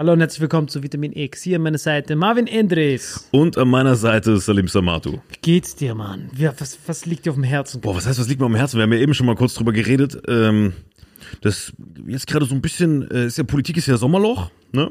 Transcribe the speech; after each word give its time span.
Hallo 0.00 0.14
und 0.14 0.20
herzlich 0.20 0.40
willkommen 0.40 0.66
zu 0.66 0.82
Vitamin 0.82 1.12
X. 1.12 1.42
Hier 1.42 1.56
an 1.56 1.62
meiner 1.62 1.76
Seite 1.76 2.16
Marvin 2.16 2.46
Endres. 2.46 3.28
Und 3.32 3.58
an 3.58 3.68
meiner 3.68 3.96
Seite 3.96 4.38
Salim 4.38 4.66
Samatu. 4.66 5.18
Wie 5.28 5.36
geht's 5.42 5.76
dir, 5.76 5.94
Mann? 5.94 6.30
Was, 6.58 6.78
was 6.86 7.04
liegt 7.04 7.26
dir 7.26 7.30
auf 7.32 7.36
dem 7.36 7.44
Herzen? 7.44 7.82
Boah, 7.82 7.94
was 7.94 8.06
heißt, 8.06 8.18
was 8.18 8.26
liegt 8.26 8.40
mir 8.40 8.46
am 8.46 8.54
Herzen? 8.54 8.78
Wir 8.78 8.84
haben 8.84 8.94
ja 8.94 8.98
eben 8.98 9.12
schon 9.12 9.26
mal 9.26 9.36
kurz 9.36 9.52
drüber 9.52 9.74
geredet. 9.74 10.16
Ähm, 10.26 10.72
das 11.42 11.74
jetzt 12.06 12.26
gerade 12.28 12.46
so 12.46 12.54
ein 12.54 12.62
bisschen, 12.62 13.10
äh, 13.10 13.26
ist 13.26 13.36
ja 13.36 13.44
Politik 13.44 13.76
ist 13.76 13.88
ja 13.88 13.98
Sommerloch, 13.98 14.50
ne? 14.72 14.90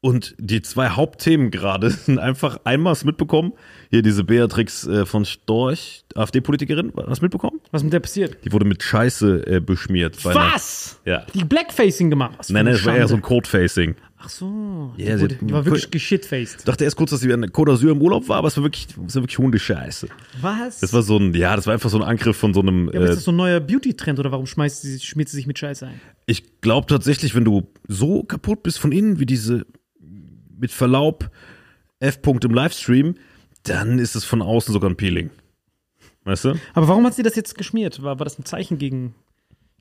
Und 0.00 0.36
die 0.38 0.62
zwei 0.62 0.90
Hauptthemen 0.90 1.50
gerade 1.50 1.90
sind 2.06 2.20
einfach 2.20 2.60
einmal 2.62 2.92
hast 2.92 3.04
mitbekommen, 3.04 3.52
hier 3.90 4.00
diese 4.02 4.22
Beatrix 4.22 4.86
äh, 4.86 5.04
von 5.04 5.24
Storch, 5.24 6.04
AfD-Politikerin, 6.14 6.92
hast 7.08 7.20
mitbekommen? 7.20 7.60
Was 7.72 7.82
mit 7.82 7.92
der 7.92 7.98
passiert? 7.98 8.36
Die 8.44 8.52
wurde 8.52 8.64
mit 8.64 8.80
Scheiße 8.80 9.44
äh, 9.48 9.60
beschmiert. 9.60 10.22
bei 10.22 10.30
einer- 10.30 10.52
Was? 10.54 11.00
Ja. 11.04 11.26
Die 11.34 11.42
Blackfacing 11.44 12.10
gemacht. 12.10 12.34
Was 12.38 12.48
Nein, 12.48 12.66
nein, 12.66 12.74
das 12.74 12.84
war 12.84 12.94
eher 12.96 13.08
so 13.08 13.16
ein. 13.16 13.22
Code-Facing. 13.22 13.96
Ach 14.20 14.28
so. 14.28 14.92
Ja, 14.96 15.14
die, 15.14 15.22
wurde, 15.22 15.34
die 15.36 15.52
war 15.52 15.64
wirklich 15.64 15.90
geschitfaced. 15.90 16.56
Ich 16.58 16.64
dachte 16.64 16.84
erst 16.84 16.96
kurz, 16.96 17.10
dass 17.10 17.20
sie 17.20 17.28
der 17.28 17.36
Côte 17.38 17.70
d'Azur 17.70 17.92
im 17.92 18.02
Urlaub 18.02 18.28
war, 18.28 18.38
aber 18.38 18.48
es 18.48 18.56
war 18.56 18.64
wirklich, 18.64 18.88
es 19.06 19.14
war 19.14 19.22
wirklich 19.22 19.38
Hundescheiße. 19.38 20.08
Was? 20.40 20.80
Das 20.80 20.92
war 20.92 21.02
so 21.02 21.18
ein, 21.18 21.34
ja, 21.34 21.54
das 21.54 21.66
war 21.66 21.74
einfach 21.74 21.90
so 21.90 21.98
ein 21.98 22.02
Angriff 22.02 22.36
von 22.36 22.52
so 22.52 22.60
einem. 22.60 22.90
ja, 22.92 22.98
aber 22.98 23.04
ist 23.04 23.10
äh, 23.10 23.14
das 23.14 23.24
so 23.24 23.30
ein 23.30 23.36
neuer 23.36 23.60
Beauty-Trend 23.60 24.18
oder 24.18 24.32
warum 24.32 24.46
schmeißt 24.46 24.82
sie, 24.82 24.98
schmiert 24.98 25.28
sie 25.28 25.36
sich 25.36 25.46
mit 25.46 25.58
Scheiße 25.58 25.86
ein? 25.86 26.00
Ich 26.26 26.60
glaube 26.60 26.88
tatsächlich, 26.88 27.34
wenn 27.36 27.44
du 27.44 27.68
so 27.86 28.24
kaputt 28.24 28.64
bist 28.64 28.80
von 28.80 28.90
innen 28.90 29.20
wie 29.20 29.26
diese, 29.26 29.66
mit 30.58 30.72
Verlaub, 30.72 31.30
F-Punkt 32.00 32.44
im 32.44 32.52
Livestream, 32.52 33.14
dann 33.62 33.98
ist 34.00 34.16
es 34.16 34.24
von 34.24 34.42
außen 34.42 34.72
sogar 34.72 34.90
ein 34.90 34.96
Peeling. 34.96 35.30
Weißt 36.24 36.44
du? 36.44 36.54
Aber 36.74 36.88
warum 36.88 37.06
hat 37.06 37.14
sie 37.14 37.22
das 37.22 37.36
jetzt 37.36 37.56
geschmiert? 37.56 38.02
War, 38.02 38.18
war 38.18 38.24
das 38.24 38.38
ein 38.38 38.44
Zeichen 38.44 38.78
gegen, 38.78 39.14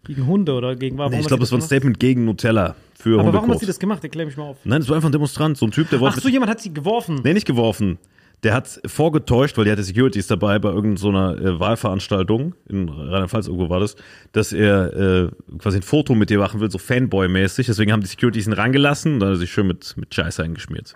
gegen 0.08 0.26
Hunde 0.26 0.54
oder 0.54 0.76
gegen 0.76 0.98
warum 0.98 1.12
Nee, 1.12 1.20
ich 1.20 1.28
glaube, 1.28 1.42
das 1.42 1.52
war 1.52 1.60
ein? 1.60 1.62
Statement 1.62 2.00
gegen 2.00 2.26
Nutella 2.26 2.76
für 2.96 3.20
Aber 3.20 3.34
warum 3.34 3.52
hat 3.52 3.60
sie 3.60 3.66
das 3.66 3.80
gemacht? 3.80 4.04
Erklär 4.04 4.26
mich 4.26 4.38
mal 4.38 4.46
auf. 4.46 4.58
Nein, 4.64 4.82
es 4.82 4.90
war 4.90 4.96
einfach 4.96 5.10
ein 5.10 5.12
Demonstrant, 5.12 5.58
so 5.58 5.66
ein 5.66 5.72
Typ, 5.72 5.90
der 5.90 6.00
wollte. 6.00 6.18
Ach 6.18 6.24
so, 6.24 6.30
jemand 6.30 6.50
hat 6.50 6.60
sie 6.60 6.74
geworfen. 6.74 7.22
Nee, 7.24 7.34
nicht 7.34 7.46
geworfen. 7.46 8.00
Der 8.44 8.54
hat 8.54 8.80
vorgetäuscht, 8.86 9.58
weil 9.58 9.66
die 9.66 9.72
hatte 9.72 9.84
Securities 9.84 10.28
dabei 10.28 10.60
bei 10.60 10.70
irgendeiner 10.70 11.38
äh, 11.40 11.60
Wahlveranstaltung, 11.60 12.54
in 12.70 12.88
Rheinland-Pfalz 12.88 13.48
irgendwo 13.48 13.70
war 13.70 13.80
das, 13.80 13.96
dass 14.32 14.54
er 14.54 14.94
äh, 14.94 15.30
quasi 15.58 15.80
ein 15.80 15.82
Foto 15.82 16.14
mit 16.14 16.30
dir 16.30 16.38
machen 16.38 16.60
will, 16.60 16.70
so 16.70 16.78
Fanboy-mäßig. 16.78 17.66
Deswegen 17.66 17.92
haben 17.92 18.02
die 18.02 18.08
Securities 18.08 18.46
ihn 18.46 18.54
rangelassen 18.54 19.14
und 19.14 19.20
dann 19.22 19.30
hat 19.30 19.36
er 19.38 19.40
sich 19.40 19.52
schön 19.52 19.66
mit, 19.66 19.96
mit 19.98 20.14
Scheiße 20.14 20.44
eingeschmiert. 20.44 20.96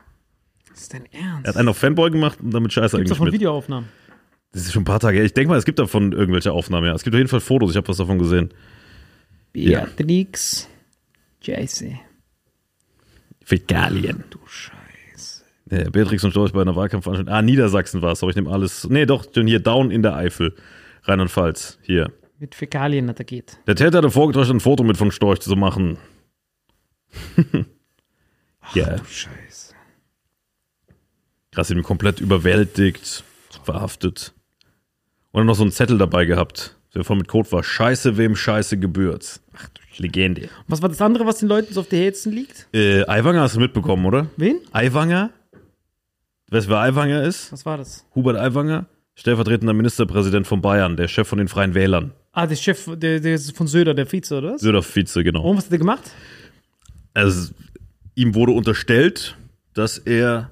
Das 0.70 0.82
ist 0.82 0.94
dein 0.94 1.06
Ernst? 1.12 1.46
Er 1.46 1.50
hat 1.50 1.58
einen 1.58 1.70
auf 1.70 1.78
Fanboy 1.78 2.12
gemacht 2.12 2.40
und 2.44 2.54
dann 2.54 2.62
mit 2.62 2.74
Scheiße 2.74 2.98
Gibt's 2.98 3.10
davon 3.10 3.28
eingeschmiert. 3.28 3.42
Videoaufnahmen? 3.42 3.90
Das 4.52 4.64
ist 4.64 4.74
schon 4.74 4.82
ein 4.82 4.86
paar 4.86 5.00
Tage 5.00 5.18
her. 5.18 5.26
Ich 5.26 5.34
denke 5.34 5.50
mal, 5.50 5.58
es 5.58 5.66
gibt 5.66 5.80
davon 5.80 6.12
irgendwelche 6.12 6.52
Aufnahmen, 6.52 6.86
ja. 6.86 6.94
Es 6.94 7.04
gibt 7.04 7.16
auf 7.16 7.20
jeden 7.20 7.30
Fall 7.30 7.40
Fotos, 7.40 7.72
ich 7.72 7.78
habe 7.78 7.88
was 7.88 7.98
davon 7.98 8.20
gesehen. 8.20 8.54
Ja. 9.54 9.86
Beatrix. 9.86 10.68
Scheiße. 11.42 12.00
Fäkalien. 13.44 14.24
Du 14.30 14.40
Scheiße. 14.46 15.44
Ja, 15.72 15.90
Beatrix 15.90 16.24
und 16.24 16.32
Storch 16.32 16.52
bei 16.54 16.62
einer 16.62 16.76
Wahlkampfveranstaltung. 16.76 17.34
Ah, 17.34 17.42
Niedersachsen 17.42 18.02
war 18.02 18.12
es, 18.14 18.22
aber 18.24 18.30
ich 18.30 18.36
nehme 18.36 18.52
alles. 18.52 18.88
Nee, 18.90 19.06
doch, 19.06 19.26
hier 19.34 19.60
down 19.60 19.92
in 19.92 20.04
der 20.04 20.16
Eifel. 20.16 20.56
Rheinland-Pfalz. 21.04 21.80
Hier. 21.82 22.12
Mit 22.40 22.56
Fäkalien 22.56 23.08
hat 23.10 23.20
er 23.20 23.26
geht. 23.26 23.60
Der 23.68 23.76
Täter 23.76 24.00
hatte 24.00 24.12
vorgetäuscht, 24.12 24.52
ein 24.52 24.60
Foto 24.60 24.84
mit 24.84 24.98
von 24.98 25.12
Storch 25.12 25.40
zu 25.40 25.56
machen. 25.56 25.98
ja, 28.74 28.96
Du 28.96 29.06
Scheiße. 29.06 29.74
krass, 31.52 31.70
ihn 31.72 31.84
komplett 31.84 32.20
überwältigt, 32.20 33.24
verhaftet. 33.64 34.34
Und 35.32 35.40
dann 35.40 35.48
noch 35.48 35.56
so 35.56 35.64
einen 35.64 35.72
Zettel 35.72 35.98
dabei 35.98 36.26
gehabt, 36.26 36.78
der 36.94 37.04
voll 37.04 37.18
mit 37.18 37.28
Code 37.28 37.52
war. 37.52 37.64
Scheiße, 37.64 38.18
wem 38.18 38.36
Scheiße 38.36 38.78
gebührt. 38.78 39.42
Ach 39.54 39.68
du 39.70 39.82
Legende. 40.02 40.50
Was 40.68 40.82
war 40.82 40.90
das 40.90 41.02
andere, 41.02 41.26
was 41.26 41.40
den 41.40 41.50
Leuten 41.50 41.74
so 41.74 41.82
auf 41.82 41.90
die 41.90 41.98
Herzen 41.98 42.32
liegt? 42.32 42.68
Äh, 42.74 43.04
Aiwanger 43.08 43.42
hast 43.42 43.56
du 43.56 43.60
mitbekommen, 43.60 44.06
oder? 44.06 44.28
Wen? 44.38 44.60
Aiwanger? 44.72 45.32
Weißt 46.50 46.68
du, 46.68 46.72
wer 46.72 46.80
Aiwanger 46.80 47.24
ist? 47.24 47.52
Was 47.52 47.66
war 47.66 47.78
das? 47.78 48.06
Hubert 48.16 48.38
Aiwanger, 48.38 48.88
stellvertretender 49.16 49.74
Ministerpräsident 49.74 50.48
von 50.48 50.62
Bayern, 50.62 50.98
der 50.98 51.08
Chef 51.08 51.28
von 51.28 51.38
den 51.38 51.48
Freien 51.48 51.74
Wählern. 51.74 52.12
Ah, 52.34 52.48
der 52.48 52.56
Chef, 52.56 52.86
der, 52.98 53.20
der 53.20 53.36
ist 53.36 53.56
von 53.56 53.68
Söder, 53.68 53.94
der 53.94 54.06
Vize, 54.12 54.38
oder 54.38 54.54
was? 54.54 54.62
Söder 54.62 54.82
Vize, 54.82 55.24
genau. 55.24 55.44
Und 55.44 55.58
was 55.58 55.66
hat 55.66 55.72
der 55.72 55.80
gemacht? 55.80 56.12
Also, 57.14 57.54
ihm 58.16 58.36
wurde 58.36 58.54
unterstellt, 58.54 59.38
dass 59.74 59.98
er 59.98 60.50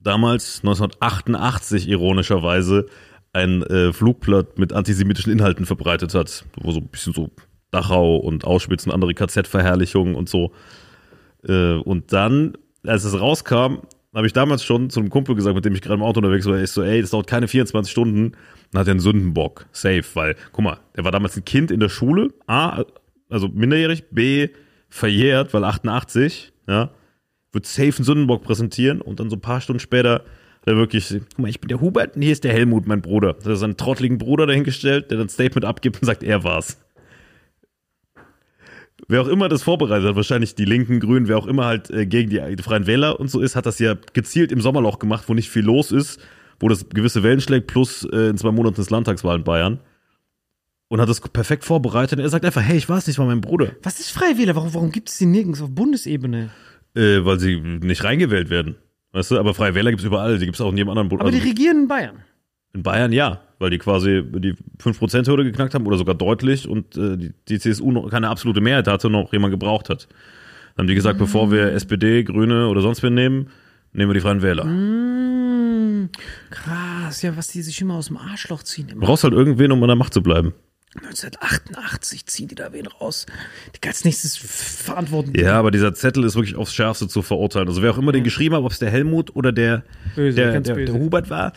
damals 0.00 0.60
1988 0.60 1.88
ironischerweise 1.88 2.86
ein 3.32 3.62
äh, 3.62 3.92
Flugblatt 3.92 4.58
mit 4.58 4.72
antisemitischen 4.72 5.32
Inhalten 5.32 5.66
verbreitet 5.66 6.14
hat, 6.14 6.44
wo 6.60 6.72
so 6.72 6.80
ein 6.80 6.88
bisschen 6.88 7.12
so 7.12 7.30
Dachau 7.70 8.16
und 8.16 8.44
Auschwitz 8.44 8.86
und 8.86 8.92
andere 8.92 9.14
KZ-Verherrlichungen 9.14 10.14
und 10.14 10.28
so. 10.28 10.52
Äh, 11.46 11.74
und 11.74 12.12
dann, 12.12 12.54
als 12.84 13.04
es 13.04 13.18
rauskam, 13.18 13.78
habe 14.14 14.26
ich 14.26 14.32
damals 14.32 14.64
schon 14.64 14.90
zu 14.90 15.00
einem 15.00 15.10
Kumpel 15.10 15.36
gesagt, 15.36 15.54
mit 15.54 15.64
dem 15.64 15.74
ich 15.74 15.82
gerade 15.82 15.94
im 15.94 16.02
Auto 16.02 16.18
unterwegs 16.18 16.46
war, 16.46 16.60
ich 16.60 16.70
so, 16.70 16.82
ey, 16.82 17.00
das 17.00 17.10
dauert 17.10 17.28
keine 17.28 17.46
24 17.46 17.90
Stunden, 17.90 18.32
dann 18.72 18.80
hat 18.80 18.88
er 18.88 18.92
einen 18.92 19.00
Sündenbock, 19.00 19.66
safe, 19.72 20.04
weil, 20.14 20.36
guck 20.52 20.64
mal, 20.64 20.78
der 20.96 21.04
war 21.04 21.12
damals 21.12 21.36
ein 21.36 21.44
Kind 21.44 21.70
in 21.70 21.78
der 21.78 21.88
Schule, 21.88 22.30
A, 22.48 22.82
also 23.28 23.48
minderjährig, 23.48 24.04
B, 24.10 24.48
verjährt, 24.88 25.54
weil 25.54 25.62
88, 25.62 26.52
ja, 26.66 26.90
wird 27.52 27.66
safe 27.66 27.96
einen 27.96 28.04
Sündenbock 28.04 28.42
präsentieren 28.42 29.00
und 29.00 29.20
dann 29.20 29.30
so 29.30 29.36
ein 29.36 29.40
paar 29.40 29.60
Stunden 29.60 29.80
später 29.80 30.24
hat 30.60 30.68
er 30.68 30.76
wirklich, 30.76 31.08
guck 31.08 31.38
mal, 31.38 31.48
ich 31.48 31.60
bin 31.60 31.68
der 31.68 31.80
Hubert 31.80 32.16
und 32.16 32.22
hier 32.22 32.32
ist 32.32 32.44
der 32.44 32.52
Helmut, 32.52 32.86
mein 32.86 33.00
Bruder. 33.00 33.32
Da 33.32 33.40
hat 33.40 33.46
er 33.46 33.56
seinen 33.56 33.76
trottligen 33.76 34.18
Bruder 34.18 34.46
dahingestellt, 34.46 35.10
der 35.10 35.18
dann 35.18 35.26
ein 35.26 35.30
Statement 35.30 35.64
abgibt 35.64 36.00
und 36.00 36.06
sagt, 36.06 36.22
er 36.22 36.44
war's. 36.44 36.78
Wer 39.08 39.22
auch 39.22 39.28
immer 39.28 39.48
das 39.48 39.62
vorbereitet 39.62 40.08
hat, 40.08 40.16
wahrscheinlich 40.16 40.54
die 40.54 40.66
Linken, 40.66 41.00
Grünen, 41.00 41.26
wer 41.28 41.38
auch 41.38 41.46
immer 41.46 41.64
halt 41.64 41.90
äh, 41.90 42.06
gegen 42.06 42.28
die, 42.28 42.40
die 42.56 42.62
Freien 42.62 42.86
Wähler 42.86 43.18
und 43.18 43.30
so 43.30 43.40
ist, 43.40 43.56
hat 43.56 43.66
das 43.66 43.78
ja 43.78 43.96
gezielt 44.12 44.52
im 44.52 44.60
Sommerloch 44.60 44.98
gemacht, 44.98 45.24
wo 45.26 45.34
nicht 45.34 45.48
viel 45.48 45.64
los 45.64 45.90
ist, 45.90 46.20
wo 46.60 46.68
das 46.68 46.88
gewisse 46.90 47.22
Wellen 47.22 47.40
schlägt, 47.40 47.66
plus 47.66 48.06
äh, 48.12 48.28
in 48.28 48.36
zwei 48.36 48.50
Monaten 48.50 48.80
ist 48.80 48.90
Landtagswahl 48.90 49.38
in 49.38 49.44
Bayern. 49.44 49.80
Und 50.88 51.00
hat 51.00 51.08
das 51.08 51.20
perfekt 51.20 51.64
vorbereitet. 51.64 52.18
Und 52.18 52.24
er 52.24 52.28
sagt 52.28 52.44
einfach, 52.44 52.62
hey, 52.62 52.76
ich 52.76 52.88
weiß 52.88 53.06
nicht, 53.06 53.18
war 53.18 53.26
mein 53.26 53.40
Bruder. 53.40 53.70
Was 53.84 54.00
ist 54.00 54.10
Freiwähler? 54.10 54.56
Warum, 54.56 54.74
warum 54.74 54.90
gibt 54.90 55.08
es 55.08 55.18
die 55.18 55.26
nirgends 55.26 55.62
auf 55.62 55.70
Bundesebene? 55.70 56.50
Äh, 56.96 57.24
weil 57.24 57.38
sie 57.38 57.60
nicht 57.60 58.02
reingewählt 58.02 58.50
werden. 58.50 58.74
Weißt 59.12 59.30
du, 59.32 59.38
aber 59.38 59.54
Freie 59.54 59.74
Wähler 59.74 59.90
gibt's 59.90 60.04
überall, 60.04 60.38
die 60.38 60.46
gibt's 60.46 60.60
auch 60.60 60.70
in 60.70 60.76
jedem 60.76 60.90
anderen 60.90 61.08
Bund. 61.08 61.20
Aber 61.20 61.30
die 61.30 61.38
Also 61.38 61.48
regieren 61.48 61.78
in 61.82 61.88
Bayern. 61.88 62.16
in 62.72 62.82
Bayern 62.82 63.12
ja, 63.12 63.40
weil 63.58 63.70
die 63.70 63.78
quasi 63.78 64.22
die 64.24 64.54
5%-Hürde 64.80 65.44
geknackt 65.44 65.74
haben 65.74 65.86
oder 65.86 65.98
sogar 65.98 66.14
deutlich 66.14 66.68
und 66.68 66.96
äh, 66.96 67.16
die, 67.16 67.32
die 67.48 67.58
CSU 67.58 67.90
noch 67.90 68.08
keine 68.10 68.28
absolute 68.28 68.60
Mehrheit 68.60 68.86
hatte, 68.86 69.10
noch 69.10 69.32
jemand 69.32 69.50
gebraucht 69.52 69.88
hat. 69.90 70.06
Dann 70.76 70.84
haben 70.84 70.86
die 70.88 70.94
gesagt, 70.94 71.18
bevor 71.18 71.50
wir 71.50 71.72
SPD, 71.72 72.22
Grüne 72.22 72.68
oder 72.68 72.80
sonst 72.80 73.02
wen 73.02 73.14
nehmen, 73.14 73.48
nehmen 73.92 74.10
wir 74.10 74.14
die 74.14 74.20
Freien 74.20 74.40
Wähler. 74.42 74.64
Mm, 74.64 76.08
krass, 76.50 77.22
ja, 77.22 77.36
was 77.36 77.48
die 77.48 77.62
sich 77.62 77.80
immer 77.80 77.94
aus 77.94 78.06
dem 78.06 78.16
Arschloch 78.16 78.62
ziehen. 78.62 78.86
Du 78.86 78.92
Immer. 78.94 79.06
brauchst 79.06 79.24
halt 79.24 79.34
irgendwen, 79.34 79.72
um 79.72 79.82
an 79.82 79.88
der 79.88 79.96
Macht 79.96 80.14
zu 80.14 80.22
bleiben. 80.22 80.54
1988 80.96 82.26
ziehen 82.26 82.48
die 82.48 82.56
da 82.56 82.72
wen 82.72 82.86
raus. 82.86 83.26
Die 83.76 83.86
als 83.86 84.04
nächstes 84.04 84.36
verantworten. 84.36 85.32
Ja, 85.38 85.56
aber 85.56 85.70
dieser 85.70 85.94
Zettel 85.94 86.24
ist 86.24 86.34
wirklich 86.34 86.56
aufs 86.56 86.74
Schärfste 86.74 87.06
zu 87.06 87.22
verurteilen. 87.22 87.68
Also 87.68 87.80
wer 87.80 87.92
auch 87.92 87.98
immer 87.98 88.10
den 88.10 88.24
geschrieben 88.24 88.56
hat, 88.56 88.62
ob 88.62 88.72
es 88.72 88.80
der 88.80 88.90
Helmut 88.90 89.36
oder 89.36 89.52
der, 89.52 89.84
Böse, 90.16 90.34
der, 90.36 90.52
ganz 90.52 90.66
der, 90.66 90.76
der 90.76 90.94
Hubert 90.94 91.30
war, 91.30 91.52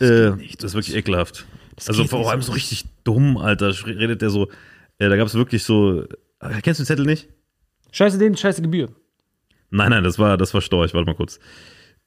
äh, 0.00 0.06
geht 0.06 0.36
nicht. 0.36 0.62
das 0.62 0.72
ist 0.72 0.74
wirklich 0.74 0.96
ekelhaft. 0.96 1.46
also 1.86 2.02
geht 2.02 2.10
vor 2.10 2.30
allem 2.30 2.42
so 2.42 2.52
richtig 2.52 2.84
dumm, 3.04 3.38
Alter. 3.38 3.74
Redet 3.86 4.20
der 4.20 4.28
so, 4.28 4.50
äh, 4.98 5.08
da 5.08 5.16
gab 5.16 5.28
es 5.28 5.34
wirklich 5.34 5.64
so, 5.64 6.02
äh, 6.02 6.06
kennst 6.62 6.78
du 6.78 6.82
den 6.82 6.86
Zettel 6.86 7.06
nicht? 7.06 7.28
Scheiße 7.90 8.18
den, 8.18 8.36
scheiße 8.36 8.60
Gebühr. 8.60 8.90
Nein, 9.70 9.90
nein, 9.90 10.04
das 10.04 10.18
war, 10.18 10.36
das 10.36 10.52
war 10.52 10.60
Storch. 10.60 10.92
Warte 10.92 11.06
mal 11.06 11.16
kurz. 11.16 11.40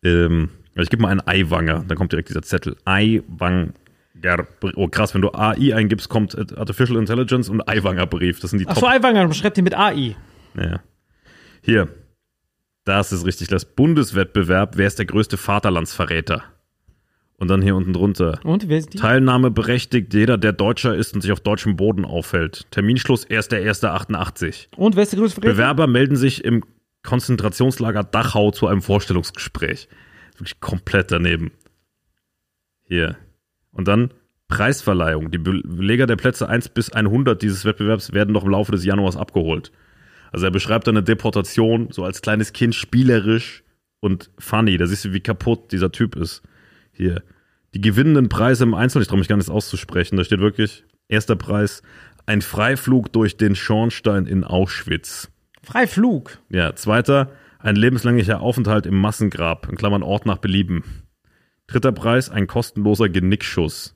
Ähm, 0.04 0.50
also 0.76 0.84
ich 0.84 0.90
gebe 0.90 1.02
mal 1.02 1.10
einen 1.10 1.26
Eiwanger, 1.26 1.86
dann 1.88 1.98
kommt 1.98 2.12
direkt 2.12 2.30
dieser 2.30 2.44
Zettel. 2.44 2.76
Eiwanger. 2.86 3.74
Oh 4.76 4.88
krass, 4.88 5.14
wenn 5.14 5.22
du 5.22 5.32
AI 5.34 5.76
eingibst, 5.76 6.10
kommt 6.10 6.36
Artificial 6.58 6.98
Intelligence 6.98 7.50
und 7.50 7.68
Eiwanger 7.68 8.08
Brief. 8.08 8.40
Das 8.40 8.52
sind 8.52 8.60
die 8.60 8.68
Ach 8.68 8.74
Top. 8.74 8.84
so, 8.84 8.88
Eiwanger, 8.88 9.32
schreibt 9.34 9.58
ihr 9.58 9.64
mit 9.64 9.78
AI. 9.78 10.16
Ja. 10.56 10.82
Hier. 11.62 11.88
Das 12.84 13.12
ist 13.12 13.26
richtig. 13.26 13.50
Das 13.50 13.66
Bundeswettbewerb. 13.66 14.78
Wer 14.78 14.88
ist 14.88 14.98
der 14.98 15.06
größte 15.06 15.38
Vaterlandsverräter? 15.38 16.44
Und 17.40 17.50
dann 17.50 17.62
hier 17.62 17.76
unten 17.76 17.94
drunter. 17.94 18.40
Und, 18.44 18.68
wer 18.68 18.80
ist 18.80 18.94
die? 18.94 18.98
Teilnahme 18.98 19.52
berechtigt 19.52 20.14
jeder, 20.14 20.40
der 20.40 20.54
Deutscher 20.54 20.96
ist 20.96 21.14
und 21.14 21.22
sich 21.22 21.32
auf 21.32 21.40
deutschem 21.40 21.76
Boden 21.76 22.04
aufhält. 22.04 22.66
Terminschluss 22.72 23.28
1.1.88. 23.28 24.76
Und, 24.76 24.96
wer 24.96 25.04
ist 25.04 25.12
der 25.12 25.20
größte 25.20 25.42
Verräter? 25.42 25.54
Bewerber 25.54 25.86
melden 25.86 26.16
sich 26.16 26.44
im 26.44 26.64
Konzentrationslager 27.04 28.04
Dachau 28.04 28.50
zu 28.52 28.66
einem 28.68 28.82
Vorstellungsgespräch. 28.82 29.88
Wirklich 30.38 30.60
komplett 30.60 31.12
daneben. 31.12 31.52
Hier. 32.84 33.18
Und 33.78 33.88
dann 33.88 34.12
Preisverleihung. 34.48 35.32
Die 35.32 35.38
Beleger 35.38 36.08
der 36.08 36.16
Plätze 36.16 36.50
1 36.50 36.70
bis 36.70 36.92
100 36.92 37.42
dieses 37.42 37.64
Wettbewerbs 37.64 38.14
werden 38.14 38.34
noch 38.34 38.44
im 38.44 38.50
Laufe 38.50 38.72
des 38.72 38.84
Januars 38.84 39.16
abgeholt. 39.16 39.72
Also 40.32 40.46
er 40.46 40.52
beschreibt 40.52 40.88
dann 40.88 40.98
eine 40.98 41.04
Deportation 41.04 41.90
so 41.92 42.04
als 42.04 42.22
kleines 42.22 42.54
Kind 42.54 42.76
spielerisch 42.76 43.64
und 44.00 44.32
funny. 44.40 44.78
Da 44.78 44.88
siehst 44.88 45.06
du, 45.06 45.14
wie 45.14 45.20
kaputt 45.20 45.72
dieser 45.72 45.92
Typ 45.92 46.16
ist. 46.16 46.42
Hier. 46.92 47.24
Die 47.74 47.82
gewinnenden 47.82 48.30
Preise 48.30 48.64
im 48.64 48.74
Einzelnen, 48.74 49.04
ich 49.04 49.08
traue 49.10 49.20
mich 49.20 49.28
gar 49.28 49.38
nicht 49.38 49.50
auszusprechen. 49.50 50.18
Da 50.18 50.24
steht 50.24 50.40
wirklich, 50.40 50.86
erster 51.08 51.36
Preis, 51.36 51.84
ein 52.26 52.42
Freiflug 52.42 53.12
durch 53.14 53.38
den 53.38 53.56
Schornstein 53.56 54.26
in 54.26 54.44
Auschwitz. 54.44 55.30
Freiflug. 55.62 56.40
Ja, 56.50 56.76
zweiter, 56.76 57.32
ein 57.60 57.76
lebenslänglicher 57.76 58.42
Aufenthalt 58.42 58.86
im 58.86 58.96
Massengrab, 58.96 59.68
in 59.70 59.76
Klammern 59.76 60.04
Ort 60.04 60.26
nach 60.26 60.38
Belieben. 60.38 60.84
Dritter 61.68 61.92
Preis, 61.92 62.30
ein 62.30 62.48
kostenloser 62.48 63.10
Genickschuss. 63.10 63.94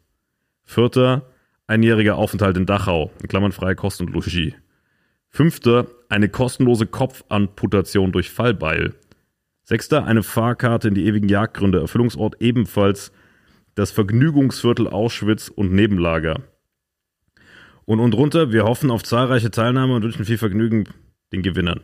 Vierter, 0.64 1.32
einjähriger 1.68 2.18
Aufenthalt 2.18 2.58
in 2.58 2.66
Dachau, 2.66 3.12
in 3.22 3.30
Klammern 3.30 3.54
freie 3.54 3.76
Kost 3.76 4.02
und 4.02 4.10
Logis. 4.10 4.54
Fünfter, 5.30 5.88
eine 6.10 6.28
kostenlose 6.28 6.86
Kopfamputation 6.86 8.12
durch 8.12 8.30
Fallbeil. 8.30 8.94
Sechster, 9.64 10.04
eine 10.04 10.22
Fahrkarte 10.22 10.90
in 10.90 10.96
die 10.96 11.06
ewigen 11.06 11.30
Jagdgründe, 11.30 11.80
Erfüllungsort 11.80 12.42
ebenfalls 12.42 13.14
das 13.76 13.92
Vergnügungsviertel 13.92 14.90
Auschwitz 14.90 15.48
und 15.48 15.72
Nebenlager. 15.72 16.42
Und 17.86 18.02
unten 18.02 18.18
drunter, 18.18 18.52
wir 18.52 18.66
hoffen 18.66 18.92
auf 18.92 19.04
zahlreiche 19.04 19.50
Teilnahme 19.50 19.96
und 19.96 20.04
wünschen 20.04 20.26
viel 20.26 20.38
Vergnügen 20.38 20.90
den 21.32 21.42
Gewinnern. 21.42 21.80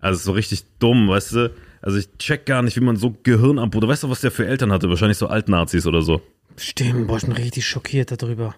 Also 0.00 0.18
so 0.18 0.32
richtig 0.32 0.64
dumm, 0.78 1.08
weißt 1.08 1.32
du? 1.32 1.54
Also 1.82 1.98
ich 1.98 2.08
check 2.18 2.46
gar 2.46 2.62
nicht, 2.62 2.76
wie 2.76 2.80
man 2.80 2.96
so 2.96 3.14
Gehirnamput. 3.22 3.86
Weißt 3.86 4.04
du, 4.04 4.08
was 4.10 4.20
der 4.20 4.30
für 4.30 4.46
Eltern 4.46 4.72
hatte? 4.72 4.88
Wahrscheinlich 4.88 5.18
so 5.18 5.26
Altnazis 5.26 5.84
oder 5.86 6.00
so. 6.02 6.22
Stimmt, 6.56 7.08
boah, 7.08 7.16
ich 7.18 7.24
bin 7.24 7.32
richtig 7.32 7.66
schockiert 7.66 8.10
darüber. 8.22 8.54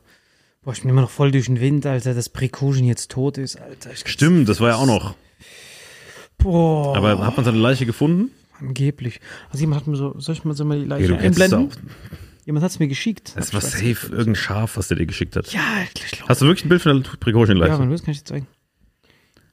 Boah, 0.62 0.72
ich 0.72 0.82
bin 0.82 0.90
immer 0.90 1.00
noch 1.02 1.10
voll 1.10 1.30
durch 1.32 1.46
den 1.46 1.60
Wind, 1.60 1.86
Alter, 1.86 2.14
dass 2.14 2.28
Prigozhin 2.28 2.84
jetzt 2.84 3.10
tot 3.10 3.38
ist, 3.38 3.60
Alter. 3.60 3.90
Stimmt, 3.94 4.48
das 4.48 4.60
war 4.60 4.70
ja 4.70 4.76
auch 4.76 4.86
noch. 4.86 5.14
Boah, 6.38 6.96
Aber 6.96 7.24
hat 7.26 7.36
man 7.36 7.44
seine 7.44 7.58
Leiche 7.58 7.86
gefunden? 7.86 8.30
angeblich. 8.60 9.20
Also 9.50 9.60
jemand 9.62 9.80
hat 9.82 9.88
mir 9.88 9.96
so, 9.96 10.14
soll 10.20 10.34
ich 10.36 10.44
mal 10.44 10.54
so 10.54 10.64
mal 10.64 10.78
die 10.78 10.86
Leiche 10.86 11.10
Ja, 11.12 11.16
es 11.18 11.24
einblenden? 11.24 11.70
Jemand 12.46 12.62
hat 12.62 12.70
es 12.70 12.78
mir 12.78 12.88
geschickt. 12.88 13.32
Das 13.36 13.52
war 13.52 13.60
safe, 13.60 14.06
irgendein 14.10 14.34
Schaf, 14.36 14.76
was 14.76 14.88
der 14.88 14.96
dir 14.98 15.06
geschickt 15.06 15.34
hat. 15.36 15.52
Ja, 15.52 15.60
ich 15.94 16.10
glaube. 16.12 16.28
Hast 16.28 16.40
du 16.42 16.46
wirklich 16.46 16.64
ein 16.64 16.68
Bild 16.68 16.82
von 16.82 17.02
der 17.02 17.10
Ja, 17.12 17.16
Prigozhin-Leiche? 17.18 17.78
wenn 17.78 17.86
du 17.86 17.90
willst, 17.90 18.04
kann 18.04 18.12
ich 18.12 18.18
dir 18.20 18.24
zeigen. 18.26 18.46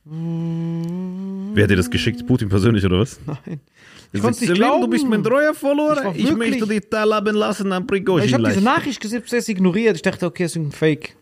Wer 0.06 1.64
hat 1.64 1.70
dir 1.70 1.76
das 1.76 1.90
geschickt? 1.90 2.26
Putin 2.26 2.50
persönlich 2.50 2.84
oder 2.86 3.00
was? 3.00 3.20
Nein. 3.26 3.60
Ich 4.14 4.22
konnte 4.22 4.36
es 4.36 4.42
nicht 4.42 4.54
glauben. 4.56 4.92
treuer 5.24 5.52
Ich 5.54 5.58
Follower. 5.58 5.96
war 5.96 6.16
wirklich- 6.16 6.82
dich 6.82 6.90
teilhaben 6.90 7.36
lassen 7.36 7.72
an 7.72 7.86
Ich 8.26 8.34
habe 8.34 8.44
diese. 8.50 8.62
Nachricht 8.62 9.00
gesehen, 9.00 9.24
zuerst 9.26 9.48
ignoriert. 9.50 9.96
Ich 9.96 10.02
dachte, 10.02 10.26
okay, 10.26 10.44
das 10.44 10.54
ist 10.54 10.58
ein 10.58 10.72
Fake. 10.72 11.16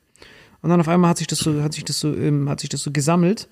Und 0.61 0.69
dann 0.69 0.79
auf 0.79 0.87
einmal 0.87 1.09
hat 1.11 1.17
sich 1.17 1.27
das 1.27 1.39
so, 1.39 1.61
hat 1.61 1.73
sich 1.73 1.83
das 1.85 1.99
so, 1.99 2.13
ähm, 2.13 2.49
hat 2.49 2.59
sich 2.61 2.69
das 2.69 2.81
so 2.81 2.91
gesammelt. 2.91 3.47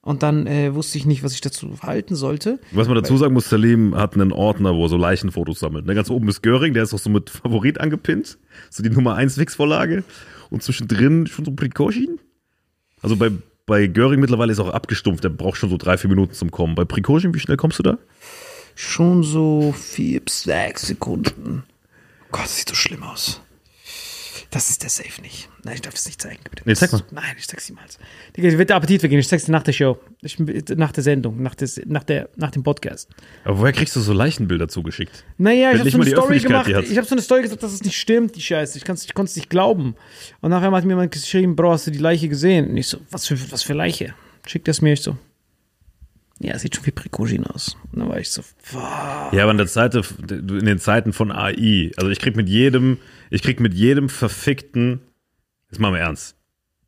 Und 0.00 0.22
dann 0.22 0.46
äh, 0.46 0.74
wusste 0.74 0.96
ich 0.96 1.04
nicht, 1.06 1.22
was 1.22 1.34
ich 1.34 1.40
dazu 1.40 1.70
halten 1.82 2.14
sollte. 2.14 2.60
Was 2.72 2.86
man 2.86 2.94
dazu 2.96 3.16
sagen 3.16 3.34
muss, 3.34 3.48
Salim 3.50 3.94
hat 3.96 4.14
einen 4.14 4.32
Ordner, 4.32 4.74
wo 4.74 4.84
er 4.84 4.88
so 4.88 4.96
Leichenfotos 4.96 5.58
sammelt. 5.58 5.86
Ne, 5.86 5.94
ganz 5.94 6.08
oben 6.08 6.28
ist 6.28 6.40
Göring, 6.42 6.72
der 6.72 6.84
ist 6.84 6.94
auch 6.94 6.98
so 6.98 7.10
mit 7.10 7.28
Favorit 7.30 7.78
angepinnt. 7.80 8.38
So 8.70 8.82
die 8.82 8.90
Nummer 8.90 9.16
1 9.16 9.36
Wix-Vorlage. 9.38 10.04
Und 10.50 10.62
zwischendrin 10.62 11.26
schon 11.26 11.44
so 11.44 11.50
Prigozhin. 11.52 12.18
Also 13.02 13.16
bei, 13.16 13.30
bei 13.68 13.86
Göring 13.86 14.18
mittlerweile 14.18 14.50
ist 14.50 14.58
er 14.58 14.64
auch 14.64 14.74
abgestumpft. 14.74 15.22
Der 15.22 15.28
braucht 15.28 15.58
schon 15.58 15.70
so 15.70 15.76
drei, 15.76 15.96
vier 15.96 16.10
Minuten 16.10 16.32
zum 16.32 16.50
Kommen. 16.50 16.74
Bei 16.74 16.84
Prigozhin, 16.84 17.34
wie 17.34 17.38
schnell 17.38 17.56
kommst 17.56 17.78
du 17.78 17.84
da? 17.84 17.98
Schon 18.74 19.22
so 19.22 19.72
vier 19.72 20.20
bis 20.20 20.42
sechs 20.42 20.88
Sekunden. 20.88 21.62
Gott, 22.32 22.44
das 22.44 22.56
sieht 22.56 22.68
so 22.68 22.74
schlimm 22.74 23.02
aus. 23.04 23.40
Das 24.50 24.70
ist 24.70 24.82
der 24.82 24.88
Safe 24.88 25.20
nicht. 25.20 25.50
Nein, 25.62 25.74
ich 25.74 25.82
darf 25.82 25.92
das 25.92 26.06
nicht 26.06 26.22
zeigen. 26.22 26.38
Bitte. 26.48 26.62
Nee, 26.64 26.74
zeig 26.74 26.90
mal. 26.92 27.02
Nein, 27.10 27.36
ich 27.38 27.46
zeig's 27.46 27.68
niemals. 27.68 27.98
Digga, 28.34 28.56
wird 28.56 28.70
der 28.70 28.76
Appetit 28.76 29.00
vergehen. 29.00 29.18
Ich 29.18 29.28
zeig's 29.28 29.44
dir 29.44 29.52
nach 29.52 29.62
der 29.62 29.74
Show. 29.74 29.98
Ich, 30.22 30.38
nach 30.38 30.92
der 30.92 31.02
Sendung, 31.02 31.42
nach, 31.42 31.54
des, 31.54 31.78
nach, 31.84 32.02
der, 32.02 32.30
nach 32.36 32.50
dem 32.50 32.62
Podcast. 32.62 33.10
Aber 33.44 33.58
woher 33.58 33.72
kriegst 33.72 33.94
du 33.94 34.00
so 34.00 34.14
Leichenbilder 34.14 34.68
zugeschickt? 34.68 35.24
Naja, 35.36 35.72
Wenn 35.74 35.86
ich 35.86 35.94
habe 35.94 36.04
so 36.04 36.10
eine 36.10 36.10
Story 36.10 36.38
gemacht. 36.38 36.68
Ich 36.68 36.96
habe 36.96 37.06
so 37.06 37.14
eine 37.14 37.22
Story 37.22 37.42
gesagt, 37.42 37.62
dass 37.62 37.72
es 37.72 37.84
nicht 37.84 37.98
stimmt, 37.98 38.36
die 38.36 38.40
Scheiße. 38.40 38.78
Ich, 38.78 38.88
ich 38.88 39.14
konnte 39.14 39.30
es 39.30 39.36
nicht 39.36 39.50
glauben. 39.50 39.96
Und 40.40 40.50
nachher 40.50 40.70
hat 40.70 40.84
mir 40.84 40.92
jemand 40.92 41.12
geschrieben, 41.12 41.54
Bro, 41.54 41.72
hast 41.72 41.86
du 41.86 41.90
die 41.90 41.98
Leiche 41.98 42.30
gesehen? 42.30 42.70
Und 42.70 42.76
ich 42.78 42.86
so, 42.86 42.98
was 43.10 43.26
für, 43.26 43.38
was 43.52 43.62
für 43.62 43.74
Leiche? 43.74 44.14
Schickt 44.46 44.66
das 44.66 44.80
mir? 44.80 44.94
Ich 44.94 45.02
so, 45.02 45.18
ja, 46.40 46.54
es 46.54 46.62
sieht 46.62 46.76
schon 46.76 46.86
wie 46.86 46.92
Prigozhin 46.92 47.44
aus. 47.44 47.76
Und 47.92 48.00
dann 48.00 48.08
war 48.08 48.18
ich 48.18 48.30
so, 48.30 48.42
wow. 48.72 49.32
Ja, 49.32 49.42
aber 49.42 49.50
in 49.50 49.58
der 49.58 49.66
Zeit, 49.66 49.94
in 49.94 50.64
den 50.64 50.78
Zeiten 50.78 51.12
von 51.12 51.32
AI, 51.32 51.90
also 51.96 52.10
ich 52.10 52.20
krieg 52.20 52.36
mit 52.36 52.48
jedem, 52.48 52.98
ich 53.30 53.42
krieg 53.42 53.60
mit 53.60 53.74
jedem 53.74 54.08
verfickten, 54.08 55.00
jetzt 55.70 55.80
machen 55.80 55.94
wir 55.94 56.00
ernst. 56.00 56.36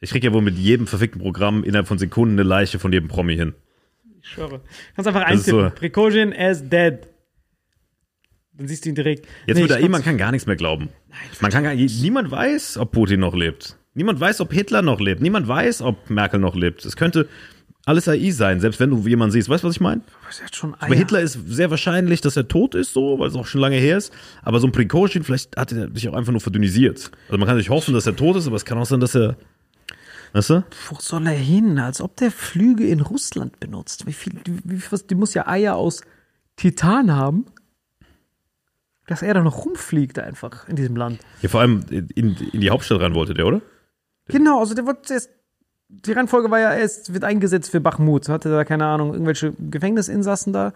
Ich 0.01 0.11
krieg 0.11 0.25
ja 0.25 0.33
wohl 0.33 0.43
mit 0.43 0.57
jedem 0.57 0.87
verfickten 0.87 1.21
Programm 1.21 1.65
innerhalb 1.65 1.89
von 1.89 1.99
Sekunden 1.99 2.35
eine 2.35 2.49
Leiche 2.49 2.79
von 2.79 2.93
jedem 2.93 3.09
Promi 3.09 3.37
hin. 3.37 3.55
Ich 4.23 4.29
schwöre. 4.29 4.61
Kannst 4.95 5.09
einfach 5.09 5.25
eintippen. 5.25 5.65
so. 5.65 5.71
Prigozhin 5.71 6.33
as 6.33 6.67
dead. 6.69 7.01
Dann 8.53 8.69
siehst 8.69 8.85
du 8.85 8.91
ihn 8.91 8.95
direkt. 8.95 9.27
Jetzt 9.47 9.57
Nee, 9.57 9.65
ich 9.65 9.73
AI, 9.73 9.89
man 9.89 10.03
kann 10.03 10.17
gar 10.17 10.31
nichts 10.31 10.47
mehr 10.47 10.57
glauben. 10.57 10.91
Man 11.41 11.51
kann 11.51 11.65
gar, 11.65 11.75
niemand 11.75 12.31
weiß, 12.31 12.79
ob 12.79 12.93
Putin 12.93 13.21
noch 13.21 13.35
lebt. 13.35 13.77
Niemand 13.95 14.21
weiß, 14.21 14.41
ob 14.41 14.53
Hitler 14.53 14.83
noch 14.83 15.01
lebt. 15.01 15.21
Niemand 15.21 15.49
weiß, 15.49 15.83
ob 15.83 16.09
Merkel 16.11 16.39
noch 16.39 16.55
lebt. 16.55 16.85
Es 16.85 16.97
könnte 16.97 17.29
alles 17.91 18.09
AI 18.09 18.31
sein, 18.31 18.61
selbst 18.61 18.81
wenn 18.81 18.91
du 18.91 19.07
jemanden 19.07 19.33
siehst. 19.33 19.49
Weißt 19.49 19.65
du, 19.65 19.69
was 19.69 19.75
ich 19.75 19.81
meine? 19.81 20.01
Bei. 20.81 20.97
Hitler 20.97 21.21
ist 21.21 21.39
sehr 21.47 21.71
wahrscheinlich, 21.71 22.21
dass 22.21 22.37
er 22.37 22.49
tot 22.49 22.75
ist, 22.75 22.93
so, 22.93 23.19
weil 23.19 23.29
es 23.29 23.35
auch 23.35 23.47
schon 23.47 23.61
lange 23.61 23.77
her 23.77 23.99
ist. 23.99 24.13
Aber 24.43 24.61
so 24.61 24.67
ein 24.67 24.73
Prigozhin, 24.73 25.25
vielleicht 25.25 25.57
hat 25.57 25.73
er 25.73 25.91
sich 25.93 26.09
auch 26.09 26.15
einfach 26.15 26.33
nur 26.33 26.41
verdünnisiert. 26.41 27.11
Also 27.27 27.39
man 27.39 27.41
kann 27.41 27.57
natürlich 27.57 27.71
hoffen, 27.71 27.93
dass 27.93 28.07
er 28.07 28.17
tot 28.17 28.37
ist, 28.37 28.47
aber 28.47 28.57
es 28.57 28.65
kann 28.65 28.79
auch 28.79 28.87
sein, 28.87 29.01
dass 29.01 29.15
er. 29.15 29.37
Weißt 30.33 30.51
du? 30.51 30.65
Wo 30.89 30.97
soll 31.01 31.27
er 31.27 31.33
hin? 31.33 31.79
Als 31.81 32.01
ob 32.01 32.17
der 32.17 32.31
Flüge 32.31 32.87
in 32.87 33.01
Russland 33.01 33.59
benutzt. 33.59 34.07
Wie 34.07 34.13
viel, 34.13 34.35
wie, 34.65 34.81
was, 34.91 35.07
die 35.07 35.17
muss 35.17 35.35
ja 35.35 35.49
Eier 35.49 35.75
aus 35.75 36.03
Titan 36.57 37.13
haben. 37.13 37.47
Dass 39.09 39.23
er 39.23 39.35
da 39.35 39.43
noch 39.43 39.65
rumfliegt 39.65 40.21
einfach 40.21 40.69
in 40.69 40.77
diesem 40.77 40.95
Land. 40.95 41.19
Ja, 41.43 41.49
vor 41.49 41.61
allem 41.61 41.85
in, 41.91 42.37
in 42.37 42.61
die 42.61 42.71
Hauptstadt 42.71 43.01
rein 43.01 43.15
wollte 43.15 43.35
der, 43.35 43.47
oder? 43.47 43.61
Genau, 44.29 44.61
also 44.61 44.75
der 44.75 44.87
wird 44.87 45.07
zuerst. 45.07 45.31
Die 45.93 46.13
Reihenfolge 46.13 46.51
war 46.51 46.61
ja 46.61 46.73
erst, 46.73 47.13
wird 47.13 47.25
eingesetzt 47.25 47.71
für 47.71 47.81
Bachmut. 47.81 48.29
Hatte 48.29 48.51
da, 48.51 48.65
keine 48.65 48.87
Ahnung, 48.87 49.13
irgendwelche 49.13 49.53
Gefängnisinsassen 49.59 50.53
da 50.53 50.73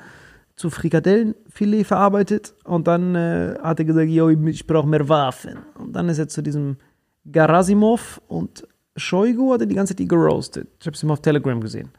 zu 0.57 0.71
Frikadellenfilet 0.71 1.85
verarbeitet. 1.85 2.55
Und 2.65 2.87
dann 2.87 3.15
äh, 3.15 3.59
hat 3.63 3.79
er 3.79 3.85
gesagt, 3.85 4.09
yo, 4.09 4.29
ich 4.29 4.67
brauche 4.67 4.89
mehr 4.89 5.09
Waffen. 5.09 5.59
Und 5.79 5.95
dann 5.95 6.09
ist 6.09 6.19
er 6.19 6.29
zu 6.29 6.43
diesem 6.43 6.77
Garasimov 7.31 8.21
und 8.29 8.67
Shoigu 8.97 9.53
hat 9.53 9.63
er 9.63 9.67
die 9.67 9.75
ganze 9.75 9.93
Zeit 9.93 10.01
die 10.01 10.09
geroastet. 10.09 10.69
Ich 10.81 10.87
habe 10.87 10.95
es 10.95 11.03
immer 11.03 11.15
auf 11.15 11.23
Telegram 11.23 11.61
gesehen. 11.61 11.91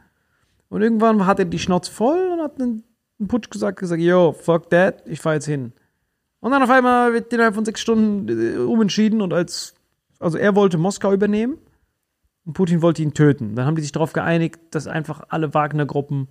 Und 0.68 0.82
irgendwann 0.82 1.26
hat 1.26 1.38
er 1.38 1.44
die 1.44 1.58
Schnauze 1.58 1.92
voll 1.92 2.30
und 2.32 2.40
hat 2.40 2.60
einen, 2.60 2.84
einen 3.18 3.28
Putsch 3.28 3.50
gesagt, 3.50 3.78
gesagt, 3.78 4.00
yo, 4.00 4.32
fuck 4.32 4.70
that, 4.70 5.02
ich 5.06 5.20
fahr 5.20 5.34
jetzt 5.34 5.46
hin. 5.46 5.72
Und 6.40 6.52
dann 6.52 6.62
auf 6.62 6.70
einmal 6.70 7.12
wird 7.12 7.32
innerhalb 7.32 7.54
von 7.54 7.64
sechs 7.64 7.80
Stunden 7.80 8.28
äh, 8.28 8.58
umentschieden 8.58 9.20
und 9.20 9.32
als, 9.32 9.74
also 10.18 10.38
er 10.38 10.54
wollte 10.54 10.78
Moskau 10.78 11.12
übernehmen 11.12 11.58
und 12.46 12.52
Putin 12.54 12.80
wollte 12.80 13.02
ihn 13.02 13.12
töten. 13.12 13.54
Dann 13.56 13.66
haben 13.66 13.76
die 13.76 13.82
sich 13.82 13.92
darauf 13.92 14.12
geeinigt, 14.12 14.58
dass 14.70 14.86
einfach 14.86 15.22
alle 15.28 15.52
Wagner-Gruppen 15.52 16.28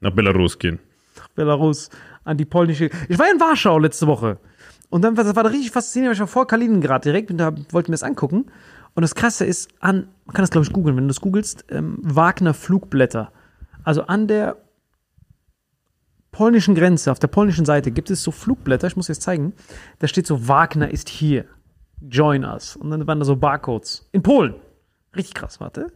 Nach 0.00 0.12
Belarus 0.12 0.58
gehen. 0.58 0.78
nach 1.18 1.28
Belarus 1.28 1.90
an 2.24 2.36
die 2.36 2.44
polnische. 2.44 2.88
Ich 3.08 3.18
war 3.18 3.30
in 3.30 3.40
Warschau 3.40 3.78
letzte 3.78 4.06
Woche. 4.06 4.38
Und 4.90 5.02
dann 5.02 5.16
war 5.16 5.24
das 5.24 5.36
war 5.36 5.42
da 5.42 5.50
richtig 5.50 5.72
faszinierend, 5.72 6.14
ich 6.14 6.20
war 6.20 6.28
vor 6.28 6.46
Kaliningrad 6.46 7.04
direkt 7.04 7.30
und 7.30 7.38
da 7.38 7.52
wollte 7.72 7.90
mir 7.90 7.94
das 7.94 8.02
angucken. 8.02 8.46
Und 8.94 9.02
das 9.02 9.14
Krasse 9.14 9.44
ist, 9.44 9.68
an, 9.80 10.08
man 10.24 10.34
kann 10.34 10.42
das 10.44 10.50
glaube 10.50 10.66
ich 10.66 10.72
googeln, 10.72 10.96
wenn 10.96 11.04
du 11.04 11.08
das 11.08 11.20
googelst, 11.20 11.66
ähm, 11.68 11.98
Wagner 12.00 12.54
Flugblätter. 12.54 13.30
Also 13.84 14.02
an 14.04 14.28
der 14.28 14.56
polnischen 16.30 16.74
Grenze, 16.74 17.10
auf 17.10 17.18
der 17.18 17.28
polnischen 17.28 17.64
Seite 17.64 17.90
gibt 17.90 18.10
es 18.10 18.22
so 18.22 18.30
Flugblätter, 18.30 18.86
ich 18.86 18.96
muss 18.96 19.06
dir 19.06 19.12
das 19.12 19.20
zeigen. 19.20 19.52
Da 19.98 20.08
steht 20.08 20.26
so, 20.26 20.48
Wagner 20.48 20.90
ist 20.90 21.08
hier. 21.08 21.44
Join 22.00 22.44
us. 22.44 22.76
Und 22.76 22.90
dann 22.90 23.06
waren 23.06 23.18
da 23.18 23.24
so 23.24 23.36
Barcodes. 23.36 24.08
In 24.12 24.22
Polen. 24.22 24.54
Richtig 25.16 25.34
krass, 25.34 25.60
warte. 25.60 25.92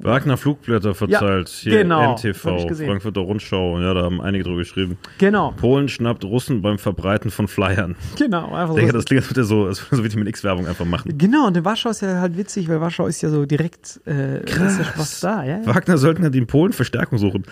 Wagner 0.00 0.36
Flugblätter 0.36 0.94
verteilt. 0.94 1.48
Hier 1.48 1.82
genau. 1.82 2.12
NTV. 2.14 2.68
Frankfurter 2.76 3.20
Rundschau. 3.20 3.80
Ja, 3.80 3.94
da 3.94 4.02
haben 4.02 4.20
einige 4.20 4.44
drüber 4.44 4.58
geschrieben. 4.58 4.96
Genau, 5.18 5.50
Polen 5.52 5.88
schnappt 5.88 6.24
Russen 6.24 6.62
beim 6.62 6.78
Verbreiten 6.78 7.30
von 7.30 7.48
Flyern. 7.48 7.96
genau. 8.16 8.54
Einfach 8.54 8.74
Ich 8.74 8.76
denke, 8.76 8.92
so. 8.92 8.98
das 8.98 9.04
klingt, 9.06 9.22
als 9.22 9.30
würde 9.30 9.44
so, 9.44 9.66
als 9.66 9.90
würde 9.90 10.04
Vitamin 10.04 10.28
X-Werbung 10.28 10.68
einfach 10.68 10.84
machen. 10.84 11.18
Genau, 11.18 11.48
und 11.48 11.56
in 11.56 11.64
Warschau 11.64 11.90
ist 11.90 12.02
ja 12.02 12.20
halt 12.20 12.36
witzig, 12.36 12.68
weil 12.68 12.80
Warschau 12.80 13.06
ist 13.06 13.20
ja 13.22 13.28
so 13.28 13.44
direkt 13.44 14.00
äh, 14.06 14.40
Krass. 14.46 14.78
ja 14.78 14.84
was 14.96 15.20
da, 15.20 15.42
ja. 15.44 15.58
ja. 15.58 15.66
Wagner 15.66 15.98
sollten 15.98 16.22
halt 16.22 16.34
in 16.36 16.46
Polen 16.46 16.72
Verstärkung 16.72 17.18
suchen. 17.18 17.44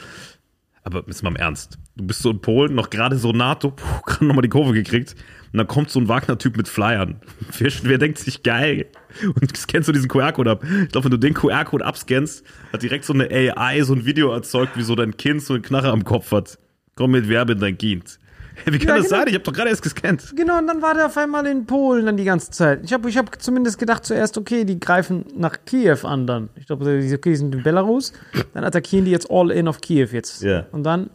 Aber 0.85 1.03
jetzt 1.09 1.25
mal 1.25 1.31
im 1.31 1.37
Ernst. 1.37 1.79
Du 1.97 2.07
bist 2.07 2.23
so 2.23 2.31
in 2.31 2.41
Polen, 2.41 2.77
noch 2.77 2.91
gerade 2.91 3.17
so 3.17 3.33
NATO, 3.33 3.73
puh, 3.73 3.85
gerade 4.07 4.25
nochmal 4.25 4.43
die 4.43 4.49
Kurve 4.49 4.73
gekriegt. 4.73 5.17
Und 5.53 5.59
dann 5.59 5.67
kommt 5.67 5.91
so 5.91 6.01
ein 6.01 6.09
Wagner-Typ 6.09 6.57
mit 6.57 6.69
Flyern. 6.69 7.21
Wer, 7.59 7.73
wer 7.83 7.99
denkt 7.99 8.19
sich 8.19 8.43
geil? 8.43 8.87
Und 9.23 9.57
scannst 9.57 9.89
du 9.89 9.93
diesen 9.93 10.09
QR-Code 10.09 10.51
ab. 10.51 10.65
Ich 10.83 10.89
glaube, 10.91 11.05
wenn 11.05 11.11
du 11.13 11.17
den 11.19 11.35
QR-Code 11.35 11.85
abscannst, 11.85 12.45
hat 12.73 12.83
direkt 12.83 13.05
so 13.05 13.13
eine 13.13 13.29
AI 13.31 13.83
so 13.83 13.95
ein 13.95 14.05
Video 14.05 14.33
erzeugt, 14.33 14.77
wie 14.77 14.83
so 14.83 14.95
dein 14.95 15.17
Kind 15.17 15.43
so 15.43 15.55
einen 15.55 15.63
Knarre 15.63 15.91
am 15.91 16.05
Kopf 16.05 16.33
hat. 16.33 16.59
Komm 16.95 17.13
mit 17.13 17.29
Werbe 17.29 17.53
in 17.53 17.61
dein 17.61 17.79
Kind. 17.79 18.19
Hey, 18.65 18.73
wie 18.73 18.79
kann 18.79 18.89
Ja, 18.89 18.97
das 18.97 19.05
genau. 19.09 19.19
sein? 19.19 19.29
Ich 19.29 19.35
habe 19.35 19.45
doch 19.45 19.53
gerade 19.53 19.69
erst 19.71 19.83
gescannt. 19.83 20.33
Genau, 20.35 20.59
und 20.59 20.67
dann 20.67 20.81
war 20.83 20.95
der 20.95 21.07
auf 21.07 21.17
einmal 21.19 21.47
in 21.47 21.67
Polen 21.67 22.07
dann 22.07 22.17
die 22.17 22.25
ganze 22.25 22.51
Zeit. 22.51 22.81
Ich 22.85 22.93
habe 22.93 23.09
ich 23.09 23.17
hab 23.17 23.41
zumindest 23.41 23.79
gedacht 23.79 24.05
zuerst, 24.05 24.37
okay, 24.39 24.65
die 24.65 24.81
greifen 24.81 25.25
nach 25.37 25.59
Kiew 25.67 25.99
an 26.05 26.27
dann. 26.27 26.49
Ich 26.57 26.67
glaube, 26.67 26.85
die, 26.85 27.15
okay, 27.15 27.31
die 27.31 27.37
sind 27.37 27.55
in 27.55 27.63
Belarus. 27.63 28.13
Dann 28.55 28.65
attackieren 28.65 29.05
die 29.05 29.11
jetzt 29.11 29.31
all 29.31 29.51
in 29.51 29.69
auf 29.69 29.81
Kiew 29.81 30.09
jetzt. 30.13 30.43
Ja. 30.43 30.67
Und 30.73 30.85
dann, 30.85 31.11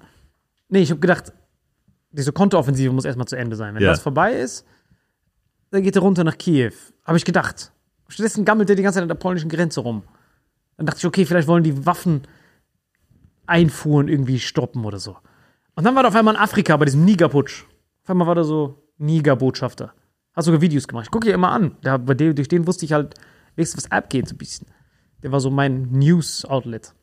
nee, 0.69 0.81
ich 0.81 0.91
habe 0.91 0.99
gedacht, 0.99 1.33
diese 2.11 2.31
Kontooffensive 2.31 2.91
muss 2.93 3.05
erstmal 3.05 3.27
zu 3.27 3.35
Ende 3.35 3.55
sein. 3.55 3.75
Wenn 3.75 3.83
Ja. 3.83 3.89
das 3.89 4.01
vorbei 4.01 4.33
ist, 4.33 4.65
dann 5.71 5.83
geht 5.83 5.95
er 5.95 6.01
runter 6.01 6.23
nach 6.23 6.37
Kiew. 6.37 6.73
Habe 7.05 7.17
ich 7.17 7.25
gedacht. 7.25 7.71
Stattdessen 8.09 8.43
gammelt 8.45 8.69
er 8.69 8.75
die 8.75 8.83
ganze 8.83 8.95
Zeit 8.97 9.03
an 9.03 9.07
der 9.07 9.15
polnischen 9.15 9.49
Grenze 9.49 9.79
rum. 9.81 10.03
Dann 10.77 10.85
dachte 10.85 10.99
ich, 10.99 11.05
okay, 11.05 11.25
vielleicht 11.25 11.47
wollen 11.47 11.63
die 11.63 11.85
Waffen 11.85 12.21
Einfuhren 13.47 14.07
irgendwie 14.07 14.39
stoppen 14.39 14.85
oder 14.85 14.99
so. 14.99 15.17
Und 15.75 15.83
dann 15.83 15.95
war 15.95 16.03
er 16.03 16.09
auf 16.09 16.15
einmal 16.15 16.35
in 16.35 16.39
Afrika 16.39 16.75
bei 16.77 16.85
diesem 16.85 17.05
Nigerputsch. 17.05 17.63
Auf 18.03 18.09
einmal 18.09 18.27
war 18.27 18.35
der 18.35 18.43
so 18.43 18.83
Niger-Botschafter. 18.97 19.93
Hat 20.33 20.43
sogar 20.43 20.61
Videos 20.61 20.87
gemacht. 20.87 21.05
Ich 21.07 21.11
gucke 21.11 21.27
dir 21.27 21.33
immer 21.33 21.51
an. 21.51 21.75
Der, 21.83 21.97
bei 21.97 22.13
dem, 22.13 22.35
durch 22.35 22.47
den 22.47 22.67
wusste 22.67 22.85
ich 22.85 22.93
halt, 22.93 23.15
wenigstens 23.55 23.85
was 23.85 23.91
abgeht, 23.91 24.27
so 24.27 24.35
ein 24.35 24.37
bisschen. 24.37 24.67
Der 25.23 25.31
war 25.31 25.39
so 25.39 25.49
mein 25.49 25.89
News-Outlet. 25.91 26.93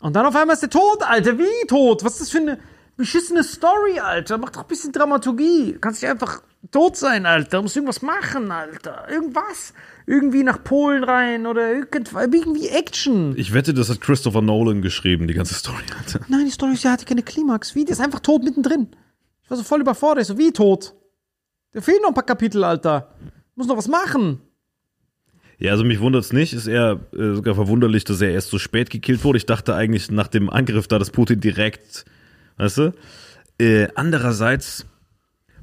Und 0.00 0.14
dann 0.14 0.26
auf 0.26 0.36
einmal 0.36 0.54
ist 0.54 0.60
der 0.62 0.70
tot, 0.70 1.02
Alter. 1.02 1.38
Wie 1.38 1.66
tot? 1.66 2.04
Was 2.04 2.12
ist 2.14 2.20
das 2.22 2.30
für 2.30 2.38
eine 2.38 2.58
beschissene 2.98 3.42
Story, 3.42 3.98
Alter? 3.98 4.36
Mach 4.36 4.50
doch 4.50 4.62
ein 4.62 4.68
bisschen 4.68 4.92
Dramaturgie. 4.92 5.72
Du 5.72 5.78
kannst 5.78 6.02
nicht 6.02 6.10
einfach 6.10 6.42
tot 6.70 6.98
sein, 6.98 7.24
Alter. 7.24 7.56
Du 7.56 7.62
musst 7.62 7.76
irgendwas 7.76 8.02
machen, 8.02 8.50
Alter. 8.50 9.06
Irgendwas. 9.10 9.72
Irgendwie 10.06 10.42
nach 10.42 10.62
Polen 10.62 11.04
rein 11.04 11.46
oder. 11.46 11.72
Irgendwie 11.72 12.68
Action. 12.68 13.34
Ich 13.38 13.54
wette, 13.54 13.72
das 13.72 13.88
hat 13.88 14.02
Christopher 14.02 14.42
Nolan 14.42 14.82
geschrieben, 14.82 15.26
die 15.26 15.34
ganze 15.34 15.54
Story. 15.54 15.82
Alter. 15.96 16.20
Nein, 16.28 16.44
die 16.44 16.50
Story 16.50 16.76
hatte 16.76 17.06
keine 17.06 17.22
Klimax. 17.22 17.74
Wie? 17.74 17.86
Der 17.86 17.92
ist 17.92 18.00
einfach 18.00 18.20
tot 18.20 18.44
mittendrin. 18.44 18.88
Ich 19.44 19.50
war 19.50 19.56
so 19.56 19.64
voll 19.64 19.80
überfordert. 19.80 20.22
Ich 20.22 20.28
so, 20.28 20.36
wie 20.36 20.52
tot? 20.52 20.94
Da 21.72 21.80
fehlen 21.80 22.02
noch 22.02 22.08
ein 22.08 22.14
paar 22.14 22.26
Kapitel, 22.26 22.64
Alter. 22.64 23.14
Muss 23.54 23.66
noch 23.66 23.78
was 23.78 23.88
machen. 23.88 24.42
Ja, 25.58 25.72
also 25.72 25.84
mich 25.84 26.00
wundert's 26.00 26.32
nicht. 26.32 26.52
Ist 26.52 26.66
eher 26.66 27.00
äh, 27.12 27.34
sogar 27.34 27.54
verwunderlich, 27.54 28.04
dass 28.04 28.20
er 28.20 28.30
erst 28.30 28.50
so 28.50 28.58
spät 28.58 28.90
gekillt 28.90 29.24
wurde. 29.24 29.38
Ich 29.38 29.46
dachte 29.46 29.74
eigentlich 29.74 30.10
nach 30.10 30.28
dem 30.28 30.50
Angriff 30.50 30.86
da, 30.86 30.98
dass 30.98 31.10
Putin 31.10 31.40
direkt, 31.40 32.04
weißt 32.58 32.78
du? 32.78 32.92
Äh, 33.60 33.88
andererseits, 33.94 34.86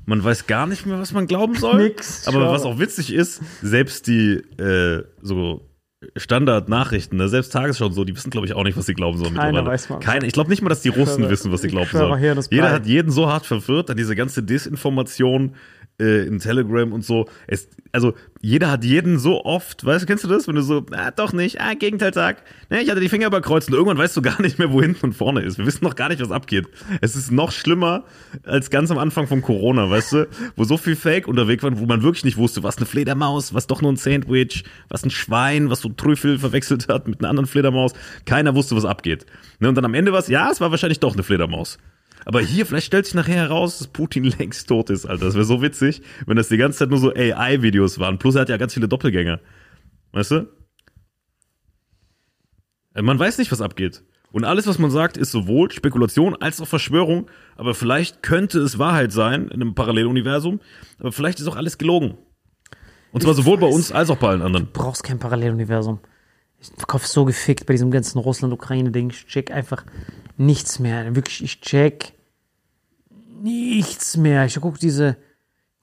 man 0.06 0.24
weiß 0.24 0.48
gar 0.48 0.68
nicht 0.68 0.86
mehr, 0.86 1.00
was 1.00 1.14
man 1.14 1.28
glauben 1.28 1.56
soll. 1.56 1.84
Nix, 1.84 2.28
Aber 2.28 2.42
schau. 2.42 2.52
was 2.52 2.64
auch 2.64 2.80
witzig 2.80 3.14
ist, 3.14 3.42
selbst 3.62 4.08
die 4.08 4.42
äh, 4.62 5.04
so 5.22 5.70
Standardnachrichten, 6.18 7.18
ne, 7.18 7.30
selbst 7.30 7.52
Tagesschau 7.54 7.86
und 7.88 7.94
so, 7.94 8.04
die 8.04 8.16
wissen, 8.16 8.30
glaube 8.30 8.46
ich, 8.46 8.54
auch 8.54 8.64
nicht, 8.64 8.78
was 8.78 8.86
sie 8.86 8.94
glauben 8.94 9.18
sollen. 9.18 9.34
Keiner 9.34 9.48
mittlerweile. 9.48 9.74
weiß 9.74 9.90
mal. 9.90 10.00
Keiner, 10.00 10.26
ich 10.26 10.34
glaube 10.34 10.50
nicht 10.50 10.62
mal, 10.62 10.70
dass 10.70 10.82
die 10.82 10.90
Russen 10.90 11.24
schwöre- 11.24 11.30
wissen, 11.30 11.52
was 11.52 11.62
sie 11.62 11.68
glauben 11.70 11.90
sollen. 11.92 12.38
Jeder 12.52 12.72
hat 12.72 12.86
jeden 12.86 13.12
so 13.12 13.28
hart 13.28 13.46
verwirrt, 13.46 13.90
dann 13.90 13.98
diese 13.98 14.16
ganze 14.16 14.44
Desinformation 14.44 15.56
äh, 16.00 16.28
in 16.28 16.40
Telegram 16.40 16.92
und 16.92 17.06
so. 17.06 17.28
Es, 17.48 17.70
also 17.92 18.14
jeder 18.42 18.70
hat 18.70 18.84
jeden 18.84 19.18
so 19.18 19.44
oft, 19.46 19.86
weißt 19.86 20.04
du, 20.04 20.08
kennst 20.08 20.24
du 20.24 20.28
das? 20.28 20.48
Wenn 20.48 20.56
du 20.56 20.62
so, 20.62 20.86
ah, 20.92 21.12
doch 21.12 21.34
nicht, 21.34 21.62
ah, 21.62 21.74
Gegenteiltag, 21.74 22.44
ne, 22.70 22.82
ich 22.82 22.90
hatte 22.90 23.00
die 23.00 23.10
Finger 23.10 23.28
überkreuzt 23.28 23.70
und 23.70 23.74
irgendwann 23.74 23.98
weißt 23.98 24.16
du 24.18 24.22
gar 24.22 24.42
nicht 24.42 24.60
mehr, 24.60 24.72
wo 24.72 24.82
hinten 24.82 25.08
und 25.08 25.14
vorne 25.14 25.42
ist. 25.42 25.58
Wir 25.58 25.66
wissen 25.66 25.84
noch 25.84 25.96
gar 25.96 26.10
nicht, 26.10 26.22
was 26.22 26.32
abgeht. 26.32 26.68
Es 27.02 27.16
ist 27.16 27.32
noch 27.32 27.52
schlimmer 27.52 28.04
als 28.44 28.70
ganz 28.70 28.92
am 28.92 28.98
Anfang 28.98 29.28
von 29.28 29.42
Corona, 29.42 29.90
weißt 29.90 30.14
du, 30.14 30.28
wo 30.56 30.64
so 30.64 30.78
viel 30.78 30.96
Fake 30.96 31.28
unterwegs 31.28 31.64
war, 31.64 31.78
wo 31.80 31.86
man 31.86 32.04
wirklich 32.04 32.26
nicht 32.26 32.38
wusste, 32.38 32.64
was 32.64 32.78
eine 32.78 32.86
Fledermaus, 32.86 33.54
was 33.54 33.68
doch 33.68 33.82
nur 33.82 33.92
ein 33.92 33.98
Sandwich, 33.98 34.64
was 34.90 35.04
ein 35.04 35.12
Schwein, 35.12 35.70
was 35.70 35.82
so 35.82 35.90
Trüffel 35.90 36.38
verwechselt 36.38 36.90
hat 36.90 37.08
mit 37.08 37.20
einer 37.20 37.30
anderen 37.30 37.48
Fledermaus. 37.48 37.94
Keiner 38.26 38.56
wusste, 38.56 38.76
was 38.76 38.86
abgeht. 38.86 39.26
Ne, 39.60 39.70
und 39.70 39.76
dann 39.76 39.86
am 39.86 39.94
Ende 39.94 40.12
war 40.12 40.20
es, 40.20 40.28
ja, 40.28 40.52
es 40.52 40.60
war 40.60 40.72
wahrscheinlich 40.72 41.00
doch 41.00 41.14
eine 41.14 41.24
Fledermaus. 41.24 41.78
Aber 42.26 42.42
hier, 42.42 42.66
vielleicht 42.66 42.88
stellt 42.88 43.06
sich 43.06 43.14
nachher 43.14 43.36
heraus, 43.36 43.78
dass 43.78 43.88
Putin 43.88 44.24
längst 44.40 44.68
tot 44.68 44.90
ist, 44.90 45.06
Alter. 45.06 45.26
Das 45.26 45.36
wäre 45.36 45.46
so 45.46 45.62
witzig, 45.62 46.02
wenn 46.26 46.36
das 46.36 46.50
die 46.50 46.58
ganze 46.58 46.80
Zeit 46.80 46.90
nur 46.90 47.00
so 47.00 47.14
AI-Videos 47.14 48.00
waren. 48.00 48.18
Plus 48.18 48.36
er 48.36 48.42
hat 48.42 48.50
ja 48.50 48.58
ganz 48.58 48.74
viele 48.74 48.88
Doppelgänger. 48.88 49.40
Weißt 50.12 50.32
du? 50.32 50.48
Äh, 52.96 53.02
Man 53.02 53.20
weiß 53.20 53.38
nicht, 53.38 53.52
was 53.52 53.62
abgeht. 53.62 54.04
Und 54.32 54.44
alles, 54.44 54.68
was 54.68 54.80
man 54.80 54.92
sagt, 54.92 55.16
ist 55.16 55.32
sowohl 55.32 55.72
Spekulation 55.72 56.36
als 56.36 56.60
auch 56.60 56.68
Verschwörung. 56.68 57.30
Aber 57.56 57.74
vielleicht 57.74 58.22
könnte 58.22 58.60
es 58.60 58.80
Wahrheit 58.80 59.14
sein 59.14 59.46
in 59.46 59.62
einem 59.62 59.76
Paralleluniversum. 59.76 60.60
Aber 61.00 61.14
vielleicht 61.14 61.40
ist 61.40 61.48
auch 61.48 61.56
alles 61.56 61.78
gelogen. 61.78 62.18
Und 63.14 63.22
zwar 63.22 63.34
sowohl 63.34 63.58
bei 63.58 63.68
uns 63.68 63.94
als 63.94 64.10
auch 64.10 64.18
bei 64.18 64.30
allen 64.30 64.42
anderen. 64.42 64.66
Du 64.66 64.72
brauchst 64.74 65.04
kein 65.04 65.20
Paralleluniversum. 65.20 66.00
Ich 66.60 66.70
bin 66.70 66.86
Kopf 66.86 67.06
so 67.06 67.24
gefickt 67.24 67.66
bei 67.66 67.76
diesem 67.76 67.92
ganzen 67.92 68.18
Russland-Ukraine-Ding. 68.18 69.12
Ich 69.12 69.28
check 69.28 69.52
einfach 69.52 69.86
nichts 70.36 70.80
mehr. 70.80 71.16
Wirklich, 71.16 71.42
ich 71.42 71.62
check 71.62 72.15
nichts 73.42 74.18
mehr. 74.18 74.46
Ich 74.46 74.60
gucke 74.60 74.80
diese, 74.80 75.18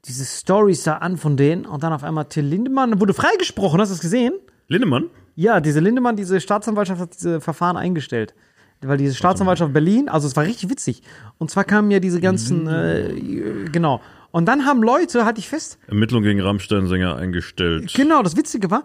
diese 0.05 0.25
Stories 0.25 0.83
da 0.85 0.95
an 0.99 1.17
von 1.17 1.37
denen 1.37 1.65
und 1.67 1.83
dann 1.83 1.93
auf 1.93 2.05
einmal 2.05 2.25
Till 2.27 2.45
Lindemann 2.45 3.01
wurde 3.01 3.15
freigesprochen. 3.15 3.81
Hast 3.81 3.91
du 3.91 3.95
das 3.95 4.01
gesehen? 4.01 4.35
Lindemann? 4.69 5.11
Ja, 5.35 5.61
diese 5.61 5.81
Lindemann, 5.81 6.17
diese 6.17 6.41
Staatsanwaltschaft 6.41 7.01
hat 7.01 7.15
diese 7.15 7.41
Verfahren 7.41 7.77
eingestellt. 7.77 8.35
Weil 8.85 8.97
diese 8.99 9.15
Staatsanwaltschaft 9.15 9.73
Berlin, 9.73 10.09
also 10.09 10.27
es 10.27 10.35
war 10.35 10.43
richtig 10.45 10.69
witzig. 10.69 11.03
Und 11.39 11.51
zwar 11.53 11.63
kamen 11.63 11.91
ja 11.93 12.01
diese 12.01 12.21
ganzen, 12.21 12.67
äh, 12.67 13.15
genau. 13.71 14.01
Und 14.33 14.47
dann 14.47 14.65
haben 14.67 14.83
Leute, 14.83 15.25
hatte 15.25 15.39
ich 15.39 15.49
fest, 15.49 15.79
Ermittlung 15.87 16.23
gegen 16.25 16.41
Rammstein-Sänger 16.41 17.15
eingestellt. 17.17 17.93
Genau, 17.95 18.23
das 18.23 18.37
Witzige 18.37 18.71
war, 18.73 18.85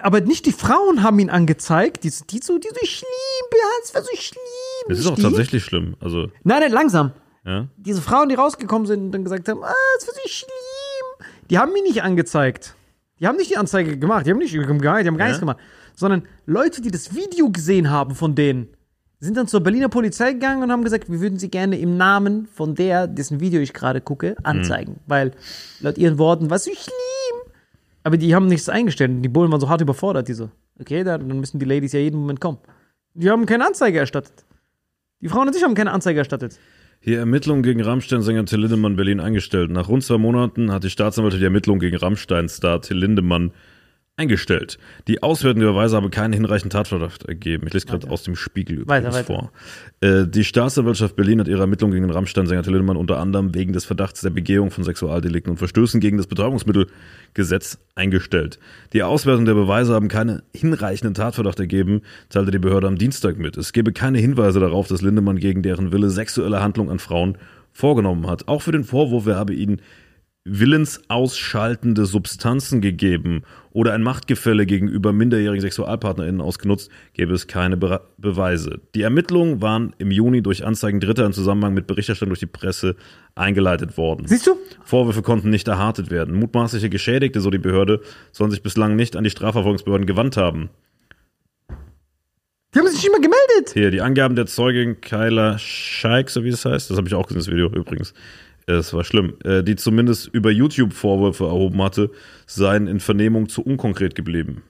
aber 0.00 0.20
nicht 0.22 0.46
die 0.46 0.52
Frauen 0.52 1.02
haben 1.02 1.18
ihn 1.18 1.28
angezeigt, 1.28 2.04
die, 2.04 2.12
die 2.30 2.38
so, 2.42 2.56
die 2.58 2.68
so, 2.68 2.76
ich 2.80 3.00
liebe 3.02 3.62
Hans, 3.76 3.94
was 3.94 4.04
so, 4.04 4.10
ich 4.14 4.30
liebe 4.30 4.88
Das 4.88 5.00
ist 5.00 5.06
auch 5.06 5.16
die. 5.16 5.22
tatsächlich 5.22 5.64
schlimm. 5.64 5.96
Also, 6.00 6.28
Nein, 6.44 6.60
nein, 6.60 6.72
langsam. 6.72 7.12
Ja. 7.46 7.68
Diese 7.76 8.02
Frauen, 8.02 8.28
die 8.28 8.34
rausgekommen 8.34 8.86
sind 8.86 9.00
und 9.04 9.12
dann 9.12 9.24
gesagt 9.24 9.48
haben, 9.48 9.62
ah, 9.62 9.72
das 9.98 10.08
ich 10.24 10.42
liebe, 10.42 11.30
die 11.48 11.58
haben 11.58 11.74
ihn 11.76 11.84
nicht 11.84 12.02
angezeigt. 12.02 12.74
Die 13.20 13.26
haben 13.26 13.36
nicht 13.36 13.50
die 13.50 13.56
Anzeige 13.56 13.98
gemacht, 13.98 14.26
die 14.26 14.30
haben 14.30 14.38
nicht 14.38 14.52
geheilt, 14.52 15.04
die 15.04 15.08
haben 15.08 15.16
gar 15.16 15.26
Ja? 15.26 15.28
nichts 15.28 15.40
gemacht. 15.40 15.58
Sondern 15.94 16.24
Leute, 16.44 16.82
die 16.82 16.90
das 16.90 17.14
Video 17.14 17.48
gesehen 17.50 17.88
haben 17.88 18.14
von 18.14 18.34
denen, 18.34 18.68
sind 19.20 19.36
dann 19.36 19.48
zur 19.48 19.60
Berliner 19.60 19.88
Polizei 19.88 20.32
gegangen 20.32 20.62
und 20.62 20.70
haben 20.70 20.84
gesagt, 20.84 21.10
wir 21.10 21.20
würden 21.20 21.38
sie 21.38 21.48
gerne 21.48 21.78
im 21.78 21.96
Namen 21.96 22.46
von 22.46 22.74
der, 22.74 23.06
dessen 23.06 23.40
Video 23.40 23.60
ich 23.60 23.72
gerade 23.72 24.00
gucke, 24.00 24.36
anzeigen. 24.42 25.00
Weil 25.06 25.32
laut 25.80 25.96
ihren 25.96 26.18
Worten, 26.18 26.50
was 26.50 26.66
ich 26.66 26.84
liebe. 26.84 27.52
Aber 28.02 28.18
die 28.18 28.34
haben 28.34 28.46
nichts 28.46 28.68
eingestellt 28.68 29.10
und 29.10 29.22
die 29.22 29.28
Bullen 29.28 29.50
waren 29.50 29.60
so 29.60 29.68
hart 29.68 29.80
überfordert, 29.80 30.28
die 30.28 30.34
so, 30.34 30.50
okay, 30.78 31.02
dann 31.02 31.28
dann 31.28 31.40
müssen 31.40 31.58
die 31.58 31.64
Ladies 31.64 31.92
ja 31.92 32.00
jeden 32.00 32.20
Moment 32.20 32.40
kommen. 32.40 32.58
Die 33.14 33.30
haben 33.30 33.46
keine 33.46 33.66
Anzeige 33.66 33.98
erstattet. 33.98 34.44
Die 35.20 35.28
Frauen 35.28 35.48
an 35.48 35.54
sich 35.54 35.64
haben 35.64 35.74
keine 35.74 35.92
Anzeige 35.92 36.18
erstattet. 36.18 36.58
Hier 37.08 37.20
Ermittlungen 37.20 37.62
gegen 37.62 37.82
Rammstein-Sänger 37.82 38.46
Till 38.46 38.62
Lindemann 38.62 38.96
Berlin 38.96 39.20
eingestellt. 39.20 39.70
Nach 39.70 39.88
rund 39.88 40.02
zwei 40.02 40.18
Monaten 40.18 40.72
hat 40.72 40.82
die 40.82 40.90
Staatsanwaltschaft 40.90 41.40
die 41.40 41.44
Ermittlungen 41.44 41.78
gegen 41.78 41.96
Rammstein-Star 41.96 42.82
Till 42.82 42.96
Lindemann 42.96 43.52
eingestellt. 44.18 44.78
Die 45.08 45.22
auswertende 45.22 45.66
Beweise 45.66 45.96
haben 45.96 46.10
keinen 46.10 46.32
hinreichenden 46.32 46.70
Tatverdacht 46.70 47.24
ergeben. 47.26 47.66
Ich 47.66 47.74
lese 47.74 47.86
gerade 47.86 48.08
aus 48.08 48.22
dem 48.22 48.34
Spiegel 48.34 48.78
übrigens 48.78 49.14
Weiter, 49.14 49.14
weiter. 49.14 49.24
vor. 49.24 49.52
Äh, 50.00 50.26
die 50.26 50.42
Staatsanwaltschaft 50.42 51.16
Berlin 51.16 51.38
hat 51.38 51.48
ihre 51.48 51.60
Ermittlungen 51.60 51.92
gegen 51.92 52.06
den 52.06 52.14
Rammstein-Sänger 52.14 52.62
Till 52.62 52.72
Lindemann 52.72 52.96
unter 52.96 53.18
anderem 53.18 53.54
wegen 53.54 53.74
des 53.74 53.84
Verdachts 53.84 54.22
der 54.22 54.30
Begehung 54.30 54.70
von 54.70 54.84
Sexualdelikten 54.84 55.50
und 55.50 55.58
Verstößen 55.58 56.00
gegen 56.00 56.16
das 56.16 56.28
Betäubungsmittelgesetz 56.28 57.78
eingestellt. 57.94 58.58
Die 58.94 59.02
Auswertung 59.02 59.44
der 59.44 59.54
Beweise 59.54 59.92
haben 59.92 60.08
keinen 60.08 60.40
hinreichenden 60.54 61.12
Tatverdacht 61.12 61.60
ergeben, 61.60 62.00
teilte 62.30 62.52
die 62.52 62.58
Behörde 62.58 62.86
am 62.86 62.96
Dienstag 62.96 63.36
mit. 63.36 63.58
Es 63.58 63.74
gebe 63.74 63.92
keine 63.92 64.18
Hinweise 64.18 64.60
darauf, 64.60 64.88
dass 64.88 65.02
Lindemann 65.02 65.36
gegen 65.36 65.60
deren 65.60 65.92
Wille 65.92 66.08
sexuelle 66.08 66.62
Handlungen 66.62 66.90
an 66.90 67.00
Frauen 67.00 67.36
vorgenommen 67.74 68.26
hat. 68.28 68.48
Auch 68.48 68.62
für 68.62 68.72
den 68.72 68.84
Vorwurf, 68.84 69.26
er 69.26 69.36
habe 69.36 69.52
ihnen 69.52 69.82
willensausschaltende 70.46 72.06
Substanzen 72.06 72.80
gegeben 72.80 73.42
oder 73.72 73.92
ein 73.92 74.02
Machtgefälle 74.02 74.64
gegenüber 74.64 75.12
minderjährigen 75.12 75.60
SexualpartnerInnen 75.60 76.40
ausgenutzt, 76.40 76.90
gäbe 77.14 77.34
es 77.34 77.46
keine 77.46 77.76
Be 77.76 78.00
Beweise. 78.16 78.80
Die 78.94 79.02
Ermittlungen 79.02 79.60
waren 79.60 79.94
im 79.98 80.10
Juni 80.10 80.42
durch 80.42 80.64
Anzeigen 80.64 81.00
Dritter 81.00 81.26
im 81.26 81.32
Zusammenhang 81.32 81.74
mit 81.74 81.86
Berichterstattung 81.86 82.30
durch 82.30 82.40
die 82.40 82.46
Presse 82.46 82.96
eingeleitet 83.34 83.98
worden. 83.98 84.26
Siehst 84.26 84.46
du? 84.46 84.56
Vorwürfe 84.84 85.22
konnten 85.22 85.50
nicht 85.50 85.68
erhartet 85.68 86.10
werden. 86.10 86.34
Mutmaßliche 86.36 86.88
Geschädigte, 86.88 87.40
so 87.40 87.50
die 87.50 87.58
Behörde, 87.58 88.00
sollen 88.32 88.50
sich 88.50 88.62
bislang 88.62 88.96
nicht 88.96 89.16
an 89.16 89.24
die 89.24 89.30
Strafverfolgungsbehörden 89.30 90.06
gewandt 90.06 90.36
haben. 90.36 90.70
Die 92.74 92.80
haben 92.80 92.88
sich 92.88 93.02
nicht 93.02 93.12
mal 93.12 93.20
gemeldet. 93.20 93.72
Hier, 93.72 93.90
die 93.90 94.02
Angaben 94.02 94.36
der 94.36 94.46
Zeugin 94.46 95.00
Kyla 95.00 95.58
Scheik, 95.58 96.30
so 96.30 96.44
wie 96.44 96.50
es 96.50 96.64
heißt, 96.64 96.90
das 96.90 96.96
habe 96.96 97.08
ich 97.08 97.14
auch 97.14 97.26
gesehen, 97.26 97.40
das 97.40 97.48
Video 97.48 97.68
übrigens. 97.68 98.12
Es 98.66 98.92
war 98.92 99.04
schlimm. 99.04 99.36
Äh, 99.44 99.62
Die 99.62 99.76
zumindest 99.76 100.28
über 100.32 100.50
YouTube 100.50 100.92
Vorwürfe 100.92 101.44
erhoben 101.44 101.80
hatte, 101.82 102.10
seien 102.46 102.88
in 102.88 103.00
Vernehmung 103.00 103.48
zu 103.48 103.62
unkonkret 103.62 104.14
geblieben. 104.14 104.64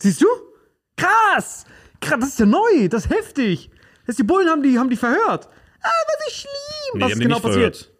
Siehst 0.00 0.20
du? 0.22 0.26
Krass! 0.96 1.64
Krass, 2.00 2.18
das 2.20 2.28
ist 2.30 2.40
ja 2.40 2.46
neu, 2.46 2.88
das 2.90 3.06
ist 3.06 3.10
heftig. 3.12 3.70
Das 4.06 4.16
die 4.16 4.24
Bullen 4.24 4.48
haben 4.48 4.62
die, 4.64 4.76
haben 4.78 4.90
die 4.90 4.96
verhört. 4.96 5.48
Ah, 5.80 5.88
was 6.06 6.32
ich 6.32 6.42
lieb. 6.44 6.94
Nee, 6.94 7.00
was 7.04 7.12
ist 7.12 7.20
genau 7.20 7.38
passiert? 7.38 7.92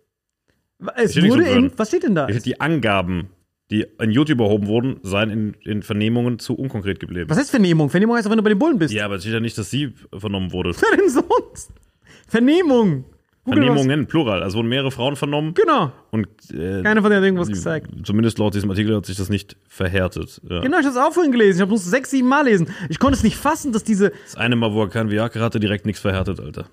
Es 0.97 1.17
wurde 1.23 1.49
in, 1.49 1.73
was 1.79 1.89
steht 1.89 2.03
denn 2.03 2.17
da? 2.17 2.27
Die 2.27 2.61
Angaben, 2.61 3.31
die 3.71 3.87
in 4.01 4.11
YouTube 4.11 4.41
erhoben 4.41 4.67
wurden, 4.67 4.99
seien 5.05 5.31
in, 5.31 5.55
in 5.61 5.83
Vernehmungen 5.83 6.41
zu 6.41 6.55
unkonkret 6.55 6.99
geblieben. 6.99 7.31
Was 7.31 7.39
heißt 7.39 7.51
Vernehmung? 7.51 7.89
Vernehmung 7.89 8.17
heißt 8.17 8.29
wenn 8.29 8.37
du 8.37 8.43
bei 8.43 8.49
den 8.51 8.59
Bullen 8.59 8.79
bist. 8.79 8.93
Ja, 8.93 9.05
aber 9.05 9.15
es 9.15 9.23
steht 9.23 9.35
ja 9.35 9.41
nicht, 9.41 9.57
dass 9.57 9.71
sie 9.71 9.95
vernommen 10.13 10.51
wurde. 10.53 10.75
Wer 10.81 10.97
denn 10.99 11.09
sonst? 11.09 11.73
Vernehmung. 12.27 13.05
Google 13.45 13.65
Vernehmungen, 13.65 14.07
plural. 14.07 14.43
Also 14.43 14.59
wurden 14.59 14.69
mehrere 14.69 14.91
Frauen 14.93 15.17
vernommen. 15.17 15.53
Was. 15.57 15.63
Genau. 15.65 15.93
Und 16.13 16.29
äh, 16.53 16.83
Keine 16.83 17.01
von 17.03 17.11
denen 17.11 17.23
hat 17.23 17.25
irgendwas 17.25 17.49
gezeigt. 17.49 17.91
zumindest 18.05 18.39
laut 18.39 18.55
diesem 18.55 18.71
Artikel 18.71 18.95
hat 18.97 19.07
sich 19.07 19.17
das 19.17 19.29
nicht 19.31 19.57
verhärtet. 19.69 20.41
Ja. 20.49 20.61
Genau, 20.61 20.79
ich 20.79 20.87
habe 20.87 20.97
es 20.97 21.03
auch 21.03 21.13
vorhin 21.13 21.33
gelesen. 21.33 21.59
Ich 21.59 21.63
habe 21.63 21.75
es 21.75 21.85
sechs, 21.85 22.11
sieben 22.11 22.29
Mal 22.29 22.45
lesen. 22.45 22.69
Ich 22.89 22.99
konnte 23.01 23.17
es 23.17 23.25
nicht 23.25 23.37
fassen, 23.37 23.73
dass 23.73 23.83
diese. 23.83 24.11
Das 24.25 24.37
eine 24.37 24.55
Mal, 24.55 24.73
wo 24.73 24.83
er 24.83 24.89
kein 24.89 25.11
Viagra 25.11 25.41
hatte, 25.41 25.59
direkt 25.59 25.87
nichts 25.87 26.01
verhärtet, 26.01 26.39
Alter. 26.39 26.67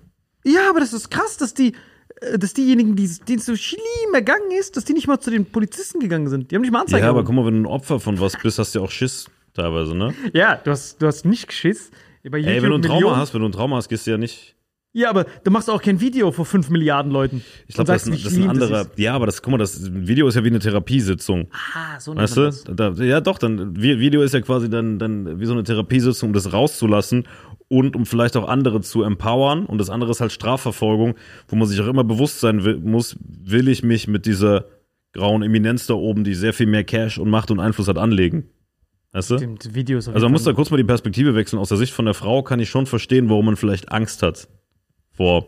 Ja, 0.44 0.70
aber 0.70 0.78
das 0.80 0.92
ist 0.92 1.10
krass, 1.10 1.36
dass 1.36 1.54
die, 1.54 1.74
äh, 2.20 2.38
dass 2.38 2.54
diejenigen, 2.54 2.94
die 2.94 3.08
denen 3.28 3.40
es 3.40 3.46
so 3.46 3.56
schlimm 3.56 3.80
ergangen 4.14 4.52
ist, 4.58 4.76
dass 4.76 4.84
die 4.84 4.92
nicht 4.92 5.08
mal 5.08 5.18
zu 5.18 5.30
den 5.32 5.46
Polizisten 5.46 5.98
gegangen 5.98 6.28
sind. 6.28 6.50
Die 6.50 6.54
haben 6.54 6.62
nicht 6.62 6.70
mal 6.72 6.82
Anzeige 6.82 7.02
Ja, 7.04 7.10
aber 7.10 7.24
guck 7.24 7.34
mal, 7.34 7.44
wenn 7.46 7.54
du 7.54 7.68
ein 7.68 7.72
Opfer 7.72 7.98
von 7.98 8.20
was 8.20 8.36
bist, 8.40 8.60
hast 8.60 8.74
du 8.74 8.78
ja 8.78 8.84
auch 8.84 8.90
Schiss 8.90 9.26
teilweise, 9.54 9.96
ne? 9.96 10.14
Ja, 10.32 10.54
du 10.54 10.70
hast, 10.70 11.02
du 11.02 11.06
hast 11.08 11.24
nicht 11.24 11.48
geschiss. 11.48 11.90
Bei 12.30 12.38
Ey, 12.38 12.62
wenn 12.62 12.70
du 12.70 12.76
ein 12.76 12.82
Trauma 12.82 12.94
Millionen- 13.00 13.16
hast, 13.16 13.34
wenn 13.34 13.40
du 13.40 13.48
ein 13.48 13.52
Trauma 13.52 13.76
hast, 13.76 13.88
gehst 13.88 14.06
du 14.06 14.12
ja 14.12 14.18
nicht 14.18 14.54
Ja, 14.92 15.08
aber 15.10 15.24
du 15.44 15.52
machst 15.52 15.70
auch 15.70 15.80
kein 15.80 16.00
Video 16.00 16.32
vor 16.32 16.44
5 16.44 16.68
Milliarden 16.70 17.12
Leuten. 17.12 17.44
Ich 17.68 17.76
glaube, 17.76 17.92
das, 17.92 18.04
das 18.04 18.24
ist 18.24 18.36
ein 18.36 18.50
anderer. 18.50 18.82
Ist. 18.82 18.98
Ja, 18.98 19.14
aber 19.14 19.26
das, 19.26 19.40
guck 19.40 19.52
mal, 19.52 19.58
das 19.58 19.88
Video 19.92 20.26
ist 20.26 20.34
ja 20.34 20.42
wie 20.42 20.48
eine 20.48 20.58
Therapiesitzung. 20.58 21.48
Ah, 21.52 22.00
so 22.00 22.16
weißt 22.16 22.36
du? 22.36 22.50
Da, 22.74 22.90
ja, 22.94 23.20
doch, 23.20 23.38
dann 23.38 23.80
Video 23.80 24.22
ist 24.22 24.34
ja 24.34 24.40
quasi 24.40 24.68
dann, 24.68 24.98
dann 24.98 25.38
wie 25.38 25.46
so 25.46 25.52
eine 25.52 25.62
Therapiesitzung, 25.62 26.30
um 26.30 26.32
das 26.32 26.52
rauszulassen 26.52 27.28
und 27.68 27.94
um 27.94 28.04
vielleicht 28.04 28.36
auch 28.36 28.48
andere 28.48 28.80
zu 28.80 29.04
empowern. 29.04 29.64
Und 29.64 29.78
das 29.78 29.90
andere 29.90 30.10
ist 30.10 30.20
halt 30.20 30.32
Strafverfolgung, 30.32 31.14
wo 31.46 31.56
man 31.56 31.68
sich 31.68 31.80
auch 31.80 31.86
immer 31.86 32.04
bewusst 32.04 32.40
sein 32.40 32.64
will, 32.64 32.78
muss, 32.78 33.16
will 33.20 33.68
ich 33.68 33.84
mich 33.84 34.08
mit 34.08 34.26
dieser 34.26 34.64
grauen 35.12 35.44
Eminenz 35.44 35.86
da 35.86 35.94
oben, 35.94 36.24
die 36.24 36.34
sehr 36.34 36.52
viel 36.52 36.66
mehr 36.66 36.82
Cash 36.82 37.18
und 37.18 37.30
Macht 37.30 37.52
und 37.52 37.60
Einfluss 37.60 37.86
hat, 37.86 37.98
anlegen. 37.98 38.48
Weißt 39.12 39.30
du? 39.30 39.36
Stimmt, 39.36 39.72
Videos. 39.72 40.08
Also 40.08 40.26
man 40.26 40.32
muss 40.32 40.44
da 40.44 40.52
kurz 40.52 40.70
mal 40.70 40.76
die 40.78 40.84
Perspektive 40.84 41.36
wechseln. 41.36 41.60
Aus 41.60 41.68
der 41.68 41.78
Sicht 41.78 41.92
von 41.92 42.06
der 42.06 42.14
Frau 42.14 42.42
kann 42.42 42.58
ich 42.58 42.70
schon 42.70 42.86
verstehen, 42.86 43.28
warum 43.28 43.46
man 43.46 43.56
vielleicht 43.56 43.92
Angst 43.92 44.24
hat 44.24 44.48
vor 45.20 45.44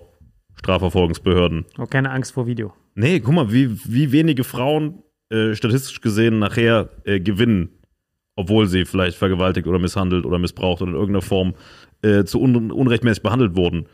Strafverfolgungsbehörden. 0.56 1.64
Oh, 1.78 1.86
keine 1.86 2.10
Angst 2.10 2.32
vor 2.32 2.46
Video. 2.46 2.74
Nee, 2.94 3.20
guck 3.20 3.32
mal, 3.32 3.50
wie, 3.54 3.70
wie 3.86 4.12
wenige 4.12 4.44
Frauen 4.44 5.02
äh, 5.30 5.54
statistisch 5.54 6.02
gesehen 6.02 6.38
nachher 6.38 6.90
äh, 7.04 7.20
gewinnen, 7.20 7.70
obwohl 8.36 8.66
sie 8.66 8.84
vielleicht 8.84 9.16
vergewaltigt 9.16 9.66
oder 9.66 9.78
misshandelt 9.78 10.26
oder 10.26 10.38
missbraucht 10.38 10.82
oder 10.82 10.90
in 10.90 10.94
irgendeiner 10.94 11.22
Form 11.22 11.54
äh, 12.02 12.24
zu 12.24 12.38
un 12.38 12.70
unrechtmäßig 12.70 13.22
behandelt 13.22 13.56
wurden. 13.56 13.86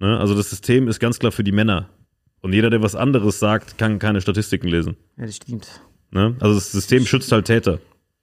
Ne? 0.00 0.18
Also 0.18 0.34
das 0.34 0.50
System 0.50 0.88
ist 0.88 0.98
ganz 0.98 1.20
klar 1.20 1.30
für 1.30 1.44
die 1.44 1.52
Männer. 1.52 1.90
Und 2.40 2.52
jeder, 2.52 2.68
der 2.68 2.82
was 2.82 2.96
anderes 2.96 3.38
sagt, 3.38 3.78
kann 3.78 4.00
keine 4.00 4.20
Statistiken 4.20 4.66
lesen. 4.66 4.96
Ja, 5.16 5.26
das 5.26 5.36
stimmt. 5.36 5.80
Ne? 6.10 6.34
Also 6.40 6.56
das 6.56 6.72
System 6.72 7.06
schützt 7.06 7.30
halt 7.30 7.44
Täter. 7.44 7.78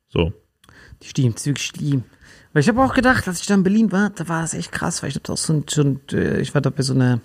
So. 0.10 0.34
Die 1.02 1.08
stimmt, 1.08 1.46
wirklich 1.46 1.68
schlimm. 1.68 2.04
Weil 2.58 2.62
ich 2.62 2.70
habe 2.70 2.82
auch 2.82 2.96
gedacht, 2.96 3.28
als 3.28 3.40
ich 3.40 3.46
da 3.46 3.54
in 3.54 3.62
Berlin 3.62 3.92
war, 3.92 4.10
da 4.10 4.28
war 4.28 4.44
es 4.44 4.56
echt 4.56 4.72
krass, 4.72 5.04
weil 5.04 5.12
ich 5.12 5.16
habe 5.18 5.32
auch 5.32 5.38
so, 5.38 5.64
so 5.70 5.96
äh, 6.12 6.42
ich 6.42 6.56
war 6.56 6.62
da 6.62 6.72
bei 6.72 6.82
so 6.82 6.96
einer, 6.96 7.22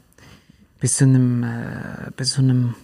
bei 0.79 0.87
so 0.87 1.07
einem, 1.07 1.43
äh, 1.43 2.11
bei 2.15 2.25
so 2.25 2.43
einem, 2.43 2.75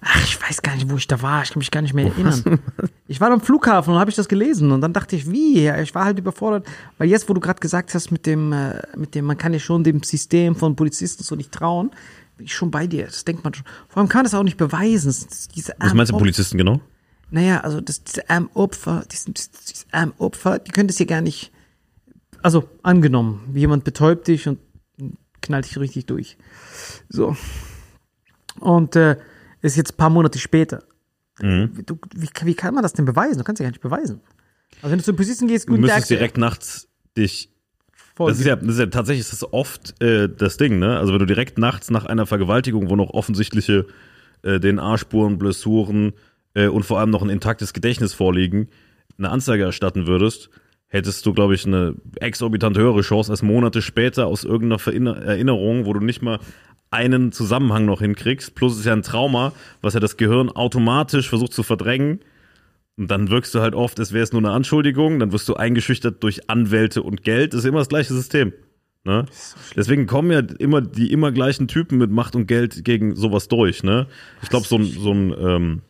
ach, 0.00 0.20
ich 0.24 0.42
weiß 0.42 0.62
gar 0.62 0.74
nicht, 0.74 0.90
wo 0.90 0.96
ich 0.96 1.06
da 1.06 1.22
war, 1.22 1.44
ich 1.44 1.50
kann 1.50 1.60
mich 1.60 1.70
gar 1.70 1.82
nicht 1.82 1.94
mehr 1.94 2.06
erinnern. 2.06 2.58
Ich 3.06 3.20
war 3.20 3.30
am 3.30 3.40
Flughafen 3.40 3.94
und 3.94 4.00
habe 4.00 4.10
ich 4.10 4.16
das 4.16 4.26
gelesen 4.26 4.72
und 4.72 4.80
dann 4.80 4.92
dachte 4.92 5.14
ich, 5.14 5.30
wie? 5.30 5.68
Ich 5.68 5.94
war 5.94 6.06
halt 6.06 6.18
überfordert, 6.18 6.66
weil 6.98 7.08
jetzt, 7.08 7.28
wo 7.28 7.34
du 7.34 7.40
gerade 7.40 7.60
gesagt 7.60 7.94
hast, 7.94 8.10
mit 8.10 8.26
dem, 8.26 8.52
äh, 8.52 8.82
mit 8.96 9.14
dem, 9.14 9.26
man 9.26 9.38
kann 9.38 9.52
ja 9.52 9.60
schon 9.60 9.84
dem 9.84 10.02
System 10.02 10.56
von 10.56 10.74
Polizisten 10.74 11.22
so 11.22 11.36
nicht 11.36 11.52
trauen, 11.52 11.92
bin 12.36 12.46
ich 12.46 12.54
schon 12.56 12.72
bei 12.72 12.88
dir. 12.88 13.04
Das 13.04 13.24
denkt 13.24 13.44
man 13.44 13.54
schon. 13.54 13.66
Vor 13.88 14.00
allem 14.00 14.08
kann 14.08 14.24
das 14.24 14.34
auch 14.34 14.42
nicht 14.42 14.56
beweisen. 14.56 15.14
Diese 15.54 15.74
Was 15.78 15.94
meinst 15.94 16.10
du 16.10 16.18
Polizisten 16.18 16.58
genau? 16.58 16.80
Naja, 17.30 17.60
also 17.60 17.80
das, 17.80 18.02
diese 18.02 18.28
armen 18.28 18.48
Opfer, 18.54 19.04
diese, 19.12 19.30
diese 19.30 19.84
armen 19.92 20.14
Opfer, 20.18 20.58
die 20.58 20.72
können 20.72 20.88
das 20.88 20.98
ja 20.98 21.06
gar 21.06 21.20
nicht 21.20 21.52
also 22.44 22.68
angenommen, 22.82 23.40
jemand 23.54 23.84
betäubt 23.84 24.28
dich 24.28 24.46
und 24.46 24.58
knallt 25.40 25.64
dich 25.64 25.78
richtig 25.78 26.04
durch. 26.04 26.36
So. 27.08 27.36
Und 28.60 28.96
äh, 28.96 29.16
ist 29.62 29.76
jetzt 29.76 29.94
ein 29.94 29.96
paar 29.96 30.10
Monate 30.10 30.38
später. 30.38 30.84
Mhm. 31.40 31.70
Du, 31.86 31.98
wie, 32.14 32.28
wie, 32.42 32.54
kann 32.54 32.74
man 32.74 32.82
das 32.82 32.92
denn 32.92 33.06
beweisen? 33.06 33.38
Du 33.38 33.44
kannst 33.44 33.60
ja 33.60 33.64
gar 33.64 33.70
nicht 33.70 33.80
beweisen. 33.80 34.20
Also 34.82 34.92
wenn 34.92 34.98
du 34.98 35.04
zu 35.04 35.14
Polizisten 35.14 35.48
gehst, 35.48 35.66
guten 35.66 35.80
Du 35.80 35.86
müsstest 35.86 36.10
direkt 36.10 36.36
nachts 36.36 36.86
dich 37.16 37.50
das 38.16 38.38
ist, 38.38 38.46
ja, 38.46 38.54
das 38.54 38.68
ist 38.68 38.78
ja 38.78 38.86
tatsächlich 38.86 39.22
ist 39.22 39.32
das 39.32 39.52
oft 39.52 40.00
äh, 40.00 40.28
das 40.28 40.56
Ding, 40.56 40.78
ne? 40.78 40.98
Also 40.98 41.12
wenn 41.12 41.18
du 41.18 41.26
direkt 41.26 41.58
nachts 41.58 41.90
nach 41.90 42.04
einer 42.04 42.26
Vergewaltigung, 42.26 42.88
wo 42.88 42.94
noch 42.94 43.10
offensichtliche 43.10 43.86
äh, 44.42 44.60
DNA-Spuren, 44.60 45.36
Blessuren 45.36 46.12
äh, 46.52 46.68
und 46.68 46.84
vor 46.84 47.00
allem 47.00 47.10
noch 47.10 47.22
ein 47.22 47.30
intaktes 47.30 47.72
Gedächtnis 47.72 48.14
vorliegen, 48.14 48.68
eine 49.18 49.30
Anzeige 49.30 49.64
erstatten 49.64 50.06
würdest, 50.06 50.50
hättest 50.94 51.26
du, 51.26 51.32
glaube 51.32 51.56
ich, 51.56 51.66
eine 51.66 51.96
exorbitant 52.20 52.78
höhere 52.78 53.00
Chance 53.00 53.32
als 53.32 53.42
Monate 53.42 53.82
später 53.82 54.28
aus 54.28 54.44
irgendeiner 54.44 55.16
Erinnerung, 55.16 55.86
wo 55.86 55.92
du 55.92 55.98
nicht 55.98 56.22
mal 56.22 56.38
einen 56.92 57.32
Zusammenhang 57.32 57.84
noch 57.84 58.00
hinkriegst. 58.00 58.54
Plus 58.54 58.74
es 58.74 58.80
ist 58.80 58.84
ja 58.84 58.92
ein 58.92 59.02
Trauma, 59.02 59.52
was 59.82 59.94
ja 59.94 60.00
das 60.00 60.16
Gehirn 60.16 60.50
automatisch 60.50 61.28
versucht 61.28 61.52
zu 61.52 61.64
verdrängen. 61.64 62.20
Und 62.96 63.10
dann 63.10 63.28
wirkst 63.28 63.52
du 63.56 63.60
halt 63.60 63.74
oft, 63.74 63.98
als 63.98 64.12
wäre 64.12 64.22
es 64.22 64.32
nur 64.32 64.40
eine 64.40 64.52
Anschuldigung. 64.52 65.18
Dann 65.18 65.32
wirst 65.32 65.48
du 65.48 65.54
eingeschüchtert 65.54 66.22
durch 66.22 66.48
Anwälte 66.48 67.02
und 67.02 67.24
Geld. 67.24 67.54
Das 67.54 67.60
ist 67.60 67.66
immer 67.66 67.80
das 67.80 67.88
gleiche 67.88 68.14
System. 68.14 68.52
Ne? 69.02 69.26
Deswegen 69.74 70.06
kommen 70.06 70.30
ja 70.30 70.42
immer 70.60 70.80
die 70.80 71.10
immer 71.10 71.32
gleichen 71.32 71.66
Typen 71.66 71.98
mit 71.98 72.12
Macht 72.12 72.36
und 72.36 72.46
Geld 72.46 72.84
gegen 72.84 73.16
sowas 73.16 73.48
durch. 73.48 73.82
Ne? 73.82 74.06
Ich 74.42 74.48
glaube, 74.48 74.66
so 74.68 74.76
ein, 74.76 74.84
so 74.84 75.12
ein, 75.12 75.34
ähm, 75.36 75.82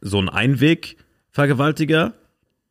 so 0.00 0.20
ein 0.22 0.28
Einweg-Vergewaltiger 0.28 2.14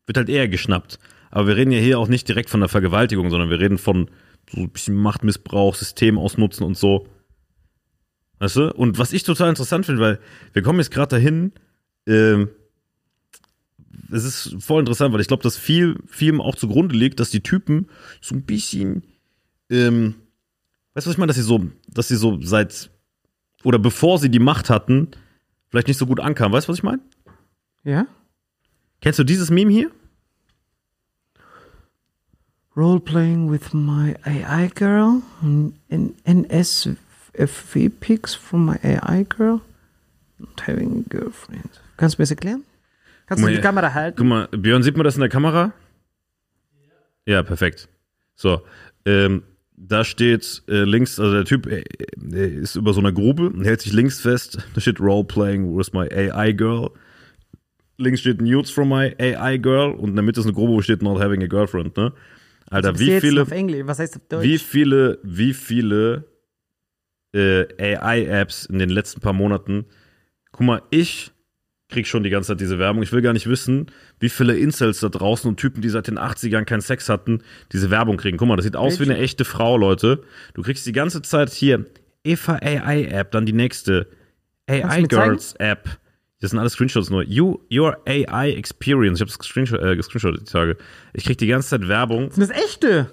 wird 0.06 0.18
halt 0.18 0.30
eher 0.30 0.48
geschnappt. 0.48 1.00
Aber 1.32 1.48
wir 1.48 1.56
reden 1.56 1.72
ja 1.72 1.80
hier 1.80 2.00
auch 2.00 2.08
nicht 2.08 2.28
direkt 2.28 2.50
von 2.50 2.60
der 2.60 2.70
Vergewaltigung, 2.70 3.30
sondern 3.30 3.50
wir 3.50 3.60
reden 3.60 3.78
von 3.78 4.10
so 4.52 4.62
ein 4.62 4.70
bisschen 4.70 4.96
Machtmissbrauch, 4.96 5.76
System 5.76 6.18
ausnutzen 6.18 6.66
und 6.66 6.78
so. 6.78 7.08
Weißt 8.40 8.56
du? 8.56 8.74
Und 8.74 8.98
was 8.98 9.14
ich 9.14 9.24
total 9.24 9.50
interessant 9.50 9.86
finde, 9.86 10.02
weil 10.02 10.20
wir 10.54 10.62
kommen 10.62 10.80
jetzt 10.80 10.92
gerade 10.92 11.16
dahin, 11.16 11.52
ähm, 12.08 12.50
es 14.12 14.24
ist 14.24 14.56
voll 14.64 14.80
interessant, 14.80 15.14
weil 15.14 15.22
ich 15.22 15.28
glaube, 15.28 15.44
dass 15.44 15.58
viel, 15.58 15.98
vielem 16.08 16.42
auch 16.42 16.56
zugrunde 16.56 16.96
liegt, 16.96 17.20
dass 17.20 17.30
die 17.30 17.44
Typen 17.44 17.90
so 18.22 18.34
ein 18.34 18.44
bisschen, 18.44 19.04
ähm, 19.70 20.16
weißt 20.94 21.06
du, 21.06 21.10
was 21.10 21.16
ich 21.16 21.18
meine, 21.18 21.28
dass 21.28 21.36
sie 21.36 21.44
so, 21.44 21.68
dass 21.88 22.08
sie 22.08 22.16
so 22.16 22.42
seit, 22.42 22.90
oder 23.64 23.78
bevor 23.78 24.18
sie 24.18 24.30
die 24.30 24.40
Macht 24.40 24.70
hatten, 24.70 25.10
vielleicht 25.70 25.88
nicht 25.88 25.98
so 25.98 26.08
gut 26.08 26.20
ankamen. 26.20 26.54
Weißt 26.54 26.68
du, 26.68 26.72
was 26.72 26.80
ich 26.80 26.84
meine? 26.84 27.02
Ja. 27.84 28.08
Kennst 29.02 29.20
du 29.20 29.24
dieses 29.24 29.52
Meme 29.52 29.72
hier? 29.72 29.92
Role-playing 32.76 33.50
with 33.50 33.74
my 33.74 34.16
AI 34.26 34.68
girl 34.68 35.22
NSFW 36.26 37.90
pics 38.00 38.36
from 38.36 38.66
my 38.66 38.78
AI 38.84 39.24
girl 39.24 39.62
not 40.40 40.62
having 40.62 41.06
a 41.06 41.10
girlfriend. 41.10 41.70
Kannst 41.98 42.18
du 42.18 42.22
mir 42.22 42.24
das 42.24 42.32
erklären? 42.32 42.64
Kannst 43.28 43.44
du 43.44 43.50
die 43.50 43.62
Kamera 43.62 43.94
halten? 43.94 44.18
Guck 44.18 44.28
mal, 44.28 44.48
Björn, 44.48 44.84
sieht 44.84 44.96
man 44.96 45.04
das 45.04 45.16
in 45.16 45.22
der 45.22 45.30
Kamera? 45.30 45.74
Ja, 47.26 47.34
ja 47.36 47.44
perfekt. 47.44 47.90
So, 48.36 48.62
ähm, 49.06 49.44
da 49.76 50.04
steht 50.04 50.64
äh, 50.68 50.84
links, 50.84 51.20
also 51.20 51.34
der 51.34 51.46
Typ 51.46 51.68
äh, 51.68 51.84
ist 52.48 52.76
über 52.76 52.94
so 52.94 53.00
einer 53.00 53.12
Grube 53.12 53.50
und 53.50 53.64
hält 53.66 53.82
sich 53.82 53.94
links 53.94 54.20
fest. 54.20 54.66
Da 54.74 54.82
steht 54.82 55.00
Role-playing 55.00 55.78
with 55.78 55.94
my 55.94 56.08
AI 56.12 56.54
girl. 56.54 56.92
Links 57.98 58.22
steht 58.22 58.42
Nudes 58.42 58.72
from 58.72 58.90
my 58.90 59.14
AI 59.20 59.58
girl 59.58 59.92
und 59.92 60.10
in 60.10 60.16
der 60.16 60.24
Mitte 60.24 60.40
ist 60.40 60.46
eine 60.46 60.54
Grube, 60.54 60.74
wo 60.74 60.82
steht 60.82 61.02
Not 61.02 61.22
having 61.22 61.44
a 61.44 61.48
girlfriend, 61.48 61.96
ne? 61.98 62.14
Alter, 62.70 62.90
also 62.90 63.00
wie 63.00 63.20
viele. 63.20 63.42
Auf 63.44 63.52
Englisch. 63.52 63.82
Was 63.86 64.00
heißt 64.00 64.16
auf 64.18 64.28
Deutsch? 64.28 64.44
Wie 64.44 64.58
viele, 64.58 65.20
wie 65.24 65.54
viele 65.54 66.26
äh, 67.34 67.66
AI-Apps 67.96 68.66
in 68.66 68.80
den 68.80 68.90
letzten 68.90 69.22
paar 69.22 69.34
Monaten. 69.34 69.86
Guck 70.52 70.66
mal, 70.66 70.82
ich 70.90 71.32
krieg 71.90 72.08
schon 72.08 72.24
die 72.24 72.30
ganze 72.30 72.50
Zeit 72.50 72.62
diese 72.62 72.80
Werbung. 72.80 73.02
Ich 73.02 73.12
will 73.12 73.22
gar 73.22 73.34
nicht 73.34 73.50
wissen, 73.50 73.88
wie 74.20 74.30
viele 74.30 74.58
Incels 74.58 75.00
da 75.00 75.10
draußen 75.10 75.50
und 75.50 75.58
Typen, 75.58 75.82
die 75.82 75.90
seit 75.90 76.08
den 76.08 76.20
80ern 76.20 76.64
keinen 76.64 76.82
Sex 76.82 77.10
hatten, 77.10 77.42
diese 77.72 77.90
Werbung 77.90 78.18
kriegen. 78.18 78.38
Guck 78.38 78.48
mal, 78.48 78.56
das 78.56 78.66
sieht 78.66 78.76
aus 78.76 79.00
Welche? 79.00 79.12
wie 79.12 79.16
eine 79.16 79.24
echte 79.24 79.46
Frau, 79.46 79.76
Leute. 79.78 80.24
Du 80.54 80.62
kriegst 80.62 80.86
die 80.86 80.92
ganze 80.92 81.22
Zeit 81.22 81.50
hier 81.50 81.86
Eva 82.24 82.60
AI 82.62 83.06
App, 83.06 83.32
dann 83.32 83.46
die 83.46 83.54
nächste 83.54 84.08
AI 84.70 85.04
Girls 85.04 85.54
App. 85.56 85.90
Das 86.40 86.52
sind 86.52 86.60
alles 86.60 86.74
Screenshots 86.74 87.10
nur. 87.10 87.24
You, 87.24 87.60
your 87.72 87.98
AI 88.06 88.52
Experience. 88.52 89.20
Ich 89.20 89.22
habe 89.22 89.32
das 89.38 89.46
Screenshot, 89.46 89.82
äh, 89.82 89.96
gescreenshot 89.96 90.40
die 90.40 90.46
Tage. 90.46 90.78
Ich 91.14 91.26
krieg 91.26 91.38
die 91.38 91.48
ganze 91.48 91.70
Zeit 91.70 91.88
Werbung. 91.88 92.32
Sind 92.32 92.50
das 92.50 92.58
echte? 92.58 93.12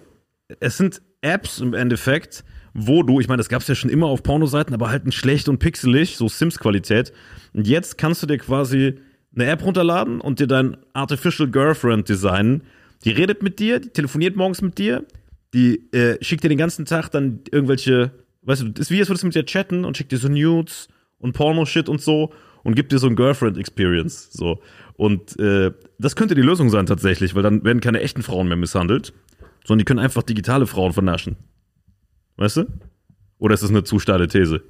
Es 0.61 0.77
sind 0.77 1.03
Apps 1.23 1.59
im 1.59 1.75
Endeffekt, 1.75 2.45
wo 2.73 3.03
du, 3.03 3.21
ich 3.21 3.27
meine, 3.27 3.39
das 3.39 3.49
gab's 3.49 3.67
ja 3.67 3.75
schon 3.75 3.91
immer 3.91 4.07
auf 4.07 4.23
Pornoseiten, 4.23 4.75
aber 4.75 4.91
halt 4.91 5.07
ein 5.07 5.13
schlecht 5.13 5.49
und 5.49 5.59
pixelig, 5.59 6.17
so 6.17 6.29
Sims-Qualität. 6.29 7.13
Und 7.53 7.67
jetzt 7.67 7.99
kannst 7.99 8.23
du 8.23 8.27
dir 8.27 8.39
quasi 8.39 9.01
eine 9.35 9.47
App 9.47 9.65
runterladen 9.65 10.21
und 10.21 10.39
dir 10.39 10.47
dein 10.47 10.77
Artificial 10.93 11.51
Girlfriend 11.51 12.09
designen. 12.09 12.63
Die 13.05 13.11
redet 13.11 13.43
mit 13.43 13.59
dir, 13.59 13.81
die 13.81 13.91
telefoniert 13.91 14.37
morgens 14.37 14.63
mit 14.63 14.79
dir, 14.79 15.05
die 15.53 15.93
äh, 15.93 16.23
schickt 16.23 16.45
dir 16.45 16.49
den 16.49 16.59
ganzen 16.59 16.85
Tag 16.85 17.09
dann 17.11 17.41
irgendwelche, 17.51 18.13
weißt 18.43 18.63
du, 18.63 18.81
ist 18.81 18.91
wie 18.91 19.01
als 19.01 19.09
würdest 19.09 19.25
du 19.25 19.27
mit 19.27 19.35
dir 19.35 19.47
chatten 19.47 19.85
und 19.85 19.97
schickt 19.97 20.13
dir 20.13 20.19
so 20.19 20.29
Nudes 20.29 20.89
und 21.19 21.33
Porno-Shit 21.33 21.89
und 21.89 22.01
so 22.01 22.33
und 22.67 22.75
gibt 22.75 22.91
dir 22.91 22.99
so 22.99 23.07
ein 23.07 23.15
Girlfriend-Experience. 23.15 24.33
So. 24.33 24.61
Und 24.95 25.39
äh, 25.39 25.71
das 26.01 26.17
könnte 26.17 26.35
die 26.35 26.43
Lösung 26.43 26.69
sein 26.69 26.87
tatsächlich, 26.87 27.37
weil 27.37 27.45
dann 27.45 27.65
werden 27.65 27.81
keine 27.81 28.01
echten 28.01 28.23
Frauen 28.23 28.49
mehr 28.49 28.57
misshandelt, 28.57 29.15
sondern 29.65 29.79
die 29.79 29.85
können 29.85 30.01
einfach 30.01 30.25
digitale 30.25 30.67
Frauen 30.67 30.93
vernaschen. 30.93 31.37
Weißt 32.39 32.57
du? 32.57 32.65
Oder 33.39 33.55
ist 33.55 33.63
das 33.63 33.71
eine 33.71 33.85
zu 33.85 34.01
steile 34.01 34.27
These? 34.27 34.63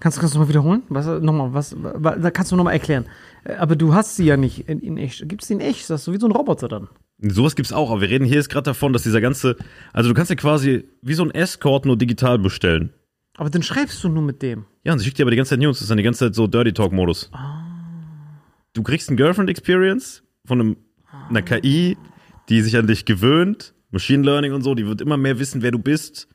Kannst, 0.00 0.18
kannst 0.18 0.34
du 0.34 0.38
mal 0.38 0.48
wiederholen? 0.48 0.84
Was, 0.88 1.06
nochmal, 1.20 1.52
was, 1.52 1.76
da 1.76 2.30
kannst 2.30 2.50
du 2.50 2.56
nochmal 2.56 2.72
erklären. 2.72 3.04
Äh, 3.44 3.56
aber 3.56 3.76
du 3.76 3.92
hast 3.92 4.16
sie 4.16 4.24
ja 4.24 4.38
nicht 4.38 4.66
in, 4.66 4.80
in 4.80 4.96
echt. 4.96 5.28
Gibt 5.28 5.42
es 5.42 5.48
die 5.48 5.54
in 5.54 5.60
echt? 5.60 5.90
Das 5.90 6.00
ist 6.00 6.04
so 6.06 6.14
wie 6.14 6.18
so 6.18 6.26
ein 6.26 6.32
Roboter 6.32 6.68
dann. 6.68 6.88
Sowas 7.18 7.56
gibt's 7.56 7.74
auch, 7.74 7.90
aber 7.90 8.00
wir 8.00 8.08
reden 8.08 8.24
hier 8.24 8.36
jetzt 8.36 8.48
gerade 8.48 8.64
davon, 8.64 8.94
dass 8.94 9.02
dieser 9.02 9.20
ganze, 9.20 9.56
also 9.92 10.08
du 10.08 10.14
kannst 10.14 10.30
ja 10.30 10.36
quasi 10.36 10.88
wie 11.02 11.14
so 11.14 11.24
ein 11.24 11.30
Escort 11.30 11.84
nur 11.84 11.98
digital 11.98 12.38
bestellen. 12.38 12.94
Aber 13.36 13.50
dann 13.50 13.62
schreibst 13.62 14.02
du 14.04 14.08
nur 14.08 14.22
mit 14.22 14.42
dem. 14.42 14.64
Ja, 14.84 14.92
und 14.92 14.98
sie 14.98 15.04
schickt 15.04 15.18
dir 15.18 15.24
aber 15.24 15.30
die 15.30 15.36
ganze 15.36 15.50
Zeit 15.50 15.58
News. 15.60 15.78
Das 15.78 15.82
ist 15.82 15.90
dann 15.90 15.98
die 15.98 16.04
ganze 16.04 16.26
Zeit 16.26 16.34
so 16.34 16.46
Dirty 16.46 16.72
Talk-Modus. 16.72 17.30
Oh. 17.32 17.38
Du 18.74 18.82
kriegst 18.82 19.10
ein 19.10 19.16
Girlfriend-Experience 19.16 20.22
von 20.44 20.60
einem, 20.60 20.76
einer 21.28 21.42
KI, 21.42 21.96
die 22.48 22.60
sich 22.60 22.76
an 22.76 22.86
dich 22.86 23.04
gewöhnt. 23.04 23.74
Machine 23.90 24.24
Learning 24.24 24.52
und 24.52 24.62
so, 24.62 24.74
die 24.74 24.86
wird 24.86 25.00
immer 25.00 25.16
mehr 25.16 25.38
wissen, 25.38 25.62
wer 25.62 25.70
du 25.70 25.78
bist. 25.78 26.28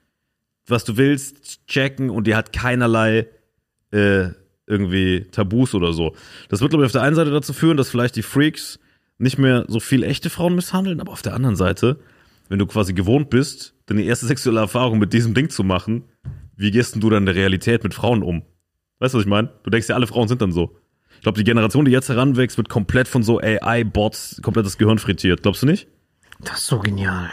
was 0.67 0.83
du 0.83 0.97
willst, 0.97 1.65
checken 1.67 2.09
und 2.09 2.27
die 2.27 2.35
hat 2.35 2.53
keinerlei 2.53 3.27
äh, 3.91 4.29
irgendwie 4.67 5.25
Tabus 5.31 5.73
oder 5.73 5.93
so. 5.93 6.15
Das 6.49 6.61
wird, 6.61 6.69
glaube 6.69 6.83
ich, 6.83 6.87
auf 6.87 6.91
der 6.91 7.01
einen 7.01 7.15
Seite 7.15 7.31
dazu 7.31 7.53
führen, 7.53 7.75
dass 7.75 7.89
vielleicht 7.89 8.15
die 8.15 8.21
Freaks 8.21 8.79
nicht 9.17 9.37
mehr 9.37 9.65
so 9.67 9.79
viel 9.79 10.03
echte 10.03 10.29
Frauen 10.29 10.55
misshandeln, 10.55 11.01
aber 11.01 11.11
auf 11.11 11.21
der 11.21 11.33
anderen 11.33 11.55
Seite, 11.55 11.99
wenn 12.47 12.59
du 12.59 12.67
quasi 12.67 12.93
gewohnt 12.93 13.29
bist, 13.29 13.73
deine 13.87 14.03
erste 14.03 14.27
sexuelle 14.27 14.59
Erfahrung 14.59 14.99
mit 14.99 15.11
diesem 15.11 15.33
Ding 15.33 15.49
zu 15.49 15.63
machen, 15.63 16.03
wie 16.59 16.71
gehst 16.71 16.93
denn 16.93 17.01
du 17.01 17.09
dann 17.09 17.23
in 17.23 17.25
der 17.27 17.35
Realität 17.35 17.83
mit 17.83 17.93
Frauen 17.93 18.21
um? 18.21 18.43
Weißt 18.99 19.13
du, 19.13 19.17
was 19.17 19.23
ich 19.25 19.29
meine? 19.29 19.49
Du 19.63 19.69
denkst 19.69 19.87
ja, 19.89 19.95
alle 19.95 20.07
Frauen 20.07 20.27
sind 20.27 20.41
dann 20.41 20.51
so. 20.51 20.77
Ich 21.15 21.21
glaube, 21.21 21.37
die 21.37 21.43
Generation, 21.43 21.85
die 21.85 21.91
jetzt 21.91 22.09
heranwächst, 22.09 22.57
wird 22.57 22.69
komplett 22.69 23.07
von 23.07 23.23
so 23.23 23.39
AI-Bots 23.39 24.41
komplett 24.43 24.65
das 24.65 24.77
Gehirn 24.77 24.99
frittiert. 24.99 25.41
Glaubst 25.41 25.61
du 25.63 25.65
nicht? 25.67 25.87
Das 26.41 26.59
ist 26.59 26.67
so 26.67 26.79
genial. 26.79 27.29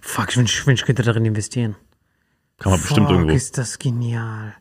Fuck, 0.00 0.30
ich 0.30 0.36
wünsche, 0.36 0.60
ich 0.60 0.66
wünsch, 0.66 0.80
ich 0.82 0.86
könnte 0.86 1.02
darin 1.02 1.24
investieren. 1.24 1.76
Kann 2.58 2.72
man 2.72 2.80
bestimmt 2.80 3.06
Fuck, 3.08 3.16
irgendwo. 3.16 3.34
ist 3.34 3.58
das 3.58 3.78
genial. 3.78 4.54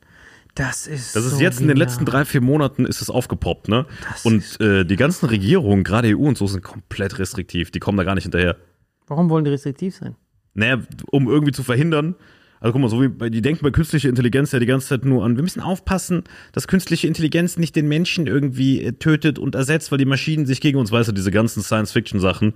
Das 0.56 0.86
ist 0.88 1.16
Das 1.16 1.26
ist 1.26 1.34
so 1.38 1.42
jetzt 1.42 1.60
in 1.60 1.68
den 1.68 1.76
genial. 1.76 1.88
letzten 1.88 2.06
drei, 2.06 2.26
vier 2.26 2.42
Monaten 2.42 2.86
ist 2.86 3.02
es 3.02 3.10
aufgepoppt, 3.10 3.70
ne? 3.70 3.86
Das 4.12 4.26
Und 4.26 4.38
ist- 4.38 4.62
äh, 4.62 4.86
die 4.86 4.96
ganzen 4.98 5.26
Regierungen, 5.28 5.84
gerade 5.84 6.10
EU 6.16 6.28
und 6.28 6.38
so, 6.38 6.46
sind 6.48 6.64
komplett 6.64 7.18
restriktiv. 7.18 7.72
Die 7.72 7.80
kommen 7.80 7.98
da 7.98 8.04
gar 8.04 8.14
nicht 8.16 8.24
hinterher. 8.26 8.56
Warum 9.08 9.30
wollen 9.30 9.46
die 9.46 9.52
restriktiv 9.52 9.96
sein? 9.96 10.16
Naja, 10.54 10.80
um 11.12 11.28
irgendwie 11.28 11.52
zu 11.52 11.64
verhindern. 11.64 12.16
Also 12.64 12.72
guck 12.72 12.82
mal, 12.82 12.88
so 12.88 13.02
wie 13.02 13.10
bei, 13.10 13.30
die 13.30 13.42
denken 13.42 13.62
bei 13.62 13.72
künstlicher 13.72 14.08
Intelligenz 14.08 14.54
ja 14.54 14.60
die 14.60 14.66
ganze 14.66 14.88
Zeit 14.88 15.04
nur 15.04 15.26
an, 15.26 15.36
wir 15.36 15.44
müssen 15.44 15.60
aufpassen, 15.60 16.24
dass 16.54 16.66
künstliche 16.66 17.08
Intelligenz 17.08 17.58
nicht 17.58 17.76
den 17.76 17.90
Menschen 17.90 18.26
irgendwie 18.26 18.82
äh, 18.82 18.94
tötet 18.94 19.38
und 19.38 19.54
ersetzt, 19.54 19.92
weil 19.92 19.98
die 19.98 20.06
Maschinen 20.06 20.46
sich 20.46 20.62
gegen 20.62 20.78
uns, 20.78 20.90
weißt 20.90 21.10
du, 21.10 21.12
diese 21.12 21.30
ganzen 21.30 21.62
Science-Fiction-Sachen. 21.62 22.54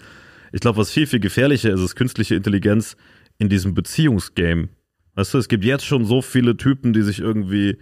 Ich 0.53 0.61
glaube, 0.61 0.77
was 0.77 0.91
viel, 0.91 1.07
viel 1.07 1.19
gefährlicher 1.19 1.73
ist, 1.73 1.81
ist 1.81 1.97
künstliche 1.97 2.35
Intelligenz 2.35 2.95
in 3.37 3.49
diesem 3.49 3.73
Beziehungsgame. 3.73 4.69
Weißt 5.15 5.33
du, 5.33 5.39
es 5.39 5.49
gibt 5.49 5.65
jetzt 5.65 5.85
schon 5.85 6.05
so 6.05 6.21
viele 6.21 6.55
Typen, 6.55 6.93
die 6.93 7.01
sich 7.01 7.19
irgendwie 7.19 7.77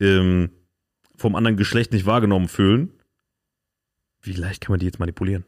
ähm, 0.00 0.48
vom 1.14 1.34
anderen 1.34 1.58
Geschlecht 1.58 1.92
nicht 1.92 2.06
wahrgenommen 2.06 2.48
fühlen. 2.48 2.90
Wie 4.22 4.32
leicht 4.32 4.62
kann 4.62 4.72
man 4.72 4.80
die 4.80 4.86
jetzt 4.86 4.98
manipulieren? 4.98 5.44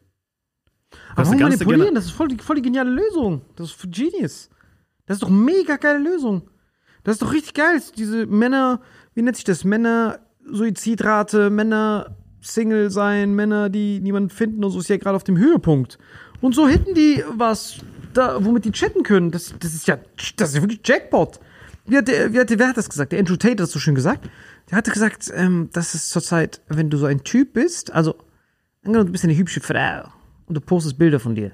Aber 1.13 1.25
warum 1.25 1.41
manipulieren? 1.41 1.95
Das 1.95 2.05
ist 2.05 2.11
voll 2.11 2.29
die, 2.29 2.37
voll 2.37 2.57
die 2.57 2.63
geniale 2.63 2.91
Lösung. 2.91 3.47
Das 3.57 3.71
ist 3.71 3.91
Genius. 3.91 4.51
Das 5.09 5.17
ist 5.17 5.23
doch 5.23 5.31
mega 5.31 5.77
geile 5.77 5.99
Lösung. 5.99 6.43
Das 7.03 7.15
ist 7.15 7.23
doch 7.23 7.33
richtig 7.33 7.55
geil. 7.55 7.81
Diese 7.97 8.27
Männer, 8.27 8.81
wie 9.15 9.23
nennt 9.23 9.37
sich 9.37 9.45
das? 9.45 9.65
Männer, 9.65 10.21
Suizidrate, 10.45 11.51
Männer, 11.51 12.15
Single 12.41 12.91
sein, 12.91 13.35
Männer, 13.35 13.71
die 13.71 14.01
niemanden 14.01 14.31
finden 14.31 14.63
und 14.63 14.71
so 14.71 14.79
ist 14.79 14.89
ja 14.89 14.97
gerade 14.97 15.17
auf 15.17 15.25
dem 15.25 15.39
Höhepunkt. 15.39 15.99
Und 16.41 16.55
so 16.55 16.69
hätten 16.69 16.95
die 16.95 17.25
was, 17.31 17.79
da, 18.13 18.45
womit 18.45 18.67
die 18.67 18.73
chatten 18.73 19.03
können. 19.03 19.31
Das, 19.31 19.55
das 19.59 19.75
ist 19.75 19.89
ja, 19.89 19.99
das 20.37 20.51
ist 20.51 20.57
ja 20.57 20.63
wirklich 20.63 20.81
Jackpot. 20.85 21.41
Wie 21.87 21.97
hat, 21.97 22.07
der, 22.07 22.33
wie 22.33 22.39
hat, 22.39 22.51
der, 22.51 22.59
wer 22.59 22.69
hat 22.69 22.77
das 22.77 22.91
gesagt? 22.91 23.13
Der 23.13 23.19
Andrew 23.19 23.37
Tate 23.37 23.53
hat 23.53 23.61
das 23.61 23.73
so 23.73 23.79
schön 23.79 23.95
gesagt. 23.95 24.29
Der 24.71 24.77
hatte 24.77 24.91
gesagt, 24.91 25.33
ähm, 25.35 25.71
das 25.73 25.95
ist 25.95 26.11
zurzeit, 26.11 26.61
wenn 26.69 26.91
du 26.91 26.99
so 26.99 27.07
ein 27.07 27.25
Typ 27.25 27.55
bist, 27.55 27.93
also, 27.93 28.17
angenommen, 28.85 29.07
du 29.07 29.13
bist 29.13 29.25
eine 29.25 29.37
hübsche 29.37 29.61
Frau 29.61 30.13
und 30.47 30.55
du 30.55 30.61
postest 30.61 30.99
Bilder 30.99 31.19
von 31.19 31.35
dir. 31.35 31.53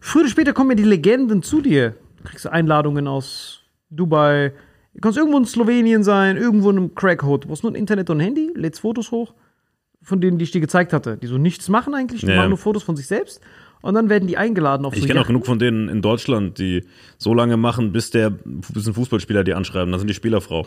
Früher 0.00 0.22
oder 0.22 0.30
später 0.30 0.52
kommen 0.52 0.70
ja 0.70 0.76
die 0.76 0.82
Legenden 0.82 1.42
zu 1.42 1.60
dir. 1.60 1.94
Du 2.26 2.30
kriegst 2.30 2.46
Einladungen 2.48 3.06
aus 3.06 3.62
Dubai. 3.88 4.52
Du 4.94 5.00
kannst 5.00 5.16
irgendwo 5.16 5.38
in 5.38 5.44
Slowenien 5.44 6.02
sein, 6.02 6.36
irgendwo 6.36 6.70
in 6.70 6.76
einem 6.78 6.94
Crackhood. 6.94 7.44
Du 7.44 7.48
brauchst 7.48 7.62
nur 7.62 7.70
ein 7.72 7.76
Internet 7.76 8.10
und 8.10 8.16
ein 8.18 8.24
Handy, 8.24 8.50
lädst 8.54 8.80
Fotos 8.80 9.12
hoch, 9.12 9.32
von 10.02 10.20
denen, 10.20 10.38
die 10.38 10.44
ich 10.44 10.50
dir 10.50 10.60
gezeigt 10.60 10.92
hatte, 10.92 11.16
die 11.18 11.26
so 11.28 11.38
nichts 11.38 11.68
machen 11.68 11.94
eigentlich, 11.94 12.22
die 12.22 12.26
Ja. 12.28 12.36
machen 12.36 12.48
nur 12.50 12.58
Fotos 12.58 12.82
von 12.82 12.96
sich 12.96 13.06
selbst. 13.06 13.40
Und 13.82 13.94
dann 13.94 14.08
werden 14.08 14.26
die 14.26 14.36
eingeladen 14.36 14.84
auf 14.84 14.94
Ich 14.94 15.02
so 15.02 15.06
kenne 15.06 15.20
auch 15.20 15.26
genug 15.26 15.46
von 15.46 15.58
denen 15.60 15.88
in 15.88 16.02
Deutschland, 16.02 16.58
die 16.58 16.84
so 17.18 17.34
lange 17.34 17.56
machen, 17.56 17.92
bis 17.92 18.10
der 18.10 18.30
bis 18.30 18.88
ein 18.88 18.94
Fußballspieler 18.94 19.44
die 19.44 19.54
anschreiben. 19.54 19.92
Dann 19.92 20.00
sind 20.00 20.08
die 20.08 20.14
Spielerfrau. 20.14 20.66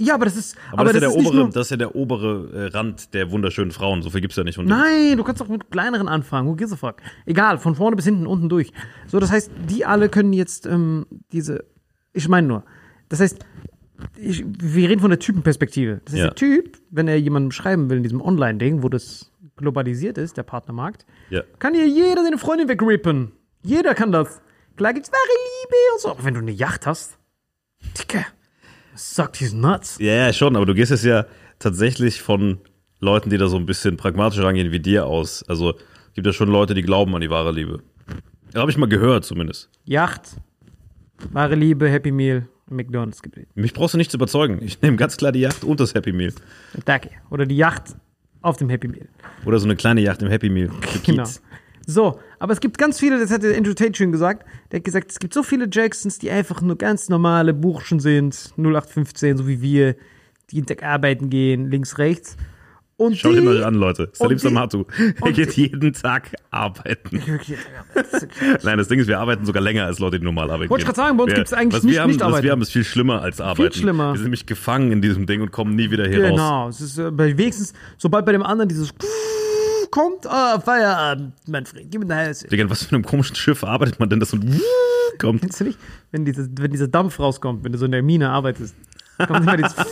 Ja, 0.00 0.14
aber 0.14 0.24
das 0.24 0.36
ist, 0.36 0.56
Aber, 0.72 0.80
aber, 0.80 0.92
das, 0.92 1.02
ist 1.02 1.02
ja 1.02 1.08
der 1.10 1.18
obere, 1.18 1.36
nur, 1.36 1.50
das 1.50 1.66
ist 1.66 1.70
ja 1.70 1.76
der 1.76 1.94
obere 1.94 2.50
äh, 2.54 2.66
Rand 2.76 3.12
der 3.12 3.30
wunderschönen 3.30 3.70
Frauen. 3.70 4.00
So 4.02 4.08
viel 4.10 4.22
gibt's 4.22 4.36
ja 4.36 4.44
nicht. 4.44 4.58
Nein, 4.58 5.16
du 5.18 5.24
kannst 5.24 5.42
auch 5.42 5.48
mit 5.48 5.70
kleineren 5.70 6.08
anfangen. 6.08 6.48
Who 6.48 6.54
gives 6.54 6.72
a 6.72 6.76
fuck? 6.76 6.96
Egal, 7.26 7.58
von 7.58 7.74
vorne 7.74 7.96
bis 7.96 8.06
hinten, 8.06 8.26
unten 8.26 8.48
durch. 8.48 8.72
So, 9.06 9.20
das 9.20 9.30
heißt, 9.30 9.50
die 9.68 9.84
alle 9.84 10.08
können 10.08 10.32
jetzt 10.32 10.64
ähm, 10.66 11.06
diese. 11.32 11.64
Ich 12.14 12.28
meine 12.28 12.46
nur. 12.46 12.64
Das 13.10 13.20
heißt, 13.20 13.44
ich, 14.16 14.42
wir 14.46 14.88
reden 14.88 15.00
von 15.00 15.10
der 15.10 15.18
Typenperspektive. 15.18 16.00
Das 16.06 16.14
heißt, 16.14 16.20
Ja. 16.22 16.26
der 16.28 16.34
Typ, 16.34 16.78
wenn 16.90 17.06
er 17.06 17.20
jemandem 17.20 17.50
schreiben 17.52 17.90
will 17.90 17.98
in 17.98 18.02
diesem 18.02 18.22
Online-Ding, 18.22 18.82
wo 18.82 18.88
das 18.88 19.30
globalisiert 19.56 20.16
ist, 20.16 20.38
der 20.38 20.42
Partnermarkt, 20.44 21.04
Ja. 21.28 21.42
kann 21.58 21.74
hier 21.74 21.86
jeder 21.86 22.22
seine 22.24 22.38
Freundin 22.38 22.68
wegrippen. 22.68 23.32
Jeder 23.62 23.94
kann 23.94 24.12
das. 24.12 24.40
Klar 24.76 24.94
gibt's 24.94 25.12
wahre 25.12 25.20
Liebe 25.20 25.76
und 25.94 26.00
so. 26.00 26.08
Aber 26.12 26.24
wenn 26.24 26.32
du 26.32 26.40
eine 26.40 26.52
Yacht 26.52 26.86
hast, 26.86 27.18
Dicker, 27.98 28.24
suckt 29.00 29.36
his 29.36 29.52
nuts. 29.52 29.98
Ja, 29.98 30.14
ja, 30.14 30.32
schon, 30.32 30.56
aber 30.56 30.66
du 30.66 30.74
gehst 30.74 30.90
jetzt 30.90 31.04
ja 31.04 31.26
tatsächlich 31.58 32.20
von 32.20 32.58
Leuten, 33.00 33.30
die 33.30 33.38
da 33.38 33.48
so 33.48 33.56
ein 33.56 33.66
bisschen 33.66 33.96
pragmatischer 33.96 34.44
rangehen 34.44 34.72
wie 34.72 34.80
dir 34.80 35.06
aus. 35.06 35.42
Also 35.48 35.74
gibt 36.14 36.26
ja 36.26 36.32
schon 36.32 36.50
Leute, 36.50 36.74
die 36.74 36.82
glauben 36.82 37.14
an 37.14 37.20
die 37.20 37.30
wahre 37.30 37.52
Liebe. 37.52 37.82
Habe 38.54 38.70
ich 38.70 38.76
mal 38.76 38.88
gehört 38.88 39.24
zumindest. 39.24 39.70
Yacht, 39.84 40.36
wahre 41.32 41.54
Liebe, 41.54 41.88
Happy 41.88 42.10
Meal, 42.10 42.48
McDonalds 42.68 43.22
gibt 43.22 43.38
Mich 43.56 43.72
brauchst 43.72 43.94
du 43.94 43.98
nicht 43.98 44.10
zu 44.10 44.16
überzeugen. 44.16 44.60
Ich 44.62 44.80
nehme 44.82 44.96
ganz 44.96 45.16
klar 45.16 45.32
die 45.32 45.40
Yacht 45.40 45.64
und 45.64 45.80
das 45.80 45.94
Happy 45.94 46.12
Meal. 46.12 46.32
Danke. 46.84 47.10
Oder 47.30 47.46
die 47.46 47.56
Yacht 47.56 47.96
auf 48.42 48.56
dem 48.56 48.68
Happy 48.68 48.88
Meal. 48.88 49.08
Oder 49.44 49.58
so 49.58 49.66
eine 49.66 49.76
kleine 49.76 50.00
Yacht 50.00 50.22
im 50.22 50.28
Happy 50.28 50.48
Meal. 50.48 50.70
Genau. 51.04 51.22
Kids. 51.24 51.42
So, 51.92 52.20
aber 52.38 52.52
es 52.52 52.60
gibt 52.60 52.78
ganz 52.78 52.98
viele, 53.00 53.18
das 53.18 53.30
hat 53.30 53.42
der 53.42 53.56
Andrew 53.56 53.74
Tate 53.74 53.94
schön 53.94 54.12
gesagt, 54.12 54.46
der 54.70 54.78
hat 54.78 54.84
gesagt, 54.84 55.10
es 55.10 55.18
gibt 55.18 55.34
so 55.34 55.42
viele 55.42 55.68
Jacksons, 55.70 56.18
die 56.18 56.30
einfach 56.30 56.60
nur 56.62 56.76
ganz 56.78 57.08
normale 57.08 57.52
Burschen 57.52 57.98
sind, 58.00 58.52
0815, 58.56 59.36
so 59.38 59.48
wie 59.48 59.60
wir, 59.60 59.94
die 60.50 60.56
jeden 60.56 60.66
Tag 60.66 60.82
arbeiten 60.84 61.30
gehen, 61.30 61.70
links, 61.70 61.98
rechts. 61.98 62.36
Und 62.96 63.16
Schaut 63.16 63.34
ihn 63.34 63.48
euch 63.48 63.64
an, 63.64 63.74
Leute. 63.76 64.10
Salim 64.12 64.36
Samatu. 64.36 64.84
Er 65.24 65.32
geht 65.32 65.54
jeden 65.54 65.92
Tag 65.94 66.34
arbeiten. 66.50 67.22
Nein, 68.62 68.76
das 68.76 68.88
Ding 68.88 69.00
ist, 69.00 69.06
wir 69.08 69.18
arbeiten 69.18 69.46
sogar 69.46 69.62
länger 69.62 69.86
als 69.86 69.98
Leute, 70.00 70.18
die 70.18 70.24
normal 70.26 70.50
arbeiten. 70.50 70.68
Wollte 70.68 70.82
ich 70.82 70.86
grad 70.86 70.96
sagen, 70.96 71.16
bei 71.16 71.22
uns 71.24 71.30
Wir- 71.32 71.36
gibt's 71.36 71.52
eigentlich 71.54 71.76
was 71.78 71.82
nicht 71.84 71.94
wir 71.94 72.02
haben, 72.02 72.10
nicht 72.10 72.20
Was 72.20 72.26
arbeiten. 72.26 72.44
wir 72.44 72.52
haben, 72.52 72.60
ist 72.62 72.72
viel 72.72 72.84
schlimmer 72.84 73.22
als 73.22 73.40
arbeiten. 73.40 73.72
schlimmer. 73.72 74.10
Wir 74.12 74.16
sind 74.16 74.24
nämlich 74.24 74.44
gefangen 74.44 74.92
in 74.92 75.00
diesem 75.00 75.24
Ding 75.24 75.40
und 75.40 75.50
kommen 75.50 75.74
nie 75.76 75.90
wieder 75.90 76.06
hier 76.06 76.20
raus. 76.24 76.30
Genau, 76.30 76.68
es 76.68 76.80
ist 76.82 76.98
äh, 76.98 77.16
wenigstens, 77.38 77.72
sobald 77.96 78.26
bei 78.26 78.32
dem 78.32 78.42
anderen 78.42 78.68
dieses 78.68 78.90
kommt, 79.90 80.26
ah, 80.26 80.60
Feierabend, 80.60 81.34
Manfred, 81.48 81.90
gib 81.90 82.00
mir 82.00 82.06
nach 82.06 82.28
Hause. 82.28 82.48
Digga, 82.48 82.68
was 82.68 82.84
für 82.84 82.94
einem 82.94 83.04
komischen 83.04 83.36
Schiff 83.36 83.64
arbeitet 83.64 83.98
man 84.00 84.08
denn, 84.08 84.20
das 84.20 84.30
so 84.30 84.38
kommt? 85.18 85.40
Kennst 85.40 85.60
du 85.60 85.64
nicht? 85.64 85.78
Wenn, 86.10 86.24
dieses, 86.24 86.48
wenn 86.56 86.70
dieser 86.70 86.88
Dampf 86.88 87.18
rauskommt, 87.18 87.64
wenn 87.64 87.72
du 87.72 87.78
so 87.78 87.84
in 87.84 87.92
der 87.92 88.02
Mine 88.02 88.30
arbeitest, 88.30 88.74
kommt 89.18 89.40
immer 89.42 89.56
dieses 89.56 89.74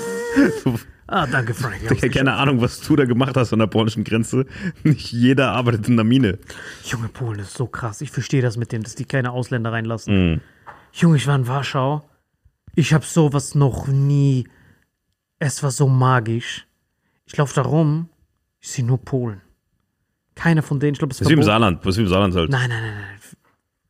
Ah, 1.10 1.26
danke, 1.26 1.54
Frank. 1.54 1.76
haben's 1.76 2.00
Digga, 2.02 2.18
keine 2.18 2.34
Ahnung, 2.34 2.60
was 2.60 2.80
du 2.80 2.94
da 2.94 3.06
gemacht 3.06 3.34
hast 3.34 3.52
an 3.54 3.60
der 3.60 3.66
polnischen 3.66 4.04
Grenze. 4.04 4.44
Nicht 4.84 5.10
jeder 5.10 5.52
arbeitet 5.52 5.88
in 5.88 5.96
der 5.96 6.04
Mine. 6.04 6.38
Junge, 6.84 7.08
Polen 7.08 7.40
ist 7.40 7.54
so 7.54 7.66
krass. 7.66 8.02
Ich 8.02 8.10
verstehe 8.10 8.42
das 8.42 8.58
mit 8.58 8.72
dem, 8.72 8.82
dass 8.82 8.94
die 8.94 9.06
keine 9.06 9.32
Ausländer 9.32 9.72
reinlassen. 9.72 10.42
Junge, 10.92 11.16
ich 11.16 11.26
war 11.26 11.34
in 11.36 11.46
Warschau. 11.46 12.08
Ich 12.74 12.92
habe 12.92 13.06
sowas 13.06 13.54
noch 13.54 13.88
nie. 13.88 14.46
Es 15.38 15.62
war 15.62 15.70
so 15.70 15.88
magisch. 15.88 16.66
Ich 17.24 17.36
laufe 17.38 17.54
da 17.54 17.62
rum. 17.62 18.10
Ich 18.60 18.70
sehe 18.70 18.84
nur 18.84 18.98
Polen. 18.98 19.40
Keiner 20.38 20.62
von 20.62 20.78
denen. 20.80 20.92
Ich 20.92 20.98
glaube, 20.98 21.12
es 21.12 21.18
Das 21.18 21.26
ist 21.26 21.30
wie 21.30 21.34
im. 21.34 21.42
Saarland. 21.42 21.84
Das 21.84 21.94
ist 21.94 21.98
wie 21.98 22.02
im 22.02 22.08
Saarland 22.08 22.34
halt. 22.34 22.50
Nein, 22.50 22.68
nein, 22.70 22.82
nein, 22.82 22.94
nein. 22.94 23.18
Ver- 23.20 23.36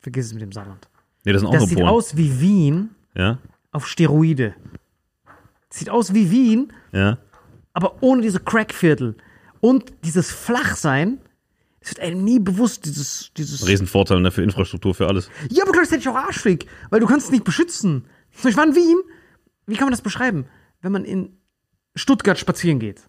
Vergiss 0.00 0.26
es 0.26 0.32
mit 0.32 0.42
dem 0.42 0.52
Saarland. 0.52 0.88
Nee, 1.24 1.32
das 1.32 1.40
sind 1.40 1.48
auch 1.48 1.52
Das 1.52 1.60
nur 1.62 1.68
sieht 1.68 1.78
Polen. 1.78 1.88
aus 1.88 2.16
wie 2.16 2.40
Wien 2.40 2.90
Ja? 3.14 3.38
auf 3.72 3.86
Steroide. 3.86 4.54
Sieht 5.70 5.90
aus 5.90 6.14
wie 6.14 6.30
Wien, 6.30 6.72
Ja? 6.92 7.18
aber 7.74 8.02
ohne 8.02 8.22
diese 8.22 8.40
Crackviertel. 8.40 9.16
Und 9.60 9.92
dieses 10.04 10.30
Flachsein. 10.32 11.18
Es 11.80 11.90
wird 11.90 12.00
einem 12.00 12.24
nie 12.24 12.38
bewusst, 12.40 12.84
dieses, 12.86 13.30
dieses 13.36 13.66
Riesenvorteil 13.66 14.20
ne, 14.20 14.30
für 14.30 14.42
Infrastruktur, 14.42 14.94
für 14.94 15.06
alles. 15.06 15.30
Ja, 15.50 15.62
aber 15.62 15.72
gleichzeitig 15.72 16.08
auch 16.08 16.16
arschig, 16.16 16.66
weil 16.90 17.00
du 17.00 17.06
kannst 17.06 17.26
es 17.26 17.32
nicht 17.32 17.44
beschützen. 17.44 18.04
Ich 18.44 18.56
war 18.56 18.64
in 18.66 18.74
Wien. 18.74 18.96
Wie 19.66 19.74
kann 19.76 19.86
man 19.86 19.92
das 19.92 20.02
beschreiben? 20.02 20.46
Wenn 20.82 20.92
man 20.92 21.04
in 21.04 21.36
Stuttgart 21.94 22.38
spazieren 22.38 22.78
geht, 22.78 23.02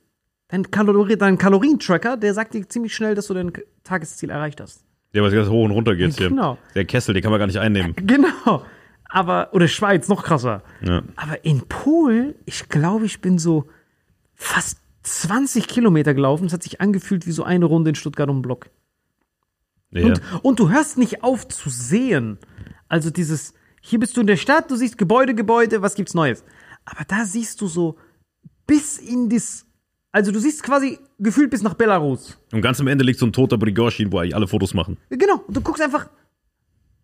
dein, 0.49 0.69
Kalori 0.69 1.17
dein 1.17 1.38
Kalorientracker, 1.38 2.17
der 2.17 2.33
sagt 2.33 2.53
dir 2.53 2.67
ziemlich 2.67 2.93
schnell, 2.93 3.15
dass 3.15 3.27
du 3.27 3.33
dein 3.33 3.53
Tagesziel 3.83 4.29
erreicht 4.29 4.59
hast. 4.62 4.83
Ja, 5.13 5.21
weil 5.21 5.29
es 5.29 5.35
ganz 5.35 5.49
hoch 5.49 5.63
und 5.63 5.71
runter 5.71 5.95
geht 5.95 6.17
hier. 6.17 6.29
Genau. 6.29 6.57
Der 6.75 6.85
Kessel, 6.85 7.13
den 7.13 7.23
kann 7.23 7.31
man 7.31 7.39
gar 7.39 7.47
nicht 7.47 7.59
einnehmen. 7.59 7.95
Genau. 7.95 8.63
Aber, 9.09 9.49
oder 9.53 9.67
Schweiz, 9.67 10.07
noch 10.07 10.23
krasser. 10.23 10.62
Ja. 10.81 11.01
Aber 11.15 11.43
in 11.43 11.62
Polen, 11.67 12.35
ich 12.45 12.69
glaube, 12.69 13.07
ich 13.07 13.21
bin 13.21 13.39
so 13.39 13.67
fast 14.35 14.79
20 15.01 15.67
Kilometer 15.67 16.13
gelaufen. 16.13 16.45
Es 16.45 16.53
hat 16.53 16.62
sich 16.62 16.79
angefühlt 16.79 17.25
wie 17.25 17.31
so 17.31 17.43
eine 17.43 17.65
Runde 17.65 17.89
in 17.89 17.95
Stuttgart 17.95 18.29
um 18.29 18.43
Block. 18.43 18.69
Ja. 19.91 20.05
Und, 20.05 20.21
und 20.43 20.59
du 20.59 20.69
hörst 20.69 20.99
nicht 20.99 21.23
auf 21.23 21.47
zu 21.47 21.71
sehen. 21.71 22.38
Also 22.88 23.09
dieses, 23.09 23.55
hier 23.81 23.99
bist 23.99 24.15
du 24.15 24.21
in 24.21 24.27
der 24.27 24.38
Stadt, 24.38 24.69
du 24.69 24.75
siehst 24.75 24.99
Gebäude, 24.99 25.33
Gebäude, 25.33 25.81
was 25.81 25.95
gibt's 25.95 26.13
Neues? 26.13 26.43
Aber 26.85 27.03
da 27.07 27.25
siehst 27.25 27.62
du 27.62 27.67
so 27.67 27.97
bis 28.67 28.99
in 28.99 29.29
das, 29.29 29.65
also 30.12 30.32
du 30.32 30.39
siehst 30.39 30.63
quasi 30.63 31.00
gefühlt 31.19 31.50
bis 31.52 31.62
nach 31.62 31.74
Belarus. 31.76 32.38
Und 32.52 32.62
ganz 32.62 32.80
am 32.80 32.88
Ende 32.88 33.04
liegt 33.04 33.19
so 33.19 33.26
ein 33.26 33.34
toter 33.34 33.58
Brigorschin, 33.58 34.12
wo 34.12 34.19
eigentlich 34.19 34.36
alle 34.36 34.48
Fotos 34.48 34.74
machen. 34.74 34.98
Genau, 35.10 35.43
und 35.48 35.56
du 35.56 35.62
guckst 35.62 35.82
einfach, 35.82 36.10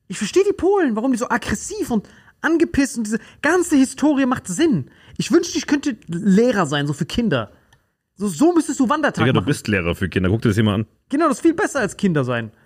ich 0.08 0.18
verstehe 0.18 0.44
die 0.48 0.54
Polen, 0.54 0.96
warum 0.96 1.12
die 1.12 1.18
so 1.18 1.30
aggressiv 1.30 1.92
und 1.92 2.08
angepisst 2.42 2.98
und 2.98 3.06
diese 3.06 3.20
ganze 3.42 3.76
Historie 3.76 4.26
macht 4.26 4.48
Sinn. 4.48 4.90
Ich 5.18 5.32
wünschte, 5.32 5.58
ich 5.58 5.68
könnte 5.68 5.98
Lehrer 6.08 6.66
sein, 6.66 6.88
so 6.88 6.94
für 6.94 7.06
Kinder. 7.06 7.52
So, 8.16 8.28
so 8.28 8.54
müsstest 8.54 8.80
du 8.80 8.88
Wandertag 8.88 9.24
Digga, 9.24 9.34
du 9.34 9.40
machen. 9.40 9.48
bist 9.48 9.68
Lehrer 9.68 9.94
für 9.96 10.08
Kinder. 10.10 10.30
Guck 10.30 10.42
dir 10.42 10.50
das 10.50 10.56
hier 10.56 10.64
mal 10.64 10.76
an. 10.76 10.86
Genau, 11.10 11.28
das 11.28 11.38
ist 11.38 11.42
viel 11.42 11.54
besser 11.54 11.80
als 11.80 11.98
Kinder 11.98 12.24
sein. 12.24 12.52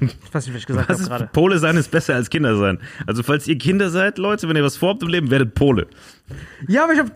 Ich 0.00 0.34
weiß 0.34 0.44
nicht, 0.46 0.54
was 0.54 0.60
ich 0.60 0.66
gesagt 0.66 0.88
habe 0.90 1.02
gerade. 1.02 1.30
Pole 1.32 1.58
sein 1.58 1.78
ist 1.78 1.90
besser 1.90 2.14
als 2.14 2.28
Kinder 2.28 2.58
sein. 2.58 2.78
Also 3.06 3.22
falls 3.22 3.48
ihr 3.48 3.56
Kinder 3.56 3.88
seid, 3.88 4.18
Leute, 4.18 4.46
wenn 4.46 4.54
ihr 4.54 4.62
was 4.62 4.76
vorhabt 4.76 5.02
im 5.02 5.08
Leben, 5.08 5.30
werdet 5.30 5.54
Pole. 5.54 5.86
Ja, 6.66 6.84
aber 6.84 6.92
ich 6.92 6.98
habe 6.98 7.10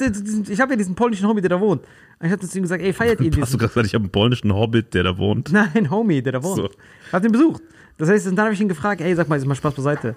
ich 0.48 0.60
hab 0.60 0.70
ja 0.70 0.76
diesen 0.76 0.94
polnischen 0.94 1.26
Homie, 1.26 1.40
der 1.40 1.50
da 1.50 1.60
wohnt. 1.60 1.82
Und 2.18 2.26
ich 2.26 2.32
habe 2.32 2.46
zu 2.46 2.56
ihm 2.58 2.62
gesagt, 2.62 2.82
ey, 2.82 2.92
feiert 2.92 3.20
ihr 3.20 3.26
Hast 3.26 3.36
du 3.36 3.40
diesen? 3.40 3.58
gerade 3.58 3.68
gesagt, 3.68 3.86
ich 3.86 3.94
habe 3.94 4.04
einen 4.04 4.12
polnischen 4.12 4.54
Hobbit, 4.54 4.94
der 4.94 5.02
da 5.02 5.18
wohnt? 5.18 5.52
Nein, 5.52 5.90
Homie, 5.90 6.22
der 6.22 6.32
da 6.32 6.42
wohnt. 6.42 6.56
So. 6.56 6.70
Ich 7.06 7.12
hab 7.12 7.22
den 7.22 7.32
besucht. 7.32 7.62
Das 7.98 8.08
heißt, 8.08 8.26
und 8.28 8.36
dann 8.36 8.46
habe 8.46 8.54
ich 8.54 8.60
ihn 8.60 8.68
gefragt, 8.68 9.00
ey, 9.00 9.14
sag 9.14 9.28
mal, 9.28 9.36
ist 9.36 9.46
mal 9.46 9.54
Spaß 9.54 9.74
beiseite. 9.74 10.16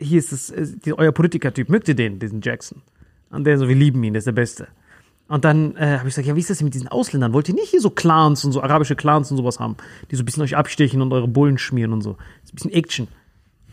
Hier 0.00 0.18
ist 0.18 0.32
das, 0.32 0.50
äh, 0.50 0.66
die, 0.84 0.96
euer 0.96 1.12
Politikertyp, 1.12 1.68
mögt 1.68 1.88
ihr 1.88 1.94
den, 1.94 2.18
diesen 2.18 2.40
Jackson? 2.40 2.82
Und 3.30 3.44
der 3.44 3.58
so, 3.58 3.68
wir 3.68 3.74
lieben 3.74 4.02
ihn, 4.04 4.12
der 4.12 4.18
ist 4.18 4.26
der 4.26 4.32
Beste. 4.32 4.68
Und 5.26 5.44
dann 5.44 5.74
äh, 5.76 5.98
habe 5.98 6.08
ich 6.08 6.14
gesagt, 6.14 6.26
ja, 6.26 6.36
wie 6.36 6.40
ist 6.40 6.50
das 6.50 6.58
denn 6.58 6.66
mit 6.66 6.74
diesen 6.74 6.88
Ausländern? 6.88 7.32
Wollt 7.32 7.48
ihr 7.48 7.54
nicht 7.54 7.70
hier 7.70 7.80
so 7.80 7.90
Clans 7.90 8.44
und 8.44 8.52
so 8.52 8.62
arabische 8.62 8.94
Clans 8.94 9.30
und 9.30 9.36
sowas 9.38 9.58
haben, 9.58 9.76
die 10.10 10.16
so 10.16 10.22
ein 10.22 10.26
bisschen 10.26 10.42
euch 10.42 10.56
abstechen 10.56 11.00
und 11.00 11.12
eure 11.12 11.28
Bullen 11.28 11.58
schmieren 11.58 11.92
und 11.92 12.02
so? 12.02 12.12
Das 12.12 12.44
ist 12.44 12.52
ein 12.52 12.56
bisschen 12.56 12.72
Action. 12.72 13.08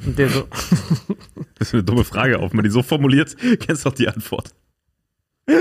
Und 0.05 0.17
der 0.17 0.29
so, 0.29 0.47
Das 1.61 1.67
ist 1.67 1.73
eine 1.75 1.83
dumme 1.83 2.03
Frage. 2.03 2.39
Auch 2.39 2.51
wenn 2.51 2.57
man 2.57 2.63
die 2.63 2.71
so 2.71 2.81
formuliert, 2.81 3.35
kennst 3.59 3.85
du 3.85 3.89
auch 3.89 3.93
die 3.93 4.07
Antwort. 4.07 4.53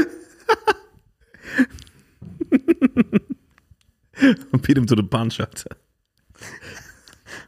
Und 4.53 4.62
beat 4.62 4.76
him 4.76 4.87
to 4.87 4.96
the 4.96 5.03
punch, 5.03 5.40
Alter. 5.40 5.76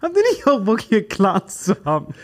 habt 0.01 0.17
ihr 0.17 0.23
nicht 0.23 0.47
auch 0.47 0.61
Bock, 0.61 0.81
hier 0.81 1.07
Clans 1.07 1.65
zu 1.65 1.77
haben? 1.85 2.15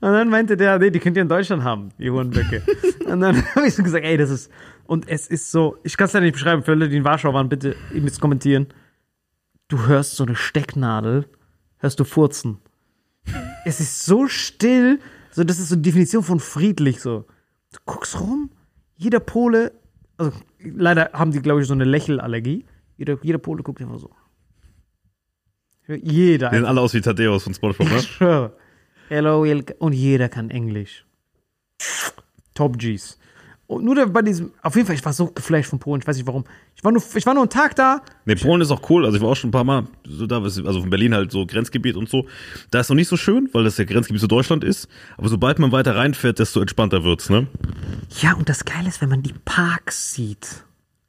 Und 0.00 0.12
dann 0.12 0.28
meinte 0.28 0.56
der, 0.56 0.78
nee, 0.78 0.90
die 0.90 1.00
könnt 1.00 1.16
ihr 1.16 1.22
in 1.22 1.28
Deutschland 1.28 1.64
haben, 1.64 1.90
die 1.98 2.10
Hurenböcke. 2.10 2.62
und 3.06 3.20
dann 3.20 3.44
habe 3.54 3.66
ich 3.66 3.74
so 3.74 3.82
gesagt, 3.82 4.04
ey, 4.04 4.16
das 4.16 4.30
ist, 4.30 4.50
und 4.84 5.08
es 5.08 5.26
ist 5.26 5.50
so, 5.50 5.78
ich 5.82 5.96
kann 5.96 6.06
es 6.06 6.12
leider 6.12 6.24
nicht 6.24 6.34
beschreiben, 6.34 6.62
für 6.62 6.72
alle, 6.72 6.88
die 6.88 6.96
in 6.96 7.04
Warschau 7.04 7.34
waren, 7.34 7.48
bitte 7.48 7.74
ihr 7.92 8.00
müsst 8.00 8.20
kommentieren. 8.20 8.68
Du 9.68 9.86
hörst 9.86 10.16
so 10.16 10.24
eine 10.24 10.36
Stecknadel, 10.36 11.26
hörst 11.78 11.98
du 11.98 12.04
furzen. 12.04 12.58
Es 13.64 13.80
ist 13.80 14.04
so 14.04 14.28
still, 14.28 15.00
so, 15.30 15.44
das 15.44 15.58
ist 15.58 15.68
so 15.68 15.76
die 15.76 15.82
Definition 15.82 16.22
von 16.22 16.40
friedlich, 16.40 17.00
so. 17.00 17.24
Du 17.72 17.78
guckst 17.84 18.18
rum, 18.20 18.50
jeder 18.96 19.20
Pole, 19.20 19.72
also 20.16 20.32
leider 20.60 21.10
haben 21.12 21.32
die, 21.32 21.40
glaube 21.40 21.60
ich, 21.60 21.66
so 21.66 21.74
eine 21.74 21.84
Lächelallergie. 21.84 22.64
Jeder, 22.96 23.18
jeder 23.22 23.38
Pole 23.38 23.62
guckt 23.62 23.80
immer 23.80 23.98
so. 23.98 24.10
Jeder. 25.88 26.50
Die 26.50 26.56
sehen 26.56 26.64
alle 26.64 26.80
aus 26.80 26.94
wie 26.94 27.00
Thaddeus 27.00 27.44
von 27.44 27.54
Spongebob, 27.54 27.88
ne? 27.88 28.00
Schwöre. 28.02 28.56
Hello. 29.08 29.44
Und 29.78 29.92
jeder 29.92 30.28
kann 30.28 30.50
Englisch. 30.50 31.04
Top 32.54 32.78
Gs. 32.78 33.18
Und 33.68 33.84
nur 33.84 34.06
bei 34.06 34.22
diesem, 34.22 34.52
auf 34.62 34.76
jeden 34.76 34.86
Fall, 34.86 34.94
ich 34.94 35.04
war 35.04 35.12
so 35.12 35.26
geflasht 35.26 35.70
von 35.70 35.80
Polen, 35.80 36.00
ich 36.00 36.06
weiß 36.06 36.16
nicht 36.16 36.26
warum. 36.26 36.44
Ich 36.76 36.84
war 36.84 36.92
nur, 36.92 37.02
ich 37.14 37.26
war 37.26 37.34
nur 37.34 37.42
einen 37.42 37.50
Tag 37.50 37.74
da. 37.74 38.00
Nee, 38.24 38.36
Polen 38.36 38.60
ist 38.60 38.70
auch 38.70 38.88
cool. 38.90 39.04
Also 39.04 39.16
ich 39.16 39.22
war 39.22 39.30
auch 39.30 39.34
schon 39.34 39.48
ein 39.48 39.52
paar 39.52 39.64
Mal 39.64 39.86
so 40.04 40.26
da, 40.28 40.40
also 40.40 40.62
von 40.80 40.88
Berlin 40.90 41.14
halt 41.14 41.32
so 41.32 41.46
Grenzgebiet 41.46 41.96
und 41.96 42.08
so. 42.08 42.26
Da 42.70 42.78
ist 42.80 42.88
noch 42.90 42.94
nicht 42.94 43.08
so 43.08 43.16
schön, 43.16 43.48
weil 43.52 43.64
das 43.64 43.76
ja 43.76 43.84
Grenzgebiet 43.84 44.20
zu 44.20 44.28
Deutschland 44.28 44.62
ist. 44.62 44.88
Aber 45.16 45.28
sobald 45.28 45.58
man 45.58 45.72
weiter 45.72 45.96
reinfährt, 45.96 46.38
desto 46.38 46.60
entspannter 46.60 47.02
wird's, 47.02 47.28
ne? 47.28 47.48
Ja, 48.20 48.34
und 48.34 48.48
das 48.48 48.64
Geile 48.64 48.88
ist, 48.88 49.00
wenn 49.00 49.08
man 49.08 49.22
die 49.24 49.34
Parks 49.44 50.12
sieht. 50.14 50.62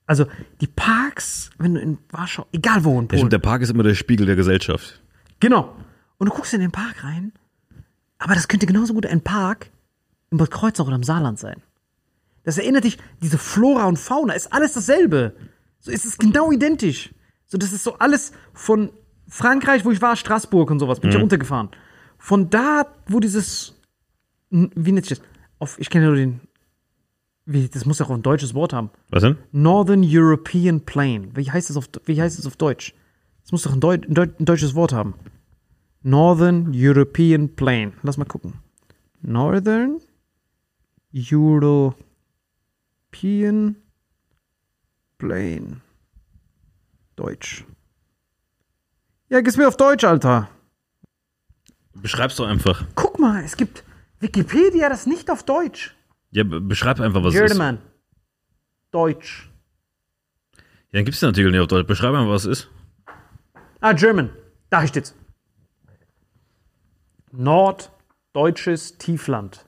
Also, 0.07 0.25
die 0.61 0.67
Parks, 0.67 1.51
wenn 1.59 1.75
du 1.75 1.81
in 1.81 1.97
Warschau, 2.09 2.47
egal 2.53 2.83
wo 2.85 2.91
in 2.91 3.03
Ja, 3.03 3.07
Polen. 3.09 3.19
stimmt, 3.19 3.33
der 3.33 3.39
Park 3.39 3.61
ist 3.61 3.69
immer 3.69 3.83
der 3.83 3.93
Spiegel 3.93 4.25
der 4.25 4.35
Gesellschaft. 4.37 4.99
Genau. 5.39 5.75
Und 6.17 6.29
du 6.29 6.33
guckst 6.33 6.53
in 6.55 6.61
den 6.61 6.71
Park 6.71 7.03
rein, 7.03 7.33
aber 8.17 8.33
das 8.33 8.47
könnte 8.47 8.65
genauso 8.65 8.93
gut 8.95 9.05
ein 9.05 9.21
Park 9.21 9.69
in 10.31 10.37
Bad 10.39 10.49
Kreuznach 10.49 10.87
oder 10.87 10.95
im 10.95 11.03
Saarland 11.03 11.37
sein. 11.37 11.61
Das 12.47 12.57
erinnert 12.57 12.85
dich, 12.85 12.97
diese 13.21 13.37
Flora 13.37 13.87
und 13.87 13.99
Fauna 13.99 14.31
ist 14.31 14.53
alles 14.53 14.71
dasselbe. 14.71 15.35
So 15.79 15.91
ist 15.91 16.05
es 16.05 16.17
genau 16.17 16.49
identisch. 16.49 17.13
So, 17.45 17.57
das 17.57 17.73
ist 17.73 17.83
so 17.83 17.95
alles 17.95 18.31
von 18.53 18.89
Frankreich, 19.27 19.83
wo 19.83 19.91
ich 19.91 20.01
war, 20.01 20.15
Straßburg 20.15 20.71
und 20.71 20.79
sowas, 20.79 21.01
bin 21.01 21.09
ich 21.09 21.15
ja 21.15 21.19
runtergefahren. 21.19 21.67
Von 22.17 22.49
da, 22.49 22.85
wo 23.07 23.19
dieses, 23.19 23.75
wie 24.49 24.91
nennt 24.93 25.05
sich 25.05 25.19
das? 25.19 25.27
Auf, 25.59 25.77
ich 25.77 25.89
kenne 25.89 26.05
nur 26.05 26.15
den, 26.15 26.39
wie, 27.45 27.67
das 27.67 27.85
muss 27.85 27.99
ja 27.99 28.05
auch 28.05 28.11
ein 28.11 28.23
deutsches 28.23 28.53
Wort 28.53 28.71
haben. 28.71 28.91
Was 29.09 29.23
denn? 29.23 29.35
Northern 29.51 30.05
European 30.05 30.79
Plain. 30.79 31.35
Wie 31.35 31.51
heißt 31.51 31.69
das 31.69 31.75
auf, 31.75 31.89
wie 32.05 32.21
heißt 32.21 32.39
das 32.39 32.45
auf 32.47 32.55
Deutsch? 32.55 32.93
Das 33.41 33.51
muss 33.51 33.63
doch 33.63 33.73
ein, 33.73 33.81
Deu 33.81 33.95
ein, 33.95 34.13
Deu 34.13 34.25
ein 34.39 34.45
deutsches 34.45 34.73
Wort 34.73 34.93
haben. 34.93 35.15
Northern 36.01 36.71
European 36.73 37.57
Plain. 37.57 37.91
Lass 38.03 38.15
mal 38.15 38.23
gucken. 38.23 38.53
Northern 39.21 39.99
European 43.13 43.75
Plain. 45.17 45.81
Deutsch. 47.15 47.65
Ja, 49.29 49.41
gib's 49.41 49.57
mir 49.57 49.67
auf 49.67 49.77
Deutsch, 49.77 50.03
Alter. 50.03 50.49
Beschreib's 51.95 52.35
doch 52.35 52.45
einfach. 52.47 52.85
Guck 52.95 53.17
mal, 53.19 53.43
es 53.43 53.57
gibt 53.57 53.83
Wikipedia 54.19 54.89
das 54.89 55.07
nicht 55.07 55.31
auf 55.31 55.43
Deutsch. 55.43 55.95
Ja, 56.31 56.43
be- 56.43 56.61
beschreib 56.61 56.99
einfach, 56.99 57.23
was 57.23 57.33
es 57.33 57.41
ist. 57.41 57.51
German. 57.51 57.79
Deutsch. 58.91 59.49
Ja, 60.91 60.99
dann 60.99 61.05
gibt's 61.05 61.19
den 61.21 61.27
Artikel 61.29 61.51
nicht 61.51 61.59
auf 61.61 61.67
Deutsch. 61.67 61.87
Beschreib 61.87 62.13
einfach, 62.13 62.29
was 62.29 62.45
es 62.45 62.59
ist. 62.59 62.69
Ah, 63.79 63.93
German. 63.93 64.29
Da 64.69 64.85
steht's. 64.85 65.15
Norddeutsches 67.31 68.97
Tiefland. 68.97 69.66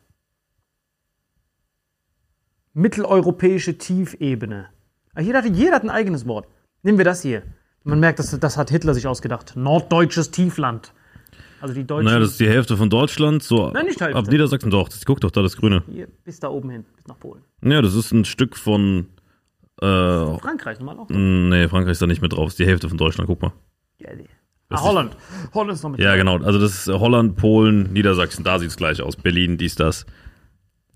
Mitteleuropäische 2.79 3.77
Tiefebene. 3.77 4.67
Ah, 5.13 5.21
Jeder 5.21 5.39
hat, 5.39 5.45
jeder 5.55 5.75
hat 5.75 5.83
ein 5.83 5.89
eigenes 5.89 6.25
Wort. 6.27 6.47
Nehmen 6.83 6.97
wir 6.97 7.05
das 7.05 7.21
hier. 7.21 7.43
Man 7.83 7.99
merkt, 7.99 8.19
das, 8.19 8.37
das 8.39 8.57
hat 8.57 8.69
Hitler 8.69 8.93
sich 8.93 9.05
ausgedacht. 9.07 9.53
Norddeutsches 9.55 10.31
Tiefland. 10.31 10.93
Also 11.61 11.73
die 11.73 11.85
Deutschen. 11.85 12.05
Naja, 12.05 12.19
das 12.19 12.31
ist 12.31 12.39
die 12.39 12.47
Hälfte 12.47 12.77
von 12.77 12.89
Deutschland. 12.89 13.43
So 13.43 13.69
Nein, 13.71 13.85
nicht 13.85 13.99
Hälfte. 13.99 14.17
ab 14.17 14.27
Niedersachsen 14.27 14.69
doch. 14.71 14.87
Das, 14.87 15.03
guck 15.05 15.19
doch 15.19 15.31
da 15.31 15.41
das 15.41 15.57
Grüne. 15.57 15.83
hier 15.91 16.07
bis 16.23 16.39
da 16.39 16.47
oben 16.49 16.69
hin, 16.69 16.85
bis 16.95 17.05
nach 17.07 17.19
Polen. 17.19 17.43
Ja, 17.63 17.81
das 17.81 17.95
ist 17.95 18.11
ein 18.13 18.23
Stück 18.25 18.55
von. 18.55 19.07
Äh, 19.81 19.85
Frankreich 19.85 20.79
normal 20.79 20.99
auch. 20.99 21.09
nee, 21.09 21.67
Frankreich 21.67 21.93
ist 21.93 22.01
da 22.01 22.07
nicht 22.07 22.21
mit 22.21 22.31
drauf. 22.33 22.45
Das 22.45 22.53
ist 22.53 22.59
die 22.59 22.65
Hälfte 22.65 22.87
von 22.87 22.97
Deutschland. 22.97 23.27
Guck 23.27 23.41
mal. 23.41 23.51
Ja, 23.99 24.13
die- 24.15 24.25
ah, 24.69 24.81
Holland. 24.81 25.15
Holland 25.53 25.73
ist 25.73 25.83
noch 25.83 25.89
mit 25.89 25.99
Ja, 25.99 26.15
genau. 26.15 26.37
Also 26.37 26.59
das 26.59 26.87
ist 26.87 26.93
Holland, 26.99 27.35
Polen, 27.35 27.91
Niedersachsen. 27.91 28.43
Da 28.45 28.59
sieht's 28.59 28.77
gleich 28.77 29.01
aus. 29.01 29.15
Berlin, 29.17 29.57
dies, 29.57 29.75
das. 29.75 30.05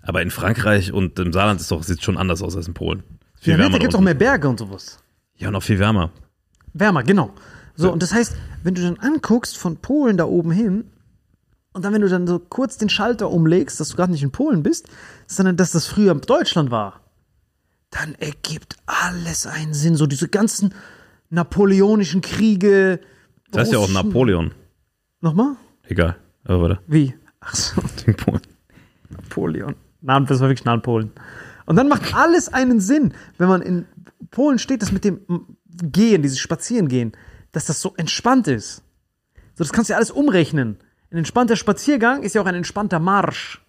Aber 0.03 0.21
in 0.21 0.29
Frankreich 0.31 0.91
und 0.91 1.17
im 1.17 1.33
Saarland 1.33 1.59
ist 1.61 1.71
doch, 1.71 1.81
sieht 1.83 2.03
schon 2.03 2.17
anders 2.17 2.41
aus 2.41 2.55
als 2.55 2.67
in 2.67 2.73
Polen. 2.73 3.03
Viel 3.39 3.51
Ja, 3.51 3.57
da 3.57 3.63
wärmer. 3.63 3.79
da 3.79 3.87
auch 3.87 3.93
unten. 3.93 4.03
mehr 4.03 4.13
Berge 4.13 4.47
und 4.49 4.59
sowas. 4.59 4.99
Ja, 5.35 5.49
noch 5.49 5.63
viel 5.63 5.79
wärmer. 5.79 6.11
Wärmer, 6.73 7.03
genau. 7.03 7.33
So, 7.75 7.91
und 7.91 8.03
das 8.03 8.13
heißt, 8.13 8.35
wenn 8.63 8.75
du 8.75 8.81
dann 8.83 8.97
anguckst 8.99 9.57
von 9.57 9.77
Polen 9.77 10.17
da 10.17 10.25
oben 10.25 10.51
hin, 10.51 10.85
und 11.73 11.83
dann, 11.83 11.93
wenn 11.93 12.01
du 12.01 12.09
dann 12.09 12.27
so 12.27 12.37
kurz 12.37 12.77
den 12.77 12.89
Schalter 12.89 13.31
umlegst, 13.31 13.79
dass 13.79 13.89
du 13.89 13.95
gerade 13.95 14.11
nicht 14.11 14.21
in 14.21 14.31
Polen 14.31 14.61
bist, 14.61 14.87
sondern 15.25 15.57
dass 15.57 15.71
das 15.71 15.87
früher 15.87 16.13
Deutschland 16.13 16.69
war, 16.69 17.01
dann 17.89 18.13
ergibt 18.15 18.75
alles 18.85 19.47
einen 19.47 19.73
Sinn. 19.73 19.95
So 19.95 20.05
diese 20.05 20.27
ganzen 20.27 20.73
napoleonischen 21.31 22.21
Kriege. 22.21 22.99
Das 23.49 23.61
heißt 23.61 23.73
ja 23.73 23.79
auch 23.79 23.89
Napoleon. 23.89 24.51
Nochmal? 25.21 25.55
Egal. 25.87 26.15
Aber 26.43 26.61
warte. 26.61 26.79
Wie? 26.85 27.15
Ach 27.39 27.55
so. 27.55 27.81
Napoleon. 29.09 29.75
Nein, 30.03 30.25
das 30.25 30.41
war 30.41 30.49
wirklich 30.49 30.65
Napoleon. 30.65 31.11
Und 31.65 31.77
dann 31.77 31.87
macht 31.87 32.13
alles 32.13 32.53
einen 32.53 32.81
Sinn, 32.81 33.13
wenn 33.37 33.47
man 33.47 33.61
in 33.61 33.85
Polen 34.31 34.59
steht, 34.59 34.81
das 34.81 34.91
mit 34.91 35.05
dem 35.05 35.21
Gehen, 35.81 36.21
dieses 36.21 36.39
Spazierengehen, 36.39 37.13
dass 37.53 37.65
das 37.65 37.81
so 37.81 37.93
entspannt 37.95 38.47
ist. 38.47 38.83
So, 39.55 39.63
das 39.63 39.71
kannst 39.71 39.89
du 39.89 39.93
ja 39.93 39.97
alles 39.97 40.11
umrechnen. 40.11 40.77
Ein 41.09 41.19
entspannter 41.19 41.55
Spaziergang 41.55 42.23
ist 42.23 42.35
ja 42.35 42.41
auch 42.41 42.45
ein 42.45 42.55
entspannter 42.55 42.99
Marsch. 42.99 43.61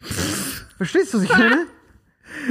Verstehst 0.76 1.14
du, 1.14 1.18
was 1.18 1.24
ich 1.24 1.30
meine? 1.30 1.66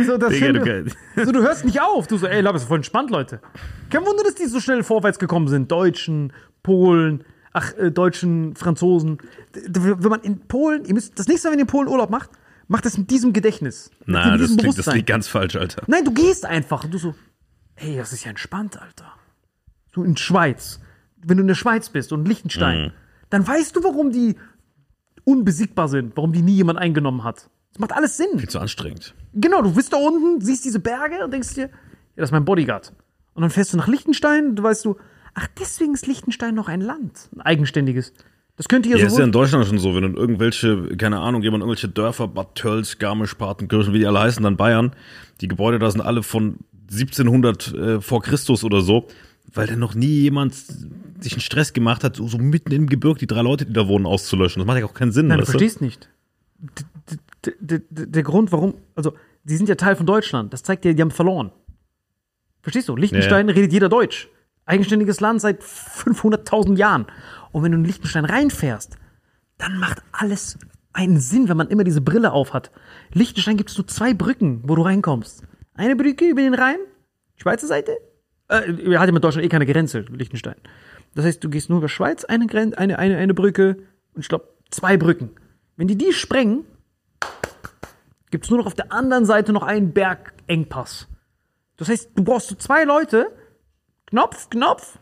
So, 0.05 0.17
das 0.17 0.31
Digga, 0.31 0.51
du 0.53 0.89
so, 1.23 1.31
du 1.31 1.41
hörst 1.41 1.65
nicht 1.65 1.81
auf. 1.81 2.07
Du 2.07 2.17
so, 2.17 2.25
ey, 2.25 2.41
Laber, 2.41 2.57
ist 2.57 2.63
voll 2.63 2.77
entspannt, 2.77 3.11
Leute. 3.11 3.41
Kein 3.91 4.05
Wunder, 4.05 4.23
dass 4.23 4.35
die 4.35 4.45
so 4.45 4.59
schnell 4.59 4.83
vorwärts 4.83 5.19
gekommen 5.19 5.47
sind. 5.47 5.71
Deutschen, 5.71 6.33
Polen, 6.63 7.23
ach, 7.53 7.73
äh, 7.77 7.91
Deutschen, 7.91 8.55
Franzosen. 8.55 9.19
Wenn 9.53 10.09
man 10.09 10.21
in 10.21 10.39
Polen, 10.47 10.85
ihr 10.85 10.95
müsst, 10.95 11.19
das 11.19 11.27
nächste 11.27 11.47
Mal, 11.47 11.51
wenn 11.53 11.59
ihr 11.59 11.63
in 11.63 11.67
Polen 11.67 11.87
Urlaub 11.87 12.09
macht, 12.09 12.31
macht 12.67 12.85
das 12.85 12.97
mit 12.97 13.11
diesem 13.11 13.33
Gedächtnis. 13.33 13.91
Mit 13.99 14.09
Na, 14.09 14.37
das 14.37 14.55
klingt, 14.57 14.77
das 14.77 14.85
klingt 14.85 15.07
ganz 15.07 15.27
falsch, 15.27 15.55
Alter. 15.55 15.83
Nein, 15.87 16.05
du 16.05 16.11
gehst 16.11 16.45
einfach 16.45 16.83
und 16.83 16.93
du 16.93 16.97
so, 16.97 17.15
ey, 17.75 17.97
das 17.97 18.13
ist 18.13 18.23
ja 18.23 18.29
entspannt, 18.29 18.81
Alter. 18.81 19.11
So 19.93 20.03
in 20.03 20.17
Schweiz. 20.17 20.79
Wenn 21.17 21.37
du 21.37 21.41
in 21.41 21.47
der 21.47 21.55
Schweiz 21.55 21.89
bist 21.89 22.11
und 22.11 22.27
Liechtenstein, 22.27 22.93
dann 23.29 23.47
weißt 23.47 23.75
du, 23.75 23.83
warum 23.83 24.11
die 24.11 24.35
unbesiegbar 25.23 25.87
sind, 25.87 26.15
warum 26.15 26.33
die 26.33 26.41
nie 26.41 26.55
jemand 26.55 26.79
eingenommen 26.79 27.23
hat. 27.23 27.49
Das 27.73 27.79
macht 27.79 27.93
alles 27.93 28.15
Sinn. 28.15 28.39
Viel 28.39 28.49
zu 28.49 28.59
anstrengend. 28.59 29.13
Genau, 29.33 29.61
du 29.61 29.73
bist 29.73 29.91
da 29.91 29.97
unten, 29.97 30.39
siehst 30.39 30.63
diese 30.63 30.79
Berge 30.79 31.23
und 31.25 31.31
denkst 31.31 31.55
dir, 31.55 31.63
ja, 31.63 31.69
das 32.15 32.29
ist 32.29 32.31
mein 32.31 32.45
Bodyguard. 32.45 32.93
Und 33.33 33.41
dann 33.41 33.49
fährst 33.51 33.73
du 33.73 33.77
nach 33.77 33.87
Liechtenstein 33.87 34.47
und 34.47 34.55
du 34.55 34.63
weißt 34.63 34.85
du, 34.85 34.95
ach, 35.33 35.47
deswegen 35.59 35.93
ist 35.93 36.07
Liechtenstein 36.07 36.55
noch 36.55 36.69
ein 36.69 36.79
Land, 36.79 37.29
ein 37.35 37.41
eigenständiges. 37.41 38.13
Das 38.57 38.67
könnte 38.69 38.87
hier 38.87 38.97
Ja, 38.97 39.07
ist 39.07 39.17
ja 39.17 39.23
in 39.25 39.31
Deutschland 39.33 39.65
schon 39.67 39.79
so, 39.79 39.95
wenn 39.95 40.13
du 40.13 40.19
irgendwelche, 40.19 40.95
keine 40.97 41.19
Ahnung, 41.19 41.41
jemand 41.43 41.61
irgendwelche 41.61 41.89
Dörfer, 41.89 42.27
Bad 42.27 42.55
Tölz, 42.55 42.97
Garmisch, 42.97 43.33
Partenkirchen, 43.35 43.93
wie 43.93 43.99
die 43.99 44.07
alle 44.07 44.19
heißen, 44.21 44.41
dann 44.43 44.55
Bayern, 44.55 44.93
die 45.41 45.47
Gebäude 45.49 45.77
da 45.79 45.91
sind 45.91 46.01
alle 46.01 46.23
von 46.23 46.57
1700 46.89 47.73
äh, 47.73 48.01
vor 48.01 48.21
Christus 48.21 48.63
oder 48.63 48.79
so, 48.81 49.07
weil 49.53 49.67
da 49.67 49.75
noch 49.75 49.93
nie 49.93 50.21
jemand 50.21 50.53
sich 51.19 51.33
einen 51.33 51.41
Stress 51.41 51.73
gemacht 51.73 52.03
hat, 52.03 52.15
so, 52.15 52.27
so 52.27 52.37
mitten 52.37 52.71
im 52.71 52.87
Gebirge 52.87 53.19
die 53.19 53.27
drei 53.27 53.41
Leute, 53.41 53.65
die 53.65 53.73
da 53.73 53.87
wohnen, 53.87 54.05
auszulöschen. 54.05 54.61
Das 54.61 54.67
macht 54.67 54.79
ja 54.79 54.85
auch 54.85 54.93
keinen 54.93 55.11
Sinn. 55.11 55.27
Nein, 55.27 55.39
du 55.39 55.45
verstehst 55.45 55.81
nicht. 55.81 56.07
D- 57.61 57.81
Der 57.89 58.23
Grund, 58.23 58.51
warum, 58.51 58.75
also, 58.95 59.13
die 59.43 59.55
sind 59.57 59.67
ja 59.69 59.75
Teil 59.75 59.95
von 59.95 60.05
Deutschland. 60.05 60.53
Das 60.53 60.63
zeigt 60.63 60.83
dir, 60.85 60.93
die 60.93 61.01
haben 61.01 61.11
verloren. 61.11 61.51
Verstehst 62.61 62.89
du? 62.89 62.95
Liechtenstein 62.95 63.49
redet 63.49 63.71
jeder 63.73 63.89
Deutsch. 63.89 64.27
Eigenständiges 64.65 65.19
Land 65.19 65.41
seit 65.41 65.61
500.000 65.61 66.75
Jahren. 66.77 67.05
Und 67.55 67.63
wenn 67.63 67.71
du 67.71 67.77
in 67.77 67.85
Liechtenstein 67.85 68.25
reinfährst, 68.25 68.97
dann 69.57 69.79
macht 69.79 70.03
alles 70.11 70.59
einen 70.91 71.21
Sinn, 71.21 71.47
wenn 71.47 71.55
man 71.55 71.69
immer 71.69 71.85
diese 71.85 72.01
Brille 72.01 72.33
aufhat. 72.33 72.69
Liechtenstein 73.13 73.55
gibt 73.55 73.69
es 73.69 73.77
nur 73.77 73.87
zwei 73.87 74.13
Brücken, 74.13 74.63
wo 74.65 74.75
du 74.75 74.81
reinkommst. 74.81 75.41
Eine 75.73 75.95
Brücke 75.95 76.25
über 76.25 76.41
den 76.41 76.53
Rhein, 76.53 76.75
Schweizer 77.37 77.67
Seite. 77.67 77.97
Äh, 78.49 78.97
hat 78.97 79.07
ja 79.07 79.11
mit 79.13 79.23
Deutschland 79.23 79.45
eh 79.45 79.47
keine 79.47 79.65
Grenze, 79.65 80.01
Liechtenstein. 80.01 80.55
Das 81.13 81.23
heißt, 81.23 81.41
du 81.45 81.49
gehst 81.49 81.69
nur 81.69 81.77
über 81.77 81.87
Schweiz, 81.87 82.25
eine, 82.25 82.45
Gren 82.45 82.73
eine, 82.73 82.99
eine, 82.99 83.15
eine 83.15 83.33
Brücke 83.33 83.77
und 84.13 84.19
ich 84.21 84.27
glaube 84.27 84.49
zwei 84.69 84.97
Brücken. 84.97 85.29
Wenn 85.77 85.87
die 85.87 85.97
die 85.97 86.11
sprengen, 86.11 86.65
gibt 88.31 88.43
es 88.43 88.49
nur 88.49 88.59
noch 88.59 88.65
auf 88.65 88.75
der 88.75 88.91
anderen 88.91 89.25
Seite 89.25 89.53
noch 89.53 89.63
einen 89.63 89.93
Bergengpass. 89.93 91.07
Das 91.77 91.87
heißt, 91.87 92.09
du 92.15 92.21
brauchst 92.21 92.49
so 92.49 92.55
zwei 92.55 92.83
Leute, 92.83 93.27
Knopf, 94.07 94.49
Knopf, 94.49 94.99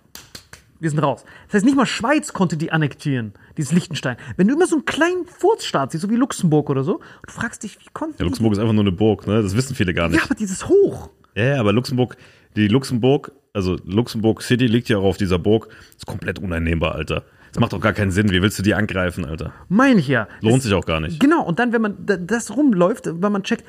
wir 0.83 0.89
sind 0.91 0.99
raus. 0.99 1.23
Das 1.47 1.55
heißt, 1.55 1.65
nicht 1.65 1.75
mal 1.77 1.85
Schweiz 1.87 2.33
konnte 2.33 2.57
die 2.57 2.71
annektieren, 2.71 3.33
dieses 3.57 3.71
Liechtenstein. 3.71 4.17
Wenn 4.37 4.47
du 4.47 4.53
immer 4.53 4.67
so 4.67 4.75
einen 4.75 4.85
kleinen 4.85 5.25
Furzstaat 5.25 5.91
siehst, 5.91 6.03
so 6.03 6.09
wie 6.09 6.15
Luxemburg 6.15 6.69
oder 6.69 6.83
so, 6.83 6.97
und 6.97 7.03
du 7.27 7.31
fragst 7.31 7.63
dich, 7.63 7.79
wie 7.79 7.89
konnte 7.93 8.19
Ja, 8.19 8.25
Luxemburg 8.25 8.53
ist 8.53 8.59
einfach 8.59 8.73
nur 8.73 8.83
eine 8.83 8.91
Burg, 8.91 9.25
ne? 9.25 9.41
Das 9.41 9.55
wissen 9.55 9.75
viele 9.75 9.93
gar 9.93 10.09
nicht. 10.09 10.19
Ja, 10.19 10.25
aber 10.25 10.35
dieses 10.35 10.67
Hoch. 10.67 11.09
Ja, 11.35 11.43
ja, 11.55 11.59
aber 11.59 11.73
Luxemburg, 11.73 12.17
die 12.55 12.67
Luxemburg, 12.67 13.31
also 13.53 13.77
Luxemburg 13.85 14.41
City 14.43 14.67
liegt 14.67 14.89
ja 14.89 14.97
auch 14.97 15.03
auf 15.05 15.17
dieser 15.17 15.39
Burg, 15.39 15.69
ist 15.95 16.05
komplett 16.05 16.37
uneinnehmbar, 16.39 16.93
Alter. 16.93 17.23
Das 17.51 17.59
macht 17.59 17.71
doch 17.73 17.79
gar 17.81 17.93
keinen 17.93 18.11
Sinn. 18.11 18.29
Wie 18.31 18.41
willst 18.41 18.57
du 18.59 18.63
die 18.63 18.73
angreifen, 18.75 19.25
Alter? 19.25 19.53
Meine 19.69 19.99
ich 19.99 20.07
ja. 20.07 20.27
Lohnt 20.41 20.57
Das- 20.57 20.63
sich 20.63 20.73
auch 20.73 20.85
gar 20.85 20.99
nicht. 20.99 21.19
Genau, 21.19 21.43
und 21.43 21.59
dann, 21.59 21.71
wenn 21.71 21.81
man 21.81 22.05
da- 22.05 22.17
das 22.17 22.55
rumläuft, 22.55 23.05
wenn 23.05 23.31
man 23.31 23.43
checkt, 23.43 23.63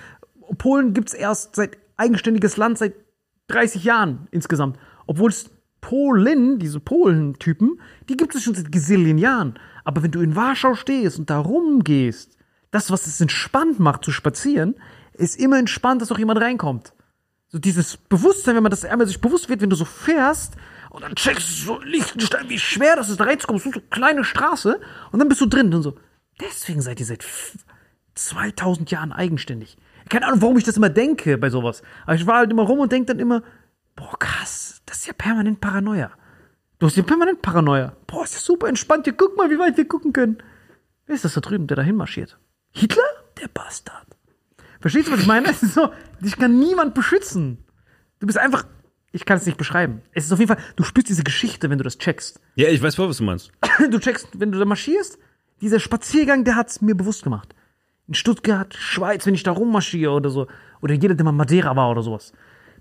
Polen 0.59 0.93
gibt's 0.95 1.15
erst 1.15 1.55
seit 1.57 1.77
eigenständiges 1.97 2.57
Land 2.57 2.79
seit 2.79 2.95
30 3.49 3.85
Jahren 3.85 4.27
insgesamt. 4.31 4.79
Obwohl 5.07 5.31
es 5.31 5.51
Polen, 5.85 6.59
diese 6.59 6.81
Polen-Typen, 6.81 7.79
die 8.09 8.17
gibt 8.17 8.35
es 8.35 8.43
schon 8.43 8.55
seit 8.55 8.73
Gesilien 8.73 9.19
Jahren. 9.19 9.59
Aber 9.85 10.03
wenn 10.03 10.11
du 10.13 10.23
in 10.23 10.35
Warschau 10.35 10.75
stehst 10.75 11.19
und 11.19 11.29
da 11.29 11.39
rumgehst, 11.39 12.39
das, 12.71 12.91
was 12.91 13.07
es 13.07 13.21
entspannt 13.21 13.81
macht 13.81 14.03
zu 14.03 14.11
spazieren, 14.11 14.77
ist 15.13 15.39
immer 15.39 15.59
entspannt, 15.59 16.01
dass 16.01 16.11
auch 16.11 16.19
jemand 16.19 16.41
reinkommt. 16.41 16.95
So 17.49 17.59
dieses 17.59 17.99
Bewusstsein, 17.99 18.57
wenn 18.57 18.63
man 18.63 18.71
das 18.71 18.87
einmal 18.87 19.07
sich 19.07 19.21
bewusst 19.21 19.51
wird, 19.51 19.61
wenn 19.61 19.69
du 19.69 19.77
so 19.77 19.85
fährst 19.85 20.55
und 20.89 21.03
dann 21.03 21.15
checkst 21.17 21.51
du 21.51 21.53
so 21.67 21.81
Liechtenstein, 21.83 22.49
wie 22.49 22.59
schwer 22.59 22.97
das 22.97 23.11
ist, 23.11 23.21
da 23.21 23.25
reinzukommen, 23.25 23.61
so 23.61 23.71
eine 23.71 23.83
kleine 23.91 24.25
Straße 24.25 24.81
und 25.13 25.19
dann 25.19 25.29
bist 25.29 25.43
du 25.43 25.47
drin 25.47 25.73
und 25.75 25.83
so. 25.83 25.99
Deswegen 26.41 26.81
seid 26.81 26.99
ihr 26.99 27.07
seit 27.07 27.23
f- 27.23 27.59
2000 28.15 28.91
Jahren 28.91 29.13
eigenständig. 29.13 29.77
Keine 30.09 30.27
Ahnung, 30.29 30.41
warum 30.41 30.57
ich 30.57 30.65
das 30.65 30.79
immer 30.79 30.89
denke 30.89 31.37
bei 31.37 31.51
sowas. 31.51 31.83
Aber 32.07 32.15
ich 32.15 32.27
war 32.27 32.39
halt 32.39 32.51
immer 32.51 32.63
rum 32.63 32.79
und 32.81 32.91
denk 32.91 33.07
dann 33.07 33.19
immer, 33.19 33.43
boah, 33.97 34.19
krass, 34.19 34.83
das 34.87 34.99
ist 34.99 35.07
ja 35.07 35.13
permanent 35.13 35.61
Paranoia. 35.61 36.11
Du 36.79 36.87
hast 36.87 36.97
ja 36.97 37.03
permanent 37.03 37.41
Paranoia. 37.43 37.97
Boah, 38.07 38.25
ist 38.25 38.35
ja 38.35 38.41
super 38.41 38.69
entspannt. 38.69 39.05
Hier, 39.05 39.15
guck 39.15 39.37
mal, 39.37 39.51
wie 39.51 39.59
weit 39.59 39.77
wir 39.77 39.87
gucken 39.87 40.13
können. 40.13 40.39
Wer 41.07 41.15
ist 41.15 41.25
das 41.25 41.35
da 41.35 41.41
drüben, 41.41 41.67
der 41.67 41.77
da 41.77 41.83
hinmarschiert? 41.83 42.39
Hitler? 42.73 43.03
Der 43.41 43.49
Bastard. 43.49 44.07
Verstehst 44.81 45.09
du, 45.09 45.13
was 45.13 45.21
ich 45.21 45.27
meine? 45.27 45.49
Es 45.49 45.63
ist 45.63 45.75
so, 45.75 45.91
dich 46.21 46.37
kann 46.37 46.59
niemand 46.59 46.95
beschützen. 46.95 47.65
Du 48.21 48.27
bist 48.27 48.39
einfach, 48.39 48.65
ich 49.13 49.25
kann 49.25 49.39
es 49.39 49.47
nicht 49.47 49.57
beschreiben. 49.57 50.03
Es 50.13 50.27
ist 50.27 50.33
auf 50.33 50.39
jeden 50.39 50.55
Fall, 50.55 50.63
du 50.77 50.85
spürst 50.85 51.09
diese 51.09 51.25
Geschichte, 51.25 51.71
wenn 51.71 51.79
du 51.79 51.85
das 51.85 51.99
checkst. 51.99 52.41
Ja, 52.57 52.69
ich 52.69 52.83
weiß 52.83 52.97
voll, 52.97 53.09
was 53.09 53.19
du 53.19 53.25
meinst. 53.25 53.51
Du 53.91 53.99
checkst, 53.99 54.29
wenn 54.39 54.53
du 54.53 54.59
da 54.59 54.65
marschierst, 54.65 55.19
dieser 55.61 55.81
Spaziergang, 55.81 56.45
der 56.45 56.57
hat 56.57 56.69
es 56.69 56.83
mir 56.83 56.95
bewusst 56.95 57.23
gemacht. 57.23 57.55
In 58.07 58.15
Stuttgart, 58.15 58.75
Schweiz, 58.75 59.25
wenn 59.25 59.35
ich 59.35 59.43
da 59.43 59.53
rummarschiere 59.53 60.13
oder 60.13 60.29
so. 60.29 60.49
Oder 60.83 60.95
jeder, 60.95 61.15
der 61.15 61.25
mal 61.25 61.33
Madeira 61.33 61.75
war 61.75 61.91
oder 61.91 62.03
sowas. 62.03 62.35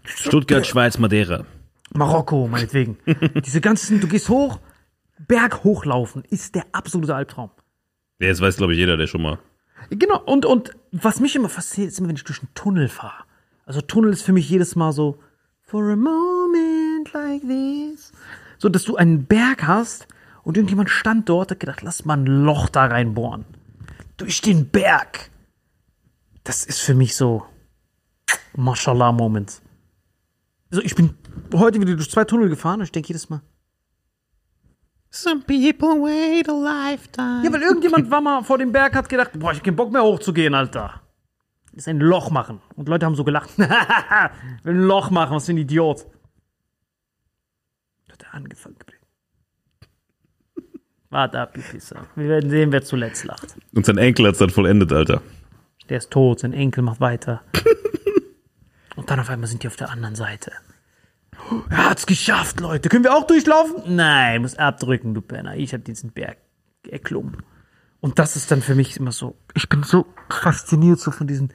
Stuttgart, 0.03 0.65
Schweiz, 0.65 0.97
Madeira. 0.97 1.45
Marokko, 1.93 2.47
meinetwegen. 2.47 2.97
Diese 3.45 3.61
ganzen, 3.61 3.99
du 3.99 4.07
gehst 4.07 4.29
hoch, 4.29 4.59
Berg 5.19 5.63
hochlaufen, 5.63 6.23
ist 6.29 6.55
der 6.55 6.65
absolute 6.71 7.15
Albtraum. 7.15 7.51
Ja, 8.19 8.27
jetzt 8.27 8.41
weiß, 8.41 8.57
glaube 8.57 8.73
ich, 8.73 8.79
jeder, 8.79 8.97
der 8.97 9.07
schon 9.07 9.21
mal. 9.21 9.39
Genau, 9.89 10.21
und, 10.25 10.45
und 10.45 10.71
was 10.91 11.19
mich 11.19 11.35
immer 11.35 11.49
fasziniert, 11.49 11.91
ist 11.91 11.99
immer, 11.99 12.09
wenn 12.09 12.15
ich 12.15 12.23
durch 12.23 12.39
einen 12.39 12.53
Tunnel 12.55 12.89
fahre. 12.89 13.23
Also 13.65 13.81
Tunnel 13.81 14.11
ist 14.11 14.23
für 14.23 14.33
mich 14.33 14.49
jedes 14.49 14.75
Mal 14.75 14.91
so, 14.91 15.19
for 15.61 15.83
a 15.91 15.95
moment 15.95 17.11
like 17.13 17.41
this. 17.41 18.11
So, 18.57 18.69
dass 18.69 18.83
du 18.83 18.95
einen 18.95 19.25
Berg 19.25 19.65
hast 19.65 20.07
und 20.43 20.57
irgendjemand 20.57 20.89
stand 20.89 21.29
dort, 21.29 21.51
hat 21.51 21.59
gedacht, 21.59 21.81
lass 21.81 22.05
mal 22.05 22.17
ein 22.17 22.25
Loch 22.25 22.69
da 22.69 22.85
reinbohren. 22.85 23.45
Durch 24.17 24.41
den 24.41 24.69
Berg. 24.69 25.29
Das 26.43 26.65
ist 26.65 26.79
für 26.79 26.93
mich 26.93 27.15
so, 27.15 27.43
Mashallah-Moment. 28.55 29.62
Also 30.73 30.83
ich 30.83 30.95
bin 30.95 31.13
heute 31.53 31.79
wieder 31.79 31.93
durch 31.93 32.09
zwei 32.09 32.23
Tunnel 32.23 32.49
gefahren 32.49 32.79
und 32.79 32.85
ich 32.85 32.91
denke 32.91 33.09
jedes 33.09 33.29
Mal, 33.29 33.43
Some 35.11 35.41
people 35.41 36.01
wait 36.01 36.49
a 36.49 36.51
lifetime. 36.51 37.43
Ja, 37.45 37.53
weil 37.53 37.61
irgendjemand 37.61 38.09
war 38.09 38.21
mal 38.21 38.41
vor 38.41 38.57
dem 38.57 38.71
Berg, 38.71 38.95
hat 38.95 39.07
gedacht, 39.07 39.29
boah, 39.35 39.51
ich 39.51 39.59
hab 39.59 39.65
keinen 39.65 39.75
Bock 39.75 39.91
mehr 39.91 40.01
hochzugehen, 40.01 40.55
Alter. 40.55 41.03
Das 41.65 41.83
ist 41.83 41.87
ein 41.87 41.99
Loch 41.99 42.31
machen. 42.31 42.59
Und 42.75 42.89
Leute 42.89 43.05
haben 43.05 43.13
so 43.13 43.23
gelacht. 43.23 43.55
will 43.59 43.67
ein 44.73 44.81
Loch 44.81 45.11
machen, 45.11 45.35
was 45.35 45.45
für 45.45 45.51
ein 45.51 45.59
Idiot. 45.59 46.07
Hat 48.11 48.23
er 48.23 48.33
angefangen. 48.33 48.77
Warte 51.11 51.39
ab, 51.39 51.55
ihr 51.55 51.61
Pisser. 51.61 52.07
Wir 52.15 52.29
werden 52.29 52.49
sehen, 52.49 52.71
wer 52.71 52.83
zuletzt 52.83 53.25
lacht. 53.25 53.55
Und 53.75 53.85
sein 53.85 53.99
Enkel 53.99 54.25
hat's 54.25 54.39
dann 54.39 54.49
vollendet, 54.49 54.91
Alter. 54.91 55.21
Der 55.89 55.99
ist 55.99 56.09
tot, 56.09 56.39
sein 56.39 56.53
Enkel 56.53 56.81
macht 56.81 56.99
weiter. 56.99 57.43
Und 58.95 59.09
dann 59.09 59.19
auf 59.19 59.29
einmal 59.29 59.47
sind 59.47 59.63
die 59.63 59.67
auf 59.67 59.75
der 59.75 59.89
anderen 59.89 60.15
Seite. 60.15 60.51
Er 61.69 61.89
hat's 61.89 62.05
geschafft, 62.05 62.59
Leute. 62.59 62.89
Können 62.89 63.03
wir 63.03 63.15
auch 63.15 63.25
durchlaufen? 63.25 63.95
Nein, 63.95 64.41
muss 64.41 64.55
abdrücken, 64.55 65.13
du 65.13 65.21
Penner. 65.21 65.55
Ich 65.55 65.73
hab 65.73 65.83
diesen 65.83 66.11
Berg 66.11 66.37
erklommen. 66.87 67.37
Und 68.01 68.19
das 68.19 68.35
ist 68.35 68.51
dann 68.51 68.61
für 68.61 68.75
mich 68.75 68.97
immer 68.97 69.11
so. 69.11 69.35
Ich 69.53 69.69
bin 69.69 69.83
so 69.83 70.05
fasziniert 70.29 70.99
so 70.99 71.11
von 71.11 71.25
diesen 71.25 71.53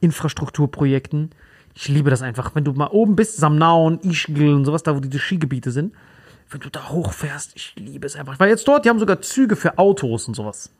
Infrastrukturprojekten. 0.00 1.30
Ich 1.74 1.88
liebe 1.88 2.10
das 2.10 2.22
einfach. 2.22 2.54
Wenn 2.54 2.64
du 2.64 2.72
mal 2.72 2.88
oben 2.88 3.16
bist, 3.16 3.36
Samnaun, 3.36 4.00
Ischgl 4.00 4.54
und 4.54 4.64
sowas, 4.64 4.82
da 4.82 4.96
wo 4.96 5.00
diese 5.00 5.18
Skigebiete 5.18 5.70
sind. 5.70 5.94
Wenn 6.48 6.60
du 6.60 6.70
da 6.70 6.88
hochfährst, 6.88 7.52
ich 7.54 7.74
liebe 7.76 8.06
es 8.06 8.16
einfach. 8.16 8.40
War 8.40 8.48
jetzt 8.48 8.66
dort, 8.66 8.84
die 8.84 8.88
haben 8.88 8.98
sogar 8.98 9.20
Züge 9.20 9.56
für 9.56 9.78
Autos 9.78 10.26
und 10.26 10.34
sowas. 10.34 10.70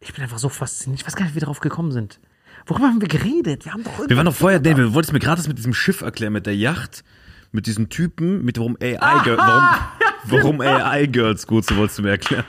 Ich 0.00 0.12
bin 0.12 0.22
einfach 0.22 0.38
so 0.38 0.48
fasziniert. 0.48 1.00
Ich 1.00 1.06
weiß 1.06 1.16
gar 1.16 1.24
nicht, 1.24 1.32
wie 1.32 1.36
wir 1.36 1.42
darauf 1.42 1.60
gekommen 1.60 1.92
sind. 1.92 2.20
Worüber 2.66 2.86
haben 2.86 3.00
wir 3.00 3.08
geredet? 3.08 3.64
Wir 3.64 3.72
haben 3.72 3.84
doch 3.84 4.08
Wir 4.08 4.16
waren 4.16 4.26
doch 4.26 4.34
vorher, 4.34 4.58
nee, 4.58 4.76
wir 4.76 4.92
wollten 4.92 5.08
es 5.08 5.12
mir 5.12 5.20
gerade 5.20 5.36
das 5.36 5.46
mit 5.46 5.56
diesem 5.56 5.72
Schiff 5.72 6.00
erklären, 6.00 6.32
mit 6.32 6.46
der 6.46 6.56
Yacht, 6.56 7.04
mit 7.52 7.66
diesen 7.66 7.88
Typen, 7.88 8.44
mit 8.44 8.58
warum 8.58 8.76
AI, 8.82 9.22
Girl, 9.22 9.36
warum, 9.38 10.58
warum 10.58 10.60
AI 10.60 11.06
Girls 11.06 11.46
gut 11.46 11.64
sind, 11.64 11.76
wolltest 11.78 11.98
du 11.98 12.02
mir 12.02 12.10
erklären. 12.10 12.44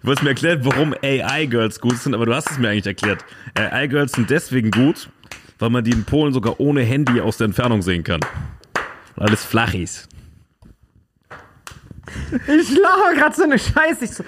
Du 0.00 0.08
wolltest 0.08 0.22
mir 0.22 0.30
erklären, 0.30 0.60
warum 0.64 0.94
AI 1.02 1.44
Girls 1.46 1.78
gut 1.78 1.98
sind, 1.98 2.14
aber 2.14 2.24
du 2.24 2.34
hast 2.34 2.50
es 2.50 2.58
mir 2.58 2.70
eigentlich 2.70 2.86
erklärt. 2.86 3.24
AI 3.54 3.86
Girls 3.86 4.12
sind 4.12 4.30
deswegen 4.30 4.70
gut, 4.70 5.10
weil 5.58 5.68
man 5.70 5.84
die 5.84 5.92
in 5.92 6.04
Polen 6.04 6.32
sogar 6.32 6.58
ohne 6.58 6.82
Handy 6.82 7.20
aus 7.20 7.36
der 7.36 7.46
Entfernung 7.46 7.82
sehen 7.82 8.02
kann. 8.02 8.20
Weil 9.16 9.28
alles 9.28 9.44
flach 9.44 9.74
ist. 9.74 10.08
Ich 12.46 12.76
lache 12.78 13.14
gerade 13.16 13.34
so 13.34 13.42
eine 13.44 13.58
Scheiße. 13.58 14.04
Ich 14.04 14.10
so, 14.12 14.24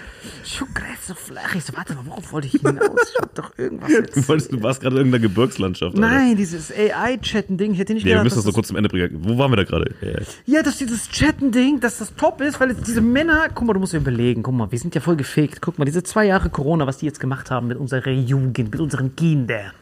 so 1.03 1.15
flach. 1.15 1.55
Ich 1.55 1.65
so, 1.65 1.77
warte 1.77 1.95
mal, 1.95 2.05
worauf 2.07 2.33
wollte 2.33 2.49
ich 2.49 2.55
hinaus? 2.61 3.13
Ich 3.15 3.21
hab 3.21 3.35
doch 3.35 3.51
irgendwas 3.59 3.89
Du, 3.89 3.95
jetzt. 4.01 4.29
wolltest, 4.29 4.53
du 4.53 4.63
warst 4.63 4.81
gerade 4.81 4.97
in 4.97 5.01
irgendeiner 5.07 5.23
Gebirgslandschaft. 5.23 5.97
Nein, 5.97 6.37
dieses 6.37 6.73
AI-Chatten-Ding. 6.73 7.73
Ich 7.73 7.79
hätte 7.79 7.95
nicht 7.95 8.05
Nee, 8.05 8.11
wir 8.11 8.15
gedacht, 8.15 8.25
müssen 8.25 8.37
das 8.37 8.45
noch 8.47 8.55
kurz 8.55 8.69
zum 8.69 8.77
Ende 8.77 8.89
bringen. 8.89 9.11
Wo 9.23 9.39
waren 9.39 9.51
wir 9.53 9.57
da 9.57 9.65
gerade? 9.65 9.95
Ja, 10.01 10.57
Ja, 10.57 10.63
dass 10.63 10.79
dieses 10.79 11.09
Chatten-Ding, 11.11 11.81
dass 11.81 11.99
das 11.99 12.15
top 12.17 12.41
ist, 12.41 12.61
weil 12.61 12.71
jetzt 12.71 12.87
diese 12.87 13.01
Männer, 13.01 13.49
guck 13.55 13.67
mal, 13.67 13.73
du 13.73 13.81
musst 13.81 13.93
dir 13.93 13.99
überlegen, 13.99 14.43
guck 14.43 14.55
mal, 14.55 14.71
wir 14.71 14.79
sind 14.79 14.95
ja 14.95 15.01
voll 15.01 15.17
gefegt. 15.17 15.61
Guck 15.61 15.79
mal, 15.79 15.85
diese 15.85 16.03
zwei 16.03 16.27
Jahre 16.27 16.51
Corona, 16.51 16.87
was 16.87 16.99
die 16.99 17.07
jetzt 17.07 17.21
gemacht 17.21 17.51
haben 17.51 17.69
mit 17.69 17.79
unserer 17.79 18.11
Jugend, 18.11 18.59
mit 18.59 18.81
unseren 18.81 19.15
Kindern. 19.17 19.73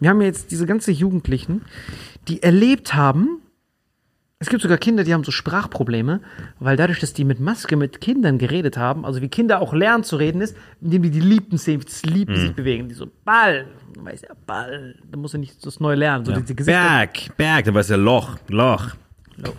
Wir 0.00 0.10
haben 0.10 0.20
ja 0.20 0.28
jetzt 0.28 0.50
diese 0.50 0.64
ganzen 0.66 0.94
Jugendlichen, 0.94 1.62
die 2.28 2.42
erlebt 2.42 2.94
haben, 2.94 3.40
es 4.40 4.48
gibt 4.48 4.62
sogar 4.62 4.78
Kinder, 4.78 5.02
die 5.02 5.12
haben 5.12 5.24
so 5.24 5.32
Sprachprobleme, 5.32 6.20
weil 6.60 6.76
dadurch, 6.76 7.00
dass 7.00 7.12
die 7.12 7.24
mit 7.24 7.40
Maske 7.40 7.76
mit 7.76 8.00
Kindern 8.00 8.38
geredet 8.38 8.76
haben, 8.76 9.04
also 9.04 9.20
wie 9.20 9.28
Kinder 9.28 9.60
auch 9.60 9.72
lernen 9.74 10.04
zu 10.04 10.14
reden 10.14 10.40
ist, 10.40 10.56
indem 10.80 11.02
die 11.02 11.10
die 11.10 11.20
Lippen 11.20 11.58
sehen, 11.58 11.80
das 11.84 12.04
Lippen 12.04 12.36
sich 12.36 12.54
bewegen, 12.54 12.88
die 12.88 12.94
so 12.94 13.08
Ball, 13.24 13.66
du 13.94 14.04
weißt 14.04 14.22
ja, 14.28 14.34
Ball, 14.46 14.94
da 15.10 15.18
muss 15.18 15.34
er 15.34 15.40
nicht 15.40 15.66
das 15.66 15.80
neu 15.80 15.94
lernen, 15.94 16.24
so 16.24 16.32
diese 16.32 16.54
Gesichter. 16.54 16.80
Berg, 16.80 17.36
Berg, 17.36 17.64
da 17.64 17.74
war 17.74 17.80
es 17.80 17.88
ja 17.88 17.96
Loch, 17.96 18.36
Loch. 18.48 18.94
Loch. 19.36 19.54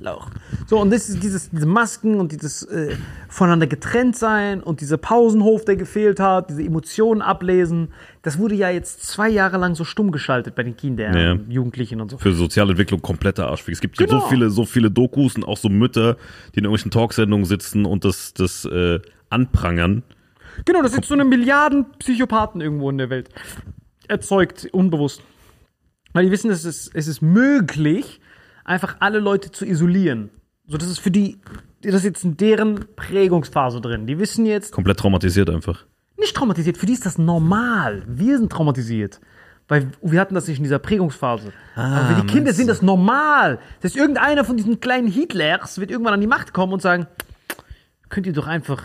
Lauch. 0.00 0.30
So, 0.66 0.80
und 0.80 0.90
das 0.90 1.10
ist 1.10 1.22
dieses, 1.22 1.50
diese 1.50 1.66
Masken 1.66 2.18
und 2.18 2.32
dieses 2.32 2.62
äh, 2.62 2.96
voneinander 3.28 3.66
getrennt 3.66 4.16
sein 4.16 4.62
und 4.62 4.80
dieser 4.80 4.96
Pausenhof, 4.96 5.66
der 5.66 5.76
gefehlt 5.76 6.18
hat, 6.18 6.48
diese 6.48 6.62
Emotionen 6.62 7.20
ablesen, 7.20 7.92
das 8.22 8.38
wurde 8.38 8.54
ja 8.54 8.70
jetzt 8.70 9.02
zwei 9.06 9.28
Jahre 9.28 9.58
lang 9.58 9.74
so 9.74 9.84
stumm 9.84 10.12
geschaltet 10.12 10.54
bei 10.54 10.62
den 10.62 10.76
Kindern, 10.78 11.14
Ja. 11.14 11.38
Jugendlichen 11.52 12.00
und 12.00 12.10
so. 12.10 12.16
Für 12.16 12.32
Sozialentwicklung 12.32 13.02
kompletter 13.02 13.48
Arschweg. 13.48 13.74
Es 13.74 13.80
gibt 13.82 13.98
Genau. 13.98 14.20
so 14.20 14.26
viele, 14.28 14.48
so 14.48 14.64
viele 14.64 14.90
Dokus 14.90 15.36
und 15.36 15.44
auch 15.44 15.58
so 15.58 15.68
Mütter, 15.68 16.14
die 16.54 16.60
in 16.60 16.64
irgendwelchen 16.64 16.90
Talksendungen 16.90 17.44
sitzen 17.44 17.84
und 17.84 18.06
das, 18.06 18.32
das 18.32 18.64
äh, 18.64 18.98
anprangern. 19.28 20.04
Genau, 20.64 20.80
das 20.80 20.92
sind 20.92 21.04
so 21.04 21.12
eine 21.12 21.26
Milliarden 21.26 21.84
Psychopathen 21.98 22.62
irgendwo 22.62 22.88
in 22.88 22.96
der 22.96 23.10
Welt. 23.10 23.28
Erzeugt, 24.08 24.68
unbewusst. 24.72 25.22
Weil 26.14 26.24
die 26.24 26.30
wissen, 26.30 26.50
es 26.50 26.64
ist, 26.64 26.90
es 26.94 27.06
ist 27.06 27.20
möglich, 27.20 28.20
einfach 28.68 28.96
alle 29.00 29.18
Leute 29.18 29.50
zu 29.50 29.64
isolieren. 29.64 30.30
So, 30.66 30.76
das 30.76 30.88
ist 30.88 30.98
für 31.00 31.10
die, 31.10 31.38
das 31.82 31.94
ist 31.96 32.04
jetzt 32.04 32.24
in 32.24 32.36
deren 32.36 32.84
Prägungsphase 32.94 33.80
drin. 33.80 34.06
Die 34.06 34.18
wissen 34.18 34.44
jetzt, 34.46 34.72
Komplett 34.72 34.98
traumatisiert 34.98 35.48
einfach. 35.50 35.86
nicht 36.18 36.36
traumatisiert, 36.36 36.76
für 36.76 36.86
die 36.86 36.92
ist 36.92 37.06
das 37.06 37.18
normal. 37.18 38.02
Wir 38.06 38.38
sind 38.38 38.52
traumatisiert. 38.52 39.20
Weil 39.70 39.90
wir 40.00 40.18
hatten 40.18 40.34
das 40.34 40.48
nicht 40.48 40.58
in 40.58 40.64
dieser 40.64 40.78
Prägungsphase. 40.78 41.52
Aber 41.74 42.06
für 42.14 42.22
die 42.22 42.26
Kinder 42.26 42.54
sind 42.54 42.68
das 42.68 42.80
normal. 42.80 43.58
Das 43.80 43.90
heißt, 43.92 43.96
irgendeiner 44.00 44.42
von 44.44 44.56
diesen 44.56 44.80
kleinen 44.80 45.08
Hitlers 45.08 45.78
wird 45.78 45.90
irgendwann 45.90 46.14
an 46.14 46.22
die 46.22 46.26
Macht 46.26 46.54
kommen 46.54 46.72
und 46.72 46.80
sagen, 46.80 47.06
könnt 48.08 48.26
ihr 48.26 48.32
doch 48.32 48.46
einfach 48.46 48.82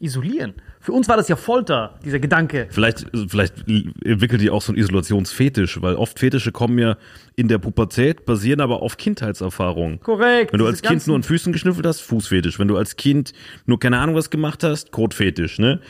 isolieren. 0.00 0.54
Für 0.80 0.92
uns 0.92 1.08
war 1.08 1.16
das 1.16 1.28
ja 1.28 1.36
Folter, 1.36 1.98
dieser 2.04 2.18
Gedanke. 2.18 2.68
Vielleicht, 2.70 3.06
vielleicht 3.28 3.66
entwickelt 4.04 4.40
die 4.40 4.50
auch 4.50 4.62
so 4.62 4.72
einen 4.72 4.80
Isolationsfetisch, 4.80 5.82
weil 5.82 5.96
oft 5.96 6.18
Fetische 6.18 6.52
kommen 6.52 6.78
ja 6.78 6.96
in 7.36 7.48
der 7.48 7.58
Pubertät, 7.58 8.24
basieren 8.24 8.60
aber 8.60 8.82
auf 8.82 8.96
Kindheitserfahrungen. 8.96 10.00
Korrekt. 10.00 10.52
Wenn 10.52 10.60
du 10.60 10.66
als 10.66 10.82
Kind 10.82 11.06
nur 11.06 11.16
an 11.16 11.22
Füßen 11.22 11.52
geschnüffelt 11.52 11.86
hast, 11.86 12.00
Fußfetisch. 12.00 12.58
Wenn 12.58 12.68
du 12.68 12.76
als 12.76 12.96
Kind 12.96 13.32
nur 13.66 13.78
keine 13.78 13.98
Ahnung 13.98 14.14
was 14.14 14.30
gemacht 14.30 14.62
hast, 14.62 14.92
Kotfetisch, 14.92 15.58
ne? 15.58 15.80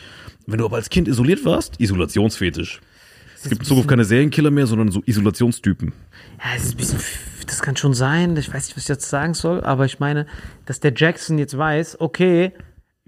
Wenn 0.47 0.59
du 0.59 0.65
aber 0.65 0.77
als 0.77 0.89
Kind 0.89 1.09
isoliert 1.09 1.45
warst, 1.45 1.79
Isolationsfetisch. 1.81 2.81
Es 3.37 3.49
gibt 3.49 3.63
in 3.63 3.69
Zukunft 3.69 3.89
keine 3.89 4.05
Serienkiller 4.05 4.51
mehr, 4.51 4.67
sondern 4.67 4.91
so 4.91 5.03
Isolationstypen. 5.07 5.93
Ja, 6.39 6.57
es 6.57 6.65
ist 6.65 6.73
ein 6.73 6.77
bisschen, 6.79 6.99
das 7.47 7.63
kann 7.63 7.77
schon 7.77 7.95
sein. 7.95 8.37
Ich 8.37 8.53
weiß 8.53 8.67
nicht, 8.67 8.77
was 8.77 8.85
ich 8.85 8.89
jetzt 8.89 9.09
sagen 9.09 9.35
soll, 9.35 9.61
aber 9.61 9.85
ich 9.85 10.01
meine, 10.01 10.27
dass 10.67 10.81
der 10.81 10.93
Jackson 10.95 11.39
jetzt 11.39 11.57
weiß, 11.57 12.01
okay, 12.01 12.53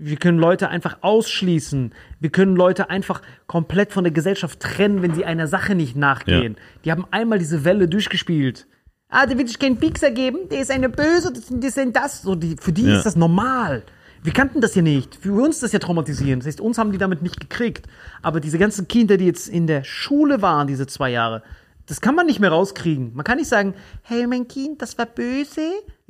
wir 0.01 0.17
können 0.17 0.39
Leute 0.39 0.69
einfach 0.69 0.99
ausschließen. 1.03 1.93
Wir 2.21 2.31
können 2.31 2.57
Leute 2.57 2.91
einfach 2.91 3.23
komplett 3.47 3.93
von 3.93 4.05
der 4.05 4.13
Gesellschaft 4.13 4.61
trennen, 4.61 5.03
wenn 5.03 5.15
sie 5.15 5.25
einer 5.25 5.47
Sache 5.47 5.75
nicht 5.75 5.97
nachgehen. 5.97 6.57
Die 6.85 6.91
haben 6.91 7.07
einmal 7.11 7.39
diese 7.39 7.65
Welle 7.65 7.87
durchgespielt. 7.89 8.67
Ah, 9.09 9.27
der 9.27 9.37
will 9.39 9.47
sich 9.47 9.59
keinen 9.59 9.77
Pixar 9.77 10.11
geben, 10.13 10.49
der 10.51 10.61
ist 10.61 10.71
eine 10.71 10.89
Böse, 10.89 11.33
das 11.33 11.47
das 11.51 11.77
ist 11.77 11.97
das. 11.97 12.23
So, 12.23 12.35
die, 12.35 12.57
für 12.61 12.73
die 12.73 12.85
Ja. 12.87 12.97
ist 12.97 13.05
das 13.07 13.17
normal. 13.17 13.83
Wir 14.23 14.33
kannten 14.33 14.61
das 14.61 14.75
ja 14.75 14.83
nicht. 14.83 15.17
Für 15.17 15.33
uns 15.33 15.57
ist 15.57 15.63
das 15.63 15.73
ja 15.73 15.79
traumatisierend. 15.79 16.43
Das 16.43 16.49
heißt, 16.49 16.61
uns 16.61 16.79
haben 16.79 16.93
die 16.93 16.99
damit 16.99 17.23
nicht 17.23 17.41
gekriegt. 17.41 17.87
Aber 18.23 18.39
diese 18.41 18.59
ganzen 18.59 18.87
Kinder, 18.87 19.17
die 19.17 19.25
jetzt 19.27 19.49
in 19.49 19.67
der 19.67 19.83
Schule 19.83 20.43
waren, 20.43 20.67
diese 20.67 20.87
zwei 20.87 21.11
Jahre, 21.11 21.43
das 21.87 22.01
kann 22.01 22.15
man 22.15 22.27
nicht 22.27 22.39
mehr 22.39 22.51
rauskriegen. 22.51 23.13
Man 23.15 23.25
kann 23.25 23.39
nicht 23.39 23.49
sagen, 23.49 23.75
hey, 24.03 24.27
mein 24.27 24.47
Kind, 24.47 24.81
das 24.83 24.97
war 24.99 25.07
böse. 25.07 25.63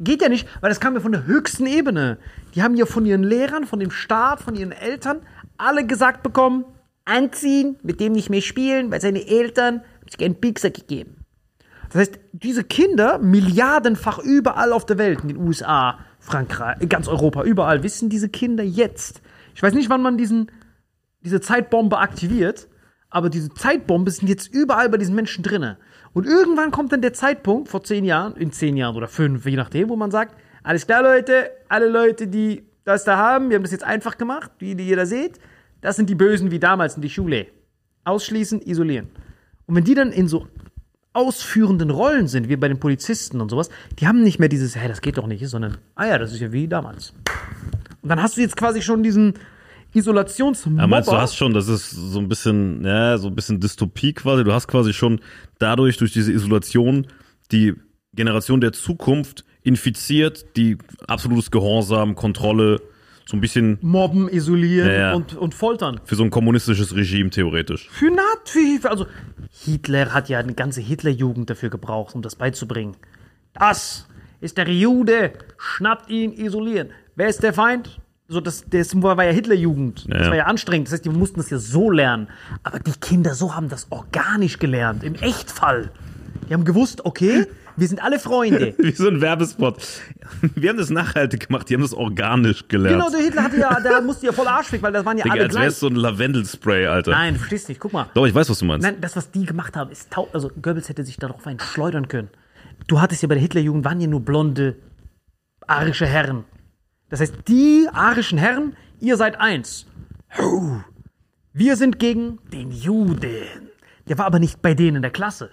Geht 0.03 0.23
ja 0.23 0.31
nicht, 0.31 0.49
weil 0.63 0.71
das 0.71 0.81
kam 0.81 0.95
ja 0.95 1.01
von 1.01 1.13
der 1.13 1.27
höchsten 1.27 1.67
Ebene. 1.67 2.19
Die 2.55 2.63
haben 2.63 2.75
ja 2.75 2.87
von 2.87 3.05
ihren 3.05 3.23
Lehrern, 3.23 3.67
von 3.67 3.79
dem 3.79 3.91
Staat, 3.91 4.41
von 4.41 4.55
ihren 4.55 4.73
Eltern 4.73 5.21
alle 5.59 5.87
gesagt 5.87 6.23
bekommen, 6.23 6.65
anziehen, 7.05 7.77
mit 7.83 8.01
dem 8.01 8.13
nicht 8.13 8.31
mehr 8.31 8.41
spielen, 8.41 8.91
weil 8.91 9.03
seine 9.03 9.27
Eltern 9.27 9.81
haben 9.81 10.09
sich 10.11 10.25
einen 10.25 10.41
Pixar 10.41 10.71
gegeben. 10.71 11.17
Das 11.91 12.01
heißt, 12.01 12.21
diese 12.33 12.65
Kinder, 12.65 13.19
milliardenfach 13.19 14.19
überall 14.21 14.73
auf 14.73 14.87
der 14.87 14.97
Welt, 14.97 15.21
in 15.21 15.29
den 15.29 15.37
USA, 15.37 15.99
Frankreich, 16.19 16.79
ganz 16.89 17.07
Europa, 17.07 17.43
überall, 17.43 17.83
wissen 17.83 18.09
diese 18.09 18.31
Kinder 18.31 18.65
jetzt. 18.65 19.21
Ich 19.55 19.63
weiß 19.63 19.75
nicht, 19.75 19.91
wann 19.91 20.01
man 20.01 20.17
diesen, 20.17 20.51
diese 21.23 21.43
Zeitbombe 21.43 21.99
aktiviert, 21.99 22.69
aber 23.11 23.29
diese 23.29 23.53
Zeitbombe 23.53 24.11
sind 24.11 24.29
jetzt 24.29 24.47
überall 24.55 24.89
bei 24.89 24.97
diesen 24.97 25.15
Menschen 25.15 25.43
drinne. 25.43 25.79
Und 26.13 26.27
irgendwann 26.27 26.71
kommt 26.71 26.93
dann 26.93 27.03
der 27.03 27.13
Zeitpunkt, 27.13 27.69
vor 27.69 27.85
zehn 27.85 28.05
Jahren, 28.05 28.37
in 28.37 28.53
zehn 28.53 28.77
Jahren 28.77 28.97
oder 28.97 29.09
fünf, 29.09 29.47
je 29.47 29.57
nachdem, 29.57 29.89
wo 29.89 29.97
man 29.97 30.11
sagt, 30.11 30.37
alles 30.63 30.87
klar, 30.87 31.03
Leute, 31.03 31.51
alle 31.69 31.89
Leute, 31.89 32.27
die 32.27 32.65
das 32.85 33.05
da 33.05 33.17
haben, 33.17 33.49
wir 33.49 33.57
haben 33.57 33.63
das 33.63 33.73
jetzt 33.73 33.85
einfach 33.85 34.19
gemacht, 34.19 34.51
wie 34.59 34.75
die 34.75 34.85
jeder 34.85 35.07
seht, 35.07 35.39
das 35.81 35.97
sind 35.97 36.11
die 36.11 36.15
Bösen 36.15 36.51
wie 36.51 36.59
damals 36.59 36.97
in 36.97 37.03
die 37.03 37.11
Schule. 37.11 37.47
Ausschließen, 38.05 38.61
isolieren. 38.63 39.09
Und 39.67 39.77
wenn 39.77 39.85
die 39.85 39.95
dann 39.95 40.11
in 40.11 40.27
so 40.27 40.49
ausführenden 41.13 41.91
Rollen 41.91 42.29
sind, 42.29 42.49
wie 42.49 42.57
bei 42.57 42.69
den 42.69 42.81
Polizisten 42.81 43.41
und 43.41 43.51
sowas, 43.51 43.69
die 43.99 44.07
haben 44.07 44.23
nicht 44.23 44.39
mehr 44.39 44.49
dieses, 44.49 44.77
hey, 44.77 44.89
das 44.89 45.01
geht 45.01 45.19
doch 45.19 45.27
nicht, 45.27 45.47
sondern, 45.49 45.79
ah 45.95 46.07
ja, 46.07 46.19
das 46.19 46.33
ist 46.33 46.41
ja 46.41 46.53
wie 46.53 46.69
damals. 46.69 47.15
Und 48.03 48.09
dann 48.09 48.23
hast 48.23 48.37
du 48.37 48.41
jetzt 48.41 48.57
quasi 48.57 48.83
schon 48.83 49.03
diesen 49.03 49.35
Isolationsmobber. 49.93 50.83
Ja, 50.83 50.87
meinst 50.87 51.09
du, 51.09 51.13
hast 51.17 51.37
schon, 51.37 51.53
das 51.53 51.69
ist 51.69 51.91
so 51.91 52.19
ein 52.19 52.29
bisschen, 52.29 52.85
ja, 52.85 53.19
so 53.19 53.29
ein 53.29 53.35
bisschen 53.35 53.61
Dystopie 53.61 54.13
quasi. 54.13 54.45
Du 54.45 54.53
hast 54.53 54.69
quasi 54.69 54.93
schon 54.93 55.21
dadurch, 55.59 55.97
durch 55.97 56.13
diese 56.13 56.33
Isolation, 56.33 57.07
die 57.53 57.75
Generation 58.15 58.61
der 58.61 58.73
Zukunft 58.73 59.45
infiziert, 59.63 60.57
die 60.57 60.79
absolutes 61.07 61.51
Gehorsam, 61.51 62.15
Kontrolle, 62.15 62.81
so 63.27 63.37
ein 63.37 63.41
bisschen 63.41 63.79
Mobben, 63.81 64.29
isolieren 64.29 64.91
Ja. 64.91 65.15
Und, 65.15 65.35
und 65.37 65.55
foltern. 65.55 66.01
für 66.05 66.17
so 66.17 66.25
ein 66.25 66.31
kommunistisches 66.31 66.95
Regime 66.97 67.31
theoretisch. 67.31 67.89
Für 67.91 68.11
Nat, 68.11 68.23
für, 68.45 68.81
für, 68.81 68.91
also 68.91 69.07
Hitler 69.51 70.13
hat 70.13 70.29
ja 70.29 70.39
eine 70.41 70.55
ganze 70.55 70.81
Hitlerjugend 70.81 71.49
dafür 71.49 71.71
gebraucht, 71.71 72.15
um 72.15 72.23
das 72.23 72.35
beizubringen. 72.35 72.97
Das 73.53 74.09
ist 74.41 74.57
der 74.59 74.69
Jude, 74.69 75.33
schnappt 75.59 76.11
ihn, 76.11 76.33
isolieren. 76.33 76.91
Wer 77.15 77.29
ist 77.29 77.43
der 77.43 77.53
Feind? 77.53 78.01
So, 78.33 78.41
das, 78.41 78.65
das 78.71 78.95
war 79.03 79.25
ja 79.25 79.33
Hitlerjugend. 79.33 80.07
Das 80.09 80.23
Ja. 80.27 80.29
war 80.29 80.37
ja 80.37 80.45
anstrengend. 80.47 80.87
Das 80.87 80.93
heißt, 80.93 81.05
die 81.05 81.09
mussten 81.11 81.41
das 81.41 81.51
ja 81.51 81.59
so 81.59 81.91
lernen. 81.91 82.29
Aber 82.63 82.79
die 82.79 82.93
Kinder 82.93 83.35
so 83.35 83.57
haben 83.57 83.69
das 83.69 83.89
organisch 83.91 84.61
gelernt, 84.61 85.03
im 85.03 85.17
Echtfall. 85.17 85.91
Die 86.49 86.55
haben 86.55 86.65
gewusst, 86.65 87.05
okay, 87.05 87.47
wir 87.77 87.89
sind 87.89 88.01
alle 88.05 88.21
Freunde. 88.21 88.73
Wie 88.79 88.93
so 88.93 89.09
ein 89.09 89.21
Werbespot. 89.21 89.83
Wir 90.55 90.71
haben 90.71 90.77
das 90.79 90.91
nachhaltig 90.91 91.49
gemacht, 91.49 91.69
die 91.69 91.75
haben 91.75 91.83
das 91.83 91.93
organisch 91.93 92.69
gelernt. 92.69 92.99
Genau, 92.99 93.11
der 93.11 93.21
Hitler 93.21 93.43
hatte 93.43 93.57
ja, 93.59 93.81
der 93.81 94.01
musste 94.01 94.27
ja 94.27 94.33
voll 94.33 94.47
arschweg, 94.47 94.81
weil 94.81 94.93
das 94.93 95.05
waren 95.05 95.19
ja 95.19 95.25
Digga, 95.25 95.33
alle 95.35 95.43
als 95.47 95.55
wär's 95.55 95.63
gleich. 95.63 95.75
so 95.75 95.87
ein 95.89 95.97
Lavendelspray, 95.97 96.87
Alter. 96.87 97.11
Nein, 97.11 97.33
du 97.35 97.39
verstehst 97.41 97.69
nicht. 97.69 97.81
Guck 97.81 97.93
mal. 97.93 98.07
Doch, 98.15 98.27
ich 98.29 98.35
weiß, 98.35 98.49
was 98.49 98.61
du 98.61 98.65
meinst. 98.65 98.85
Nein, 98.87 99.01
das, 99.01 99.17
was 99.17 99.33
die 99.33 99.45
gemacht 99.45 99.77
haben, 99.77 99.91
ist 99.91 100.09
tau 100.13 100.29
Also, 100.33 100.51
Goebbels 100.51 100.89
hätte 100.89 101.05
sich 101.05 101.17
darauf 101.17 101.45
einen 101.49 101.59
schleudern 101.59 102.07
können. 102.07 102.29
Du 102.87 103.01
hattest 103.01 103.23
ja 103.23 103.29
bei 103.29 103.35
der 103.35 103.43
Hitlerjugend, 103.43 103.85
waren 103.85 104.01
ja 104.01 104.07
nur 104.07 104.21
blonde, 104.21 104.77
arische 105.67 106.07
Herren. 106.07 106.45
Das 107.11 107.21
heißt, 107.21 107.35
die 107.49 107.89
arischen 107.93 108.39
Herren, 108.39 108.77
ihr 109.01 109.17
seid 109.17 109.39
eins. 109.39 109.87
Wir 111.53 111.77
sind 111.77 111.99
gegen 111.99 112.39
den 112.53 112.71
Juden. 112.71 113.69
Der 114.09 114.17
war 114.17 114.27
aber 114.27 114.39
nicht 114.39 114.63
bei 114.63 114.75
denen 114.75 114.97
in 114.97 115.03
der 115.03 115.11
Klasse. 115.11 115.51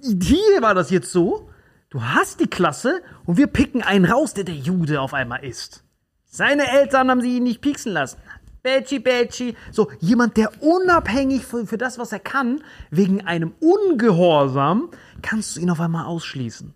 Hier 0.00 0.62
war 0.62 0.74
das 0.74 0.90
jetzt 0.90 1.12
so, 1.12 1.50
du 1.90 2.02
hast 2.02 2.40
die 2.40 2.46
Klasse 2.46 3.02
und 3.26 3.36
wir 3.36 3.48
picken 3.48 3.82
einen 3.82 4.04
raus, 4.04 4.34
der 4.34 4.44
der 4.44 4.54
Jude 4.54 5.00
auf 5.00 5.12
einmal 5.12 5.44
ist. 5.44 5.84
Seine 6.24 6.66
Eltern 6.68 7.10
haben 7.10 7.20
sie 7.20 7.36
ihn 7.36 7.42
nicht 7.42 7.60
pieksen 7.60 7.92
lassen. 7.92 8.18
Betschi, 8.62 9.00
Betschi. 9.00 9.56
So, 9.72 9.90
jemand, 9.98 10.36
der 10.36 10.62
unabhängig 10.62 11.44
für, 11.44 11.66
für 11.66 11.78
das, 11.78 11.98
was 11.98 12.12
er 12.12 12.20
kann, 12.20 12.62
wegen 12.90 13.26
einem 13.26 13.52
Ungehorsam, 13.60 14.90
kannst 15.20 15.56
du 15.56 15.60
ihn 15.60 15.70
auf 15.70 15.80
einmal 15.80 16.06
ausschließen. 16.06 16.72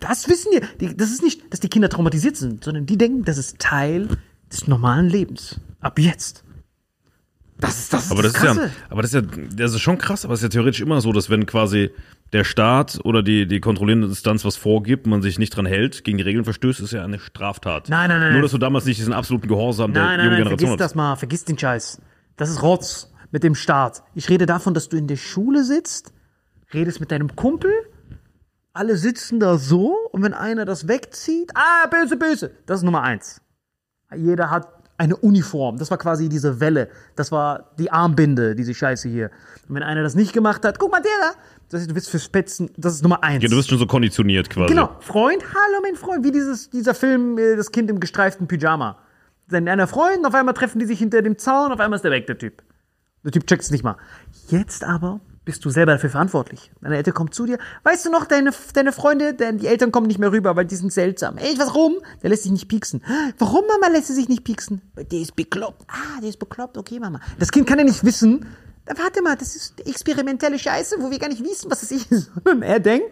Das 0.00 0.28
wissen 0.28 0.52
die. 0.52 0.86
die. 0.86 0.96
Das 0.96 1.10
ist 1.10 1.22
nicht, 1.22 1.52
dass 1.52 1.60
die 1.60 1.68
Kinder 1.68 1.88
traumatisiert 1.88 2.36
sind, 2.36 2.64
sondern 2.64 2.86
die 2.86 2.96
denken, 2.96 3.24
das 3.24 3.38
ist 3.38 3.58
Teil 3.58 4.08
des 4.52 4.66
normalen 4.66 5.08
Lebens. 5.08 5.60
Ab 5.80 5.98
jetzt. 5.98 6.44
Das 7.60 7.78
ist 7.78 7.92
das. 7.92 8.04
Ist 8.06 8.12
Aber 8.12 8.22
das, 8.22 8.32
ist 8.32 8.38
Krasse. 8.38 8.60
ja, 8.66 8.70
aber 8.88 9.02
das 9.02 9.12
ist 9.12 9.22
ja, 9.22 9.44
das 9.56 9.74
ist 9.74 9.80
schon 9.80 9.98
krass, 9.98 10.24
aber 10.24 10.34
es 10.34 10.40
ist 10.40 10.44
ja 10.44 10.48
theoretisch 10.48 10.80
immer 10.80 11.00
so, 11.00 11.12
dass 11.12 11.28
wenn 11.28 11.44
quasi 11.44 11.90
der 12.32 12.44
Staat 12.44 13.00
oder 13.04 13.22
die, 13.22 13.46
die 13.46 13.60
kontrollierende 13.60 14.06
Instanz 14.06 14.44
was 14.44 14.56
vorgibt, 14.56 15.06
man 15.06 15.22
sich 15.22 15.38
nicht 15.38 15.56
dran 15.56 15.66
hält, 15.66 16.04
gegen 16.04 16.18
die 16.18 16.24
Regeln 16.24 16.44
verstößt, 16.44 16.80
ist 16.80 16.92
ja 16.92 17.02
eine 17.02 17.18
Straftat. 17.18 17.88
Nein, 17.88 18.10
nein, 18.10 18.20
nein, 18.20 18.28
Nur, 18.28 18.32
nein. 18.34 18.42
dass 18.42 18.52
du 18.52 18.58
damals 18.58 18.84
nicht 18.84 18.98
diesen 19.00 19.12
absoluten 19.12 19.48
Gehorsam 19.48 19.92
der 19.92 20.02
Nein, 20.02 20.18
nein, 20.18 20.18
jungen 20.18 20.30
nein, 20.30 20.38
Generation 20.44 20.68
vergiss 20.68 20.86
das 20.86 20.94
mal, 20.94 21.16
vergiss 21.16 21.44
den 21.44 21.58
Scheiß. 21.58 22.00
Das 22.36 22.50
ist 22.50 22.62
Rotz 22.62 23.12
mit 23.32 23.42
dem 23.42 23.54
Staat. 23.54 24.04
Ich 24.14 24.28
rede 24.28 24.46
davon, 24.46 24.74
dass 24.74 24.88
du 24.88 24.96
in 24.96 25.08
der 25.08 25.16
Schule 25.16 25.64
sitzt, 25.64 26.12
redest 26.72 27.00
mit 27.00 27.10
deinem 27.10 27.34
Kumpel, 27.34 27.72
alle 28.72 28.96
sitzen 28.96 29.40
da 29.40 29.58
so 29.58 29.94
und 30.12 30.22
wenn 30.22 30.34
einer 30.34 30.64
das 30.64 30.88
wegzieht, 30.88 31.50
ah, 31.54 31.86
böse, 31.88 32.16
böse, 32.16 32.50
das 32.66 32.80
ist 32.80 32.84
Nummer 32.84 33.02
eins. 33.02 33.40
Jeder 34.14 34.50
hat 34.50 34.78
eine 34.98 35.16
Uniform. 35.16 35.78
Das 35.78 35.90
war 35.90 35.98
quasi 35.98 36.28
diese 36.28 36.60
Welle. 36.60 36.88
Das 37.14 37.30
war 37.30 37.70
die 37.78 37.90
Armbinde, 37.90 38.54
diese 38.54 38.74
Scheiße 38.74 39.08
hier. 39.08 39.30
Und 39.68 39.76
wenn 39.76 39.82
einer 39.82 40.02
das 40.02 40.16
nicht 40.16 40.32
gemacht 40.32 40.64
hat, 40.64 40.78
guck 40.78 40.90
mal, 40.90 41.00
der 41.00 41.12
da. 41.20 41.38
Das 41.70 41.82
ist, 41.82 41.90
du 41.90 41.94
bist 41.94 42.10
für 42.10 42.18
Spätzen, 42.18 42.70
das 42.76 42.94
ist 42.94 43.02
Nummer 43.02 43.22
eins. 43.22 43.42
Ja, 43.42 43.48
du 43.48 43.56
bist 43.56 43.68
schon 43.68 43.78
so 43.78 43.86
konditioniert 43.86 44.50
quasi. 44.50 44.68
Genau, 44.68 44.90
Freund, 45.00 45.42
hallo 45.44 45.80
mein 45.82 45.94
Freund, 45.96 46.24
wie 46.24 46.32
dieses, 46.32 46.70
dieser 46.70 46.94
Film, 46.94 47.38
äh, 47.38 47.56
das 47.56 47.70
Kind 47.70 47.90
im 47.90 48.00
gestreiften 48.00 48.48
Pyjama. 48.48 48.98
Sein 49.48 49.68
einer 49.68 49.86
Freund, 49.86 50.26
auf 50.26 50.34
einmal 50.34 50.54
treffen 50.54 50.78
die 50.78 50.86
sich 50.86 50.98
hinter 50.98 51.22
dem 51.22 51.38
Zaun, 51.38 51.70
auf 51.72 51.80
einmal 51.80 51.96
ist 51.96 52.02
der 52.02 52.10
weg, 52.10 52.26
der 52.26 52.38
Typ. 52.38 52.62
Der 53.24 53.32
Typ 53.32 53.46
checkt's 53.46 53.70
nicht 53.70 53.84
mal. 53.84 53.96
Jetzt 54.48 54.82
aber 54.82 55.20
bist 55.48 55.64
du 55.64 55.70
selber 55.70 55.92
dafür 55.92 56.10
verantwortlich. 56.10 56.70
Deine 56.82 56.98
Eltern 56.98 57.14
kommen 57.14 57.32
zu 57.32 57.46
dir. 57.46 57.56
Weißt 57.82 58.04
du 58.04 58.10
noch, 58.10 58.26
deine, 58.26 58.52
deine 58.74 58.92
Freunde, 58.92 59.32
denn 59.32 59.56
die 59.56 59.66
Eltern 59.66 59.90
kommen 59.90 60.06
nicht 60.06 60.18
mehr 60.18 60.30
rüber, 60.30 60.56
weil 60.56 60.66
die 60.66 60.76
sind 60.76 60.92
seltsam. 60.92 61.38
Ey, 61.38 61.54
warum? 61.56 61.94
Der 62.22 62.28
lässt 62.28 62.42
sich 62.42 62.52
nicht 62.52 62.68
pieksen. 62.68 63.02
Warum, 63.38 63.64
Mama, 63.66 63.90
lässt 63.90 64.10
er 64.10 64.14
sich 64.14 64.28
nicht 64.28 64.44
pieksen? 64.44 64.82
Der 64.94 65.20
ist 65.20 65.34
bekloppt. 65.34 65.86
Ah, 65.88 66.20
der 66.20 66.28
ist 66.28 66.38
bekloppt. 66.38 66.76
Okay, 66.76 67.00
Mama. 67.00 67.20
Das 67.38 67.50
Kind 67.50 67.66
kann 67.66 67.78
ja 67.78 67.86
nicht 67.86 68.04
wissen. 68.04 68.44
Warte 68.94 69.22
mal, 69.22 69.36
das 69.36 69.56
ist 69.56 69.86
experimentelle 69.88 70.58
Scheiße, 70.58 70.96
wo 70.98 71.10
wir 71.10 71.18
gar 71.18 71.30
nicht 71.30 71.42
wissen, 71.42 71.70
was 71.70 71.82
es 71.82 71.92
ist. 71.92 72.30
Und 72.44 72.60
er 72.62 72.78
denkt, 72.78 73.06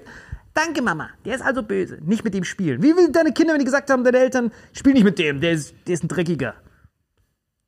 danke, 0.53 0.83
Mama. 0.83 1.09
Der 1.25 1.37
ist 1.37 1.43
also 1.43 1.63
böse. 1.63 1.97
Nicht 2.05 2.23
mit 2.23 2.35
dem 2.35 2.45
spielen. 2.45 2.83
Wie 2.83 2.95
will 2.95 3.09
deine 3.13 3.33
Kinder, 3.33 3.55
wenn 3.55 3.61
die 3.61 3.65
gesagt 3.65 3.89
haben, 3.89 4.05
deine 4.05 4.19
Eltern, 4.19 4.53
spiel 4.75 4.93
nicht 4.93 5.05
mit 5.05 5.19
dem. 5.19 5.41
Der 5.41 5.53
ist, 5.53 5.75
der 5.87 5.95
ist 5.95 6.05
ein 6.05 6.09
Dreckiger. 6.09 6.55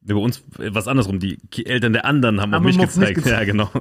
Ja, 0.07 0.15
Bei 0.15 0.21
uns 0.21 0.39
äh, 0.59 0.71
was 0.73 0.89
andersrum. 0.89 1.19
Die 1.19 1.39
Eltern 1.67 1.93
der 1.93 2.05
anderen 2.05 2.41
haben 2.41 2.53
Haben 2.53 2.65
mich 2.65 2.79
auf 2.79 2.97
mich 2.97 3.15
gezeigt. 3.15 3.27
Ja, 3.27 3.45
genau. 3.45 3.71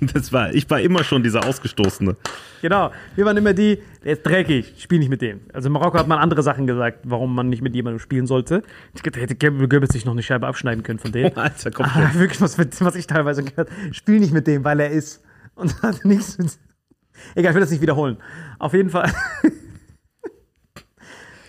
Das 0.00 0.32
war, 0.32 0.52
ich 0.52 0.68
war 0.68 0.80
immer 0.80 1.04
schon 1.04 1.22
dieser 1.22 1.46
Ausgestoßene. 1.46 2.16
Genau. 2.60 2.90
Wir 3.14 3.24
waren 3.24 3.36
immer 3.36 3.52
die, 3.52 3.78
der 4.04 4.14
ist 4.14 4.26
dreckig, 4.26 4.74
spiel 4.78 4.98
nicht 4.98 5.10
mit 5.10 5.22
dem. 5.22 5.42
Also 5.52 5.68
in 5.68 5.72
Marokko 5.72 5.96
hat 5.96 6.08
man 6.08 6.18
andere 6.18 6.42
Sachen 6.42 6.66
gesagt, 6.66 6.98
warum 7.04 7.32
man 7.36 7.48
nicht 7.48 7.62
mit 7.62 7.74
jemandem 7.76 8.00
spielen 8.00 8.26
sollte. 8.26 8.64
Ich 8.94 9.02
hätte 9.04 9.36
Goebbels 9.36 9.92
sich 9.92 10.04
noch 10.04 10.12
eine 10.12 10.24
Scheibe 10.24 10.48
abschneiden 10.48 10.82
können 10.82 10.98
von 10.98 11.12
denen. 11.12 11.36
Alter, 11.36 11.70
komm 11.70 11.86
schon. 11.86 12.14
wirklich, 12.14 12.40
was, 12.40 12.58
was 12.58 12.96
ich 12.96 13.06
teilweise 13.06 13.44
gehört 13.44 13.70
spiel 13.92 14.18
nicht 14.18 14.32
mit 14.32 14.48
dem, 14.48 14.64
weil 14.64 14.80
er 14.80 14.90
ist. 14.90 15.22
Und 15.54 15.80
hat 15.82 16.04
nichts 16.04 16.36
mit. 16.38 16.58
Egal, 17.36 17.50
ich 17.50 17.54
will 17.54 17.60
das 17.60 17.70
nicht 17.70 17.82
wiederholen. 17.82 18.16
Auf 18.58 18.72
jeden 18.74 18.90
Fall. 18.90 19.12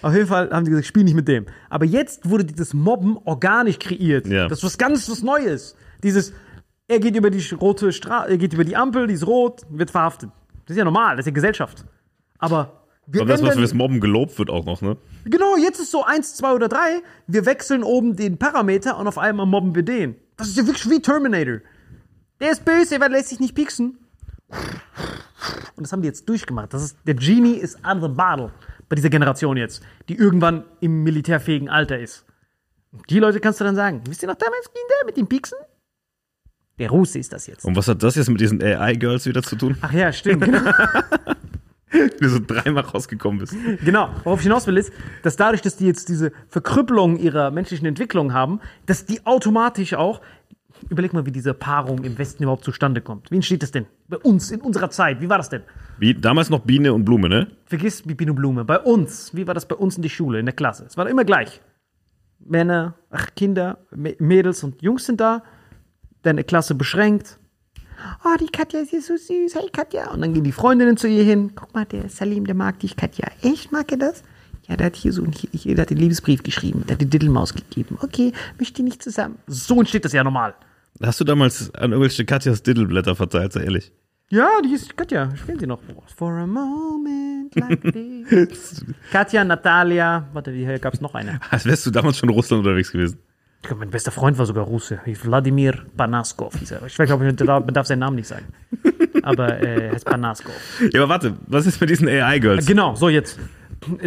Auf 0.02 0.14
jeden 0.14 0.28
Fall 0.28 0.50
haben 0.52 0.66
die 0.66 0.72
gesagt, 0.72 0.88
spiel 0.88 1.04
nicht 1.04 1.14
mit 1.16 1.28
dem. 1.28 1.46
Aber 1.70 1.86
jetzt 1.86 2.30
wurde 2.30 2.44
dieses 2.46 2.74
Mobben 2.74 3.18
organisch 3.26 3.78
kreiert. 3.80 4.26
Ja. 4.28 4.48
Das 4.48 4.60
ist 4.60 4.64
was 4.64 4.78
ganz 4.78 5.10
was 5.10 5.22
Neues. 5.22 5.76
Dieses, 6.04 6.34
er 6.88 7.00
geht 7.00 7.16
über 7.16 7.30
die 7.30 7.44
rote 7.54 7.92
Straße, 7.92 8.30
er 8.32 8.38
geht 8.38 8.54
über 8.54 8.64
die 8.64 8.76
Ampel, 8.76 9.08
die 9.08 9.14
ist 9.14 9.28
rot, 9.28 9.62
wird 9.70 9.92
verhaftet. 9.92 10.30
Das 10.66 10.72
ist 10.76 10.78
ja 10.78 10.84
normal, 10.86 11.16
das 11.18 11.24
ist 11.24 11.28
ja 11.28 11.34
Gesellschaft. 11.34 11.86
Aber 12.40 12.82
wir 13.06 13.22
Und 13.22 13.28
das, 13.28 13.42
was 13.42 13.50
ändern- 13.50 13.60
fürs 13.60 13.74
Mobben 13.74 14.00
gelobt 14.00 14.38
wird 14.40 14.50
auch 14.50 14.66
noch, 14.66 14.82
ne? 14.82 14.98
Genau, 15.26 15.56
jetzt 15.58 15.80
ist 15.80 15.92
so 15.92 16.04
eins, 16.04 16.36
zwei 16.36 16.54
oder 16.54 16.68
drei. 16.70 17.02
Wir 17.28 17.46
wechseln 17.46 17.84
oben 17.84 18.16
den 18.16 18.38
Parameter 18.38 18.98
und 18.98 19.08
auf 19.08 19.18
einmal 19.18 19.46
mobben 19.46 19.76
wir 19.76 19.84
den. 19.84 20.16
Das 20.38 20.48
ist 20.48 20.58
ja 20.58 20.66
wirklich 20.66 20.90
wie 20.90 21.02
Terminator. 21.02 21.60
Der 22.40 22.52
ist 22.52 22.66
böse, 22.66 22.96
weil 23.00 23.12
er 23.12 23.18
lässt 23.18 23.30
sich 23.30 23.40
nicht 23.40 23.54
pieksen. 23.54 23.98
Und 25.76 25.84
das 25.86 25.92
haben 25.92 26.02
die 26.02 26.08
jetzt 26.08 26.28
durchgemacht. 26.28 26.74
Das 26.74 26.84
ist, 26.84 26.98
der 27.06 27.14
Genie 27.16 27.54
ist 27.56 27.84
out 27.86 27.98
of 27.98 28.04
the 28.04 28.08
bottle 28.10 28.52
bei 28.92 28.96
dieser 28.96 29.10
Generation 29.10 29.56
jetzt, 29.56 29.82
die 30.10 30.16
irgendwann 30.16 30.66
im 30.82 31.04
militärfähigen 31.04 31.70
Alter 31.70 31.98
ist. 31.98 32.26
Und 32.92 33.10
die 33.10 33.20
Leute 33.20 33.40
kannst 33.40 33.62
du 33.62 33.64
dann 33.64 33.78
sagen, 33.78 34.02
wisst 34.06 34.22
ihr 34.22 34.28
noch 34.28 34.36
damals 34.36 34.66
Kinder 34.66 35.06
mit 35.06 35.16
dem 35.16 35.28
Pieksen? 35.28 35.58
Der 36.78 36.90
Russe 36.90 37.18
ist 37.18 37.32
das 37.32 37.48
jetzt. 37.48 37.64
Und 37.64 37.78
was 37.78 37.88
hat 37.88 38.04
das 38.04 38.16
jetzt 38.16 38.30
mit 38.30 38.42
diesen 38.42 38.62
AI-Girls 38.62 39.26
wieder 39.26 39.44
zu 39.44 39.56
tun? 39.56 39.78
Ach 39.80 39.94
ja, 39.94 40.12
stimmt. 40.12 40.44
Genau. 40.44 40.60
Wie 41.92 42.10
du 42.20 42.30
so 42.30 42.40
dreimal 42.46 42.84
rausgekommen 42.84 43.40
bist. 43.40 43.56
Genau, 43.86 44.10
worauf 44.26 44.40
ich 44.40 44.44
hinaus 44.44 44.68
will, 44.68 44.76
ist, 44.76 44.92
dass 45.24 45.38
dadurch, 45.38 45.62
dass 45.62 45.78
die 45.78 45.86
jetzt 45.86 46.10
diese 46.10 46.34
Verkrüppelung 46.50 47.18
ihrer 47.18 47.50
menschlichen 47.50 47.88
Entwicklung 47.88 48.34
haben, 48.34 48.60
dass 48.88 49.06
die 49.06 49.26
automatisch 49.26 49.94
auch, 49.94 50.20
überleg 50.90 51.14
mal, 51.14 51.26
wie 51.26 51.32
diese 51.32 51.54
Paarung 51.54 52.04
im 52.04 52.18
Westen 52.18 52.44
überhaupt 52.44 52.64
zustande 52.64 53.02
kommt. 53.02 53.32
Wie 53.32 53.36
entsteht 53.36 53.64
das 53.64 53.72
denn? 53.72 53.86
Bei 54.08 54.18
uns, 54.18 54.52
in 54.52 54.62
unserer 54.62 54.90
Zeit, 54.90 55.22
wie 55.22 55.30
war 55.30 55.38
das 55.38 55.50
denn? 55.50 55.62
Wie, 56.00 56.14
damals 56.14 56.50
noch 56.50 56.60
Biene 56.62 56.94
und 56.94 57.06
Blume, 57.06 57.30
ne? 57.30 57.48
Vergiss 57.66 58.02
Bibino 58.02 58.34
Blume. 58.34 58.66
Bei 58.66 58.80
uns, 58.80 59.34
wie 59.36 59.46
war 59.48 59.54
das 59.54 59.68
bei 59.68 59.76
uns 59.76 59.96
in 59.96 60.02
der 60.02 60.10
Schule, 60.10 60.40
in 60.40 60.46
der 60.46 60.56
Klasse? 60.56 60.86
Es 60.86 60.98
war 60.98 61.08
immer 61.10 61.24
gleich. 61.26 61.62
Männer, 62.40 62.96
ach, 63.10 63.28
Kinder, 63.36 63.78
Mädels 63.92 64.64
und 64.64 64.82
Jungs 64.82 65.06
sind 65.06 65.22
da. 65.22 65.44
Deine 66.24 66.44
Klasse 66.44 66.76
beschränkt. 66.76 67.38
Oh, 68.26 68.36
die 68.40 68.48
Katja 68.48 68.80
ist 68.80 68.90
hier 68.90 69.02
so 69.02 69.16
süß. 69.16 69.54
Hey, 69.56 69.70
Katja. 69.72 70.10
Und 70.12 70.22
dann 70.22 70.34
gehen 70.34 70.44
die 70.44 70.52
Freundinnen 70.52 70.98
zu 70.98 71.08
ihr 71.08 71.24
hin. 71.24 71.52
Guck 71.56 71.74
mal, 71.76 71.86
der 71.86 72.10
Salim, 72.10 72.46
der 72.46 72.56
mag 72.56 72.80
dich, 72.80 72.96
Katja. 72.96 73.28
Echt, 73.44 73.72
mag 73.72 73.92
er 73.92 73.98
das? 74.00 74.24
Ja, 74.68 74.76
der 74.76 74.88
hat 74.88 74.96
hier 74.96 75.14
so, 75.14 75.24
ein- 75.24 75.32
hier, 75.34 75.76
der 75.76 75.84
hat 75.84 75.90
den 75.92 75.98
Liebesbrief 75.98 76.42
geschrieben. 76.44 76.84
Der 76.88 76.96
hat 76.96 77.02
die 77.02 77.10
Diddlemaus 77.10 77.54
gegeben. 77.54 77.98
Okay, 78.02 78.32
möchte 78.58 78.76
die 78.76 78.84
nicht 78.84 79.04
zusammen. 79.04 79.38
So 79.48 79.80
entsteht 79.80 80.06
das 80.06 80.14
ja 80.14 80.24
normal. 80.24 80.56
Hast 81.04 81.20
du 81.20 81.24
damals 81.24 81.74
an 81.74 81.92
irgendwelche 81.92 82.26
Katjas 82.26 82.64
Diddleblätter 82.64 83.16
verteilt, 83.16 83.54
sei 83.54 83.64
ehrlich? 83.64 83.92
Ja, 84.30 84.50
die 84.64 84.74
ist 84.74 84.96
Katja. 84.96 85.36
Spielen 85.36 85.60
sie 85.60 85.68
noch. 85.68 85.80
For 86.16 86.32
a 86.32 86.48
moment 86.48 87.54
like 87.56 87.82
this. 87.82 88.86
Katja, 89.12 89.44
Natalia. 89.44 90.30
Warte, 90.32 90.54
wie 90.54 90.66
gab 90.80 90.94
es 90.94 91.02
noch 91.02 91.16
eine? 91.16 91.40
Als 91.50 91.66
wärst 91.66 91.86
du 91.86 91.92
damals 91.92 92.18
schon 92.18 92.30
in 92.30 92.36
Russland 92.36 92.66
unterwegs 92.66 92.92
gewesen. 92.92 93.20
Ich 93.62 93.68
glaub, 93.68 93.80
mein 93.80 93.90
bester 93.90 94.12
Freund 94.12 94.38
war 94.38 94.46
sogar 94.46 94.64
Russe. 94.64 95.00
Wladimir 95.06 95.86
Panaskov 95.98 96.56
hieß 96.58 96.72
er. 96.72 96.86
Ich 96.86 96.96
glaube, 96.96 97.26
man 97.26 97.36
darf 97.36 97.66
man 97.66 97.74
darf 97.74 97.88
seinen 97.88 98.00
Namen 98.00 98.16
nicht 98.16 98.28
sagen. 98.28 98.46
Aber 99.24 99.60
äh, 99.60 99.88
er 99.88 99.92
heißt 99.94 100.06
Panaskov. 100.06 100.54
Ja, 100.94 101.02
aber 101.02 101.10
warte, 101.10 101.34
was 101.48 101.66
ist 101.66 101.82
mit 101.82 101.90
diesen 101.90 102.08
AI-Girls? 102.08 102.66
Genau, 102.66 102.96
so 102.96 103.10
jetzt. 103.10 103.38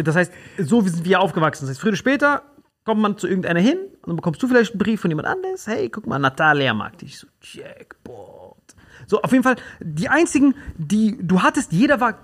Das 0.01 0.15
heißt, 0.15 0.31
so 0.57 0.81
sind 0.81 1.05
wir 1.05 1.19
aufgewachsen. 1.19 1.65
Das 1.65 1.69
heißt, 1.69 1.81
früher 1.81 1.89
oder 1.89 1.97
später 1.97 2.41
kommt 2.85 3.01
man 3.01 3.17
zu 3.17 3.27
irgendeiner 3.27 3.59
hin 3.59 3.79
und 4.01 4.07
dann 4.07 4.15
bekommst 4.15 4.41
du 4.41 4.47
vielleicht 4.47 4.71
einen 4.71 4.79
Brief 4.79 5.01
von 5.01 5.11
jemand 5.11 5.27
anderes. 5.27 5.67
Hey, 5.67 5.89
guck 5.89 6.07
mal, 6.07 6.19
Natalia 6.19 6.73
mag 6.73 6.97
dich. 6.99 7.17
So, 7.17 7.27
Jackpot. 7.41 8.55
So, 9.07 9.21
auf 9.21 9.31
jeden 9.31 9.43
Fall, 9.43 9.57
die 9.81 10.07
einzigen, 10.07 10.55
die 10.77 11.17
du 11.21 11.41
hattest, 11.41 11.73
jeder 11.73 11.99
war 11.99 12.19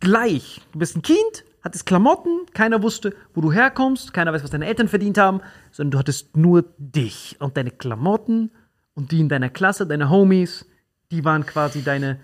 gleich. 0.00 0.62
Du 0.72 0.78
bist 0.78 0.96
ein 0.96 1.02
Kind, 1.02 1.44
hattest 1.62 1.84
Klamotten, 1.86 2.46
keiner 2.54 2.82
wusste, 2.82 3.14
wo 3.34 3.40
du 3.40 3.50
herkommst, 3.52 4.12
keiner 4.12 4.32
weiß, 4.32 4.44
was 4.44 4.50
deine 4.50 4.66
Eltern 4.66 4.88
verdient 4.88 5.18
haben, 5.18 5.40
sondern 5.72 5.90
du 5.92 5.98
hattest 5.98 6.36
nur 6.36 6.64
dich 6.78 7.36
und 7.40 7.56
deine 7.56 7.72
Klamotten 7.72 8.52
und 8.94 9.10
die 9.12 9.20
in 9.20 9.28
deiner 9.28 9.50
Klasse, 9.50 9.86
deine 9.86 10.10
Homies, 10.10 10.66
die 11.10 11.24
waren 11.24 11.44
quasi 11.44 11.82
deine 11.82 12.20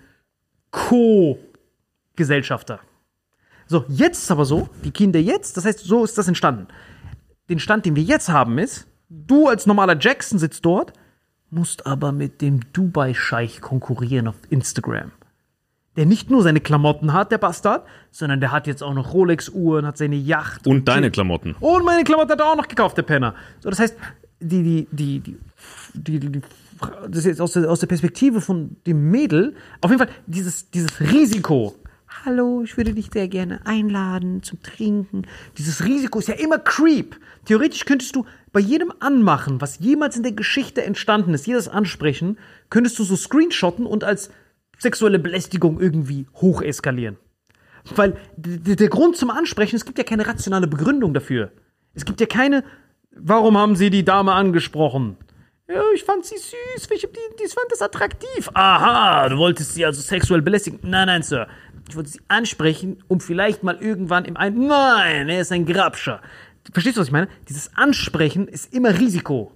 Co-Gesellschafter. 0.70 2.80
So, 3.66 3.84
jetzt 3.88 4.22
ist 4.22 4.30
aber 4.30 4.44
so, 4.44 4.68
die 4.84 4.90
Kinder 4.90 5.18
jetzt, 5.18 5.56
das 5.56 5.64
heißt, 5.64 5.78
so 5.80 6.04
ist 6.04 6.18
das 6.18 6.28
entstanden. 6.28 6.68
Den 7.52 7.58
Stand, 7.58 7.84
den 7.84 7.96
wir 7.96 8.02
jetzt 8.02 8.30
haben, 8.30 8.56
ist, 8.56 8.86
du 9.10 9.46
als 9.46 9.66
normaler 9.66 9.94
Jackson 10.00 10.38
sitzt 10.38 10.64
dort, 10.64 10.94
musst 11.50 11.86
aber 11.86 12.10
mit 12.10 12.40
dem 12.40 12.60
Dubai-Scheich 12.72 13.60
konkurrieren 13.60 14.26
auf 14.26 14.36
Instagram. 14.48 15.12
Der 15.98 16.06
nicht 16.06 16.30
nur 16.30 16.42
seine 16.42 16.60
Klamotten 16.60 17.12
hat, 17.12 17.30
der 17.30 17.36
Bastard, 17.36 17.86
sondern 18.10 18.40
der 18.40 18.52
hat 18.52 18.66
jetzt 18.66 18.82
auch 18.82 18.94
noch 18.94 19.12
Rolex-Uhren, 19.12 19.84
hat 19.84 19.98
seine 19.98 20.16
Yacht. 20.16 20.66
Und 20.66 20.88
deine 20.88 21.10
Klamotten. 21.10 21.54
Und 21.60 21.84
meine 21.84 22.04
Klamotten 22.04 22.30
hat 22.30 22.40
er 22.40 22.46
auch 22.46 22.56
noch 22.56 22.68
gekauft, 22.68 22.96
der 22.96 23.02
Penner. 23.02 23.34
So, 23.60 23.68
das 23.68 23.80
heißt, 23.80 23.98
die, 24.40 24.62
die, 24.62 24.88
die, 24.90 25.20
die, 25.20 25.38
die, 25.92 26.20
die, 26.20 26.32
die 26.32 26.40
das 27.06 27.18
ist 27.18 27.26
jetzt 27.26 27.40
aus 27.42 27.52
der, 27.52 27.70
aus 27.70 27.80
der 27.80 27.86
Perspektive 27.86 28.40
von 28.40 28.78
dem 28.86 29.10
Mädel, 29.10 29.54
auf 29.82 29.90
jeden 29.90 30.02
Fall 30.02 30.14
dieses, 30.26 30.70
dieses 30.70 31.00
Risiko. 31.00 31.74
Hallo, 32.20 32.62
ich 32.62 32.76
würde 32.76 32.94
dich 32.94 33.08
sehr 33.12 33.26
gerne 33.26 33.66
einladen 33.66 34.42
zum 34.42 34.62
Trinken. 34.62 35.26
Dieses 35.58 35.84
Risiko 35.84 36.20
ist 36.20 36.28
ja 36.28 36.34
immer 36.34 36.58
Creep. 36.58 37.16
Theoretisch 37.46 37.84
könntest 37.84 38.14
du 38.14 38.24
bei 38.52 38.60
jedem 38.60 38.92
Anmachen, 39.00 39.60
was 39.60 39.80
jemals 39.80 40.16
in 40.16 40.22
der 40.22 40.32
Geschichte 40.32 40.84
entstanden 40.84 41.34
ist, 41.34 41.46
jedes 41.46 41.68
Ansprechen, 41.68 42.38
könntest 42.70 42.98
du 42.98 43.04
so 43.04 43.16
screenshotten 43.16 43.86
und 43.86 44.04
als 44.04 44.30
sexuelle 44.78 45.18
Belästigung 45.18 45.80
irgendwie 45.80 46.26
hocheskalieren. 46.34 47.16
Weil 47.96 48.16
der 48.36 48.88
Grund 48.88 49.16
zum 49.16 49.30
Ansprechen, 49.30 49.74
es 49.74 49.84
gibt 49.84 49.98
ja 49.98 50.04
keine 50.04 50.26
rationale 50.26 50.68
Begründung 50.68 51.14
dafür. 51.14 51.50
Es 51.94 52.04
gibt 52.04 52.20
ja 52.20 52.26
keine, 52.26 52.62
warum 53.10 53.58
haben 53.58 53.74
Sie 53.74 53.90
die 53.90 54.04
Dame 54.04 54.32
angesprochen? 54.32 55.16
Ja, 55.68 55.82
ich 55.94 56.04
fand 56.04 56.24
sie 56.26 56.36
süß, 56.36 56.88
ich, 56.90 57.00
die 57.00 57.44
ich 57.44 57.54
fand 57.54 57.70
das 57.70 57.80
attraktiv. 57.80 58.50
Aha, 58.52 59.28
du 59.28 59.38
wolltest 59.38 59.74
sie 59.74 59.86
also 59.86 60.02
sexuell 60.02 60.42
belästigen. 60.42 60.78
Nein, 60.82 61.06
nein, 61.06 61.22
Sir. 61.22 61.48
Ich 61.92 61.96
wollte 61.96 62.08
sie 62.08 62.20
ansprechen, 62.28 63.02
um 63.08 63.20
vielleicht 63.20 63.62
mal 63.62 63.76
irgendwann 63.78 64.24
im 64.24 64.38
Ein... 64.38 64.66
Nein, 64.66 65.28
er 65.28 65.42
ist 65.42 65.52
ein 65.52 65.66
Grabscher. 65.66 66.22
Verstehst 66.72 66.96
du, 66.96 67.02
was 67.02 67.08
ich 67.08 67.12
meine? 67.12 67.28
Dieses 67.50 67.76
Ansprechen 67.76 68.48
ist 68.48 68.72
immer 68.72 68.98
Risiko. 68.98 69.52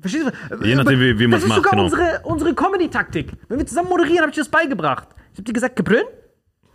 Verstehst 0.00 0.24
du? 0.48 0.64
Je 0.64 0.74
nachdem, 0.74 0.98
wie- 1.00 1.18
wie 1.18 1.26
man's 1.26 1.42
Das 1.42 1.44
ist 1.44 1.48
macht, 1.50 1.56
sogar 1.58 1.72
genau. 1.72 1.84
unsere, 1.84 2.20
unsere 2.24 2.54
Comedy-Taktik. 2.54 3.32
Wenn 3.48 3.58
wir 3.58 3.66
zusammen 3.66 3.90
moderieren, 3.90 4.20
habe 4.20 4.30
ich 4.30 4.36
dir 4.36 4.40
das 4.40 4.48
beigebracht. 4.48 5.08
Ich 5.32 5.38
habe 5.38 5.42
dir 5.42 5.52
gesagt, 5.52 5.76
Gebrünn, 5.76 6.04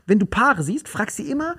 wenn 0.06 0.20
du 0.20 0.28
Paare 0.28 0.62
siehst, 0.62 0.88
fragst 0.88 1.18
sie 1.18 1.32
immer, 1.32 1.56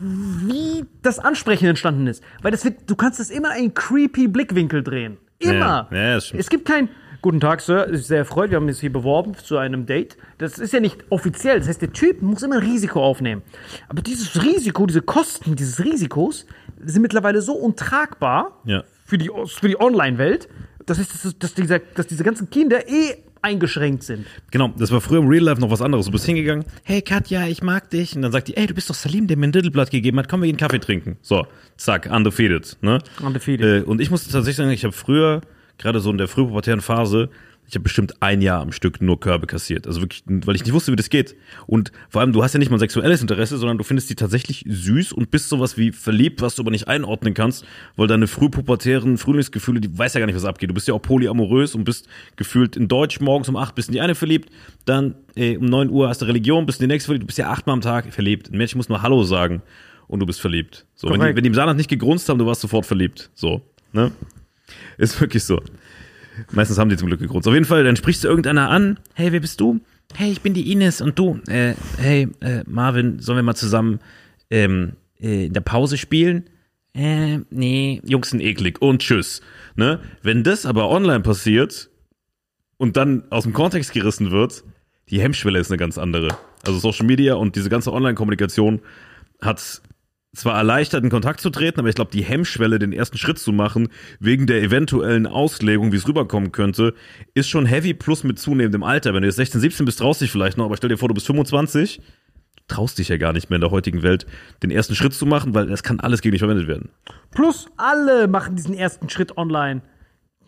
wie 0.00 0.84
das 1.02 1.20
Ansprechen 1.20 1.66
entstanden 1.66 2.08
ist. 2.08 2.24
Weil 2.42 2.50
das 2.50 2.64
wird, 2.64 2.90
du 2.90 2.96
kannst 2.96 3.20
das 3.20 3.30
immer 3.30 3.50
in 3.50 3.58
einen 3.66 3.74
creepy 3.74 4.26
Blickwinkel 4.26 4.82
drehen. 4.82 5.18
Immer. 5.38 5.88
Ja, 5.92 5.96
ja, 5.96 6.16
es 6.16 6.48
gibt 6.48 6.66
kein, 6.66 6.88
guten 7.22 7.40
Tag, 7.40 7.60
Sir, 7.60 7.86
ist 7.86 8.06
sehr 8.08 8.18
erfreut, 8.18 8.50
wir 8.50 8.56
haben 8.56 8.66
uns 8.68 8.80
hier 8.80 8.92
beworben 8.92 9.34
zu 9.34 9.56
einem 9.58 9.86
Date. 9.86 10.16
Das 10.38 10.58
ist 10.58 10.72
ja 10.72 10.80
nicht 10.80 11.04
offiziell. 11.10 11.58
Das 11.58 11.68
heißt, 11.68 11.82
der 11.82 11.92
Typ 11.92 12.22
muss 12.22 12.42
immer 12.42 12.56
ein 12.56 12.62
Risiko 12.62 13.02
aufnehmen. 13.04 13.42
Aber 13.88 14.02
dieses 14.02 14.42
Risiko, 14.42 14.86
diese 14.86 15.02
Kosten 15.02 15.56
dieses 15.56 15.84
Risikos 15.84 16.46
sind 16.84 17.02
mittlerweile 17.02 17.42
so 17.42 17.52
untragbar 17.54 18.60
Ja. 18.64 18.84
für 19.04 19.18
die, 19.18 19.30
für 19.46 19.68
die 19.68 19.78
Online-Welt, 19.80 20.48
das 20.86 20.98
heißt, 20.98 21.24
dass, 21.24 21.38
dass, 21.38 21.54
dieser, 21.54 21.78
dass 21.78 22.06
diese 22.06 22.24
ganzen 22.24 22.48
Kinder 22.50 22.88
eh 22.88 23.14
eingeschränkt 23.42 24.02
sind. 24.02 24.26
Genau, 24.50 24.68
das 24.76 24.90
war 24.90 25.00
früher 25.00 25.18
im 25.20 25.28
Real 25.28 25.44
Life 25.44 25.60
noch 25.60 25.70
was 25.70 25.80
anderes. 25.80 26.06
Du 26.06 26.12
bist 26.12 26.26
hingegangen, 26.26 26.64
hey 26.84 27.00
Katja, 27.00 27.46
ich 27.46 27.62
mag 27.62 27.88
dich. 27.90 28.14
Und 28.14 28.22
dann 28.22 28.32
sagt 28.32 28.48
die, 28.48 28.56
ey, 28.56 28.66
du 28.66 28.74
bist 28.74 28.90
doch 28.90 28.94
Salim, 28.94 29.26
der 29.28 29.36
mir 29.38 29.46
ein 29.48 29.52
Diddleblatt 29.52 29.90
gegeben 29.90 30.18
hat, 30.18 30.28
komm, 30.28 30.42
wir 30.42 30.46
gehen 30.48 30.58
Kaffee 30.58 30.78
trinken. 30.78 31.16
So, 31.22 31.46
zack, 31.76 32.08
undefeated. 32.12 32.76
Ne? 32.82 32.98
Undefeated. 33.22 33.82
Äh, 33.82 33.86
und 33.86 34.00
ich 34.00 34.10
musste 34.10 34.30
tatsächlich 34.30 34.56
sagen, 34.56 34.70
ich 34.70 34.84
habe 34.84 34.92
früher, 34.92 35.40
gerade 35.80 36.00
so 36.00 36.10
in 36.10 36.18
der 36.18 36.28
frühpubertären 36.28 36.80
Phase, 36.80 37.30
ich 37.70 37.76
habe 37.76 37.84
bestimmt 37.84 38.20
ein 38.20 38.42
Jahr 38.42 38.60
am 38.60 38.72
Stück 38.72 39.00
nur 39.00 39.20
Körbe 39.20 39.46
kassiert. 39.46 39.86
Also 39.86 40.00
wirklich, 40.00 40.24
weil 40.26 40.56
ich 40.56 40.64
nicht 40.64 40.72
wusste, 40.72 40.90
wie 40.90 40.96
das 40.96 41.08
geht. 41.08 41.36
Und 41.68 41.92
vor 42.08 42.20
allem, 42.20 42.32
du 42.32 42.42
hast 42.42 42.52
ja 42.52 42.58
nicht 42.58 42.68
mal 42.68 42.78
ein 42.78 42.80
sexuelles 42.80 43.22
Interesse, 43.22 43.58
sondern 43.58 43.78
du 43.78 43.84
findest 43.84 44.10
die 44.10 44.16
tatsächlich 44.16 44.64
süß 44.68 45.12
und 45.12 45.30
bist 45.30 45.48
sowas 45.48 45.78
wie 45.78 45.92
verliebt, 45.92 46.42
was 46.42 46.56
du 46.56 46.62
aber 46.62 46.72
nicht 46.72 46.88
einordnen 46.88 47.32
kannst, 47.32 47.64
weil 47.94 48.08
deine 48.08 48.26
frühpubertären 48.26 49.18
Frühlingsgefühle, 49.18 49.80
die 49.80 49.96
weiß 49.96 50.14
ja 50.14 50.20
gar 50.20 50.26
nicht, 50.26 50.34
was 50.34 50.44
abgeht. 50.44 50.68
Du 50.68 50.74
bist 50.74 50.88
ja 50.88 50.94
auch 50.94 51.02
polyamorös 51.02 51.76
und 51.76 51.84
bist 51.84 52.08
gefühlt 52.34 52.76
in 52.76 52.88
Deutsch 52.88 53.20
morgens 53.20 53.48
um 53.48 53.54
acht 53.54 53.76
bist 53.76 53.88
in 53.88 53.92
die 53.92 54.00
eine 54.00 54.16
verliebt, 54.16 54.50
dann 54.84 55.14
äh, 55.36 55.56
um 55.56 55.66
neun 55.66 55.90
Uhr 55.90 56.08
hast 56.08 56.22
du 56.22 56.26
Religion, 56.26 56.66
bist 56.66 56.80
in 56.80 56.88
die 56.88 56.92
nächste 56.92 57.06
verliebt, 57.06 57.22
du 57.22 57.26
bist 57.28 57.38
ja 57.38 57.50
achtmal 57.50 57.74
am 57.74 57.82
Tag 57.82 58.12
verliebt. 58.12 58.50
Ein 58.50 58.58
Mensch 58.58 58.74
muss 58.74 58.88
nur 58.88 59.02
Hallo 59.02 59.22
sagen 59.22 59.62
und 60.08 60.18
du 60.18 60.26
bist 60.26 60.40
verliebt. 60.40 60.86
So, 60.96 61.08
wenn 61.08 61.20
die, 61.20 61.36
wenn 61.36 61.44
die 61.44 61.48
im 61.48 61.54
Saarland 61.54 61.76
nicht 61.76 61.88
gegrunzt 61.88 62.28
haben, 62.28 62.38
du 62.38 62.46
warst 62.46 62.62
sofort 62.62 62.84
verliebt. 62.84 63.30
So, 63.34 63.62
ne? 63.92 64.10
Ist 64.98 65.20
wirklich 65.20 65.44
so. 65.44 65.60
Meistens 66.52 66.78
haben 66.78 66.88
die 66.88 66.96
zum 66.96 67.08
Glück 67.08 67.20
gegrunzt. 67.20 67.46
Auf 67.46 67.54
jeden 67.54 67.66
Fall, 67.66 67.84
dann 67.84 67.96
sprichst 67.96 68.24
du 68.24 68.28
irgendeiner 68.28 68.70
an. 68.70 68.98
Hey, 69.14 69.32
wer 69.32 69.40
bist 69.40 69.60
du? 69.60 69.80
Hey, 70.14 70.32
ich 70.32 70.40
bin 70.40 70.54
die 70.54 70.72
Ines 70.72 71.00
und 71.00 71.18
du. 71.18 71.40
Äh, 71.48 71.74
hey, 71.98 72.28
äh, 72.40 72.62
Marvin, 72.66 73.20
sollen 73.20 73.36
wir 73.36 73.42
mal 73.42 73.54
zusammen 73.54 74.00
ähm, 74.50 74.92
äh, 75.20 75.46
in 75.46 75.52
der 75.52 75.60
Pause 75.60 75.98
spielen? 75.98 76.48
Äh, 76.94 77.38
nee, 77.50 78.00
Jungs 78.04 78.30
sind 78.30 78.40
eklig 78.40 78.82
und 78.82 79.02
tschüss. 79.02 79.42
Ne? 79.76 80.00
Wenn 80.22 80.42
das 80.42 80.66
aber 80.66 80.88
online 80.88 81.20
passiert 81.20 81.90
und 82.78 82.96
dann 82.96 83.24
aus 83.30 83.44
dem 83.44 83.52
Kontext 83.52 83.92
gerissen 83.92 84.30
wird, 84.30 84.64
die 85.08 85.20
Hemmschwelle 85.20 85.58
ist 85.58 85.70
eine 85.70 85.78
ganz 85.78 85.98
andere. 85.98 86.36
Also 86.64 86.78
Social 86.78 87.06
Media 87.06 87.34
und 87.34 87.56
diese 87.56 87.70
ganze 87.70 87.92
Online-Kommunikation 87.92 88.80
hat 89.40 89.82
zwar 90.34 90.56
erleichtert, 90.56 91.02
in 91.02 91.10
Kontakt 91.10 91.40
zu 91.40 91.50
treten, 91.50 91.80
aber 91.80 91.88
ich 91.88 91.94
glaube, 91.94 92.12
die 92.12 92.22
Hemmschwelle, 92.22 92.78
den 92.78 92.92
ersten 92.92 93.18
Schritt 93.18 93.38
zu 93.38 93.52
machen, 93.52 93.88
wegen 94.20 94.46
der 94.46 94.62
eventuellen 94.62 95.26
Auslegung, 95.26 95.92
wie 95.92 95.96
es 95.96 96.06
rüberkommen 96.06 96.52
könnte, 96.52 96.94
ist 97.34 97.48
schon 97.48 97.66
heavy 97.66 97.94
plus 97.94 98.22
mit 98.22 98.38
zunehmendem 98.38 98.82
Alter. 98.82 99.12
Wenn 99.12 99.22
du 99.22 99.28
jetzt 99.28 99.36
16, 99.36 99.60
17 99.60 99.86
bist, 99.86 99.98
traust 99.98 100.20
dich 100.20 100.30
vielleicht 100.30 100.56
noch, 100.56 100.66
aber 100.66 100.76
stell 100.76 100.88
dir 100.88 100.98
vor, 100.98 101.08
du 101.08 101.14
bist 101.14 101.26
25, 101.26 101.98
du 101.98 102.04
traust 102.68 102.98
dich 102.98 103.08
ja 103.08 103.16
gar 103.16 103.32
nicht 103.32 103.50
mehr 103.50 103.56
in 103.56 103.62
der 103.62 103.72
heutigen 103.72 104.02
Welt, 104.02 104.26
den 104.62 104.70
ersten 104.70 104.94
Schritt 104.94 105.14
zu 105.14 105.26
machen, 105.26 105.54
weil 105.54 105.66
das 105.66 105.82
kann 105.82 105.98
alles 105.98 106.20
gegen 106.20 106.32
dich 106.32 106.40
verwendet 106.40 106.68
werden. 106.68 106.90
Plus 107.32 107.66
alle 107.76 108.28
machen 108.28 108.54
diesen 108.54 108.74
ersten 108.74 109.08
Schritt 109.08 109.36
online. 109.36 109.82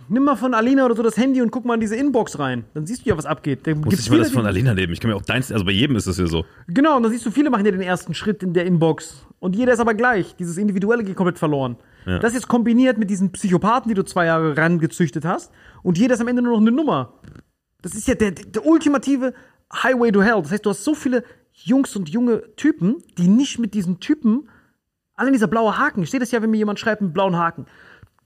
Nimm 0.09 0.25
mal 0.25 0.37
von 0.37 0.55
Alina 0.55 0.85
oder 0.85 0.95
so 0.95 1.03
das 1.03 1.17
Handy 1.17 1.41
und 1.41 1.51
guck 1.51 1.65
mal 1.65 1.75
in 1.75 1.81
diese 1.81 1.97
Inbox 1.97 2.39
rein. 2.39 2.65
Dann 2.75 2.87
siehst 2.87 3.05
du 3.05 3.11
ja, 3.11 3.17
was 3.17 3.27
abgeht. 3.27 3.67
Da 3.67 3.75
Muss 3.75 3.95
ich 3.95 4.09
mal 4.09 4.17
viele, 4.17 4.25
das 4.25 4.33
von 4.33 4.47
Alina 4.47 4.75
nehmen. 4.75 4.93
Ich 4.93 5.01
kann 5.01 5.11
mir 5.11 5.17
auch 5.17 5.23
deins, 5.23 5.51
also 5.53 5.65
bei 5.65 5.73
jedem 5.73 5.97
ist 5.97 6.07
das 6.07 6.19
ja 6.19 6.27
so. 6.27 6.45
Genau, 6.69 6.97
und 6.97 7.03
dann 7.03 7.13
siehst 7.13 7.25
du, 7.25 7.31
viele 7.31 7.51
machen 7.51 7.65
ja 7.65 7.73
den 7.73 7.81
ersten 7.81 8.15
Schritt 8.15 8.43
in 8.43 8.53
der 8.53 8.67
Inbox. 8.67 9.27
Und 9.39 9.57
jeder 9.57 9.73
ist 9.73 9.81
aber 9.81 9.95
gleich. 9.95 10.37
Dieses 10.37 10.57
Individuelle 10.57 11.03
geht 11.03 11.17
komplett 11.17 11.39
verloren. 11.39 11.77
Ja. 12.07 12.19
Das 12.19 12.35
ist 12.35 12.49
kombiniert 12.49 12.99
mit 12.99 13.11
diesen 13.11 13.33
Psychopathen, 13.33 13.89
die 13.89 13.95
du 13.95 14.05
zwei 14.05 14.27
Jahre 14.27 14.57
rangezüchtet 14.57 15.25
hast. 15.25 15.53
Und 15.83 15.99
jeder 15.99 16.15
ist 16.15 16.21
am 16.21 16.29
Ende 16.29 16.43
nur 16.43 16.53
noch 16.53 16.61
eine 16.61 16.73
Nummer. 16.73 17.15
Das 17.83 17.95
ist 17.95 18.07
ja 18.07 18.15
der, 18.15 18.33
der 18.33 18.65
ultimative 18.65 19.35
Highway 19.73 20.13
to 20.13 20.23
Hell. 20.23 20.43
Das 20.43 20.53
heißt, 20.53 20.67
du 20.67 20.71
hast 20.71 20.85
so 20.85 20.95
viele 20.95 21.25
Jungs 21.53 21.97
und 21.97 22.09
junge 22.09 22.55
Typen, 22.57 23.03
die 23.19 23.29
nicht 23.29 23.59
mit 23.59 23.75
diesen 23.75 24.01
Typen, 24.01 24.49
allein 25.15 25.33
dieser 25.33 25.49
blaue 25.49 25.79
Haken. 25.79 26.03
Ich 26.03 26.11
sehe 26.11 26.21
das 26.21 26.31
ja, 26.31 26.43
wenn 26.43 26.51
mir 26.51 26.59
jemand 26.59 26.79
schreibt, 26.79 27.03
einen 27.03 27.13
blauen 27.13 27.37
Haken. 27.37 27.67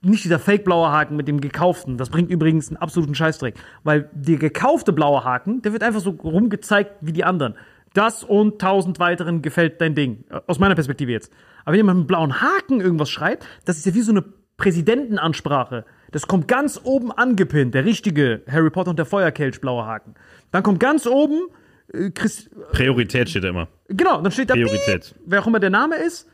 Nicht 0.01 0.23
dieser 0.23 0.39
fake-blaue 0.39 0.91
Haken 0.91 1.15
mit 1.15 1.27
dem 1.27 1.41
gekauften. 1.41 1.97
Das 1.97 2.09
bringt 2.09 2.29
übrigens 2.29 2.69
einen 2.69 2.77
absoluten 2.77 3.15
Scheißdreck. 3.15 3.55
Weil 3.83 4.09
der 4.13 4.37
gekaufte 4.37 4.93
blaue 4.93 5.23
Haken, 5.23 5.61
der 5.61 5.73
wird 5.73 5.83
einfach 5.83 6.01
so 6.01 6.11
rumgezeigt 6.11 6.91
wie 7.01 7.13
die 7.13 7.23
anderen. 7.23 7.55
Das 7.93 8.23
und 8.23 8.59
tausend 8.61 8.99
weiteren 8.99 9.41
gefällt 9.41 9.81
dein 9.81 9.95
Ding. 9.95 10.23
Aus 10.45 10.59
meiner 10.59 10.75
Perspektive 10.75 11.11
jetzt. 11.11 11.31
Aber 11.65 11.73
wenn 11.73 11.79
jemand 11.79 11.97
mit 11.97 12.01
einem 12.01 12.07
blauen 12.07 12.41
Haken 12.41 12.79
irgendwas 12.79 13.09
schreibt, 13.09 13.45
das 13.65 13.77
ist 13.77 13.85
ja 13.85 13.93
wie 13.95 14.01
so 14.01 14.11
eine 14.11 14.23
Präsidentenansprache. 14.57 15.85
Das 16.11 16.27
kommt 16.27 16.47
ganz 16.47 16.79
oben 16.83 17.11
angepinnt, 17.11 17.73
der 17.73 17.85
richtige 17.85 18.41
Harry 18.49 18.69
Potter 18.69 18.91
und 18.91 18.99
der 18.99 19.05
Feuerkelch 19.05 19.61
blaue 19.61 19.85
Haken. 19.85 20.15
Dann 20.51 20.63
kommt 20.63 20.79
ganz 20.79 21.05
oben, 21.05 21.47
äh, 21.93 22.09
Chris, 22.11 22.49
Priorität 22.71 23.29
steht 23.29 23.43
da 23.43 23.49
immer. 23.49 23.67
genau, 23.87 24.21
dann 24.21 24.31
steht 24.31 24.49
da, 24.49 24.53
Priorität. 24.53 25.13
Piep, 25.13 25.21
wer 25.25 25.41
auch 25.41 25.47
immer 25.47 25.59
der 25.59 25.69
Name 25.69 25.95
ist, 25.97 26.27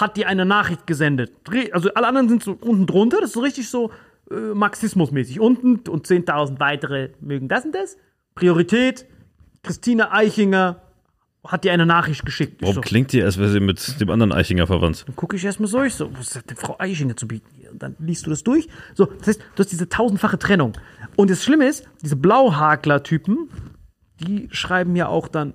hat 0.00 0.16
dir 0.16 0.28
eine 0.28 0.44
Nachricht 0.44 0.86
gesendet. 0.86 1.32
Also 1.72 1.92
alle 1.94 2.06
anderen 2.06 2.28
sind 2.28 2.42
so 2.42 2.52
unten 2.60 2.86
drunter, 2.86 3.18
das 3.20 3.30
ist 3.30 3.34
so 3.34 3.40
richtig 3.40 3.68
so 3.68 3.90
äh, 4.30 4.54
Marxismusmäßig. 4.54 5.40
Unten 5.40 5.88
und 5.88 6.06
10.000 6.06 6.60
weitere 6.60 7.10
mögen 7.20 7.48
das 7.48 7.64
und 7.64 7.74
das. 7.74 7.96
Priorität, 8.34 9.06
Christine 9.62 10.12
Eichinger 10.12 10.82
hat 11.44 11.64
dir 11.64 11.72
eine 11.72 11.86
Nachricht 11.86 12.24
geschickt. 12.26 12.60
Warum 12.60 12.74
so, 12.74 12.80
klingt 12.80 13.12
die, 13.12 13.22
als 13.22 13.38
wäre 13.38 13.48
sie 13.48 13.60
mit 13.60 14.00
dem 14.00 14.10
anderen 14.10 14.32
Eichinger 14.32 14.66
verwandt? 14.66 15.04
dann 15.06 15.16
gucke 15.16 15.36
ich 15.36 15.44
erstmal 15.44 15.68
so, 15.68 15.82
ich 15.82 15.94
so, 15.94 16.10
was 16.16 16.36
hat 16.36 16.50
denn 16.50 16.56
Frau 16.56 16.76
Eichinger 16.78 17.16
zu 17.16 17.28
bieten? 17.28 17.46
Und 17.70 17.82
dann 17.82 17.96
liest 17.98 18.26
du 18.26 18.30
das 18.30 18.42
durch. 18.42 18.68
So, 18.94 19.06
das 19.06 19.28
heißt, 19.28 19.40
du 19.54 19.62
hast 19.62 19.70
diese 19.70 19.88
tausendfache 19.88 20.38
Trennung. 20.38 20.72
Und 21.14 21.30
das 21.30 21.44
Schlimme 21.44 21.66
ist, 21.66 21.88
diese 22.02 22.16
Blauhakler-Typen, 22.16 23.48
die 24.20 24.48
schreiben 24.50 24.96
ja 24.96 25.08
auch 25.08 25.28
dann 25.28 25.54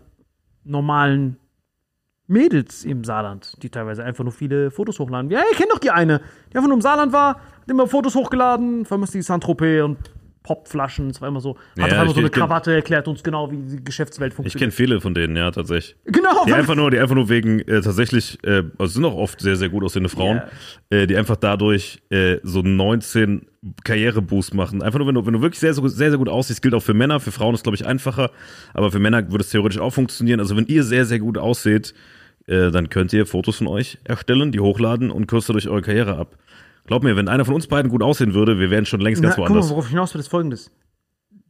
normalen 0.64 1.38
Mädels 2.32 2.86
im 2.86 3.04
Saarland, 3.04 3.54
die 3.62 3.70
teilweise 3.70 4.04
einfach 4.04 4.24
nur 4.24 4.34
viele 4.34 4.72
Fotos 4.72 5.00
hochladen. 5.00 5.30
Ja, 5.30 5.42
ich 5.52 5.58
kenne 5.58 5.70
doch 5.72 5.80
die 5.80 5.92
eine, 5.92 6.22
die 6.52 6.58
einfach 6.58 6.68
nur 6.70 6.78
im 6.78 6.82
Saarland 6.82 7.12
war, 7.14 7.36
hat 7.36 7.70
immer 7.70 7.88
Fotos 7.88 8.16
hochgeladen, 8.16 8.86
vor 8.86 8.96
allem 8.96 9.04
ist 9.04 9.14
die 9.14 9.22
Saint-Tropez 9.22 9.84
und 9.84 9.98
Popflaschen, 10.44 11.12
es 11.12 11.22
war 11.22 11.28
immer 11.28 11.40
so, 11.40 11.56
Ja, 11.78 11.84
hat 11.84 11.92
auf 11.92 12.00
einmal 12.00 12.08
ich- 12.08 12.14
so 12.14 12.20
eine 12.20 12.28
ich 12.30 12.34
kenn- 12.34 12.40
Krawatte, 12.40 12.74
erklärt 12.74 13.08
uns 13.08 13.22
genau, 13.22 13.52
wie 13.52 13.58
die 13.58 13.84
Geschäftswelt 13.84 14.32
Ich 14.32 14.36
funktioniert. 14.38 14.60
kenne 14.60 14.72
viele 14.72 15.00
von 15.00 15.14
denen, 15.14 15.36
ja, 15.36 15.52
tatsächlich. 15.52 15.96
genau, 16.06 16.46
Die 16.48 16.54
einfach 16.54 16.74
nur, 16.74 16.90
die 16.90 16.98
einfach 16.98 17.14
nur 17.14 17.30
wegen 17.30 17.60
äh, 17.60 17.80
tatsächlich, 17.82 18.40
äh, 18.44 18.64
also 18.80 18.92
sind 18.94 19.06
auch 19.06 19.14
oft 19.14 19.40
sehr, 19.40 19.56
sehr 19.56 19.70
gut 19.70 19.84
aussehende 19.84 20.10
Frauen, 20.10 20.42
äh, 20.90 21.06
die 21.06 21.16
einfach 21.16 21.36
dadurch 21.36 22.02
äh, 22.10 22.38
so 22.42 22.64
19 22.64 23.46
Karriereboost 23.84 24.56
machen. 24.56 24.82
Einfach 24.82 24.98
nur, 24.98 25.08
wenn 25.08 25.14
du, 25.14 25.24
wenn 25.28 25.34
du 25.34 25.42
wirklich 25.42 25.60
sehr, 25.60 25.76
sehr, 25.76 25.84
gut- 25.84 25.92
sehr, 25.92 26.10
sehr 26.10 26.18
gut 26.18 26.30
aussiehst, 26.30 26.64
gilt 26.64 26.74
auch 26.74 26.82
für 26.82 26.96
Männer, 26.96 27.20
für 27.20 27.32
Frauen 27.32 27.54
ist 27.54 27.62
glaube 27.62 27.76
ich 27.76 27.86
einfacher, 27.86 28.32
aber 28.74 28.90
für 28.92 28.98
Männer 29.00 29.22
würde 29.32 29.44
es 29.44 29.50
theoretisch 29.52 29.80
auch 29.80 29.92
funktionieren. 29.94 30.40
Also 30.40 30.58
wenn 30.58 30.66
ihr 30.66 30.84
sehr, 30.84 31.06
sehr 31.06 31.20
gut 31.20 31.38
ausseht, 31.38 31.94
äh, 32.48 32.72
dann 32.72 32.90
könnt 32.90 33.14
ihr 33.14 33.26
Fotos 33.26 33.58
von 33.58 33.68
euch 33.68 33.98
erstellen, 34.04 34.52
die 34.52 34.60
hochladen 34.60 35.12
und 35.12 35.28
kürzt 35.28 35.50
dadurch 35.50 35.68
eure 35.70 35.82
Karriere 35.82 36.18
ab. 36.18 36.36
Glaub 36.88 37.04
mir, 37.04 37.16
wenn 37.16 37.28
einer 37.28 37.46
von 37.46 37.54
uns 37.56 37.68
beiden 37.68 37.90
gut 37.92 38.02
aussehen 38.04 38.34
würde, 38.34 38.60
wir 38.60 38.70
wären 38.72 38.86
schon 38.86 39.00
längst 39.02 39.22
ganz 39.22 39.36
Na, 39.38 39.44
guck 39.44 39.50
mal, 39.50 39.56
woanders. 39.56 39.70
worauf 39.72 39.86
ich 39.86 39.92
hinaus 39.92 40.14
will, 40.14 40.20
ist 40.22 40.28
folgendes. 40.30 40.72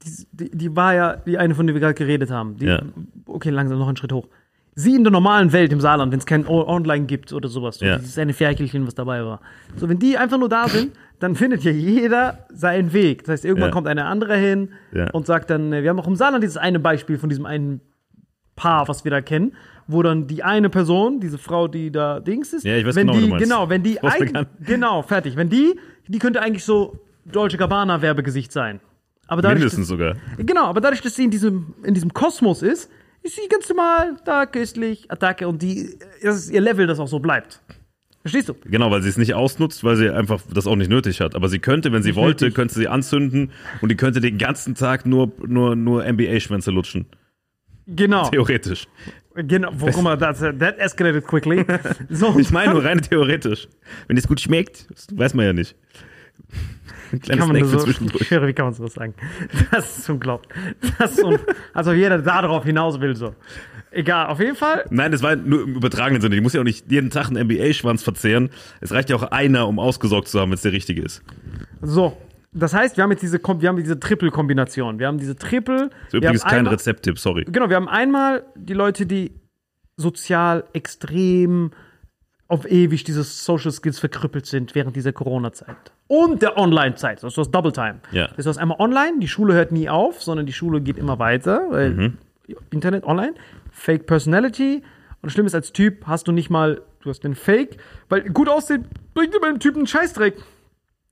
Die, 0.04 0.28
die, 0.50 0.58
die 0.58 0.76
war 0.76 0.94
ja 0.94 1.16
die 1.16 1.38
eine, 1.38 1.56
von 1.56 1.68
der 1.68 1.76
wir 1.76 1.80
gerade 1.80 1.94
geredet 1.94 2.32
haben. 2.32 2.58
Die, 2.58 2.66
Ja. 2.66 2.82
Okay, 3.26 3.50
langsam 3.50 3.78
noch 3.80 3.88
einen 3.88 3.98
Schritt 3.98 4.12
hoch. 4.12 4.28
Sie 4.74 4.96
in 4.96 5.04
der 5.04 5.12
normalen 5.12 5.52
Welt 5.52 5.72
im 5.74 5.82
Saarland, 5.82 6.12
wenn 6.12 6.20
es 6.20 6.26
kein 6.26 6.48
Online 6.48 7.06
gibt 7.06 7.34
oder 7.34 7.50
sowas, 7.50 7.78
so 7.80 7.86
Ja. 7.86 7.98
dieses 7.98 8.18
eine 8.18 8.34
Ferkelchen, 8.34 8.88
was 8.88 8.96
dabei 8.96 9.24
war. 9.24 9.42
So, 9.76 9.89
wenn 9.89 10.00
die 10.00 10.18
einfach 10.18 10.38
nur 10.39 10.50
da 10.50 10.68
sind, 10.70 10.92
dann 11.20 11.36
findet 11.36 11.64
ja 11.64 11.72
jeder 11.72 12.48
seinen 12.54 12.94
Weg. 12.94 13.20
Das 13.26 13.34
heißt, 13.34 13.46
irgendwann 13.46 13.70
Ja. 13.70 13.74
kommt 13.74 13.88
eine 13.88 14.06
andere 14.06 14.38
hin 14.38 14.70
Ja. 14.94 15.10
und 15.12 15.26
sagt 15.26 15.50
dann, 15.50 15.72
äh, 15.74 15.84
wir 15.84 15.89
haben 15.89 16.00
auch 16.00 16.08
im 16.08 16.16
Saarland 16.16 16.44
dieses 16.44 16.58
eine 16.58 16.80
Beispiel 16.80 17.18
von 17.18 17.30
diesem 17.30 17.46
einen 17.46 17.82
Paar, 18.62 18.88
was 18.88 19.03
wir 19.03 19.09
da 19.12 19.22
kennen, 19.22 19.53
wo 19.88 20.03
dann 20.03 20.28
die 20.28 20.43
eine 20.43 20.70
Person, 20.70 21.20
diese 21.20 21.39
Frau, 21.39 21.68
die 21.68 21.91
da 21.91 22.20
Dings 22.20 22.53
ist, 22.53 22.64
Ja, 22.64 22.78
ich 22.78 22.86
weiß 22.86 22.95
wenn 22.95 23.07
genau, 23.07 23.38
die, 23.38 23.43
genau, 23.43 23.70
wenn 23.70 23.82
die 23.82 23.97
bekannt. 24.20 24.49
genau, 24.66 25.01
fertig, 25.01 25.36
wenn 25.36 25.49
die, 25.49 25.80
die 26.07 26.20
könnte 26.20 26.41
eigentlich 26.41 26.64
so 26.64 26.99
Dolce 27.26 27.57
Gabbana 27.57 28.01
Werbegesicht 28.01 28.51
sein. 28.51 28.80
Aber 29.28 29.41
dadurch, 29.41 29.59
Mindestens 29.59 29.88
sogar. 29.88 30.16
Genau, 30.38 30.66
aber 30.66 30.80
dadurch, 30.82 31.01
dass 31.01 31.16
sie 31.16 31.24
in 31.24 31.32
diesem, 31.32 31.74
in 31.84 31.93
diesem 31.95 32.14
Kosmos 32.14 32.62
ist, 32.62 32.91
ist 33.24 33.36
sie 33.36 33.47
ganz 33.49 33.68
normal, 33.70 34.18
da 34.26 34.45
köstlich, 34.45 35.09
Attacke 35.09 35.47
und 35.47 35.62
die, 35.62 35.97
das 36.22 36.38
ist 36.38 36.51
ihr 36.51 36.62
Level, 36.62 36.86
das 36.86 36.99
auch 36.99 37.07
so 37.07 37.20
bleibt. 37.20 37.62
Verstehst 38.22 38.49
du? 38.49 38.55
Genau, 38.66 38.91
weil 38.91 39.01
sie 39.01 39.09
es 39.09 39.18
nicht 39.18 39.34
ausnutzt, 39.34 39.84
weil 39.84 39.95
sie 39.95 40.09
einfach 40.12 40.41
das 40.53 40.68
auch 40.68 40.76
nicht 40.76 40.89
nötig 40.91 41.22
hat. 41.22 41.34
Aber 41.34 41.49
sie 41.49 41.57
könnte, 41.57 41.91
wenn 41.91 42.03
sie 42.03 42.16
wollte, 42.16 42.45
nötig. 42.45 42.55
könnte 42.55 42.76
sie 42.76 42.88
anzünden 42.88 43.51
und 43.82 43.89
die 43.89 43.95
könnte 43.95 44.22
den 44.22 44.38
ganzen 44.38 44.76
Tag 44.76 45.07
nur, 45.07 45.32
nur, 45.47 45.76
nur 45.76 46.03
NBA-Schwänze 46.05 46.70
lutschen. 46.70 47.07
Genau. 47.96 48.30
Theoretisch. 48.30 48.88
genau. 49.36 49.70
Wo, 49.74 49.88
guck 49.88 50.04
mal, 50.04 50.18
das, 50.18 50.39
that 50.39 50.78
escalated 50.80 51.26
quickly. 51.26 51.66
So, 52.10 52.38
Ich 52.38 52.52
meine 52.52 52.74
nur 52.74 52.84
rein 52.84 53.02
theoretisch. 53.02 53.68
Wenn 54.08 54.18
es 54.18 54.28
gut 54.28 54.42
schmeckt, 54.42 54.88
weiß 55.14 55.34
man 55.34 55.46
ja 55.46 55.54
nicht. 55.54 55.76
Kann 57.28 57.39
man 57.39 57.58
Snack 57.58 57.66
so, 57.66 57.78
zwischendurch. 57.80 58.22
ich 58.22 58.32
höre, 58.32 58.48
wie 58.48 58.54
kann 58.54 58.66
man 58.66 58.74
sowas 58.74 58.94
sagen? 58.94 59.14
Das 59.72 60.00
ist 60.00 60.10
unglaublich. 60.10 60.58
Das 60.98 61.14
ist 61.14 61.24
un 61.24 61.38
also 61.74 61.92
jeder 61.92 62.18
da 62.20 62.42
darauf 62.42 62.64
hinaus 62.64 63.00
will 63.00 63.16
so. 63.16 63.36
Egal, 63.92 64.28
auf 64.28 64.39
jeden 64.39 64.56
Fall. 64.56 64.86
Nein, 64.89 65.12
das 65.12 65.22
war 65.22 65.36
nur 65.36 65.64
im 65.64 65.76
übertragenen 65.76 66.22
Sinne. 66.22 66.36
Die 66.36 66.42
muss 66.42 66.54
ja 66.54 66.62
auch 66.62 66.66
nicht 66.66 66.89
jeden 66.89 67.10
Tag 67.10 67.28
einen 67.28 67.46
NBA-Schwanz 67.48 68.04
verzehren. 68.04 68.50
Es 68.80 68.94
reicht 68.94 69.10
ja 69.10 69.18
auch 69.18 69.24
einer, 69.24 69.68
um 69.68 69.80
ausgesorgt 69.80 70.30
zu 70.30 70.39
haben, 70.39 70.52
wenn 70.52 70.56
es 70.56 70.62
der 70.62 70.72
richtige 70.72 71.02
ist. 71.02 71.22
So. 71.82 72.16
Das 72.54 72.74
heißt, 72.74 72.97
wir 72.97 73.04
haben 73.04 73.12
jetzt 73.12 73.22
diese, 73.22 73.39
wir 73.41 73.70
haben 73.70 73.78
diese 73.78 73.99
Triple-Kombination. 73.99 74.99
Wir 74.99 75.08
haben 75.08 75.18
diese 75.18 75.36
Triple. 75.38 75.89
Das 75.89 76.08
ist 76.08 76.14
übrigens 76.16 76.43
kein 76.43 76.60
einmal- 76.60 76.74
Rezepttipp, 76.74 77.18
sorry. 77.18 77.45
Genau, 77.47 77.70
wir 77.70 77.78
haben 77.78 77.88
einmal 77.88 78.43
die 78.56 78.74
Leute, 78.74 79.06
die 79.06 79.32
sozial 79.95 80.66
extrem 80.74 81.72
auf 82.49 82.70
ewig 82.70 83.06
diese 83.06 83.24
Social 83.24 83.72
Skills 83.72 83.99
verkrüppelt 83.99 84.45
sind 84.45 84.76
während 84.76 84.95
dieser 84.97 85.14
Corona-Zeit. 85.14 85.78
Und 86.08 86.41
der 86.41 86.58
Online-Zeit. 86.58 87.24
Das 87.24 87.30
ist 87.32 87.38
das 87.38 87.52
Double 87.52 87.72
Time. 87.72 87.99
Ja. 88.12 88.28
Das 88.36 88.45
ist 88.45 88.58
einmal 88.58 88.78
online, 88.82 89.20
die 89.20 89.30
Schule 89.30 89.54
hört 89.54 89.72
nie 89.72 89.88
auf, 89.88 90.22
sondern 90.22 90.45
die 90.45 90.52
Schule 90.52 90.82
geht 90.82 90.97
immer 90.97 91.20
weiter. 91.20 91.70
Mhm. 91.89 92.18
Internet, 92.72 93.06
online. 93.06 93.34
Fake 93.72 94.06
Personality. 94.08 94.76
Und 95.22 95.28
das 95.28 95.32
Schlimme 95.32 95.47
ist, 95.47 95.56
als 95.56 95.72
Typ 95.72 96.06
hast 96.08 96.28
du 96.28 96.34
nicht 96.34 96.49
mal, 96.49 96.82
du 97.02 97.10
hast 97.10 97.24
den 97.24 97.36
Fake, 97.36 97.78
weil 98.10 98.24
gut 98.30 98.49
aussehen 98.49 98.86
bringt 99.14 99.34
dir 99.34 99.39
beim 99.39 99.60
Typen 99.60 99.78
einen 99.80 99.88
Scheißdreck. 99.88 100.36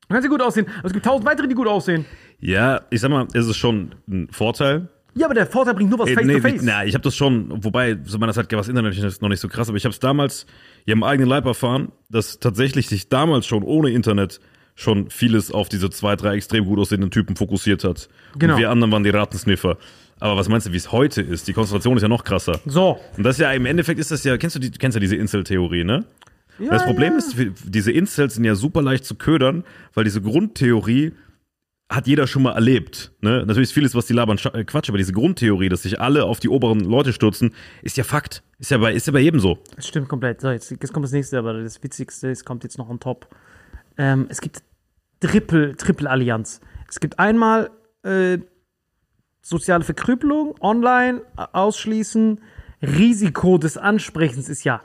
Du 0.09 0.15
kannst 0.15 0.25
ja 0.25 0.29
gut 0.31 0.41
aussehen, 0.41 0.65
aber 0.79 0.87
es 0.87 0.93
gibt 0.93 1.05
tausend 1.05 1.25
weitere, 1.27 1.47
die 1.47 1.53
gut 1.53 1.67
aussehen. 1.67 2.03
Ja, 2.39 2.81
ich 2.89 2.99
sag 2.99 3.11
mal, 3.11 3.27
es 3.33 3.45
ist 3.45 3.57
schon 3.57 3.91
ein 4.09 4.27
Vorteil. 4.31 4.87
Ja, 5.13 5.27
aber 5.27 5.35
der 5.35 5.45
Vorteil 5.45 5.75
bringt 5.75 5.91
nur 5.91 5.99
was 5.99 6.09
Äh, 6.09 6.15
face 6.15 6.25
nee, 6.25 6.33
to 6.35 6.41
face. 6.41 6.61
na, 6.63 6.83
ich 6.83 6.95
habe 6.95 7.03
das 7.03 7.15
schon, 7.15 7.63
wobei, 7.63 7.95
so 8.05 8.17
meiner 8.17 8.33
Zeit 8.33 8.49
gab 8.49 8.59
es 8.59 8.67
Internet 8.69 8.97
nicht- 9.01 9.21
noch 9.21 9.29
nicht 9.29 9.39
so 9.39 9.47
krass, 9.47 9.69
aber 9.69 9.77
ich 9.77 9.85
habe 9.85 9.93
es 9.93 9.99
damals 9.99 10.47
ja 10.85 10.93
im 10.93 11.03
eigenen 11.03 11.29
Leib 11.29 11.45
erfahren, 11.45 11.91
dass 12.09 12.39
tatsächlich 12.39 12.87
sich 12.87 13.07
damals 13.09 13.45
schon 13.45 13.61
ohne 13.61 13.91
Internet 13.91 14.39
schon 14.73 15.11
vieles 15.11 15.51
auf 15.51 15.69
diese 15.69 15.91
zwei, 15.91 16.15
drei 16.15 16.35
extrem 16.35 16.65
gut 16.65 16.79
aussehenden 16.79 17.11
Typen 17.11 17.35
fokussiert 17.35 17.83
hat. 17.83 18.09
Genau. 18.39 18.53
Und 18.55 18.59
wir 18.59 18.71
anderen 18.71 18.91
waren 18.91 19.03
die 19.03 19.09
Ratensniffer. 19.11 19.77
Aber 20.19 20.37
was 20.37 20.49
meinst 20.49 20.65
du, 20.67 20.71
wie 20.71 20.77
es 20.77 20.91
heute 20.91 21.21
ist? 21.21 21.47
Die 21.47 21.53
Konzentration 21.53 21.97
ist 21.97 22.01
ja 22.03 22.09
noch 22.09 22.23
krasser. 22.23 22.59
So. 22.65 22.99
Und 23.15 23.23
das 23.23 23.35
ist 23.35 23.41
ja 23.41 23.51
im 23.51 23.65
Endeffekt 23.67 23.99
ist 23.99 24.09
das 24.11 24.23
ja, 24.23 24.37
kennst 24.37 24.55
du 24.55 24.59
die, 24.59 24.71
du 24.71 24.77
kennst 24.79 24.95
ja 24.95 24.99
diese 24.99 25.15
Incel-Theorie, 25.17 25.83
ne? 25.83 26.05
Ja, 26.59 26.71
das 26.71 26.85
Problem 26.85 27.13
ja. 27.13 27.17
ist, 27.17 27.35
diese 27.63 27.91
Incels 27.91 28.35
sind 28.35 28.43
ja 28.43 28.55
super 28.55 28.81
leicht 28.81 29.05
zu 29.05 29.15
ködern, 29.15 29.63
weil 29.93 30.03
diese 30.03 30.21
Grundtheorie 30.21 31.13
hat 31.89 32.05
jeder 32.05 32.27
schon 32.27 32.43
mal 32.43 32.53
erlebt. 32.53 33.11
Ne? 33.21 33.43
Natürlich 33.45 33.69
ist 33.69 33.73
vieles, 33.73 33.95
was 33.95 34.05
die 34.05 34.13
labern, 34.13 34.37
äh, 34.53 34.63
Quatsch, 34.63 34.89
aber 34.89 34.99
diese 34.99 35.11
Grundtheorie, 35.11 35.69
dass 35.69 35.81
sich 35.81 35.99
alle 35.99 36.25
auf 36.25 36.39
die 36.39 36.49
oberen 36.49 36.81
Leute 36.81 37.13
stürzen, 37.13 37.55
ist 37.81 37.97
ja 37.97 38.03
Fakt. 38.03 38.43
Ist 38.59 38.69
ja 38.69 38.77
bei, 38.77 38.93
ist 38.93 39.07
ja 39.07 39.13
bei 39.13 39.19
jedem 39.19 39.39
so. 39.39 39.57
Das 39.75 39.87
stimmt 39.87 40.07
komplett. 40.07 40.41
So, 40.41 40.51
jetzt, 40.51 40.69
jetzt 40.69 40.93
kommt 40.93 41.05
das 41.05 41.13
nächste, 41.13 41.39
aber 41.39 41.53
das 41.53 41.81
Witzigste 41.81 42.27
ist, 42.27 42.45
kommt 42.45 42.63
jetzt 42.63 42.77
noch 42.77 42.89
on 42.89 42.99
top. 42.99 43.27
Ähm, 43.97 44.27
es 44.29 44.39
gibt 44.39 44.61
Triple, 45.19 45.75
Triple-Allianz. 45.75 46.61
Es 46.87 46.99
gibt 46.99 47.17
einmal 47.17 47.71
äh, 48.03 48.37
soziale 49.41 49.83
Verkrüppelung, 49.83 50.55
online 50.61 51.21
ausschließen, 51.35 52.39
Risiko 52.81 53.57
des 53.57 53.77
Ansprechens 53.77 54.47
ist 54.47 54.63
ja 54.63 54.81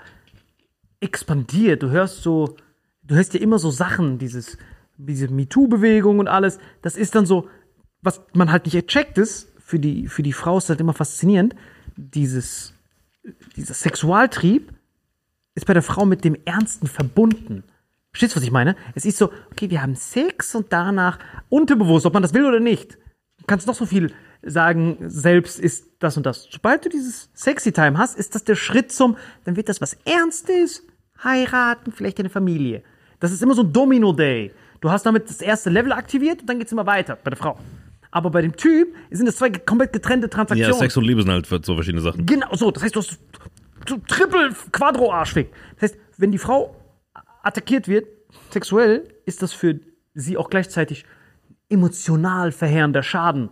expandiert. 1.04 1.82
Du 1.82 1.90
hörst 1.90 2.22
so, 2.22 2.56
du 3.02 3.14
hörst 3.14 3.34
ja 3.34 3.40
immer 3.40 3.58
so 3.58 3.70
Sachen, 3.70 4.18
dieses, 4.18 4.58
diese 4.96 5.28
MeToo-Bewegung 5.28 6.18
und 6.18 6.28
alles. 6.28 6.58
Das 6.82 6.96
ist 6.96 7.14
dann 7.14 7.26
so, 7.26 7.48
was 8.02 8.22
man 8.32 8.50
halt 8.50 8.66
nicht 8.66 8.86
checkt 8.88 9.18
ist, 9.18 9.52
für 9.58 9.78
die, 9.78 10.08
für 10.08 10.22
die 10.22 10.32
Frau 10.32 10.58
ist 10.58 10.68
halt 10.68 10.80
immer 10.80 10.92
faszinierend, 10.92 11.54
dieses, 11.96 12.74
dieser 13.56 13.74
Sexualtrieb 13.74 14.72
ist 15.54 15.66
bei 15.66 15.72
der 15.72 15.82
Frau 15.82 16.04
mit 16.04 16.24
dem 16.24 16.36
Ernsten 16.44 16.86
verbunden. 16.86 17.64
Verstehst 18.10 18.34
du, 18.34 18.36
was 18.36 18.44
ich 18.44 18.52
meine? 18.52 18.76
Es 18.94 19.04
ist 19.04 19.18
so, 19.18 19.32
okay, 19.50 19.70
wir 19.70 19.82
haben 19.82 19.94
Sex 19.94 20.54
und 20.54 20.72
danach 20.72 21.18
unterbewusst, 21.48 22.06
ob 22.06 22.14
man 22.14 22.22
das 22.22 22.34
will 22.34 22.44
oder 22.44 22.60
nicht. 22.60 22.94
Du 23.38 23.44
kannst 23.46 23.66
noch 23.66 23.74
so 23.74 23.86
viel 23.86 24.12
sagen, 24.42 24.98
selbst 25.00 25.58
ist 25.58 25.86
das 25.98 26.16
und 26.16 26.26
das. 26.26 26.48
Sobald 26.50 26.84
du 26.84 26.88
dieses 26.88 27.30
Sexy 27.34 27.72
Time 27.72 27.98
hast, 27.98 28.18
ist 28.18 28.34
das 28.34 28.44
der 28.44 28.56
Schritt 28.56 28.92
zum, 28.92 29.16
dann 29.44 29.56
wird 29.56 29.68
das 29.68 29.80
was 29.80 29.94
Ernstes, 30.04 30.82
heiraten, 31.24 31.92
vielleicht 31.92 32.20
eine 32.20 32.28
Familie. 32.30 32.82
Das 33.20 33.32
ist 33.32 33.42
immer 33.42 33.54
so 33.54 33.62
ein 33.62 33.72
Domino-Day. 33.72 34.52
Du 34.80 34.90
hast 34.90 35.06
damit 35.06 35.28
das 35.28 35.40
erste 35.40 35.70
Level 35.70 35.92
aktiviert 35.92 36.42
und 36.42 36.46
dann 36.48 36.58
geht's 36.58 36.72
immer 36.72 36.86
weiter 36.86 37.16
bei 37.16 37.30
der 37.30 37.38
Frau. 37.38 37.58
Aber 38.10 38.30
bei 38.30 38.42
dem 38.42 38.54
Typ 38.54 38.94
sind 39.10 39.26
das 39.26 39.36
zwei 39.36 39.50
komplett 39.50 39.92
getrennte 39.92 40.26
Ja, 40.26 40.30
Transaktionen. 40.30 40.78
Sex 40.78 40.96
und 40.96 41.04
Liebe 41.04 41.22
sind 41.22 41.32
halt 41.32 41.46
so 41.46 41.74
verschiedene 41.74 42.02
Sachen. 42.02 42.26
Genau 42.26 42.54
so. 42.54 42.70
Das 42.70 42.82
heißt, 42.82 42.94
du 42.94 43.00
hast 43.00 43.18
so 43.88 43.96
Triple 44.06 44.50
Quadro 44.70 45.12
Arschfick. 45.12 45.50
Das 45.74 45.90
heißt, 45.90 46.00
wenn 46.18 46.30
die 46.30 46.38
Frau 46.38 46.76
attackiert 47.42 47.88
wird, 47.88 48.06
sexuell, 48.50 49.08
ist 49.26 49.42
das 49.42 49.52
für 49.52 49.80
sie 50.14 50.36
auch 50.36 50.48
gleichzeitig 50.48 51.04
emotional 51.68 52.52
verheerender 52.52 53.02
Schaden. 53.02 53.50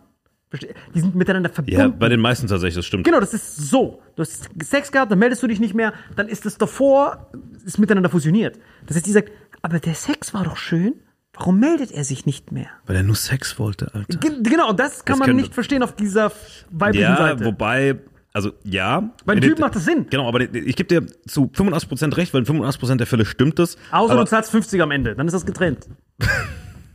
Die 0.94 1.00
sind 1.00 1.14
miteinander 1.14 1.48
verbunden. 1.50 1.80
Ja, 1.80 1.88
bei 1.88 2.08
den 2.08 2.20
meisten 2.20 2.46
tatsächlich, 2.46 2.76
das 2.76 2.86
stimmt. 2.86 3.04
Genau, 3.04 3.20
das 3.20 3.32
ist 3.34 3.56
so. 3.56 4.02
Du 4.16 4.22
hast 4.22 4.48
Sex 4.62 4.92
gehabt, 4.92 5.10
dann 5.10 5.18
meldest 5.18 5.42
du 5.42 5.46
dich 5.46 5.60
nicht 5.60 5.74
mehr, 5.74 5.92
dann 6.16 6.28
ist 6.28 6.44
das 6.46 6.58
davor, 6.58 7.30
ist 7.64 7.78
miteinander 7.78 8.10
fusioniert. 8.10 8.58
Das 8.86 8.96
heißt, 8.96 9.06
die 9.06 9.12
sagt, 9.12 9.30
aber 9.62 9.78
der 9.78 9.94
Sex 9.94 10.34
war 10.34 10.44
doch 10.44 10.56
schön, 10.56 10.94
warum 11.34 11.58
meldet 11.60 11.90
er 11.92 12.04
sich 12.04 12.26
nicht 12.26 12.52
mehr? 12.52 12.66
Weil 12.86 12.96
er 12.96 13.02
nur 13.02 13.16
Sex 13.16 13.58
wollte, 13.58 13.94
Alter. 13.94 14.18
Ge- 14.18 14.42
Genau, 14.42 14.72
das 14.72 15.04
kann 15.04 15.18
Das 15.18 15.26
man 15.26 15.36
nicht 15.36 15.54
verstehen 15.54 15.82
auf 15.82 15.96
dieser 15.96 16.30
weiblichen 16.70 17.02
Ja, 17.10 17.16
Seite. 17.16 17.44
wobei, 17.46 17.96
also 18.34 18.52
ja. 18.64 19.10
Bei 19.24 19.34
dem 19.34 19.42
Typ 19.42 19.58
macht 19.58 19.74
das 19.76 19.84
Sinn. 19.86 20.06
Genau, 20.10 20.28
aber 20.28 20.40
ich 20.40 20.76
gebe 20.76 20.84
dir 20.84 21.06
zu 21.26 21.50
85% 21.54 22.16
recht, 22.18 22.34
weil 22.34 22.42
in 22.42 22.46
85% 22.46 22.96
der 22.96 23.06
Fälle 23.06 23.24
stimmt 23.24 23.58
das. 23.58 23.76
Außer 23.90 24.16
du 24.16 24.24
zahlst 24.24 24.50
50 24.50 24.82
am 24.82 24.90
Ende, 24.90 25.14
dann 25.14 25.26
ist 25.26 25.32
das 25.32 25.46
getrennt. 25.46 25.88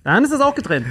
dann 0.04 0.24
ist 0.24 0.32
das 0.32 0.42
auch 0.42 0.54
getrennt. 0.54 0.86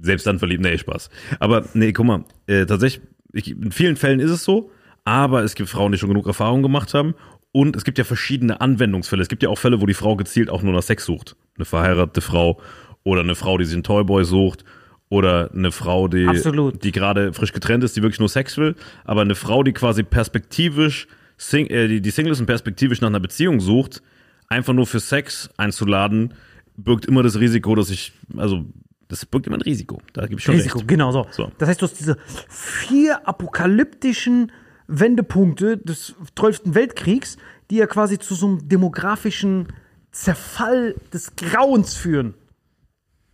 Selbst 0.00 0.26
dann 0.26 0.38
verliebt, 0.38 0.62
nee, 0.62 0.78
Spaß. 0.78 1.10
Aber 1.38 1.64
nee, 1.74 1.92
guck 1.92 2.06
mal, 2.06 2.24
äh, 2.46 2.66
tatsächlich, 2.66 3.06
ich, 3.32 3.50
in 3.50 3.72
vielen 3.72 3.96
Fällen 3.96 4.20
ist 4.20 4.30
es 4.30 4.44
so, 4.44 4.70
aber 5.04 5.42
es 5.42 5.54
gibt 5.54 5.68
Frauen, 5.68 5.92
die 5.92 5.98
schon 5.98 6.08
genug 6.08 6.26
Erfahrung 6.26 6.62
gemacht 6.62 6.94
haben. 6.94 7.14
Und 7.52 7.74
es 7.74 7.84
gibt 7.84 7.98
ja 7.98 8.04
verschiedene 8.04 8.60
Anwendungsfälle. 8.60 9.22
Es 9.22 9.28
gibt 9.28 9.42
ja 9.42 9.48
auch 9.48 9.58
Fälle, 9.58 9.80
wo 9.80 9.86
die 9.86 9.94
Frau 9.94 10.14
gezielt 10.14 10.50
auch 10.50 10.62
nur 10.62 10.72
nach 10.72 10.82
Sex 10.82 11.04
sucht. 11.04 11.36
Eine 11.56 11.64
verheiratete 11.64 12.20
Frau 12.20 12.60
oder 13.02 13.22
eine 13.22 13.34
Frau, 13.34 13.58
die 13.58 13.64
sich 13.64 13.74
einen 13.74 13.82
Toyboy 13.82 14.24
sucht 14.24 14.64
oder 15.08 15.50
eine 15.52 15.72
Frau, 15.72 16.06
die, 16.06 16.26
Absolut. 16.26 16.84
die 16.84 16.92
gerade 16.92 17.32
frisch 17.32 17.52
getrennt 17.52 17.82
ist, 17.82 17.96
die 17.96 18.02
wirklich 18.02 18.20
nur 18.20 18.28
Sex 18.28 18.56
will. 18.56 18.76
Aber 19.04 19.22
eine 19.22 19.34
Frau, 19.34 19.64
die 19.64 19.72
quasi 19.72 20.04
perspektivisch, 20.04 21.08
sing, 21.36 21.66
äh, 21.66 21.88
die, 21.88 22.00
die 22.00 22.10
Single 22.10 22.32
ist 22.32 22.40
und 22.40 22.46
perspektivisch 22.46 23.00
nach 23.00 23.08
einer 23.08 23.20
Beziehung 23.20 23.58
sucht, 23.58 24.02
einfach 24.48 24.72
nur 24.72 24.86
für 24.86 25.00
Sex 25.00 25.50
einzuladen, 25.56 26.34
birgt 26.76 27.06
immer 27.06 27.24
das 27.24 27.40
Risiko, 27.40 27.74
dass 27.74 27.90
ich, 27.90 28.12
also 28.36 28.64
das 29.10 29.26
birgt 29.26 29.46
immer 29.48 29.58
ein 29.58 29.62
Risiko. 29.62 30.00
Da 30.12 30.22
gebe 30.22 30.38
ich 30.38 30.44
schon 30.44 30.54
Risiko, 30.54 30.78
recht. 30.78 30.88
genau 30.88 31.10
so. 31.10 31.26
So. 31.30 31.50
Das 31.58 31.68
heißt, 31.68 31.82
du 31.82 31.86
hast 31.86 31.98
diese 31.98 32.16
vier 32.48 33.28
apokalyptischen 33.28 34.52
Wendepunkte 34.86 35.76
des 35.76 36.14
12. 36.36 36.62
Weltkriegs, 36.66 37.36
die 37.70 37.76
ja 37.76 37.86
quasi 37.86 38.18
zu 38.18 38.34
so 38.34 38.46
einem 38.46 38.68
demografischen 38.68 39.68
Zerfall 40.12 40.94
des 41.12 41.34
Grauens 41.36 41.94
führen. 41.94 42.34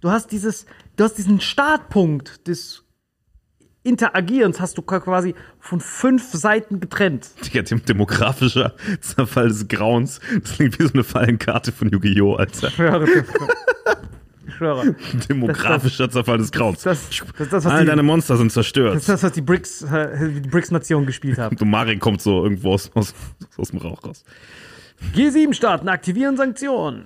Du 0.01 0.11
hast 0.11 0.33
dieses, 0.33 0.67
du 0.97 1.05
hast 1.05 1.19
diesen 1.19 1.41
Startpunkt 1.41 2.47
des 2.49 2.83
Interagierens 3.83 4.61
hast 4.61 4.77
du 4.77 4.83
quasi 4.83 5.37
von 5.61 5.79
fünf 5.79 6.33
Seiten 6.33 6.81
getrennt. 6.81 7.31
Digga, 7.45 7.63
dem 7.63 7.85
demografischer 7.85 8.75
Zerfall 9.01 9.47
des 9.47 9.69
Grauens. 9.69 10.19
Das 10.43 10.55
klingt 10.55 10.81
wie 10.81 10.87
so 10.89 10.93
eine 10.93 11.05
Fallenkarte 11.05 11.71
von 11.71 11.89
Yu-Gi-Oh!, 11.91 12.35
Alter. 12.35 12.73
Schwöre. 14.57 14.95
Demografischer 15.29 16.09
Zerfall 16.11 16.39
des 16.39 16.51
Grauens. 16.53 16.83
Das, 16.83 17.09
das, 17.09 17.23
das, 17.39 17.49
das, 17.49 17.67
All 17.67 17.81
die, 17.83 17.87
deine 17.87 18.03
Monster 18.03 18.37
sind 18.37 18.51
zerstört. 18.53 18.95
das 18.95 19.03
ist 19.03 19.09
das, 19.09 19.23
was 19.23 19.33
die 19.33 19.43
BRICS, 19.43 19.83
äh, 19.83 20.31
die 20.41 20.49
BRICS-Nation 20.49 21.07
gespielt 21.07 21.39
haben. 21.39 21.57
Und 21.57 21.69
Marek 21.71 22.01
kommt 22.01 22.21
so 22.23 22.43
irgendwo 22.45 22.73
aus, 22.73 22.91
aus, 22.95 23.15
aus 23.57 23.71
dem 23.71 23.79
Rauch 23.81 24.03
raus. 24.05 24.25
G7-Staaten 25.15 25.89
aktivieren 25.89 26.37
Sanktionen. 26.37 27.05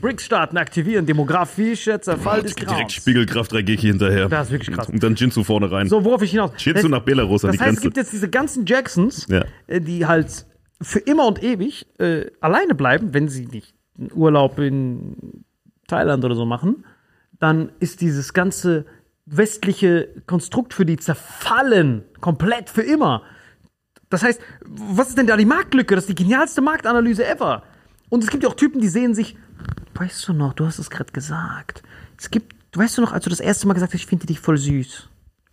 BRICS-Staaten 0.00 0.56
aktivieren 0.58 1.06
demografischer 1.06 2.00
Zerfall 2.02 2.42
des 2.42 2.54
Direkt 2.54 2.70
Grauens. 2.76 2.92
Spiegelkraft 2.92 3.52
3 3.52 3.62
Geki 3.62 3.86
hinterher. 3.88 4.28
Das 4.28 4.48
ist 4.48 4.52
wirklich 4.52 4.76
krass. 4.76 4.88
Und 4.88 5.02
dann 5.02 5.14
Jinzu 5.14 5.42
vorne 5.42 5.70
rein. 5.72 5.88
So, 5.88 6.04
worauf 6.04 6.20
ich 6.22 6.32
hinaus. 6.32 6.50
Jinzu 6.58 6.82
Das- 6.82 6.90
nach 6.90 7.00
Belarus 7.02 7.44
an 7.44 7.48
Das 7.52 7.56
die 7.56 7.62
heißt, 7.62 7.68
es 7.70 7.76
Grenze. 7.76 7.82
gibt 7.82 7.96
jetzt 7.96 8.12
diese 8.12 8.28
ganzen 8.28 8.66
Jacksons, 8.66 9.26
Ja. 9.30 9.44
äh, 9.66 9.80
die 9.80 10.04
halt 10.06 10.46
für 10.82 10.98
immer 10.98 11.26
und 11.26 11.42
ewig 11.42 11.86
äh, 11.98 12.26
alleine 12.40 12.74
bleiben, 12.74 13.14
wenn 13.14 13.28
sie 13.28 13.46
nicht 13.46 13.74
einen 13.98 14.10
Urlaub 14.12 14.58
in 14.58 15.44
Thailand 15.88 16.24
oder 16.24 16.34
so 16.34 16.44
machen. 16.46 16.84
Dann 17.38 17.70
ist 17.80 18.00
dieses 18.00 18.32
ganze 18.32 18.86
westliche 19.26 20.08
Konstrukt 20.26 20.72
für 20.74 20.86
die 20.86 20.96
zerfallen. 20.96 22.02
Komplett 22.20 22.70
für 22.70 22.82
immer. 22.82 23.22
Das 24.08 24.22
heißt, 24.22 24.40
was 24.64 25.08
ist 25.08 25.18
denn 25.18 25.26
da 25.26 25.36
die 25.36 25.44
Marktlücke? 25.44 25.94
Das 25.94 26.04
ist 26.04 26.10
die 26.10 26.22
genialste 26.22 26.60
Marktanalyse 26.60 27.26
ever. 27.26 27.62
Und 28.08 28.22
es 28.22 28.30
gibt 28.30 28.44
ja 28.44 28.48
auch 28.48 28.54
Typen, 28.54 28.80
die 28.80 28.88
sehen 28.88 29.14
sich, 29.14 29.36
weißt 29.94 30.28
du 30.28 30.32
noch, 30.32 30.52
du 30.54 30.64
hast 30.64 30.78
es 30.78 30.90
gerade 30.90 31.12
gesagt. 31.12 31.82
Es 32.16 32.30
gibt, 32.30 32.54
weißt 32.76 32.98
du 32.98 33.02
noch, 33.02 33.12
als 33.12 33.24
du 33.24 33.30
das 33.30 33.40
erste 33.40 33.66
Mal 33.66 33.74
gesagt 33.74 33.92
hast, 33.92 34.00
ich 34.00 34.06
finde 34.06 34.26
dich 34.26 34.38
voll 34.38 34.56
süß. 34.58 35.08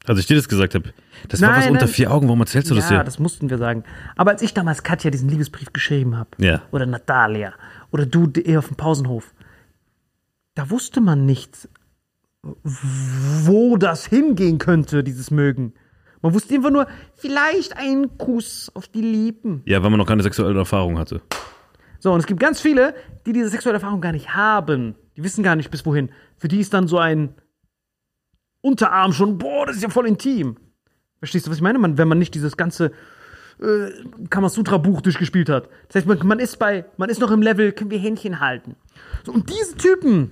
Als 0.06 0.20
ich 0.20 0.28
dir 0.28 0.36
das 0.36 0.50
gesagt 0.50 0.76
habe, 0.76 0.94
das 1.30 1.42
war 1.42 1.50
Nein, 1.52 1.60
was 1.62 1.68
unter 1.70 1.86
nein. 1.86 1.94
vier 1.94 2.12
Augen. 2.12 2.28
Warum 2.28 2.42
erzählst 2.42 2.70
du 2.70 2.76
das 2.76 2.90
ja, 2.90 2.98
hier? 2.98 3.04
das 3.06 3.20
mussten 3.20 3.50
wir 3.50 3.58
sagen. 3.58 3.86
Aber 4.18 4.32
als 4.32 4.42
ich 4.42 4.54
damals 4.54 4.84
Katja 4.84 5.10
diesen 5.10 5.30
Liebesbrief 5.30 5.72
geschrieben 5.74 6.18
habe, 6.18 6.30
Ja. 6.38 6.62
oder 6.72 6.86
Natalia, 6.86 7.54
oder 7.90 8.06
du 8.06 8.30
eher 8.32 8.60
auf 8.60 8.68
dem 8.68 8.76
Pausenhof, 8.76 9.33
da 10.56 10.70
wusste 10.70 11.02
man 11.02 11.26
nicht, 11.26 11.70
wo 12.44 13.78
das 13.78 14.06
hingehen 14.06 14.58
könnte, 14.58 15.04
dieses 15.04 15.32
Mögen. 15.32 15.74
Man 16.22 16.34
wusste 16.34 16.56
einfach 16.56 16.72
nur, 16.72 16.88
vielleicht 17.16 17.76
ein 17.78 18.18
Kuss 18.18 18.72
auf 18.74 18.88
die 18.88 19.02
Lippen. 19.02 19.62
Ja, 19.66 19.84
weil 19.84 19.90
man 19.90 20.00
noch 20.00 20.08
keine 20.08 20.24
sexuelle 20.24 20.58
Erfahrung 20.58 20.98
hatte. 20.98 21.22
So, 22.00 22.12
und 22.12 22.20
es 22.20 22.26
gibt 22.26 22.40
ganz 22.40 22.62
viele, 22.62 22.96
die 23.26 23.34
diese 23.34 23.50
sexuelle 23.50 23.78
Erfahrung 23.78 24.02
gar 24.02 24.12
nicht 24.12 24.34
haben. 24.34 24.96
Die 25.16 25.24
wissen 25.24 25.44
gar 25.44 25.56
nicht 25.56 25.72
bis 25.72 25.86
wohin. 25.86 26.12
Für 26.38 26.48
die 26.48 26.60
ist 26.60 26.74
dann 26.74 26.88
so 26.88 26.98
ein 26.98 27.36
Unterarm 28.62 29.14
schon, 29.14 29.38
boah, 29.38 29.66
das 29.66 29.78
ist 29.78 29.84
ja 29.84 29.90
voll 29.90 30.08
intim. 30.08 30.58
Verstehst 31.20 31.46
du, 31.46 31.52
was 31.52 31.58
ich 31.58 31.64
meine? 31.64 31.80
Man, 31.80 31.98
wenn 31.98 32.08
man 32.08 32.20
nicht 32.20 32.36
dieses 32.36 32.58
ganze 32.58 32.92
äh, 33.62 33.92
Kamasutra-Buch 34.30 35.02
durchgespielt 35.02 35.50
hat. 35.50 35.70
Das 35.88 35.96
heißt, 35.96 36.08
man, 36.08 36.26
man 36.26 36.40
ist 36.40 36.58
bei, 36.60 36.86
man 36.98 37.10
ist 37.10 37.20
noch 37.20 37.32
im 37.32 37.42
Level, 37.42 37.72
können 37.72 37.92
wir 37.92 38.00
Händchen 38.00 38.40
halten. 38.40 38.76
So, 39.26 39.32
und 39.32 39.50
diese 39.50 39.76
Typen, 39.78 40.32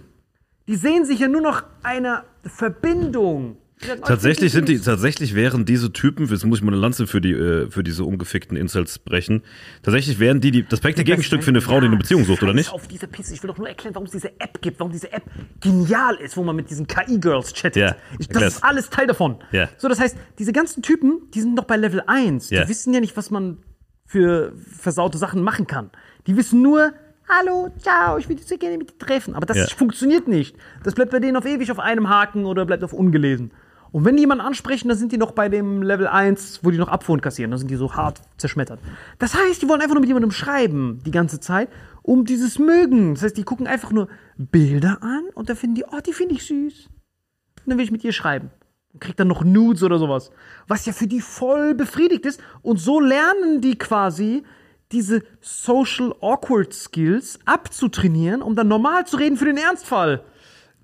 die 0.71 0.77
sehen 0.77 1.03
sich 1.03 1.19
ja 1.19 1.27
nur 1.27 1.41
noch 1.41 1.63
einer 1.83 2.23
Verbindung 2.45 3.57
Tatsächlich 4.03 4.51
sind 4.51 4.69
die, 4.69 4.79
tatsächlich 4.79 5.33
wären 5.33 5.65
diese 5.65 5.91
Typen, 5.91 6.27
jetzt 6.27 6.45
muss 6.45 6.59
ich 6.59 6.63
mal 6.63 6.71
eine 6.71 6.79
Lanze 6.79 7.07
für 7.07 7.19
die, 7.19 7.31
äh, 7.31 7.69
für 7.69 7.83
diese 7.83 8.03
ungefickten 8.03 8.55
Incels 8.55 8.99
brechen. 8.99 9.41
Tatsächlich 9.81 10.19
wären 10.19 10.39
die, 10.39 10.51
die 10.51 10.63
das 10.63 10.79
perfekte 10.79 11.03
Gegenstück 11.03 11.43
für 11.43 11.49
eine 11.49 11.61
Frau, 11.61 11.79
die 11.79 11.87
eine 11.87 11.97
Beziehung 11.97 12.23
sucht, 12.25 12.43
oder 12.43 12.53
nicht? 12.53 12.71
auf 12.71 12.87
diese 12.87 13.07
Pisse. 13.07 13.33
Ich 13.33 13.41
will 13.41 13.47
doch 13.47 13.57
nur 13.57 13.67
erklären, 13.67 13.95
warum 13.95 14.05
es 14.05 14.11
diese 14.11 14.39
App 14.39 14.61
gibt, 14.61 14.79
warum 14.79 14.91
diese 14.91 15.11
App 15.11 15.23
genial 15.59 16.15
ist, 16.15 16.37
wo 16.37 16.43
man 16.43 16.55
mit 16.55 16.69
diesen 16.69 16.85
KI-Girls 16.85 17.53
chattet. 17.53 17.75
Ja, 17.77 17.95
ich, 18.19 18.27
das 18.27 18.43
ist 18.43 18.63
alles 18.63 18.89
Teil 18.89 19.07
davon. 19.07 19.37
Ja. 19.51 19.69
So, 19.77 19.87
das 19.87 19.99
heißt, 19.99 20.15
diese 20.37 20.53
ganzen 20.53 20.83
Typen, 20.83 21.31
die 21.33 21.41
sind 21.41 21.55
noch 21.55 21.65
bei 21.65 21.75
Level 21.75 22.03
1. 22.05 22.51
Ja. 22.51 22.63
Die 22.63 22.69
wissen 22.69 22.93
ja 22.93 22.99
nicht, 22.99 23.17
was 23.17 23.31
man 23.31 23.57
für 24.05 24.53
versaute 24.55 25.17
Sachen 25.17 25.41
machen 25.41 25.65
kann. 25.65 25.89
Die 26.27 26.37
wissen 26.37 26.61
nur, 26.61 26.93
hallo, 27.39 27.69
ciao, 27.79 28.17
ich 28.17 28.27
würde 28.27 28.43
so 28.43 28.57
gerne 28.57 28.77
mit 28.77 28.91
dir 28.91 28.97
treffen. 28.97 29.35
Aber 29.35 29.45
das 29.45 29.57
Ja. 29.57 29.67
funktioniert 29.75 30.27
nicht. 30.27 30.55
Das 30.83 30.93
bleibt 30.93 31.11
bei 31.11 31.19
denen 31.19 31.37
auf 31.37 31.45
ewig 31.45 31.71
auf 31.71 31.79
einem 31.79 32.09
Haken 32.09 32.45
oder 32.45 32.65
bleibt 32.65 32.83
auf 32.83 32.93
ungelesen. 32.93 33.51
Und 33.91 34.05
wenn 34.05 34.15
die 34.15 34.21
jemanden 34.21 34.45
ansprechen, 34.45 34.87
dann 34.87 34.97
sind 34.97 35.11
die 35.11 35.17
noch 35.17 35.31
bei 35.31 35.49
dem 35.49 35.81
Level 35.83 36.07
1, 36.07 36.59
wo 36.63 36.71
die 36.71 36.77
noch 36.77 36.87
Abfuhren 36.87 37.19
kassieren. 37.19 37.51
Dann 37.51 37.57
sind 37.59 37.69
die 37.69 37.75
so 37.75 37.93
hart 37.93 38.21
zerschmettert. 38.37 38.79
Das 39.19 39.35
heißt, 39.35 39.61
die 39.61 39.67
wollen 39.67 39.81
einfach 39.81 39.95
nur 39.95 39.99
mit 40.01 40.07
jemandem 40.07 40.31
schreiben 40.31 41.01
die 41.05 41.11
ganze 41.11 41.41
Zeit, 41.41 41.69
um 42.01 42.23
dieses 42.23 42.57
Mögen. 42.57 43.15
Das 43.15 43.23
heißt, 43.23 43.35
die 43.37 43.43
gucken 43.43 43.67
einfach 43.67 43.91
nur 43.91 44.07
Bilder 44.37 44.99
an 45.01 45.23
und 45.33 45.49
dann 45.49 45.57
finden 45.57 45.75
die, 45.75 45.83
oh, 45.83 45.99
die 46.05 46.13
finde 46.13 46.35
ich 46.35 46.45
süß. 46.45 46.87
Und 46.87 47.69
dann 47.69 47.77
will 47.77 47.83
ich 47.83 47.91
mit 47.91 48.03
ihr 48.05 48.13
schreiben. 48.13 48.49
Und 48.93 49.01
kriegt 49.01 49.19
dann 49.19 49.27
noch 49.27 49.43
Nudes 49.43 49.83
oder 49.83 49.99
sowas. 49.99 50.31
Was 50.67 50.85
ja 50.85 50.93
für 50.93 51.07
die 51.07 51.19
voll 51.21 51.75
befriedigt 51.75 52.25
ist. 52.25 52.41
Und 52.61 52.77
so 52.77 53.01
lernen 53.01 53.59
die 53.59 53.77
quasi 53.77 54.43
diese 54.91 55.23
Social 55.39 56.13
Awkward 56.21 56.73
Skills 56.73 57.39
abzutrainieren, 57.45 58.41
um 58.41 58.55
dann 58.55 58.67
normal 58.67 59.05
zu 59.07 59.17
reden 59.17 59.37
für 59.37 59.45
den 59.45 59.57
Ernstfall. 59.57 60.23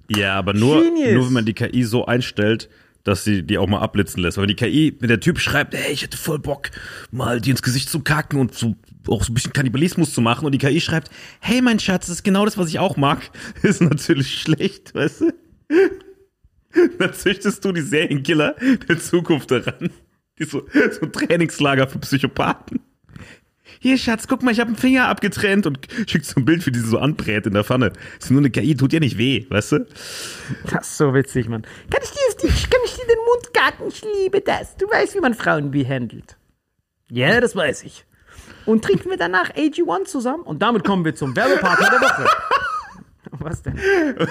Ja, 0.10 0.36
aber 0.36 0.54
nur, 0.54 0.84
Genius. 0.84 1.14
nur 1.14 1.26
wenn 1.28 1.34
man 1.34 1.46
die 1.46 1.54
KI 1.54 1.84
so 1.84 2.06
einstellt, 2.06 2.70
dass 3.04 3.24
sie 3.24 3.44
die 3.44 3.58
auch 3.58 3.68
mal 3.68 3.80
abblitzen 3.80 4.22
lässt. 4.22 4.38
Weil 4.38 4.44
wenn 4.44 4.50
die 4.50 4.56
KI, 4.56 4.98
wenn 5.00 5.08
der 5.08 5.20
Typ 5.20 5.40
schreibt, 5.40 5.74
hey, 5.74 5.94
ich 5.94 6.04
hätte 6.04 6.18
voll 6.18 6.40
Bock, 6.40 6.72
mal 7.12 7.40
dir 7.40 7.52
ins 7.52 7.62
Gesicht 7.62 7.90
zu 7.90 8.02
kacken 8.02 8.40
und 8.40 8.54
so 8.54 8.76
auch 9.08 9.24
so 9.24 9.32
ein 9.32 9.34
bisschen 9.34 9.54
Kannibalismus 9.54 10.14
zu 10.14 10.20
machen 10.20 10.46
und 10.46 10.52
die 10.52 10.58
KI 10.58 10.82
schreibt, 10.82 11.10
hey 11.40 11.62
mein 11.62 11.80
Schatz, 11.80 12.08
das 12.08 12.18
ist 12.18 12.24
genau 12.24 12.44
das, 12.44 12.58
was 12.58 12.68
ich 12.68 12.80
auch 12.80 12.98
mag, 12.98 13.32
ist 13.62 13.82
natürlich 13.82 14.42
schlecht, 14.42 14.94
weißt 14.94 15.22
du? 15.22 15.34
Dann 17.00 17.14
züchtest 17.14 17.64
du 17.64 17.72
die 17.72 17.82
Serienkiller 17.82 18.56
der 18.88 19.00
Zukunft 19.00 19.52
daran. 19.52 19.90
Die 20.38 20.44
so, 20.44 20.68
so 20.92 21.02
ein 21.02 21.12
Trainingslager 21.12 21.88
für 21.88 22.00
Psychopathen. 22.00 22.82
Hier, 23.80 23.98
Schatz, 23.98 24.28
guck 24.28 24.44
mal, 24.44 24.52
ich 24.52 24.60
habe 24.60 24.70
einen 24.70 24.78
Finger 24.78 25.08
abgetrennt 25.08 25.66
und 25.66 25.80
schickt 26.08 26.26
so 26.26 26.40
ein 26.40 26.46
Bild, 26.46 26.66
wie 26.66 26.72
die 26.72 26.80
so 26.80 26.98
anbrät 27.00 27.46
in 27.46 27.54
der 27.54 27.64
Pfanne. 27.64 27.90
Das 27.90 28.26
ist 28.26 28.32
nur 28.32 28.42
eine 28.42 28.50
KI, 28.50 28.76
tut 28.76 28.94
ja 28.94 29.00
nicht 29.00 29.18
weh, 29.18 29.46
weißt 29.50 29.72
du? 29.74 29.86
Das 30.72 30.88
ist 30.88 30.98
so 30.98 31.14
witzig, 31.14 31.48
Mann. 31.48 31.62
Kann 31.62 32.02
ich 32.04 32.12
dir, 32.12 32.48
kann 32.50 32.82
ich 32.86 32.94
dir 32.96 33.08
den 33.08 33.18
Mund 33.26 33.54
gacken? 33.54 33.88
Ich 33.90 34.04
liebe 34.22 34.42
das. 34.42 34.76
Du 34.78 34.86
weißt, 34.90 35.16
wie 35.16 35.20
man 35.20 35.34
Frauen 35.34 35.72
behandelt. 35.72 36.38
Ja, 37.10 37.40
das 37.40 37.56
weiß 37.56 37.84
ich. 37.84 38.06
Und 38.66 38.84
trinken 38.84 39.10
wir 39.10 39.18
danach 39.18 39.52
AG1 39.54 40.06
zusammen? 40.06 40.44
Und 40.44 40.62
damit 40.62 40.84
kommen 40.84 41.06
wir 41.06 41.16
zum 41.16 41.36
Werbepartner 41.36 41.90
der 41.90 42.02
Woche. 42.02 42.26
Was 43.32 43.62
denn? 43.62 43.76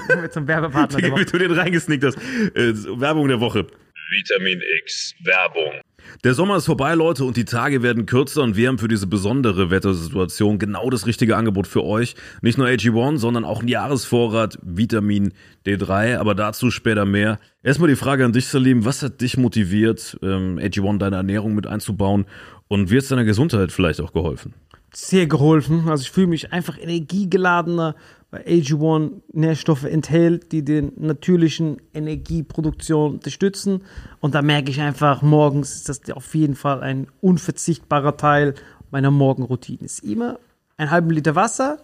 Kommen 0.08 0.22
wir 0.22 0.30
zum 0.30 0.46
Werbepartner 0.46 1.00
der 1.00 1.08
Wie 1.08 1.12
Woche. 1.12 1.24
du 1.24 1.38
den 1.38 1.52
reingesnickt 1.52 2.04
hast. 2.04 2.16
Äh, 2.54 2.74
Werbung 3.00 3.28
der 3.28 3.40
Woche. 3.40 3.66
Vitamin 4.10 4.60
X 4.82 5.14
Werbung. 5.24 5.80
Der 6.24 6.34
Sommer 6.34 6.56
ist 6.56 6.66
vorbei, 6.66 6.94
Leute, 6.94 7.24
und 7.24 7.36
die 7.36 7.44
Tage 7.44 7.82
werden 7.82 8.06
kürzer 8.06 8.42
und 8.42 8.56
wir 8.56 8.68
haben 8.68 8.78
für 8.78 8.88
diese 8.88 9.06
besondere 9.06 9.70
Wettersituation 9.70 10.58
genau 10.58 10.88
das 10.88 11.06
richtige 11.06 11.36
Angebot 11.36 11.66
für 11.66 11.84
euch. 11.84 12.14
Nicht 12.40 12.56
nur 12.56 12.66
AG1, 12.66 13.18
sondern 13.18 13.44
auch 13.44 13.62
ein 13.62 13.68
Jahresvorrat 13.68 14.58
Vitamin 14.62 15.32
D3, 15.66 16.16
aber 16.16 16.34
dazu 16.34 16.70
später 16.70 17.04
mehr. 17.04 17.38
Erstmal 17.62 17.90
die 17.90 17.96
Frage 17.96 18.24
an 18.24 18.32
dich, 18.32 18.46
Salim. 18.46 18.84
Was 18.84 19.02
hat 19.02 19.20
dich 19.20 19.36
motiviert, 19.36 20.18
ähm, 20.22 20.58
AG1 20.58 20.98
deine 20.98 21.16
Ernährung 21.16 21.54
mit 21.54 21.66
einzubauen 21.66 22.24
und 22.68 22.90
wird 22.90 23.02
es 23.02 23.08
deiner 23.08 23.24
Gesundheit 23.24 23.70
vielleicht 23.70 24.00
auch 24.00 24.12
geholfen? 24.12 24.54
Sehr 24.92 25.26
geholfen. 25.26 25.88
Also 25.88 26.02
ich 26.02 26.10
fühle 26.10 26.28
mich 26.28 26.52
einfach 26.52 26.78
energiegeladener, 26.78 27.94
weil 28.30 28.42
AG1 28.42 29.20
Nährstoffe 29.32 29.84
enthält, 29.84 30.52
die 30.52 30.64
den 30.64 30.92
natürlichen 30.96 31.80
Energieproduktion 31.92 33.14
unterstützen. 33.14 33.82
Und 34.20 34.34
da 34.34 34.42
merke 34.42 34.70
ich 34.70 34.80
einfach, 34.80 35.22
morgens 35.22 35.76
ist 35.76 35.88
das 35.88 36.10
auf 36.12 36.34
jeden 36.34 36.54
Fall 36.54 36.80
ein 36.80 37.08
unverzichtbarer 37.20 38.16
Teil 38.16 38.54
meiner 38.90 39.10
Morgenroutine. 39.10 39.80
Ist 39.84 40.02
immer 40.02 40.38
einen 40.76 40.90
halben 40.90 41.10
Liter 41.10 41.34
Wasser, 41.34 41.78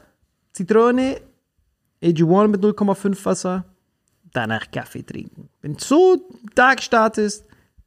Zitrone, 0.52 1.20
AG1 2.02 2.48
mit 2.48 2.62
0,5 2.62 3.24
Wasser, 3.24 3.64
danach 4.32 4.70
Kaffee 4.70 5.02
trinken. 5.02 5.48
Wenn 5.60 5.78
so 5.78 6.14
ein 6.14 6.54
Tag 6.54 6.82
startest, 6.82 7.44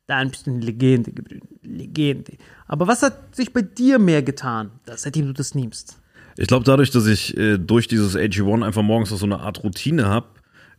dann 0.08 0.30
bist 0.30 0.48
du 0.48 0.52
eine 0.52 0.60
Legende, 0.62 1.12
Gebrüder. 1.12 1.48
Legende. 1.66 2.34
Aber 2.68 2.88
was 2.88 3.02
hat 3.02 3.36
sich 3.36 3.54
bei 3.54 3.62
dir 3.62 4.00
mehr 4.00 4.24
getan, 4.24 4.72
seitdem 4.96 5.28
du 5.28 5.34
das 5.34 5.56
nimmst? 5.56 6.00
Ich 6.38 6.48
glaube, 6.48 6.66
dadurch, 6.66 6.92
dass 6.92 7.06
ich 7.08 7.38
äh, 7.38 7.58
durch 7.58 7.88
dieses 7.88 8.16
AG1 8.16 8.66
einfach 8.66 8.82
morgens 8.82 9.12
noch 9.12 9.18
so 9.18 9.26
eine 9.26 9.40
Art 9.40 9.64
Routine 9.64 10.06
habe, 10.06 10.28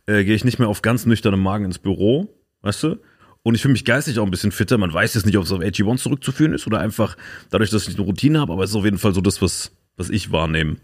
äh, 0.05 0.23
gehe 0.23 0.35
ich 0.35 0.45
nicht 0.45 0.59
mehr 0.59 0.67
auf 0.67 0.81
ganz 0.81 1.05
nüchternem 1.05 1.41
Magen 1.41 1.65
ins 1.65 1.79
Büro, 1.79 2.27
weißt 2.61 2.83
du? 2.83 2.97
Und 3.43 3.55
ich 3.55 3.61
fühle 3.61 3.71
mich 3.71 3.85
geistig 3.85 4.19
auch 4.19 4.25
ein 4.25 4.31
bisschen 4.31 4.51
fitter. 4.51 4.77
Man 4.77 4.93
weiß 4.93 5.13
jetzt 5.13 5.25
nicht, 5.25 5.37
ob 5.37 5.45
es 5.45 5.51
auf 5.51 5.61
AG1 5.61 5.97
zurückzuführen 5.97 6.53
ist 6.53 6.67
oder 6.67 6.79
einfach 6.79 7.17
dadurch, 7.49 7.69
dass 7.69 7.87
ich 7.87 7.95
eine 7.95 8.05
Routine 8.05 8.39
habe, 8.39 8.53
aber 8.53 8.63
es 8.63 8.71
ist 8.71 8.75
auf 8.75 8.83
jeden 8.83 8.97
Fall 8.97 9.13
so 9.13 9.21
das, 9.21 9.41
was, 9.41 9.71
was 9.95 10.09
ich 10.09 10.31
wahrnehme. 10.31 10.77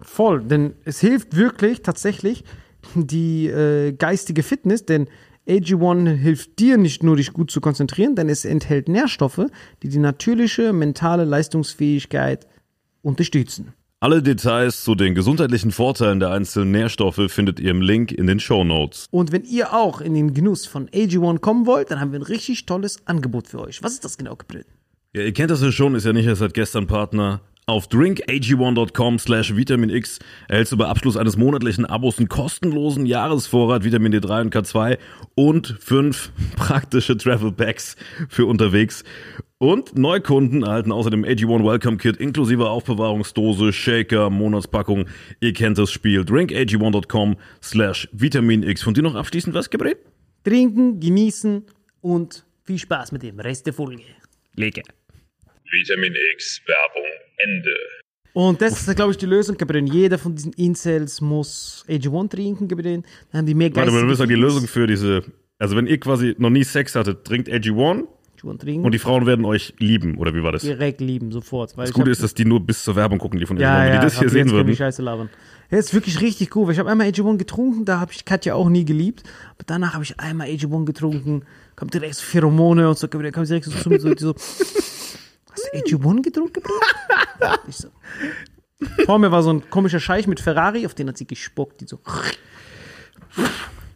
Voll, 0.00 0.42
denn 0.42 0.74
es 0.84 1.00
hilft 1.00 1.36
wirklich 1.36 1.82
tatsächlich 1.82 2.44
die 2.94 3.48
äh, 3.48 3.92
geistige 3.92 4.42
Fitness, 4.42 4.86
denn 4.86 5.08
AG1 5.48 6.08
hilft 6.14 6.58
dir 6.58 6.76
nicht 6.76 7.02
nur, 7.02 7.16
dich 7.16 7.32
gut 7.32 7.50
zu 7.50 7.60
konzentrieren, 7.60 8.16
denn 8.16 8.28
es 8.28 8.44
enthält 8.44 8.88
Nährstoffe, 8.88 9.46
die 9.82 9.88
die 9.88 9.98
natürliche 9.98 10.72
mentale 10.72 11.24
Leistungsfähigkeit 11.24 12.46
unterstützen. 13.02 13.72
Alle 13.98 14.22
Details 14.22 14.84
zu 14.84 14.94
den 14.94 15.14
gesundheitlichen 15.14 15.70
Vorteilen 15.70 16.20
der 16.20 16.30
einzelnen 16.30 16.70
Nährstoffe 16.70 17.20
findet 17.28 17.58
ihr 17.60 17.70
im 17.70 17.80
Link 17.80 18.12
in 18.12 18.26
den 18.26 18.40
Show 18.40 18.62
Notes. 18.62 19.06
Und 19.10 19.32
wenn 19.32 19.44
ihr 19.44 19.72
auch 19.72 20.00
in 20.00 20.12
den 20.12 20.34
Genuss 20.34 20.66
von 20.66 20.88
AG1 20.90 21.38
kommen 21.38 21.64
wollt, 21.64 21.90
dann 21.90 22.00
haben 22.00 22.12
wir 22.12 22.18
ein 22.18 22.22
richtig 22.22 22.66
tolles 22.66 23.06
Angebot 23.06 23.48
für 23.48 23.60
euch. 23.60 23.82
Was 23.82 23.94
ist 23.94 24.04
das 24.04 24.18
genau, 24.18 24.36
Gabriel? 24.36 24.66
Ja, 25.14 25.22
ihr 25.22 25.32
kennt 25.32 25.50
das 25.50 25.62
ja 25.62 25.72
schon, 25.72 25.94
ist 25.94 26.04
ja 26.04 26.12
nicht 26.12 26.26
erst 26.26 26.40
seit 26.40 26.52
gestern 26.52 26.86
Partner. 26.86 27.40
Auf 27.68 27.88
drinkag1.com 27.88 29.18
slash 29.18 29.56
Vitamin 29.56 29.90
X 29.90 30.20
erhältst 30.46 30.70
du 30.70 30.76
bei 30.76 30.86
Abschluss 30.86 31.16
eines 31.16 31.36
monatlichen 31.36 31.84
Abos 31.84 32.16
einen 32.16 32.28
kostenlosen 32.28 33.06
Jahresvorrat 33.06 33.82
Vitamin 33.82 34.14
D3 34.14 34.42
und 34.42 34.54
K2 34.54 34.98
und 35.34 35.76
fünf 35.80 36.30
praktische 36.56 37.16
Travel 37.16 37.50
Packs 37.50 37.96
für 38.28 38.46
unterwegs. 38.46 39.02
Und 39.58 39.98
Neukunden 39.98 40.62
erhalten 40.62 40.92
außerdem 40.92 41.24
AG1 41.24 41.64
Welcome 41.64 41.96
Kit 41.96 42.18
inklusive 42.18 42.70
Aufbewahrungsdose, 42.70 43.72
Shaker, 43.72 44.30
Monatspackung. 44.30 45.06
Ihr 45.40 45.52
kennt 45.52 45.76
das 45.76 45.90
Spiel. 45.90 46.20
drinkag1.com 46.20 47.34
slash 47.60 48.08
Vitamin 48.12 48.62
X. 48.62 48.84
Von 48.84 48.94
dir 48.94 49.02
noch 49.02 49.16
abschließend 49.16 49.56
was, 49.56 49.70
Gabriel? 49.70 49.96
Trinken, 50.44 51.00
genießen 51.00 51.64
und 52.00 52.46
viel 52.62 52.78
Spaß 52.78 53.10
mit 53.10 53.24
dem 53.24 53.40
Rest 53.40 53.66
der 53.66 53.72
Folge. 53.72 54.04
Lecker. 54.54 54.82
Vitamin 55.70 56.14
X 56.34 56.60
Werbung 56.66 57.10
Ende. 57.38 57.74
Und 58.32 58.60
das 58.60 58.86
ist, 58.86 58.96
glaube 58.96 59.12
ich, 59.12 59.18
die 59.18 59.26
Lösung, 59.26 59.56
Gabriel. 59.56 59.90
Jeder 59.90 60.18
von 60.18 60.34
diesen 60.34 60.52
Incels 60.52 61.20
muss 61.20 61.84
AG1 61.88 62.30
trinken, 62.30 62.68
Gabriel. 62.68 63.02
Dann 63.32 63.38
haben 63.38 63.46
die 63.46 63.54
mehr 63.54 63.74
Warte 63.74 63.90
mal, 63.90 64.00
du 64.00 64.06
geistige 64.06 64.08
willst 64.08 64.18
sagen, 64.18 64.28
die. 64.28 64.34
Lösung 64.34 64.66
für 64.66 64.86
diese. 64.86 65.22
Also, 65.58 65.74
wenn 65.74 65.86
ihr 65.86 65.98
quasi 65.98 66.34
noch 66.36 66.50
nie 66.50 66.64
Sex 66.64 66.94
hattet, 66.94 67.24
trinkt 67.24 67.48
AG1 67.48 68.04
AG1 68.46 68.58
trinken. 68.58 68.84
und 68.84 68.92
die 68.92 68.98
Frauen 68.98 69.26
werden 69.26 69.44
euch 69.44 69.74
lieben, 69.78 70.18
oder 70.18 70.34
wie 70.34 70.42
war 70.42 70.52
das? 70.52 70.62
direkt 70.62 71.00
lieben, 71.00 71.32
sofort. 71.32 71.76
Weil 71.76 71.86
Das 71.86 71.94
Gute 71.94 72.10
ist, 72.10 72.22
dass 72.22 72.34
die 72.34 72.44
nur 72.44 72.60
bis 72.60 72.84
zur 72.84 72.96
Werbung 72.96 73.18
gucken, 73.18 73.38
die 73.38 73.46
von 73.46 73.56
ja, 73.56 73.74
AG1. 73.74 73.80
Wenn 73.80 73.88
ja, 73.88 74.00
die 74.00 74.04
das 74.04 74.18
hier 74.18 74.28
sehen 74.28 74.50
würden. 74.50 74.74
Scheiße 74.74 75.02
labern. 75.02 75.30
Ja, 75.70 75.78
ist 75.78 75.94
wirklich 75.94 76.20
richtig 76.20 76.54
cool, 76.54 76.66
weil 76.66 76.74
ich 76.74 76.78
habe 76.78 76.90
einmal 76.90 77.08
AG1 77.08 77.38
getrunken, 77.38 77.84
da 77.84 77.98
habe 77.98 78.12
ich 78.12 78.24
Katja 78.24 78.54
auch 78.54 78.68
nie 78.68 78.84
geliebt. 78.84 79.22
Aber 79.54 79.64
danach 79.66 79.94
habe 79.94 80.04
ich 80.04 80.18
einmal 80.20 80.48
AG1 80.48 80.84
getrunken, 80.84 81.42
kommt 81.74 81.94
direkt 81.94 82.14
so 82.14 82.22
Pheromone 82.22 82.88
und 82.88 82.98
so, 82.98 83.08
kommt 83.08 83.24
direkt 83.24 83.64
so 83.64 83.70
zu 83.70 83.88
mir 83.88 84.00
so, 84.00 84.14
so 84.16 84.34
AG1 85.84 86.22
getrunken, 86.22 86.62
Bruder? 86.62 87.58
Ich 87.68 87.76
so. 87.76 87.88
Vor 89.04 89.18
mir 89.18 89.30
war 89.30 89.42
so 89.42 89.50
ein 89.50 89.70
komischer 89.70 90.00
Scheich 90.00 90.26
mit 90.26 90.40
Ferrari, 90.40 90.86
auf 90.86 90.94
den 90.94 91.08
hat 91.08 91.16
sie 91.16 91.26
gespuckt, 91.26 91.80
die 91.80 91.86
so. 91.86 91.98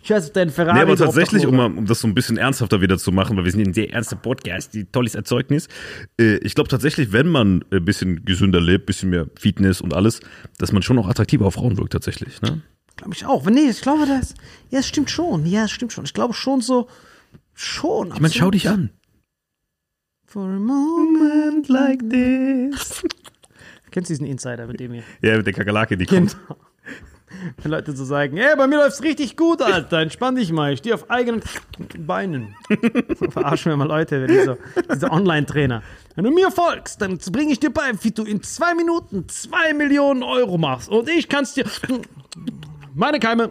Scheiß 0.03 0.27
auf 0.27 0.33
deinen 0.33 0.51
Ferrari. 0.51 0.79
Nee, 0.79 0.83
aber 0.83 0.97
tatsächlich, 0.97 1.47
um, 1.47 1.59
um 1.59 1.87
das 1.87 2.01
so 2.01 2.09
ein 2.09 2.15
bisschen 2.15 2.39
ernsthafter 2.39 2.81
wieder 2.81 2.99
zu 2.99 3.13
machen, 3.13 3.37
weil 3.37 3.45
wir 3.45 3.53
sind 3.53 3.67
ein 3.67 3.75
sehr 3.75 3.93
ernster 3.93 4.17
Podcast, 4.17 4.73
die 4.75 4.85
tolles 4.85 5.15
Erzeugnis. 5.15 5.69
Äh, 6.19 6.37
ich 6.39 6.55
glaube 6.55 6.69
tatsächlich, 6.69 7.13
wenn 7.13 7.29
man 7.29 7.65
ein 7.71 7.85
bisschen 7.85 8.25
gesünder 8.25 8.61
lebt, 8.61 8.87
bisschen 8.87 9.11
mehr 9.11 9.27
Fitness 9.39 9.81
und 9.81 9.95
alles, 9.95 10.21
dass 10.59 10.73
man 10.73 10.83
schon 10.83 10.99
auch 10.99 11.09
attraktiver 11.09 11.47
auf 11.47 11.55
Frauen 11.55 11.77
wirkt 11.77 11.93
tatsächlich. 11.93 12.41
Ne? 12.41 12.63
Glaube 12.97 13.15
ich 13.15 13.27
auch. 13.27 13.45
Nee, 13.45 13.69
ich 13.71 13.83
glaube 13.83 14.07
das. 14.07 14.35
Ja, 14.71 14.81
es 14.81 14.87
stimmt 14.87 15.11
schon. 15.11 15.45
Ja, 15.47 15.65
es 15.65 15.71
stimmt 15.71 15.93
schon. 15.93 16.05
Ich 16.05 16.15
glaube 16.15 16.35
schon 16.35 16.61
so. 16.61 16.89
Schon. 17.53 18.13
Ich 18.15 18.21
meine, 18.21 18.33
schau 18.33 18.51
dich 18.51 18.69
an. 18.71 18.91
For 20.31 20.45
a 20.45 20.61
moment 20.61 21.69
like 21.69 21.99
this. 22.09 23.03
Kennst 23.91 24.11
du 24.11 24.15
diesen 24.15 24.27
Insider 24.27 24.65
mit 24.69 24.79
dem 24.79 24.93
hier? 24.93 25.03
Ja, 25.23 25.37
mit 25.37 25.45
der 25.45 25.53
Kakerlake, 25.53 25.97
die 25.97 26.07
kommt. 26.07 26.37
Genau. 26.47 26.61
Wenn 27.63 27.73
Leute 27.73 27.97
so 27.97 28.05
sagen, 28.05 28.37
ey, 28.37 28.55
bei 28.57 28.69
mir 28.69 28.77
läuft's 28.77 29.03
richtig 29.03 29.37
gut, 29.37 29.61
Alter, 29.61 29.99
entspann 29.99 30.37
dich 30.37 30.53
mal, 30.53 30.73
ich 30.73 30.79
stehe 30.79 30.95
auf 30.95 31.11
eigenen 31.11 31.43
Beinen. 31.99 32.55
So 33.19 33.29
verarschen 33.31 33.73
wir 33.73 33.77
mal 33.77 33.89
Leute, 33.89 34.21
wenn 34.21 34.29
die 34.29 34.45
so, 34.45 34.57
diese 34.93 35.11
Online-Trainer. 35.11 35.83
Wenn 36.15 36.25
du 36.25 36.31
mir 36.31 36.53
folgst, 36.53 37.03
dann 37.03 37.19
bringe 37.33 37.53
ich 37.53 37.59
dir 37.59 37.71
bei, 37.71 37.91
wie 38.03 38.13
du 38.13 38.23
in 38.25 38.41
zwei 38.43 38.75
Minuten 38.75 39.29
zwei 39.29 39.73
Millionen 39.75 40.23
Euro 40.23 40.59
machst 40.59 40.89
und 40.89 41.09
ich 41.09 41.29
kann's 41.29 41.55
dir, 41.55 41.65
meine 42.95 43.19
Keime, 43.19 43.51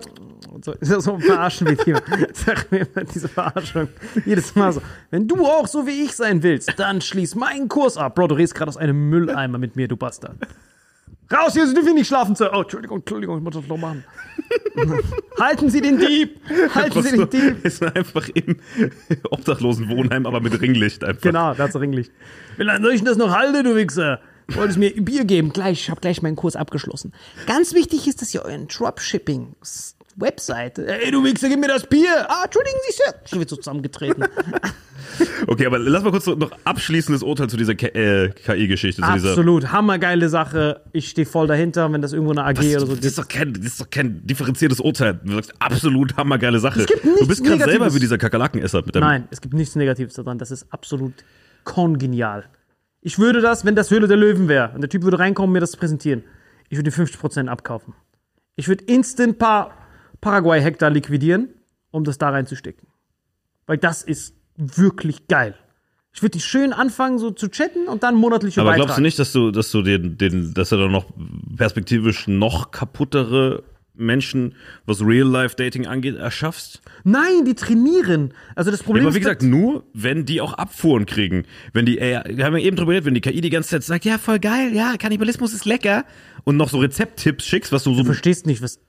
und 0.49 0.65
so, 0.65 0.73
ist 0.73 0.89
ja 0.91 0.99
so 0.99 1.13
ein 1.13 1.21
verarschen 1.21 1.67
wie 1.67 1.75
die, 1.75 1.95
sag 2.33 2.71
mir 2.71 2.79
immer 2.79 3.05
diese 3.05 3.27
Verarschung. 3.27 3.87
Jedes 4.25 4.55
Mal 4.55 4.73
so. 4.73 4.81
Wenn 5.11 5.27
du 5.27 5.45
auch 5.45 5.67
so 5.67 5.85
wie 5.87 6.03
ich 6.03 6.15
sein 6.15 6.43
willst, 6.43 6.77
dann 6.77 7.01
schließ 7.01 7.35
meinen 7.35 7.69
Kurs 7.69 7.97
ab. 7.97 8.15
Bro, 8.15 8.27
du 8.27 8.35
redest 8.35 8.55
gerade 8.55 8.69
aus 8.69 8.77
einem 8.77 9.09
Mülleimer 9.09 9.57
mit 9.57 9.75
mir, 9.75 9.87
du 9.87 9.97
Bastard. 9.97 10.37
Raus, 11.31 11.53
hier 11.53 11.65
dürfen 11.65 11.85
wir 11.85 11.93
nicht 11.93 12.07
schlafen. 12.07 12.35
Sir. 12.35 12.51
Oh, 12.53 12.61
Entschuldigung, 12.61 12.99
Entschuldigung, 12.99 13.37
ich 13.37 13.43
muss 13.43 13.53
das 13.53 13.67
noch 13.67 13.77
machen. 13.77 14.03
Halten 15.39 15.69
Sie 15.69 15.79
den 15.79 15.99
Dieb! 15.99 16.41
Halten 16.73 17.03
Sie 17.03 17.17
den 17.17 17.29
Dieb! 17.29 17.63
ist 17.63 17.83
einfach 17.83 18.27
im 18.29 18.57
obdachlosen 19.29 19.89
Wohnheim, 19.89 20.25
aber 20.25 20.39
mit 20.39 20.59
Ringlicht 20.59 21.03
einfach. 21.03 21.21
Genau, 21.21 21.53
das 21.53 21.69
ist 21.69 21.81
Ringlicht. 21.81 22.11
Wie 22.57 22.63
lange 22.63 22.81
soll 22.81 22.93
ich 22.93 23.01
denn 23.01 23.05
das 23.05 23.17
noch 23.17 23.35
halten, 23.35 23.63
du 23.63 23.75
Wichser? 23.75 24.21
Wolltest 24.55 24.79
mir 24.79 24.91
Bier 25.03 25.25
geben? 25.25 25.53
Gleich, 25.53 25.81
ich 25.81 25.89
habe 25.91 26.01
gleich 26.01 26.23
meinen 26.23 26.35
Kurs 26.35 26.55
abgeschlossen. 26.55 27.13
Ganz 27.45 27.73
wichtig 27.75 28.07
ist, 28.07 28.21
dass 28.21 28.33
ihr 28.33 28.43
euren 28.43 28.67
Dropshipping 28.67 29.55
Webseite. 30.19 30.87
Ey, 30.87 31.11
du 31.11 31.23
Wichser, 31.23 31.49
gib 31.49 31.59
mir 31.59 31.67
das 31.67 31.87
Bier! 31.87 32.27
Ah, 32.27 32.43
entschuldigen 32.45 32.77
Sie, 32.87 32.93
Sir. 32.93 33.13
Schon 33.25 33.39
wird 33.39 33.49
so 33.49 33.55
zusammengetreten. 33.55 34.25
Okay, 35.47 35.65
aber 35.65 35.79
lass 35.79 36.03
mal 36.03 36.11
kurz 36.11 36.27
noch 36.27 36.51
abschließendes 36.63 37.23
Urteil 37.23 37.49
zu 37.49 37.57
dieser 37.57 37.73
äh, 37.73 38.29
KI-Geschichte. 38.29 39.03
Absolut, 39.03 39.71
hammergeile 39.71 40.29
Sache. 40.29 40.81
Ich 40.93 41.09
stehe 41.09 41.25
voll 41.25 41.47
dahinter, 41.47 41.91
wenn 41.91 42.01
das 42.01 42.13
irgendwo 42.13 42.31
eine 42.31 42.45
AG 42.45 42.55
Das, 42.55 42.65
oder 42.75 42.85
so 42.87 42.95
das, 42.95 43.05
ist 43.05 43.17
doch 43.17 43.27
kein, 43.27 43.53
das 43.53 43.65
ist 43.65 43.81
doch 43.81 43.89
kein 43.89 44.25
differenziertes 44.25 44.79
Urteil. 44.79 45.19
Du 45.23 45.33
sagst 45.33 45.53
absolut 45.59 46.15
hammergeile 46.15 46.59
Sache. 46.59 46.81
Es 46.81 46.87
gibt 46.87 47.03
du 47.03 47.09
nichts 47.09 47.27
bist 47.27 47.43
gerade 47.43 47.63
selber 47.63 47.93
wie 47.93 47.99
dieser 47.99 48.17
Kakerlakenesser 48.17 48.81
mit. 48.85 48.95
Nein, 48.95 49.27
es 49.31 49.41
gibt 49.41 49.53
nichts 49.53 49.75
Negatives 49.75 50.13
daran. 50.13 50.37
Das 50.37 50.51
ist 50.51 50.67
absolut 50.71 51.13
kongenial. 51.63 52.45
Ich 53.01 53.17
würde 53.17 53.41
das, 53.41 53.65
wenn 53.65 53.75
das 53.75 53.91
Höhle 53.91 54.07
der 54.07 54.17
Löwen 54.17 54.47
wäre 54.47 54.71
und 54.73 54.81
der 54.81 54.89
Typ 54.89 55.03
würde 55.03 55.19
reinkommen 55.19 55.49
und 55.49 55.53
mir 55.53 55.61
das 55.61 55.75
präsentieren, 55.75 56.23
ich 56.69 56.77
würde 56.77 56.91
die 56.91 56.95
50% 56.95 57.47
abkaufen. 57.47 57.93
Ich 58.55 58.67
würde 58.67 58.83
instant 58.85 59.39
paar 59.39 59.78
Paraguay-Hektar 60.21 60.89
liquidieren, 60.89 61.49
um 61.91 62.03
das 62.03 62.17
da 62.17 62.29
reinzustecken. 62.29 62.87
Weil 63.65 63.77
das 63.77 64.03
ist 64.03 64.35
wirklich 64.55 65.27
geil. 65.27 65.55
Ich 66.13 66.21
würde 66.21 66.31
die 66.31 66.41
schön 66.41 66.73
anfangen, 66.73 67.19
so 67.19 67.31
zu 67.31 67.49
chatten 67.49 67.87
und 67.87 68.03
dann 68.03 68.15
monatliche 68.15 68.61
Aber 68.61 68.71
Beitrag. 68.71 68.87
glaubst 68.87 68.97
du 68.97 69.01
nicht, 69.01 69.19
dass 69.19 69.31
du, 69.31 69.51
dass 69.51 69.71
du 69.71 69.81
den, 69.81 70.17
den, 70.17 70.53
dass 70.53 70.71
er 70.71 70.79
dann 70.79 70.91
noch 70.91 71.05
perspektivisch 71.55 72.27
noch 72.27 72.71
kaputtere 72.71 73.63
Menschen, 73.93 74.55
was 74.85 75.01
Real-Life-Dating 75.01 75.85
angeht, 75.85 76.15
erschaffst? 76.15 76.81
Nein, 77.03 77.45
die 77.45 77.53
trainieren. 77.53 78.33
Also 78.55 78.71
das 78.71 78.81
Problem 78.81 79.05
aber 79.05 79.13
wie 79.13 79.19
gesagt, 79.19 79.43
nur 79.43 79.83
wenn 79.93 80.25
die 80.25 80.41
auch 80.41 80.53
Abfuhren 80.53 81.05
kriegen. 81.05 81.43
Wenn 81.73 81.85
die, 81.85 81.99
äh, 81.99 82.23
wir 82.35 82.45
haben 82.45 82.57
ja 82.57 82.63
eben 82.63 82.75
drüber 82.75 82.93
geredet, 82.93 83.05
wenn 83.05 83.13
die 83.13 83.21
KI 83.21 83.41
die 83.41 83.49
ganze 83.49 83.69
Zeit 83.69 83.83
sagt, 83.83 84.05
ja, 84.05 84.17
voll 84.17 84.39
geil, 84.39 84.73
ja, 84.73 84.95
Kannibalismus 84.97 85.53
ist 85.53 85.65
lecker 85.65 86.05
und 86.43 86.57
noch 86.57 86.69
so 86.69 86.79
Rezepttipps 86.79 87.45
schickst, 87.45 87.71
was 87.71 87.83
du 87.83 87.93
so 87.93 88.01
du 88.01 88.05
verstehst 88.05 88.47
nicht, 88.47 88.61
was 88.61 88.79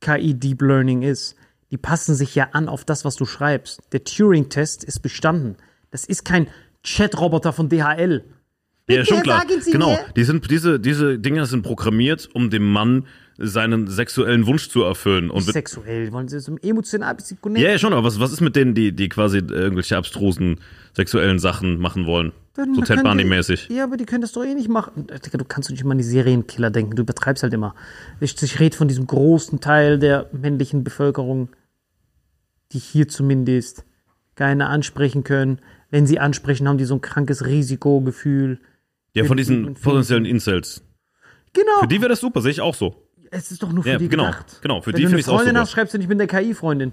KI 0.00 0.34
Deep 0.34 0.62
Learning 0.62 1.02
ist. 1.02 1.36
Die 1.70 1.76
passen 1.76 2.14
sich 2.14 2.34
ja 2.34 2.48
an 2.52 2.68
auf 2.68 2.84
das, 2.84 3.04
was 3.04 3.16
du 3.16 3.24
schreibst. 3.24 3.80
Der 3.92 4.02
Turing-Test 4.04 4.82
ist 4.84 5.00
bestanden. 5.00 5.56
Das 5.90 6.04
ist 6.04 6.24
kein 6.24 6.48
Chat-Roboter 6.82 7.52
von 7.52 7.68
DHL. 7.68 8.24
Ja, 8.88 8.96
Bitte 9.02 9.06
schon 9.06 9.22
klar. 9.22 9.40
sagen 9.42 9.60
Sie 9.60 9.70
Genau. 9.70 9.90
mir- 9.90 10.04
Die 10.16 10.24
sind, 10.24 10.50
diese, 10.50 10.80
diese 10.80 11.18
Dinger 11.18 11.46
sind 11.46 11.62
programmiert, 11.62 12.28
um 12.32 12.50
dem 12.50 12.70
Mann 12.72 13.06
seinen 13.40 13.88
sexuellen 13.88 14.46
Wunsch 14.46 14.68
zu 14.68 14.82
erfüllen. 14.82 15.30
Und 15.30 15.42
Sexuell, 15.42 16.12
wollen 16.12 16.28
sie 16.28 16.40
so 16.40 16.56
emotional 16.62 17.10
ein 17.10 17.16
bisschen 17.16 17.40
connecten? 17.40 17.64
ja, 17.64 17.72
ja, 17.72 17.78
schon, 17.78 17.92
aber 17.92 18.04
was, 18.04 18.20
was 18.20 18.32
ist 18.32 18.40
mit 18.40 18.54
denen, 18.54 18.74
die, 18.74 18.92
die 18.92 19.08
quasi 19.08 19.38
irgendwelche 19.38 19.96
abstrusen 19.96 20.60
sexuellen 20.94 21.38
Sachen 21.38 21.78
machen 21.78 22.06
wollen? 22.06 22.32
Dann 22.54 22.74
so 22.74 22.82
Ted 22.82 23.02
Bundy-mäßig. 23.02 23.68
Ja, 23.70 23.84
aber 23.84 23.96
die 23.96 24.04
können 24.04 24.20
das 24.20 24.32
doch 24.32 24.44
eh 24.44 24.54
nicht 24.54 24.68
machen. 24.68 25.06
Digga, 25.06 25.38
Du 25.38 25.44
kannst 25.44 25.68
doch 25.68 25.72
nicht 25.72 25.82
immer 25.82 25.92
an 25.92 25.98
die 25.98 26.04
Serienkiller 26.04 26.70
denken. 26.70 26.96
Du 26.96 27.02
übertreibst 27.02 27.42
halt 27.42 27.54
immer. 27.54 27.74
Ich, 28.20 28.40
ich 28.42 28.60
rede 28.60 28.76
von 28.76 28.88
diesem 28.88 29.06
großen 29.06 29.60
Teil 29.60 29.98
der 29.98 30.28
männlichen 30.32 30.84
Bevölkerung, 30.84 31.48
die 32.72 32.78
hier 32.78 33.08
zumindest 33.08 33.84
keine 34.34 34.66
ansprechen 34.66 35.24
können. 35.24 35.60
Wenn 35.90 36.06
sie 36.06 36.18
ansprechen, 36.18 36.68
haben 36.68 36.78
die 36.78 36.84
so 36.84 36.94
ein 36.94 37.00
krankes 37.00 37.46
Risikogefühl. 37.46 38.60
Ja, 39.14 39.24
von 39.24 39.36
diesen 39.36 39.74
potenziellen 39.74 40.24
Incels. 40.24 40.82
Genau. 41.52 41.80
Für 41.80 41.88
die 41.88 42.00
wäre 42.00 42.10
das 42.10 42.20
super, 42.20 42.40
sehe 42.40 42.52
ich 42.52 42.60
auch 42.60 42.74
so. 42.74 42.94
Es 43.30 43.50
ist 43.52 43.62
doch 43.62 43.72
nur 43.72 43.82
für 43.84 43.90
Ja, 43.90 43.98
die 43.98 44.08
genau, 44.08 44.26
gedacht. 44.26 44.58
genau, 44.62 44.80
für 44.80 44.88
Wenn 44.92 44.96
die 44.96 45.02
du 45.02 45.08
finde 45.08 45.16
eine 45.16 45.20
ich's 45.20 45.28
auch 45.28 45.36
Freundin 45.36 45.54
super. 45.54 45.60
hast, 45.62 45.70
schreibst 45.72 45.94
du 45.94 45.98
nicht 45.98 46.08
mit 46.08 46.18
der 46.20 46.26
KI-Freundin. 46.26 46.92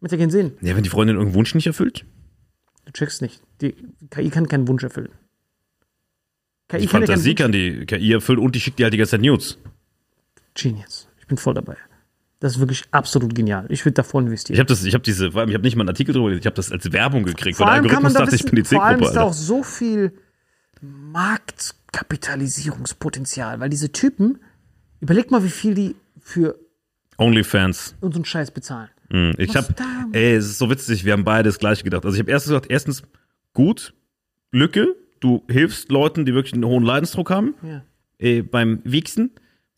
Macht 0.00 0.12
ja 0.12 0.18
keinen 0.18 0.30
Sinn. 0.30 0.52
Ja, 0.62 0.74
wenn 0.76 0.82
die 0.82 0.88
Freundin 0.90 1.16
irgendeinen 1.16 1.36
Wunsch 1.38 1.54
nicht 1.54 1.66
erfüllt? 1.66 2.04
Du 2.86 2.92
checkst 2.92 3.20
nicht. 3.22 3.42
Die 3.60 3.74
KI 4.10 4.30
kann 4.30 4.48
keinen 4.48 4.66
Wunsch 4.68 4.82
erfüllen. 4.82 5.10
KI 6.68 6.78
Die 6.80 6.86
kann 6.86 7.02
Fantasie 7.02 7.34
kann 7.34 7.52
die 7.52 7.84
KI 7.86 8.12
erfüllen 8.12 8.38
und 8.38 8.54
die 8.54 8.60
schickt 8.60 8.78
dir 8.78 8.84
halt 8.84 8.94
die 8.94 8.98
ganze 8.98 9.10
Zeit 9.12 9.20
News. 9.20 9.58
Genius. 10.54 11.08
Ich 11.20 11.26
bin 11.26 11.36
voll 11.36 11.52
dabei. 11.54 11.76
Das 12.40 12.52
ist 12.54 12.58
wirklich 12.58 12.84
absolut 12.90 13.34
genial. 13.34 13.66
Ich 13.68 13.84
würde 13.84 13.94
da 13.96 14.02
voll 14.02 14.22
investieren. 14.24 14.54
Ich 14.54 14.60
habe 14.60 14.68
das, 14.68 14.82
ich 14.84 14.94
habe 14.94 15.04
diese, 15.04 15.26
ich 15.28 15.34
habe 15.36 15.58
nicht 15.60 15.76
mal 15.76 15.82
einen 15.82 15.90
Artikel 15.90 16.14
drüber, 16.14 16.28
gelesen, 16.28 16.40
ich 16.40 16.46
habe 16.46 16.56
das 16.56 16.72
als 16.72 16.90
Werbung 16.90 17.24
gekriegt, 17.24 17.58
vor 17.58 17.66
weil 17.66 17.74
der 17.74 17.82
allem 17.82 17.90
kann 17.90 18.02
man 18.02 18.06
Algorithmus 18.06 18.14
da 18.14 18.20
dachte, 18.20 18.36
ich 18.36 18.42
wissen, 18.44 18.54
bin 18.54 18.64
die 18.64 18.68
vor 18.68 18.82
allem 18.82 19.00
Zielgruppe, 19.00 19.10
ist 19.10 19.16
da 19.16 19.22
auch 19.24 19.32
so 19.34 19.62
viel 19.62 20.12
Marktkapitalisierungspotenzial, 20.80 23.60
weil 23.60 23.68
diese 23.68 23.92
Typen, 23.92 24.38
überleg 25.00 25.30
mal, 25.30 25.42
wie 25.44 25.48
viel 25.50 25.74
die 25.74 25.96
für 26.20 26.56
Onlyfans. 27.18 27.94
unseren 28.00 28.24
Scheiß 28.24 28.50
bezahlen. 28.50 28.88
Hm, 29.10 29.34
Ich 29.38 29.54
habe, 29.56 29.74
ey, 30.12 30.34
es 30.36 30.46
ist 30.46 30.58
so 30.58 30.70
witzig, 30.70 31.04
wir 31.04 31.12
haben 31.12 31.24
beide 31.24 31.48
das 31.48 31.58
gleiche 31.58 31.82
gedacht. 31.82 32.04
Also 32.04 32.14
ich 32.14 32.20
habe 32.20 32.30
erst 32.30 32.46
gesagt, 32.46 32.66
erstens, 32.70 33.02
gut, 33.52 33.92
Lücke, 34.52 34.94
du 35.20 35.42
hilfst 35.48 35.90
Leuten, 35.90 36.24
die 36.24 36.34
wirklich 36.34 36.54
einen 36.54 36.64
hohen 36.64 36.84
Leidensdruck 36.84 37.30
haben, 37.30 37.54
Ja. 37.62 37.82
äh, 38.18 38.42
beim 38.42 38.80
Wichsen, 38.84 39.30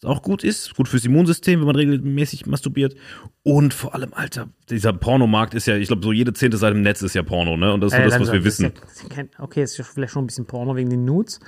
auch 0.05 0.23
gut 0.23 0.43
ist, 0.45 0.75
gut 0.75 0.89
fürs 0.89 1.05
Immunsystem, 1.05 1.61
wenn 1.61 1.67
man 1.67 1.77
regelmäßig 1.77 2.47
masturbiert. 2.47 2.95
Und 3.43 3.73
vor 3.75 3.95
allem, 3.95 4.13
Alter, 4.13 4.49
dieser 4.69 4.93
Pornomarkt 4.93 5.55
ist 5.55 5.67
ja, 5.67 5.77
ich 5.77 5.89
glaube, 5.89 6.03
so 6.03 6.13
jede 6.13 6.33
zehnte 6.33 6.57
Seite 6.57 6.75
im 6.77 6.83
Netz 6.83 7.03
ist 7.03 7.15
ja 7.15 7.23
Porno, 7.23 7.57
ne? 7.57 7.73
Und 7.73 7.81
das 7.81 7.93
ist 7.93 7.97
so 7.99 8.03
Äh, 8.03 8.09
das, 8.11 8.21
was 8.21 8.33
wir 8.33 8.45
wissen. 8.45 8.73
Ist 8.87 9.05
ja, 9.17 9.25
okay, 9.39 9.63
ist 9.63 9.77
ja 9.79 9.85
vielleicht 9.85 10.13
schon 10.13 10.25
ein 10.25 10.27
bisschen 10.27 10.47
Porno 10.47 10.75
wegen 10.77 10.91
den 10.91 11.05
Nudes. 11.05 11.39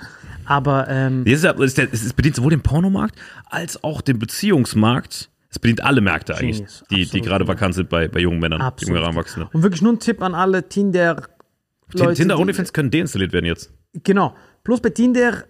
Aber 0.45 0.87
ähm, 0.87 1.23
Es, 1.25 1.43
ist 1.43 1.77
es, 1.79 2.13
bedient 2.13 2.35
sowohl 2.37 2.51
den 2.51 2.61
Pornomarkt 2.61 3.15
als 3.45 3.83
auch 3.83 4.01
den 4.01 4.19
Beziehungsmarkt. 4.19 5.29
Es 5.49 5.59
bedient 5.59 5.83
alle 5.83 6.01
Märkte 6.01 6.35
eigentlich, 6.35 6.57
Genius, 6.57 6.83
die, 6.89 6.95
die 6.95 7.01
absolut, 7.03 7.25
gerade 7.25 7.47
vakant 7.47 7.75
sind 7.75 7.89
bei, 7.89 8.07
bei 8.09 8.19
jungen 8.19 8.39
Männern, 8.39 8.61
absolut. 8.61 8.89
jungen 8.89 9.01
Heranwachsenden. 9.01 9.49
Und 9.53 9.63
wirklich 9.63 9.81
nur 9.81 9.93
ein 9.93 9.99
Tipp 9.99 10.21
an 10.21 10.33
alle 10.35 10.67
Tinder. 10.67 11.23
Leute, 11.93 12.13
Tinder 12.15 12.35
die- 12.35 12.41
OnlyFans 12.41 12.73
können 12.73 12.91
deinstalliert 12.91 13.31
werden 13.31 13.45
jetzt. 13.45 13.71
Genau. 14.03 14.35
Bloß 14.63 14.81
bei 14.81 14.89
Tinder, 14.89 15.45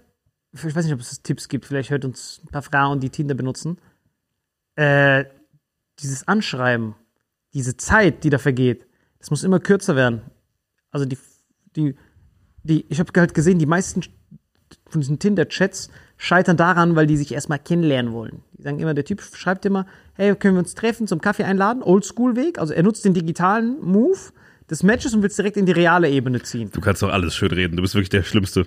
ich 0.56 0.76
weiß 0.76 0.86
nicht, 0.86 0.93
ob 0.93 1.01
es 1.01 1.22
Tipps 1.22 1.49
gibt, 1.49 1.66
vielleicht 1.66 1.89
hört 1.89 2.06
uns 2.06 2.41
ein 2.43 2.51
paar 2.51 2.62
Frauen, 2.62 2.99
die 2.99 3.10
Tinder 3.10 3.36
benutzen. 3.36 3.78
Äh, 4.76 5.26
dieses 5.99 6.28
Anschreiben, 6.28 6.95
diese 7.53 7.78
Zeit, 7.78 8.24
die 8.24 8.30
da 8.30 8.38
vergeht, 8.38 8.86
das 9.20 9.32
muss 9.32 9.43
immer 9.43 9.60
kürzer 9.60 9.95
werden. 9.95 10.22
Also 10.91 11.06
die, 11.06 11.18
die, 11.76 11.95
die 12.64 12.86
ich 12.89 12.99
habe 12.99 13.12
halt 13.20 13.34
gesehen, 13.34 13.60
die 13.60 13.66
meisten 13.66 14.01
von 14.88 15.01
diesen 15.01 15.20
Tinder-Chats 15.20 15.89
scheitern 16.18 16.58
daran, 16.58 16.95
weil 16.95 17.08
die 17.08 17.18
sich 17.18 17.34
erstmal 17.34 17.60
kennenlernen 17.60 18.14
wollen. 18.14 18.41
Die 18.53 18.64
sagen 18.64 18.80
immer, 18.80 18.93
der 18.93 19.06
Typ 19.06 19.22
schreibt 19.22 19.66
immer, 19.66 19.86
hey, 20.14 20.36
können 20.36 20.56
wir 20.56 20.60
uns 20.60 20.76
treffen, 20.76 21.08
zum 21.08 21.22
Kaffee 21.22 21.43
einladen, 21.43 21.84
Oldschool-Weg. 21.84 22.60
Also 22.60 22.74
er 22.74 22.84
nutzt 22.84 23.06
den 23.06 23.14
digitalen 23.14 23.80
Move 23.82 24.20
des 24.70 24.84
Matches 24.84 25.14
und 25.14 25.22
will 25.22 25.30
es 25.30 25.36
direkt 25.36 25.58
in 25.58 25.66
die 25.66 25.72
reale 25.72 26.10
Ebene 26.10 26.41
ziehen. 26.41 26.72
Du 26.72 26.82
kannst 26.82 27.01
doch 27.01 27.10
alles 27.10 27.36
schön 27.36 27.51
reden. 27.51 27.76
Du 27.76 27.82
bist 27.82 27.95
wirklich 27.95 28.10
der 28.10 28.24
Schlimmste. 28.24 28.66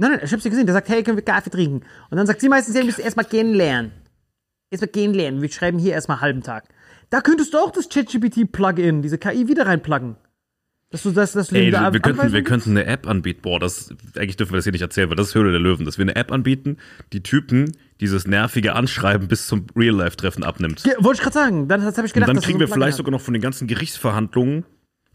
Nein, 0.00 0.12
nein, 0.12 0.20
ich 0.24 0.32
hab's 0.32 0.44
ja 0.44 0.50
gesehen. 0.50 0.64
Der 0.64 0.72
sagt, 0.72 0.88
hey, 0.88 1.02
können 1.02 1.18
wir 1.18 1.24
Kaffee 1.24 1.50
trinken? 1.50 1.84
Und 2.10 2.16
dann 2.16 2.26
sagt 2.26 2.40
sie 2.40 2.48
meistens, 2.48 2.74
ja, 2.74 2.80
wir 2.80 2.86
müssen 2.86 3.02
erstmal 3.02 3.26
kennenlernen. 3.26 3.92
Erstmal 4.70 4.88
kennenlernen. 4.88 5.42
Wir 5.42 5.50
schreiben 5.50 5.78
hier 5.78 5.92
erstmal 5.92 6.22
halben 6.22 6.42
Tag. 6.42 6.64
Da 7.10 7.20
könntest 7.20 7.52
du 7.52 7.58
auch 7.58 7.70
das 7.70 7.88
ChatGPT-Plugin, 7.90 9.02
diese 9.02 9.18
KI 9.18 9.46
wieder 9.48 9.66
reinpluggen. 9.66 10.16
Dass 10.88 11.02
du 11.02 11.10
das, 11.10 11.32
das 11.32 11.48
du 11.48 11.56
Ey, 11.56 11.70
da 11.70 11.92
wir 11.92 12.00
könnten, 12.00 12.32
wir 12.32 12.42
könnten 12.42 12.70
eine 12.70 12.86
App 12.86 13.06
anbieten. 13.06 13.42
Boah, 13.42 13.60
das, 13.60 13.94
eigentlich 14.16 14.36
dürfen 14.36 14.52
wir 14.52 14.56
das 14.56 14.64
hier 14.64 14.72
nicht 14.72 14.80
erzählen, 14.80 15.10
weil 15.10 15.16
das 15.16 15.28
ist 15.28 15.34
Höhle 15.34 15.50
der 15.50 15.60
Löwen. 15.60 15.84
Dass 15.84 15.98
wir 15.98 16.02
eine 16.02 16.16
App 16.16 16.32
anbieten, 16.32 16.78
die 17.12 17.22
Typen 17.22 17.76
dieses 18.00 18.26
nervige 18.26 18.74
Anschreiben 18.74 19.28
bis 19.28 19.46
zum 19.46 19.66
Real-Life-Treffen 19.76 20.42
abnimmt. 20.42 20.82
Ja, 20.86 20.94
wollte 20.98 21.18
ich 21.18 21.22
gerade 21.22 21.34
sagen. 21.34 21.68
Das, 21.68 21.84
das 21.84 21.98
habe 21.98 22.06
ich 22.06 22.12
Und 22.12 22.14
gedacht. 22.14 22.28
dann 22.30 22.36
dass 22.36 22.44
kriegen 22.46 22.58
wir 22.58 22.66
so 22.66 22.72
Plugin 22.72 22.80
vielleicht 22.82 22.94
hat. 22.94 22.98
sogar 22.98 23.10
noch 23.12 23.20
von 23.20 23.34
den 23.34 23.42
ganzen 23.42 23.68
Gerichtsverhandlungen 23.68 24.64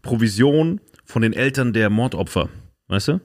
Provision 0.02 0.80
von 1.04 1.22
den 1.22 1.32
Eltern 1.32 1.72
der 1.72 1.90
Mordopfer. 1.90 2.48
Weißt 2.86 3.08
du? 3.08 3.20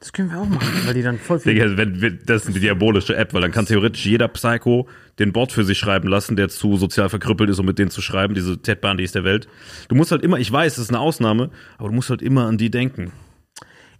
Das 0.00 0.12
können 0.12 0.30
wir 0.30 0.38
auch 0.38 0.48
machen, 0.48 0.68
weil 0.86 0.94
die 0.94 1.02
dann 1.02 1.18
voll 1.18 1.38
viel. 1.38 1.54
Digga, 1.54 1.76
wenn, 1.76 2.18
das 2.26 2.42
ist 2.42 2.48
eine 2.48 2.60
diabolische 2.60 3.16
App, 3.16 3.32
weil 3.32 3.42
dann 3.42 3.52
kann 3.52 3.66
theoretisch 3.66 4.04
jeder 4.06 4.28
Psycho 4.28 4.88
den 5.18 5.32
Bot 5.32 5.52
für 5.52 5.64
sich 5.64 5.78
schreiben 5.78 6.08
lassen, 6.08 6.36
der 6.36 6.48
zu 6.48 6.76
sozial 6.76 7.08
verkrüppelt 7.08 7.50
ist, 7.50 7.58
um 7.58 7.66
mit 7.66 7.78
denen 7.78 7.90
zu 7.90 8.00
schreiben, 8.00 8.34
diese 8.34 8.58
Ted 8.58 8.80
Bundys 8.80 9.12
der 9.12 9.24
Welt. 9.24 9.48
Du 9.88 9.94
musst 9.94 10.10
halt 10.10 10.22
immer, 10.22 10.38
ich 10.38 10.50
weiß, 10.50 10.74
das 10.76 10.84
ist 10.84 10.90
eine 10.90 11.00
Ausnahme, 11.00 11.50
aber 11.78 11.88
du 11.88 11.94
musst 11.94 12.10
halt 12.10 12.22
immer 12.22 12.46
an 12.46 12.58
die 12.58 12.70
denken. 12.70 13.12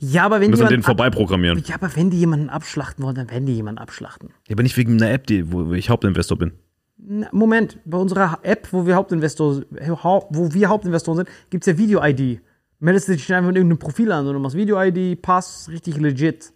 Ja, 0.00 0.24
aber 0.24 0.40
wenn 0.40 0.52
die 0.52 0.64
denen 0.64 0.82
vorbeiprogrammieren. 0.82 1.62
ja, 1.66 1.74
aber 1.74 1.94
wenn 1.96 2.10
die 2.10 2.18
jemanden 2.18 2.50
abschlachten 2.50 3.04
wollen, 3.04 3.16
dann 3.16 3.30
werden 3.30 3.46
die 3.46 3.54
jemanden 3.54 3.80
abschlachten. 3.80 4.30
Ja, 4.48 4.54
aber 4.54 4.62
nicht 4.62 4.76
wegen 4.76 4.92
einer 4.92 5.10
App, 5.10 5.26
die, 5.26 5.50
wo 5.50 5.72
ich 5.72 5.90
Hauptinvestor 5.90 6.38
bin. 6.38 6.52
Na, 6.98 7.28
Moment, 7.32 7.78
bei 7.84 7.98
unserer 7.98 8.38
App, 8.42 8.68
wo 8.72 8.86
wir 8.86 8.94
Hauptinvestor, 8.94 9.62
wo 9.70 10.54
wir 10.54 10.68
Hauptinvestoren 10.68 11.18
sind, 11.18 11.28
gibt 11.50 11.66
es 11.66 11.72
ja 11.72 11.78
Video-ID. 11.78 12.40
Meldest 12.80 13.08
du 13.08 13.12
dich 13.12 13.32
einfach 13.34 13.50
in 13.50 13.56
irgendeinem 13.56 13.78
Profil 13.78 14.12
an 14.12 14.26
und 14.26 14.34
du 14.34 14.38
machst 14.38 14.56
Video-ID, 14.56 15.20
Pass, 15.20 15.68
richtig 15.70 15.96
legit. 15.96 16.52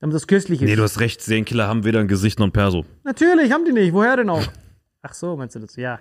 Damit 0.00 0.14
das 0.16 0.26
köstlich 0.26 0.62
ist. 0.62 0.68
Nee, 0.68 0.76
du 0.76 0.82
hast 0.82 0.98
recht, 0.98 1.20
Serienkiller 1.22 1.68
haben 1.68 1.84
weder 1.84 2.00
ein 2.00 2.08
Gesicht 2.08 2.38
noch 2.38 2.46
ein 2.46 2.52
Perso. 2.52 2.84
Natürlich, 3.04 3.52
haben 3.52 3.64
die 3.64 3.72
nicht. 3.72 3.92
Woher 3.92 4.16
denn 4.16 4.30
auch? 4.30 4.42
Ach 5.02 5.14
so, 5.14 5.36
meinst 5.36 5.54
du 5.54 5.60
das? 5.60 5.76
Ja. 5.76 6.00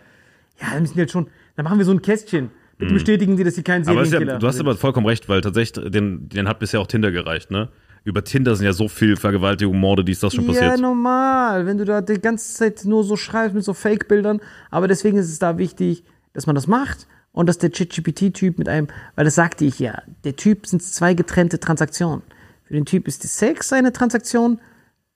Ja, 0.60 0.68
dann 0.74 0.82
müssen 0.82 0.94
die 0.94 1.00
halt 1.02 1.12
schon. 1.12 1.28
Dann 1.56 1.66
machen 1.66 1.78
wir 1.78 1.86
so 1.86 1.92
ein 1.92 2.02
Kästchen. 2.02 2.50
Bitte 2.78 2.94
bestätigen 2.94 3.36
die, 3.36 3.44
dass 3.44 3.56
sie 3.56 3.64
keinen 3.64 3.84
Serienkiller 3.84 4.34
ja, 4.34 4.38
du 4.40 4.48
hast 4.48 4.56
sind. 4.56 4.66
aber 4.66 4.78
vollkommen 4.78 5.06
recht, 5.06 5.28
weil 5.28 5.42
tatsächlich, 5.42 5.92
den, 5.92 6.30
den 6.30 6.48
hat 6.48 6.60
bisher 6.60 6.80
auch 6.80 6.88
Tinder 6.88 7.12
gereicht, 7.12 7.52
ne? 7.52 7.68
Über 8.06 8.24
Tinder 8.24 8.56
sind 8.56 8.66
ja 8.66 8.72
so 8.72 8.88
viel 8.88 9.18
Vergewaltigung, 9.18 9.78
Morde, 9.78 10.06
die 10.06 10.14
ist 10.14 10.24
das 10.24 10.34
schon 10.34 10.46
Ja, 10.46 10.54
passiert. 10.54 10.80
normal. 10.80 11.66
Wenn 11.66 11.78
du 11.78 11.84
da 11.84 12.00
die 12.00 12.20
ganze 12.22 12.54
Zeit 12.54 12.86
nur 12.86 13.04
so 13.04 13.18
schreibst 13.18 13.54
mit 13.54 13.66
so 13.66 13.74
Fake-Bildern. 13.74 14.40
Aber 14.72 14.88
deswegen 14.88 15.18
ist 15.18 15.30
es 15.30 15.40
da 15.40 15.58
wichtig, 15.58 16.06
dass 16.32 16.48
man 16.48 16.56
das 16.56 16.68
macht 16.68 17.06
und 17.32 17.48
dass 17.48 17.58
der 17.58 17.70
ChatGPT-Typ 17.70 18.58
mit 18.58 18.68
einem, 18.68 18.88
weil 19.16 19.26
das 19.26 19.36
sagte 19.36 19.66
ich 19.66 19.80
ja, 19.80 20.02
der 20.24 20.36
Typ 20.36 20.68
sind 20.68 20.82
zwei 20.82 21.14
getrennte 21.14 21.60
Transaktionen. 21.60 22.24
Für 22.64 22.74
den 22.74 22.86
Typ 22.86 23.08
ist 23.08 23.24
die 23.24 23.28
Sex 23.28 23.74
eine 23.74 23.94
Transaktion 23.94 24.60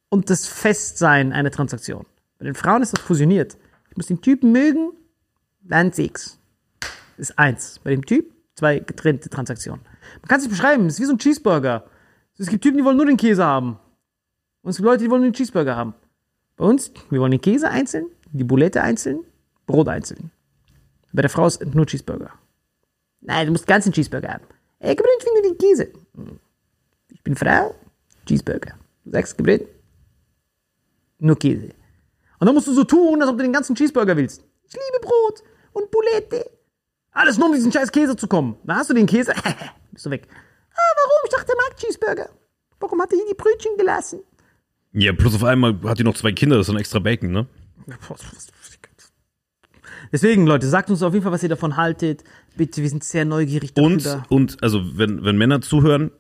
und 0.10 0.30
das 0.30 0.48
Festsein 0.48 1.34
eine 1.34 1.52
Transaktion. 1.52 2.06
Bei 2.40 2.46
den 2.46 2.56
Frauen 2.56 2.82
ist 2.82 2.94
das 2.94 3.02
fusioniert. 3.02 3.58
Ich 3.90 3.98
muss 3.98 4.08
den 4.08 4.22
Typen 4.22 4.52
mögen, 4.52 4.92
dann 5.62 5.92
Sex. 5.92 6.40
Ist 7.18 7.38
eins. 7.38 7.80
Bei 7.84 7.92
dem 7.92 8.06
Typ 8.06 8.34
zwei 8.56 8.80
getrennte 8.80 9.30
Transaktionen. 9.30 9.84
Man 10.22 10.28
kann 10.28 10.40
es 10.40 10.46
nicht 10.46 10.52
beschreiben, 10.52 10.88
es 10.88 10.96
ist 10.96 11.00
wie 11.00 11.06
so 11.06 11.14
ein 11.14 11.20
Cheeseburger. 11.20 11.86
Es 12.38 12.48
gibt 12.48 12.64
Typen, 12.64 12.78
die 12.78 12.84
wollen 12.84 12.98
nur 12.98 13.06
den 13.06 13.18
Käse 13.18 13.46
haben. 13.46 13.80
Und 14.64 14.72
es 14.72 14.78
gibt 14.78 14.86
Leute, 14.86 15.04
die 15.04 15.10
wollen 15.10 15.22
nur 15.22 15.30
den 15.30 15.36
Cheeseburger 15.36 15.76
haben. 15.76 15.94
Bei 16.56 16.66
uns, 16.66 16.92
wir 17.10 17.20
wollen 17.20 17.32
den 17.32 17.42
Käse 17.42 17.70
einzeln, 17.70 18.06
die 18.32 18.44
Boulette 18.44 18.82
einzeln, 18.82 19.20
Brot 19.66 19.88
einzeln. 19.88 20.32
Bei 21.14 21.22
der 21.22 21.30
Frau 21.30 21.46
ist 21.46 21.64
nur 21.74 21.86
Cheeseburger. 21.86 22.32
Nein, 23.22 23.46
du 23.46 23.52
musst 23.54 23.68
ganz 23.68 23.86
den 23.86 23.94
Cheeseburger 23.94 24.34
haben. 24.34 24.44
Ey, 24.80 24.96
gib 24.96 25.06
mir 25.06 25.16
nicht 25.16 25.28
nur 25.34 25.54
den 25.54 25.58
Käse. 25.58 25.94
Ich 27.10 27.24
bin 27.24 27.36
Frau, 27.36 27.76
Cheeseburger. 28.26 28.74
Du 29.06 29.12
sagst, 29.12 29.38
gib 29.38 29.46
mir 29.46 29.66
nur 31.20 31.38
Käse. 31.38 31.70
Und 32.40 32.48
dann 32.48 32.56
musst 32.56 32.68
du 32.68 32.74
so 32.74 32.84
tun, 32.84 33.22
als 33.22 33.30
ob 33.30 33.38
du 33.38 33.44
den 33.44 33.54
ganzen 33.54 33.76
Cheeseburger 33.76 34.18
willst. 34.18 34.44
Ich 34.64 34.74
liebe 34.74 35.00
Brot 35.02 35.44
und 35.74 35.90
Boulette. 35.92 36.50
Alles 37.12 37.38
nur 37.38 37.48
um 37.48 37.54
diesen 37.54 37.72
scheiß 37.72 37.92
Käse 37.92 38.16
zu 38.16 38.28
kommen. 38.28 38.58
Da 38.64 38.76
hast 38.78 38.90
du 38.90 38.94
den 38.94 39.06
Käse, 39.06 39.34
bist 39.92 40.06
du 40.06 40.10
weg. 40.10 40.28
Ah, 40.74 40.96
warum? 40.98 41.22
Ich 41.26 41.32
dachte, 41.32 41.52
er 41.52 41.70
mag 41.70 41.78
Cheeseburger. 41.78 42.30
Warum 42.80 43.02
hat 43.02 43.12
er 43.14 43.18
hier 43.18 43.28
die 43.30 43.36
Brötchen 43.36 43.78
gelassen? 43.78 44.22
Ja, 44.94 45.14
plus 45.14 45.36
auf 45.36 45.44
einmal 45.44 45.80
hat 45.86 46.00
die 46.00 46.04
noch 46.04 46.16
zwei 46.16 46.32
Kinder, 46.32 46.58
das 46.58 46.68
ist 46.68 46.74
dann 46.74 46.80
extra 46.80 47.00
Bacon, 47.00 47.32
ne? 47.32 47.48
Deswegen, 50.12 50.46
Leute, 50.46 50.68
sagt 50.68 50.90
uns 50.90 51.02
auf 51.02 51.14
jeden 51.14 51.24
Fall, 51.24 51.32
was 51.32 51.44
ihr 51.44 51.50
davon 51.50 51.78
haltet. 51.78 52.24
Bitte, 52.58 52.82
wir 52.82 52.90
sind 52.90 53.04
sehr 53.04 53.26
neugierig 53.26 53.72
Und, 53.76 54.06
darüber. 54.06 54.26
und 54.30 54.62
also, 54.64 54.98
wenn, 54.98 55.24
wenn 55.24 55.38
Männer 55.38 55.62
zuhören, 55.62 56.12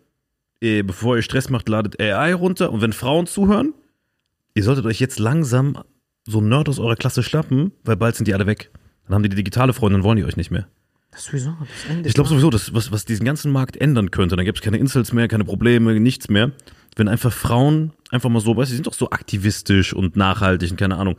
eh, 0.61 0.81
bevor 0.81 1.15
ihr 1.15 1.21
Stress 1.21 1.49
macht, 1.49 1.69
ladet 1.69 1.99
AI 1.99 2.33
runter. 2.33 2.71
Und 2.71 2.81
wenn 2.81 2.93
Frauen 2.93 3.27
zuhören, 3.27 3.73
ihr 4.55 4.63
solltet 4.63 4.85
euch 4.85 4.99
jetzt 4.99 5.19
langsam 5.19 5.77
so 6.25 6.39
einen 6.39 6.49
Nerd 6.49 6.69
aus 6.69 6.79
eurer 6.79 6.95
Klasse 6.95 7.21
schnappen, 7.23 7.71
weil 7.83 7.97
bald 7.97 8.15
sind 8.15 8.27
die 8.27 8.33
alle 8.33 8.47
weg. 8.47 8.71
Dann 9.05 9.15
haben 9.15 9.23
die 9.23 9.29
die 9.29 9.35
digitale 9.35 9.73
Freunde, 9.73 9.97
dann 9.97 10.03
wollen 10.03 10.17
die 10.17 10.23
euch 10.23 10.37
nicht 10.37 10.51
mehr. 10.51 10.67
Das 11.11 11.25
sowieso, 11.25 11.53
das 11.59 11.91
Ende. 11.91 12.07
Ich 12.07 12.15
glaube 12.15 12.29
sowieso, 12.29 12.49
dass, 12.49 12.73
was, 12.73 12.91
was 12.91 13.05
diesen 13.05 13.25
ganzen 13.25 13.51
Markt 13.51 13.77
ändern 13.77 14.09
könnte, 14.09 14.35
dann 14.35 14.45
gäbe 14.45 14.55
es 14.55 14.63
keine 14.63 14.77
Insults 14.77 15.13
mehr, 15.13 15.27
keine 15.27 15.43
Probleme, 15.43 15.99
nichts 15.99 16.29
mehr. 16.29 16.51
Wenn 16.95 17.07
einfach 17.07 17.31
Frauen 17.31 17.91
einfach 18.09 18.29
mal 18.29 18.39
so, 18.39 18.55
weißt 18.55 18.69
du, 18.69 18.73
die 18.73 18.75
sind 18.77 18.87
doch 18.87 18.93
so 18.93 19.09
aktivistisch 19.11 19.93
und 19.93 20.15
nachhaltig 20.15 20.71
und 20.71 20.77
keine 20.77 20.95
Ahnung. 20.95 21.17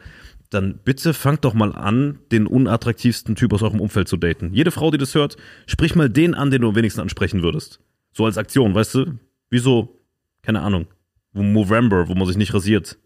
Dann 0.54 0.78
bitte 0.84 1.14
fangt 1.14 1.44
doch 1.44 1.52
mal 1.52 1.72
an, 1.72 2.20
den 2.30 2.46
unattraktivsten 2.46 3.34
Typ 3.34 3.52
aus 3.52 3.62
eurem 3.62 3.80
Umfeld 3.80 4.06
zu 4.06 4.16
daten. 4.16 4.54
Jede 4.54 4.70
Frau, 4.70 4.92
die 4.92 4.98
das 4.98 5.16
hört, 5.16 5.36
sprich 5.66 5.96
mal 5.96 6.08
den 6.08 6.32
an, 6.32 6.52
den 6.52 6.62
du 6.62 6.68
am 6.68 6.76
wenigsten 6.76 7.00
ansprechen 7.00 7.42
würdest. 7.42 7.80
So 8.12 8.24
als 8.24 8.38
Aktion, 8.38 8.72
weißt 8.72 8.94
du? 8.94 9.18
Wieso, 9.50 9.98
keine 10.42 10.60
Ahnung, 10.60 10.86
wo 11.32 11.42
Movember, 11.42 12.06
wo 12.06 12.14
man 12.14 12.28
sich 12.28 12.36
nicht 12.36 12.54
rasiert. 12.54 12.98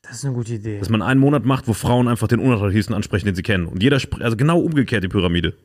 Das 0.00 0.18
ist 0.18 0.24
eine 0.24 0.34
gute 0.34 0.54
Idee. 0.54 0.78
Dass 0.78 0.90
man 0.90 1.02
einen 1.02 1.18
Monat 1.18 1.44
macht, 1.44 1.66
wo 1.66 1.72
Frauen 1.72 2.06
einfach 2.06 2.28
den 2.28 2.38
unattraktivsten 2.38 2.94
ansprechen, 2.94 3.26
den 3.26 3.34
sie 3.34 3.42
kennen. 3.42 3.66
Und 3.66 3.82
jeder, 3.82 3.98
also 4.20 4.36
genau 4.36 4.60
umgekehrt 4.60 5.02
die 5.02 5.08
Pyramide. 5.08 5.56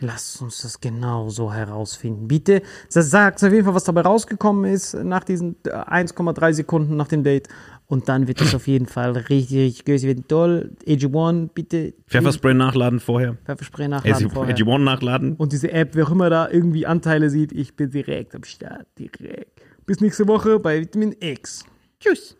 Lasst 0.00 0.40
uns 0.40 0.62
das 0.62 0.80
genau 0.80 1.28
so 1.28 1.52
herausfinden. 1.52 2.26
Bitte, 2.26 2.62
sagt 2.88 3.44
auf 3.44 3.52
jeden 3.52 3.64
Fall, 3.64 3.74
was 3.74 3.84
dabei 3.84 4.00
rausgekommen 4.00 4.64
ist 4.72 4.94
nach 4.94 5.22
diesen 5.22 5.56
äh, 5.66 5.70
1,3 5.70 6.52
Sekunden 6.54 6.96
nach 6.96 7.08
dem 7.08 7.22
Date. 7.22 7.48
Und 7.92 8.08
dann 8.08 8.26
wird 8.26 8.40
es 8.40 8.54
auf 8.54 8.68
jeden 8.68 8.86
Fall 8.86 9.10
richtig, 9.12 9.58
richtig 9.58 9.84
gösig. 9.84 10.08
Wird 10.08 10.26
toll. 10.26 10.70
AG1, 10.86 11.50
bitte. 11.52 11.92
Pfefferspray 12.08 12.54
nachladen 12.54 13.00
vorher. 13.00 13.36
Pfefferspray 13.44 13.86
nachladen 13.86 14.30
vorher. 14.30 14.56
AG1 14.56 14.78
nachladen. 14.78 15.34
Und 15.36 15.52
diese 15.52 15.70
App, 15.72 15.90
wer 15.92 16.06
auch 16.06 16.10
immer 16.10 16.30
da 16.30 16.48
irgendwie 16.48 16.86
Anteile 16.86 17.28
sieht, 17.28 17.52
ich 17.52 17.76
bin 17.76 17.90
direkt 17.90 18.34
am 18.34 18.44
Start. 18.44 18.86
Direkt. 18.98 19.60
Bis 19.84 20.00
nächste 20.00 20.26
Woche 20.26 20.58
bei 20.58 20.80
Vitamin 20.80 21.14
X. 21.20 21.66
Tschüss. 22.00 22.38